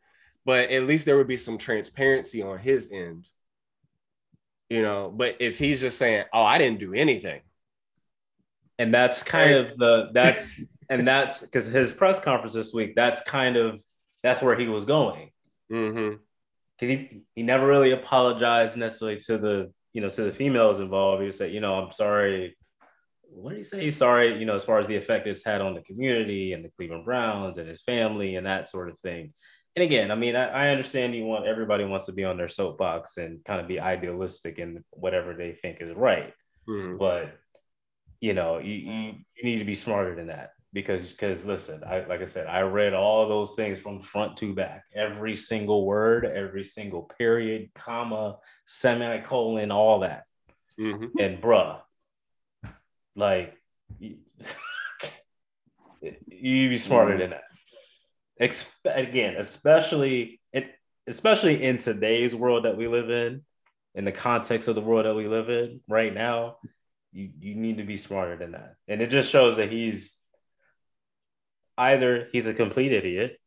but 0.45 0.69
at 0.69 0.83
least 0.83 1.05
there 1.05 1.17
would 1.17 1.27
be 1.27 1.37
some 1.37 1.57
transparency 1.57 2.41
on 2.41 2.59
his 2.59 2.91
end. 2.91 3.27
You 4.69 4.83
know, 4.83 5.11
but 5.15 5.37
if 5.39 5.57
he's 5.57 5.81
just 5.81 5.97
saying, 5.97 6.25
"Oh, 6.31 6.43
I 6.43 6.59
didn't 6.59 6.79
do 6.79 6.93
anything," 6.93 7.41
and 8.77 8.93
that's 8.93 9.23
kind 9.23 9.55
of 9.55 9.77
the 9.79 10.09
that's 10.13 10.61
and 10.89 11.07
that's 11.07 11.41
because 11.41 11.65
his 11.65 11.91
press 11.91 12.19
conference 12.19 12.53
this 12.53 12.71
week 12.71 12.93
that's 12.95 13.23
kind 13.23 13.57
of 13.57 13.81
that's 14.21 14.41
where 14.43 14.55
he 14.55 14.67
was 14.67 14.85
going. 14.85 15.31
Hmm 15.71 16.13
because 16.79 16.95
he 16.95 17.21
he 17.35 17.43
never 17.43 17.67
really 17.67 17.91
apologized 17.91 18.77
necessarily 18.77 19.17
to 19.17 19.37
the 19.37 19.73
you 19.91 20.01
know 20.01 20.09
to 20.09 20.21
the 20.23 20.31
females 20.31 20.79
involved. 20.79 21.21
He 21.21 21.25
would 21.27 21.35
say 21.35 21.49
you 21.49 21.59
know 21.59 21.75
i'm 21.75 21.91
sorry 21.91 22.55
what 23.31 23.51
did 23.51 23.59
he 23.59 23.63
say? 23.63 23.85
He's 23.85 23.97
sorry 23.97 24.37
you 24.39 24.45
know 24.45 24.55
as 24.55 24.65
far 24.65 24.79
as 24.79 24.87
the 24.87 24.95
effect 24.95 25.27
it's 25.27 25.43
had 25.45 25.61
on 25.61 25.73
the 25.73 25.81
community 25.81 26.53
and 26.53 26.63
the 26.63 26.69
cleveland 26.69 27.05
browns 27.05 27.57
and 27.57 27.67
his 27.67 27.81
family 27.81 28.35
and 28.35 28.45
that 28.45 28.69
sort 28.69 28.89
of 28.89 28.99
thing. 28.99 29.33
And 29.75 29.83
again 29.83 30.11
i 30.11 30.15
mean 30.15 30.35
i, 30.35 30.47
I 30.47 30.69
understand 30.69 31.15
you 31.15 31.25
want 31.25 31.47
everybody 31.47 31.85
wants 31.85 32.05
to 32.07 32.11
be 32.11 32.25
on 32.25 32.37
their 32.37 32.49
soapbox 32.49 33.17
and 33.17 33.43
kind 33.45 33.61
of 33.61 33.67
be 33.67 33.79
idealistic 33.79 34.59
in 34.59 34.83
whatever 34.89 35.33
they 35.33 35.53
think 35.53 35.77
is 35.79 35.95
right. 35.95 36.33
Hmm 36.67 36.97
but 36.97 37.37
you 38.19 38.33
know 38.33 38.57
you, 38.57 38.73
you, 38.73 39.13
you 39.37 39.43
need 39.43 39.59
to 39.59 39.65
be 39.65 39.75
smarter 39.75 40.15
than 40.15 40.27
that 40.27 40.51
because 40.73 41.09
because 41.09 41.45
listen 41.45 41.83
i 41.85 42.05
like 42.05 42.21
i 42.21 42.25
said 42.25 42.47
i 42.47 42.61
read 42.61 42.93
all 42.93 43.27
those 43.29 43.53
things 43.55 43.79
from 43.79 44.01
front 44.01 44.37
to 44.37 44.53
back. 44.53 44.83
Every 44.93 45.37
single 45.37 45.85
word 45.85 46.25
every 46.25 46.65
single 46.65 47.03
period 47.17 47.69
comma 47.73 48.37
semicolon 48.65 49.71
all 49.71 50.01
that. 50.01 50.23
Hmm 50.77 51.05
and 51.19 51.41
bruh 51.41 51.79
like 53.15 53.55
you, 53.99 54.17
you 56.01 56.69
be 56.69 56.77
smarter 56.77 57.17
than 57.17 57.31
that. 57.31 57.43
Expe- 58.41 58.97
again 58.97 59.35
especially 59.35 60.39
it 60.53 60.71
especially 61.07 61.61
in 61.61 61.77
today's 61.77 62.33
world 62.33 62.65
that 62.65 62.77
we 62.77 62.87
live 62.87 63.09
in 63.09 63.43
in 63.95 64.05
the 64.05 64.11
context 64.13 64.69
of 64.69 64.75
the 64.75 64.81
world 64.81 65.05
that 65.05 65.15
we 65.15 65.27
live 65.27 65.49
in 65.49 65.81
right 65.89 66.13
now 66.13 66.55
you 67.11 67.29
you 67.39 67.55
need 67.55 67.77
to 67.77 67.83
be 67.83 67.97
smarter 67.97 68.37
than 68.37 68.51
that. 68.51 68.75
And 68.87 69.01
it 69.01 69.07
just 69.07 69.29
shows 69.29 69.57
that 69.57 69.71
he's 69.71 70.19
either 71.77 72.27
he's 72.31 72.47
a 72.47 72.53
complete 72.53 72.91
idiot 72.91 73.37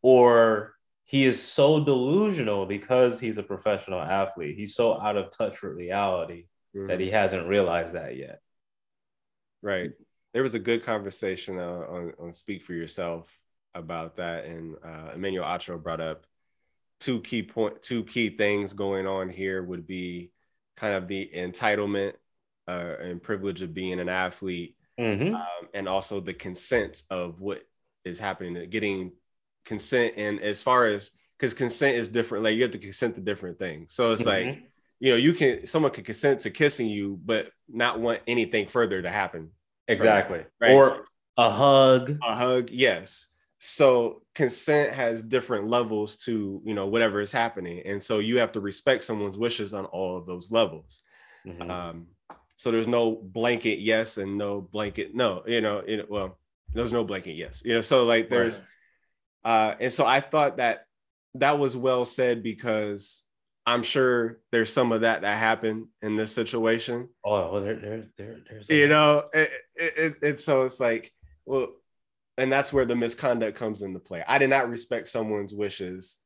or 0.00 0.74
he 1.04 1.26
is 1.26 1.42
so 1.42 1.84
delusional 1.84 2.64
because 2.64 3.20
he's 3.20 3.38
a 3.38 3.42
professional 3.42 4.00
athlete. 4.00 4.56
He's 4.56 4.74
so 4.74 4.98
out 4.98 5.16
of 5.16 5.36
touch 5.36 5.62
with 5.62 5.72
reality 5.72 6.46
that 6.74 7.00
he 7.00 7.10
hasn't 7.10 7.46
realized 7.48 7.94
that 7.94 8.16
yet 8.16 8.40
Right. 9.62 9.92
There 10.34 10.42
was 10.42 10.54
a 10.54 10.58
good 10.58 10.82
conversation 10.82 11.58
uh, 11.58 11.62
on, 11.62 12.12
on 12.18 12.32
Speak 12.32 12.64
for 12.64 12.72
Yourself 12.72 13.30
about 13.74 14.16
that. 14.16 14.44
And 14.44 14.74
uh, 14.84 15.12
Emmanuel 15.14 15.44
Acho 15.44 15.80
brought 15.80 16.00
up 16.00 16.26
two 17.00 17.20
key 17.20 17.42
point, 17.42 17.80
two 17.82 18.02
key 18.04 18.36
things 18.36 18.72
going 18.72 19.06
on 19.06 19.28
here 19.28 19.62
would 19.62 19.86
be 19.86 20.32
kind 20.76 20.94
of 20.94 21.06
the 21.06 21.30
entitlement 21.34 22.14
uh, 22.66 22.94
and 23.00 23.22
privilege 23.22 23.62
of 23.62 23.74
being 23.74 24.00
an 24.00 24.08
athlete, 24.08 24.76
Mhm. 24.98 25.34
um, 25.34 25.68
and 25.74 25.88
also 25.88 26.20
the 26.20 26.34
consent 26.34 27.02
of 27.10 27.40
what 27.40 27.62
is 28.04 28.18
happening, 28.18 28.68
getting 28.70 29.12
consent. 29.64 30.14
And 30.16 30.40
as 30.40 30.62
far 30.62 30.86
as 30.86 31.12
because 31.38 31.54
consent 31.54 31.96
is 31.96 32.08
different, 32.08 32.44
like 32.44 32.56
you 32.56 32.62
have 32.62 32.72
to 32.72 32.78
consent 32.78 33.16
to 33.16 33.20
different 33.20 33.58
things. 33.58 33.92
So 33.94 34.12
it's 34.12 34.26
like 34.26 34.46
Mhm. 34.46 34.62
You 35.02 35.10
know, 35.10 35.16
you 35.16 35.32
can 35.32 35.66
someone 35.66 35.90
could 35.90 36.04
consent 36.04 36.38
to 36.42 36.50
kissing 36.50 36.88
you, 36.88 37.18
but 37.24 37.50
not 37.68 37.98
want 37.98 38.20
anything 38.28 38.68
further 38.68 39.02
to 39.02 39.10
happen. 39.10 39.50
exactly 39.88 40.44
Right. 40.60 40.70
or 40.70 41.04
a 41.36 41.50
hug 41.50 42.18
A 42.22 42.34
hug, 42.36 42.70
yes. 42.70 43.26
So 43.58 44.22
consent 44.34 44.94
has 44.94 45.20
different 45.22 45.66
levels 45.68 46.16
to 46.26 46.62
you 46.64 46.74
know 46.74 46.86
whatever 46.86 47.20
is 47.20 47.32
happening, 47.32 47.82
and 47.84 48.00
so 48.00 48.20
you 48.20 48.38
have 48.38 48.52
to 48.52 48.60
respect 48.60 49.02
someone's 49.02 49.36
wishes 49.36 49.74
on 49.74 49.86
all 49.86 50.16
of 50.16 50.24
those 50.24 50.52
levels. 50.52 51.02
Mhm. 51.44 51.68
Um, 51.68 52.06
so 52.56 52.70
there's 52.70 52.86
no 52.86 53.16
blanket 53.16 53.80
yes 53.80 54.18
and 54.18 54.38
no 54.38 54.60
blanket 54.60 55.16
no. 55.16 55.42
You 55.46 55.60
know, 55.60 55.78
it, 55.78 56.08
well, 56.08 56.38
there's 56.72 56.92
no 56.92 57.02
blanket 57.02 57.34
yes. 57.34 57.60
You 57.64 57.74
know, 57.74 57.80
so 57.80 58.04
like 58.04 58.30
there's, 58.30 58.60
uh, 59.44 59.74
and 59.80 59.92
so 59.92 60.06
I 60.06 60.20
thought 60.20 60.58
that 60.58 60.86
that 61.34 61.58
was 61.58 61.76
well 61.76 62.04
said 62.06 62.42
because 62.44 63.24
I'm 63.64 63.82
sure 63.82 64.40
there's 64.50 64.72
some 64.72 64.90
of 64.92 65.02
that 65.02 65.22
that 65.22 65.38
happened 65.38 65.86
in 66.02 66.16
this 66.16 66.32
situation. 66.34 67.08
oh 67.24 67.52
well 67.52 67.62
there, 67.62 67.76
there, 67.76 68.06
there 68.18 68.36
there's 68.48 68.68
you 68.68 68.88
know 68.88 69.24
it, 69.32 69.50
it, 69.76 69.96
it, 69.96 70.14
it 70.22 70.40
so 70.40 70.62
it's 70.62 70.80
like 70.80 71.12
well 71.44 71.68
and 72.38 72.50
that's 72.50 72.72
where 72.72 72.84
the 72.86 72.96
misconduct 72.96 73.56
comes 73.58 73.82
into 73.82 73.98
play. 74.00 74.24
I 74.26 74.38
did 74.38 74.50
not 74.50 74.70
respect 74.70 75.06
someone's 75.08 75.54
wishes 75.54 76.18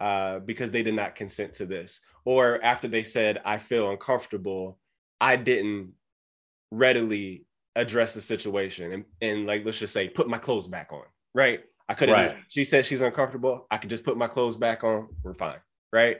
uh, 0.00 0.40
because 0.40 0.70
they 0.72 0.82
did 0.82 0.94
not 0.94 1.14
consent 1.14 1.54
to 1.54 1.66
this. 1.66 2.00
Or 2.24 2.62
after 2.62 2.88
they 2.88 3.02
said 3.02 3.40
i 3.44 3.58
feel 3.58 3.90
uncomfortable 3.90 4.78
i 5.20 5.34
didn't 5.36 5.92
readily 6.70 7.44
address 7.76 8.14
the 8.14 8.20
situation 8.20 8.92
and, 8.92 9.04
and 9.20 9.46
like 9.46 9.64
let's 9.64 9.78
just 9.78 9.92
say 9.92 10.08
put 10.08 10.28
my 10.28 10.38
clothes 10.38 10.68
back 10.68 10.92
on 10.92 11.02
right? 11.34 11.60
I 11.88 11.94
could 11.94 12.08
have 12.10 12.18
Right. 12.32 12.36
she 12.48 12.64
said 12.64 12.86
she's 12.86 13.00
uncomfortable. 13.02 13.66
I 13.70 13.76
could 13.78 13.90
just 13.90 14.04
put 14.04 14.16
my 14.16 14.28
clothes 14.28 14.56
back 14.56 14.84
on. 14.84 15.08
We're 15.22 15.34
fine 15.34 15.58
right 15.92 16.18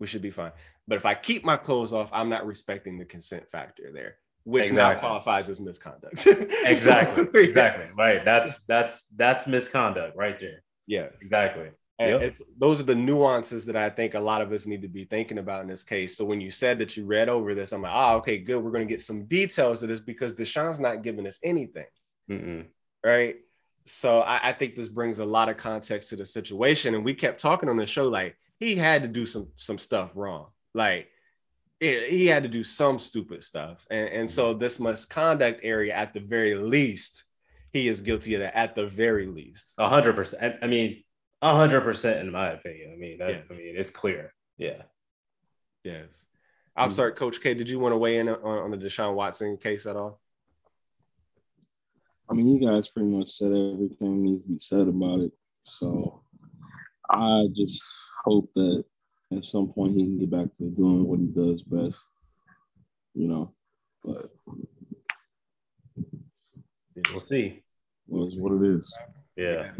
we 0.00 0.06
should 0.06 0.22
be 0.22 0.30
fine 0.30 0.52
but 0.88 0.96
if 0.96 1.06
i 1.06 1.14
keep 1.14 1.44
my 1.44 1.56
clothes 1.56 1.92
off 1.92 2.10
i'm 2.12 2.28
not 2.28 2.46
respecting 2.46 2.98
the 2.98 3.04
consent 3.04 3.44
factor 3.50 3.90
there 3.92 4.16
which 4.44 4.70
now 4.72 4.94
qualifies 4.94 5.48
as 5.48 5.60
misconduct 5.60 6.26
exactly 6.64 7.24
So, 7.32 7.38
exactly 7.38 7.86
right 7.98 8.24
that's 8.24 8.64
that's 8.66 9.04
that's 9.16 9.46
misconduct 9.46 10.16
right 10.16 10.38
there 10.40 10.62
Yeah. 10.86 11.06
exactly 11.20 11.70
And 11.98 12.10
Yep. 12.10 12.22
it's, 12.22 12.42
those 12.58 12.80
are 12.80 12.84
the 12.84 12.94
nuances 12.96 13.64
that 13.66 13.76
I 13.76 13.88
think 13.88 14.14
a 14.14 14.20
lot 14.20 14.42
of 14.42 14.50
us 14.52 14.66
need 14.66 14.82
to 14.82 14.88
be 14.88 15.04
thinking 15.04 15.38
about 15.38 15.62
in 15.62 15.68
this 15.68 15.84
case. 15.84 16.16
So 16.16 16.24
when 16.24 16.40
you 16.40 16.50
said 16.50 16.78
that 16.80 16.96
you 16.96 17.06
read 17.06 17.28
over 17.28 17.54
this, 17.54 17.70
I'm 17.72 17.82
like, 17.82 17.92
oh, 17.94 18.16
okay, 18.16 18.38
good. 18.38 18.58
We're 18.62 18.72
going 18.72 18.86
to 18.88 18.92
get 18.92 19.00
some 19.00 19.26
details 19.26 19.80
of 19.82 19.88
this 19.88 20.00
because 20.00 20.32
Deshaun's 20.34 20.80
not 20.80 21.04
giving 21.04 21.24
us 21.24 21.38
anything, 21.44 21.86
Mm-mm. 22.28 22.64
right? 23.06 23.36
So 23.86 24.20
I, 24.20 24.48
I 24.50 24.52
think 24.54 24.74
this 24.74 24.88
brings 24.88 25.20
a 25.20 25.24
lot 25.24 25.48
of 25.48 25.56
context 25.56 26.10
to 26.10 26.16
the 26.16 26.26
situation. 26.26 26.96
And 26.96 27.04
we 27.04 27.14
kept 27.14 27.38
talking 27.38 27.68
on 27.68 27.76
the 27.76 27.86
show 27.86 28.08
like 28.08 28.36
he 28.60 28.76
had 28.76 29.02
to 29.02 29.08
do 29.08 29.26
some 29.26 29.48
some 29.56 29.78
stuff 29.78 30.10
wrong, 30.14 30.46
like 30.74 31.08
it, 31.80 32.08
he 32.10 32.26
had 32.26 32.44
to 32.44 32.48
do 32.48 32.64
some 32.64 32.98
stupid 32.98 33.42
stuff, 33.44 33.86
and 33.90 34.08
and 34.08 34.30
so 34.30 34.54
this 34.54 34.78
misconduct 34.80 35.60
area, 35.62 35.94
at 35.94 36.14
the 36.14 36.20
very 36.20 36.54
least, 36.54 37.24
he 37.72 37.88
is 37.88 38.00
guilty 38.00 38.34
of 38.34 38.40
that. 38.40 38.56
At 38.56 38.74
the 38.74 38.86
very 38.86 39.26
least, 39.26 39.74
A 39.78 39.88
hundred 39.88 40.14
percent. 40.14 40.56
I- 40.62 40.64
I 40.64 40.68
mean, 40.68 41.02
a 41.42 41.54
hundred 41.56 41.82
percent 41.82 42.20
in 42.20 42.32
my 42.32 42.50
opinion. 42.50 42.92
I 42.92 42.96
mean, 42.96 43.18
that, 43.18 43.30
Yeah. 43.30 43.40
I 43.50 43.52
mean, 43.54 43.74
it's 43.76 43.90
clear. 43.90 44.32
Yeah. 44.56 44.82
Yes. 45.82 46.24
I'm 46.76 46.90
Mhm. 46.90 46.94
sorry, 46.94 47.12
Coach 47.12 47.40
K. 47.40 47.54
Did 47.54 47.68
you 47.68 47.78
want 47.78 47.92
to 47.92 47.98
weigh 47.98 48.18
in 48.18 48.28
on, 48.28 48.38
on 48.42 48.70
the 48.70 48.76
Deshaun 48.78 49.14
Watson 49.14 49.56
case 49.58 49.86
at 49.86 49.96
all? 49.96 50.20
I 52.28 52.34
mean, 52.34 52.48
you 52.48 52.58
guys 52.66 52.88
pretty 52.88 53.08
much 53.08 53.28
said 53.28 53.48
everything 53.52 54.22
needs 54.22 54.42
to 54.42 54.48
be 54.48 54.58
said 54.58 54.88
about 54.88 55.20
it. 55.20 55.32
So 55.78 56.22
I 57.10 57.46
just 57.54 57.82
hope 58.24 58.50
that 58.54 58.84
at 59.32 59.44
some 59.44 59.68
point 59.68 59.94
he 59.94 60.02
can 60.04 60.18
get 60.18 60.30
back 60.30 60.46
to 60.58 60.64
doing 60.70 61.06
what 61.06 61.18
he 61.20 61.26
does 61.26 61.62
best. 61.62 61.98
You 63.14 63.28
know, 63.28 63.52
but 64.04 64.30
We'll 67.10 67.20
see. 67.20 67.62
it's 68.10 68.36
what 68.36 68.52
it 68.52 68.76
is. 68.76 68.92
Yeah. 69.36 69.70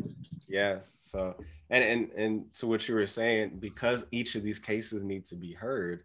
Yes. 0.48 0.96
So, 1.00 1.36
and 1.70 1.84
and 1.84 2.10
and 2.12 2.54
to 2.54 2.66
what 2.66 2.86
you 2.88 2.94
were 2.94 3.06
saying, 3.06 3.58
because 3.60 4.04
each 4.10 4.34
of 4.34 4.42
these 4.42 4.58
cases 4.58 5.02
need 5.02 5.24
to 5.26 5.36
be 5.36 5.52
heard, 5.52 6.04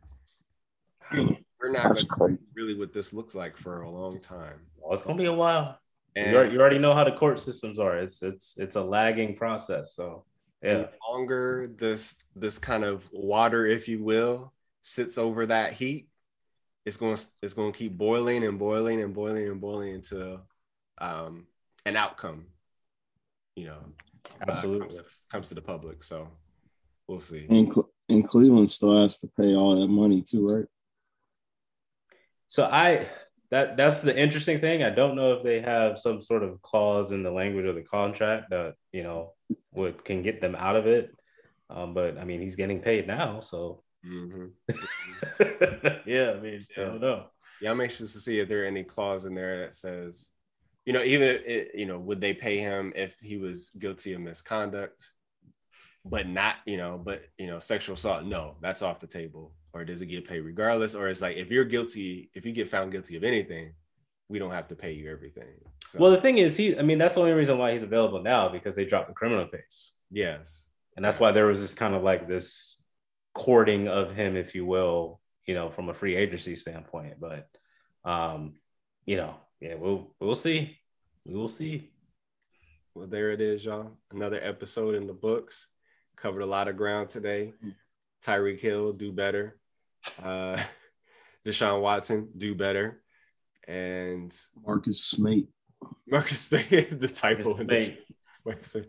we're 1.12 1.72
not 1.72 1.96
going 2.18 2.38
to 2.38 2.44
really 2.56 2.76
what 2.76 2.94
this 2.94 3.14
looks 3.14 3.36
like 3.36 3.58
for 3.58 3.82
a 3.82 3.90
long 3.90 4.20
time. 4.20 4.60
Well, 4.78 4.94
it's 4.94 5.04
gonna 5.04 5.18
be 5.18 5.26
a 5.26 5.34
while. 5.34 5.80
And 6.16 6.32
you, 6.32 6.38
already, 6.38 6.54
you 6.54 6.60
already 6.60 6.80
know 6.80 6.94
how 6.96 7.04
the 7.04 7.12
court 7.12 7.40
systems 7.40 7.80
are. 7.80 7.98
It's 7.98 8.22
it's 8.24 8.58
it's 8.58 8.76
a 8.76 8.84
lagging 8.84 9.36
process. 9.36 9.96
So 9.96 10.06
and 10.06 10.29
yeah, 10.62 10.74
the 10.74 10.90
longer 11.08 11.70
this 11.78 12.16
this 12.36 12.60
kind 12.60 12.84
of 12.84 13.04
water, 13.12 13.66
if 13.66 13.88
you 13.88 14.04
will, 14.04 14.54
sits 14.82 15.18
over 15.18 15.46
that 15.46 15.74
heat, 15.74 16.10
it's 16.86 16.98
going 16.98 17.16
to 17.16 17.24
it's 17.42 17.54
going 17.54 17.72
to 17.72 17.78
keep 17.78 17.98
boiling 17.98 18.44
and 18.44 18.60
boiling 18.60 19.02
and 19.02 19.14
boiling 19.14 19.48
and 19.48 19.62
boiling 19.62 19.94
until 19.96 20.42
um, 21.00 21.48
an 21.86 21.96
outcome. 21.96 22.46
You 23.56 23.68
know, 23.68 23.86
uh, 24.42 24.52
absolutely. 24.52 24.98
comes, 24.98 25.22
comes 25.32 25.50
to 25.50 25.56
the 25.56 25.62
public. 25.62 26.04
So 26.04 26.30
we'll 27.08 27.22
see. 27.22 27.46
And 27.50 27.72
Cle- 27.72 27.90
and 28.10 28.28
Cleveland 28.28 28.72
still 28.72 29.02
has 29.02 29.18
to 29.20 29.28
pay 29.28 29.56
all 29.56 29.80
that 29.80 29.88
money 29.88 30.22
too, 30.22 30.50
right? 30.50 30.66
So 32.48 32.66
I 32.66 33.10
that 33.52 33.78
that's 33.78 34.02
the 34.02 34.18
interesting 34.18 34.60
thing. 34.60 34.84
I 34.84 34.92
don't 34.92 35.16
know 35.16 35.34
if 35.34 35.44
they 35.44 35.62
have 35.62 35.98
some 35.98 36.22
sort 36.22 36.44
of 36.44 36.62
clause 36.62 37.12
in 37.12 37.24
the 37.24 37.32
language 37.32 37.66
of 37.66 37.76
the 37.76 37.82
contract 37.82 38.52
that 38.52 38.76
you 38.92 39.04
know 39.04 39.34
would 39.74 40.06
can 40.06 40.22
get 40.22 40.42
them 40.42 40.56
out 40.56 40.76
of 40.76 40.88
it. 40.88 41.16
Um, 41.70 41.94
but 41.94 42.18
I 42.18 42.26
mean, 42.26 42.42
he's 42.42 42.56
getting 42.56 42.82
paid 42.82 43.08
now, 43.08 43.40
so 43.40 43.84
hmm 44.04 44.48
yeah. 46.06 46.32
I 46.32 46.40
mean, 46.40 46.66
I 46.78 46.82
don't 46.82 47.02
know. 47.02 47.26
Yeah, 47.62 47.72
I'm 47.72 47.82
anxious 47.82 48.14
to 48.14 48.20
see 48.20 48.40
if 48.40 48.48
there 48.48 48.64
are 48.64 48.68
any 48.68 48.84
clause 48.84 49.26
in 49.26 49.36
there 49.36 49.66
that 49.66 49.76
says, 49.76 50.30
you 50.86 50.94
know, 50.94 51.04
even 51.04 51.28
it, 51.46 51.72
you 51.74 51.86
know, 51.86 52.00
would 52.00 52.22
they 52.22 52.34
pay 52.34 52.60
him 52.60 52.94
if 52.96 53.16
he 53.22 53.38
was 53.38 53.72
guilty 53.78 54.14
of 54.14 54.22
misconduct, 54.22 55.12
but 56.06 56.28
not, 56.28 56.56
you 56.66 56.78
know, 56.78 57.02
but 57.04 57.24
you 57.38 57.48
know, 57.48 57.60
sexual 57.60 57.96
assault? 57.96 58.24
No, 58.26 58.56
that's 58.62 58.82
off 58.82 59.00
the 59.00 59.08
table. 59.08 59.54
Or 59.74 59.86
does 59.86 60.02
it 60.02 60.08
get 60.08 60.28
paid 60.28 60.40
regardless? 60.42 60.96
Or 60.96 61.10
it's 61.10 61.22
like 61.22 61.38
if 61.38 61.52
you're 61.52 61.66
guilty, 61.66 62.32
if 62.34 62.46
you 62.46 62.52
get 62.52 62.72
found 62.72 62.92
guilty 62.92 63.16
of 63.18 63.24
anything, 63.24 63.74
we 64.28 64.40
don't 64.40 64.52
have 64.52 64.68
to 64.70 64.76
pay 64.76 64.94
you 64.94 65.12
everything. 65.12 65.54
So, 65.86 66.00
Well, 66.00 66.12
the 66.12 66.22
thing 66.22 66.38
is, 66.40 66.58
he. 66.58 66.78
I 66.78 66.82
mean, 66.82 66.98
that's 66.98 67.14
the 67.16 67.22
only 67.22 67.34
reason 67.34 67.58
why 67.58 67.74
he's 67.74 67.84
available 67.84 68.22
now 68.22 68.50
because 68.50 68.76
they 68.76 68.86
dropped 68.86 69.08
the 69.10 69.14
criminal 69.14 69.48
case, 69.48 69.92
yes, 70.12 70.64
and 70.96 71.04
that's 71.06 71.20
why 71.20 71.32
there 71.32 71.46
was 71.46 71.60
this 71.60 71.74
kind 71.76 71.94
of 71.96 72.04
like 72.04 72.28
this 72.28 72.82
courting 73.34 73.88
of 73.88 74.16
him, 74.16 74.36
if 74.36 74.56
you 74.56 74.66
will, 74.66 75.20
you 75.46 75.54
know, 75.54 75.70
from 75.70 75.90
a 75.90 75.94
free 75.94 76.16
agency 76.16 76.56
standpoint. 76.56 77.16
But, 77.20 77.48
um, 78.04 78.56
you 79.06 79.18
know, 79.18 79.36
yeah, 79.62 79.76
we'll 79.76 80.16
we'll 80.20 80.36
see, 80.36 80.78
we 81.26 81.36
will 81.36 81.50
see. 81.50 81.92
well, 82.96 83.08
there 83.08 83.32
it 83.32 83.42
is, 83.42 83.64
y'all. 83.66 83.98
Another 84.12 84.40
episode 84.44 84.96
in 84.96 85.06
the 85.08 85.14
books. 85.14 85.68
Covered 86.22 86.42
a 86.42 86.46
lot 86.46 86.68
of 86.68 86.78
ground 86.78 87.10
today. 87.10 87.54
Tyreek 88.26 88.60
Hill, 88.60 88.94
do 88.94 89.12
better. 89.12 89.58
Uh, 90.22 90.62
Deshaun 91.46 91.82
Watson, 91.82 92.30
do 92.38 92.54
better. 92.56 93.02
And 93.68 94.36
Marcus 94.66 95.14
Smate. 95.14 95.48
Marcus 96.08 96.42
Smith, 96.42 96.70
the 97.00 97.08
typo 97.08 97.56
in. 97.58 97.98
Marcus 98.46 98.72
Smith. 98.72 98.88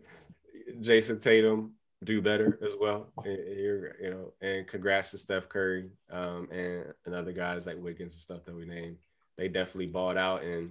Jayson 0.81 1.21
Tatum, 1.21 1.73
do 2.05 2.23
better 2.23 2.59
as 2.65 2.75
well. 2.81 3.13
And 3.25 3.39
you're, 3.59 4.01
you 4.01 4.11
know, 4.11 4.33
and 4.41 4.67
congrats 4.67 5.11
to 5.11 5.19
Steph 5.19 5.49
Curry 5.49 5.91
um, 6.11 6.49
and, 6.51 6.87
and 7.05 7.15
other 7.15 7.33
guys 7.33 7.67
like 7.67 7.77
Wiggins 7.79 8.15
and 8.15 8.23
stuff 8.23 8.45
that 8.45 8.55
we 8.55 8.65
named. 8.65 8.97
They 9.37 9.49
definitely 9.49 9.87
balled 9.87 10.17
out. 10.17 10.43
And 10.43 10.71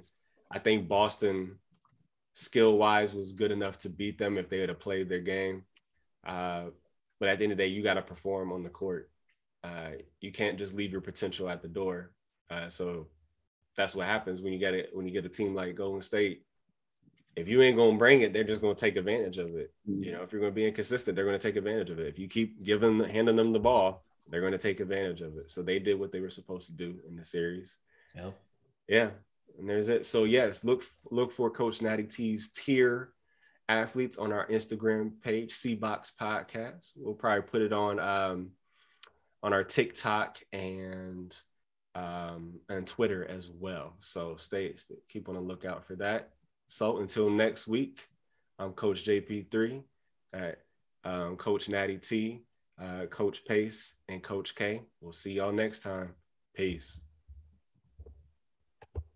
I 0.51 0.59
think 0.59 0.87
Boston, 0.87 1.57
skill 2.33 2.77
wise, 2.77 3.13
was 3.13 3.33
good 3.33 3.51
enough 3.51 3.77
to 3.79 3.89
beat 3.89 4.17
them 4.17 4.37
if 4.37 4.49
they 4.49 4.59
had 4.59 4.79
played 4.79 5.09
their 5.09 5.21
game. 5.21 5.63
Uh, 6.29 6.69
but 7.19 7.29
at 7.29 7.39
the 7.39 7.43
end 7.43 7.53
of 7.53 7.57
the 7.57 7.63
day, 7.63 7.69
you 7.69 7.81
got 7.81 7.95
to 7.95 8.01
perform 8.01 8.51
on 8.51 8.63
the 8.63 8.69
court. 8.69 9.09
Uh, 9.63 9.91
you 10.21 10.31
can't 10.31 10.57
just 10.57 10.73
leave 10.73 10.91
your 10.91 11.01
potential 11.01 11.49
at 11.49 11.61
the 11.61 11.67
door. 11.67 12.11
Uh, 12.49 12.69
so 12.69 13.07
that's 13.75 13.95
what 13.95 14.05
happens 14.05 14.41
when 14.41 14.53
you 14.53 14.59
get 14.59 14.73
it 14.73 14.89
when 14.93 15.05
you 15.05 15.11
get 15.11 15.25
a 15.25 15.29
team 15.29 15.55
like 15.55 15.75
Golden 15.75 16.03
State. 16.03 16.45
If 17.35 17.47
you 17.47 17.61
ain't 17.61 17.77
gonna 17.77 17.97
bring 17.97 18.21
it, 18.21 18.31
they're 18.31 18.43
just 18.43 18.61
gonna 18.61 18.75
take 18.75 18.95
advantage 18.95 19.37
of 19.37 19.55
it. 19.55 19.73
You 19.85 20.11
know, 20.13 20.21
if 20.21 20.31
you're 20.31 20.41
gonna 20.41 20.53
be 20.53 20.67
inconsistent, 20.67 21.15
they're 21.15 21.25
gonna 21.25 21.39
take 21.39 21.55
advantage 21.55 21.89
of 21.89 21.99
it. 21.99 22.07
If 22.07 22.19
you 22.19 22.27
keep 22.27 22.63
giving 22.63 22.99
handing 23.03 23.35
them 23.35 23.53
the 23.53 23.59
ball, 23.59 24.03
they're 24.29 24.41
gonna 24.41 24.57
take 24.57 24.79
advantage 24.79 25.21
of 25.21 25.37
it. 25.37 25.51
So 25.51 25.61
they 25.61 25.79
did 25.79 25.99
what 25.99 26.11
they 26.11 26.19
were 26.19 26.29
supposed 26.29 26.67
to 26.67 26.73
do 26.73 26.99
in 27.07 27.15
the 27.15 27.25
series. 27.25 27.75
Yeah. 28.15 28.31
Yeah, 28.87 29.09
and 29.57 29.69
there's 29.69 29.89
it. 29.89 30.05
So 30.05 30.23
yes, 30.23 30.63
look 30.63 30.83
look 31.11 31.31
for 31.31 31.49
Coach 31.49 31.81
Natty 31.81 32.03
T's 32.03 32.51
tier 32.51 33.13
athletes 33.69 34.17
on 34.17 34.33
our 34.33 34.47
Instagram 34.47 35.11
page, 35.21 35.53
C-Box 35.53 36.11
Podcast. 36.19 36.91
We'll 36.97 37.13
probably 37.13 37.43
put 37.43 37.61
it 37.61 37.71
on 37.71 37.99
um, 37.99 38.49
on 39.41 39.53
our 39.53 39.63
TikTok 39.63 40.39
and 40.51 41.33
um, 41.95 42.59
and 42.67 42.85
Twitter 42.85 43.25
as 43.25 43.49
well. 43.49 43.95
So 43.99 44.35
stay, 44.37 44.75
stay 44.75 44.95
keep 45.07 45.29
on 45.29 45.35
the 45.35 45.41
lookout 45.41 45.85
for 45.85 45.95
that. 45.97 46.31
So 46.67 46.97
until 46.99 47.29
next 47.29 47.67
week, 47.67 48.07
I'm 48.57 48.73
Coach 48.73 49.05
JP3 49.05 49.83
at 50.33 50.59
um, 51.03 51.37
Coach 51.37 51.69
Natty 51.69 51.97
T, 51.97 52.41
uh, 52.81 53.05
Coach 53.05 53.45
Pace, 53.45 53.93
and 54.07 54.21
Coach 54.21 54.55
K. 54.55 54.81
We'll 55.01 55.13
see 55.13 55.33
y'all 55.33 55.51
next 55.51 55.79
time. 55.79 56.13
Peace. 56.53 56.99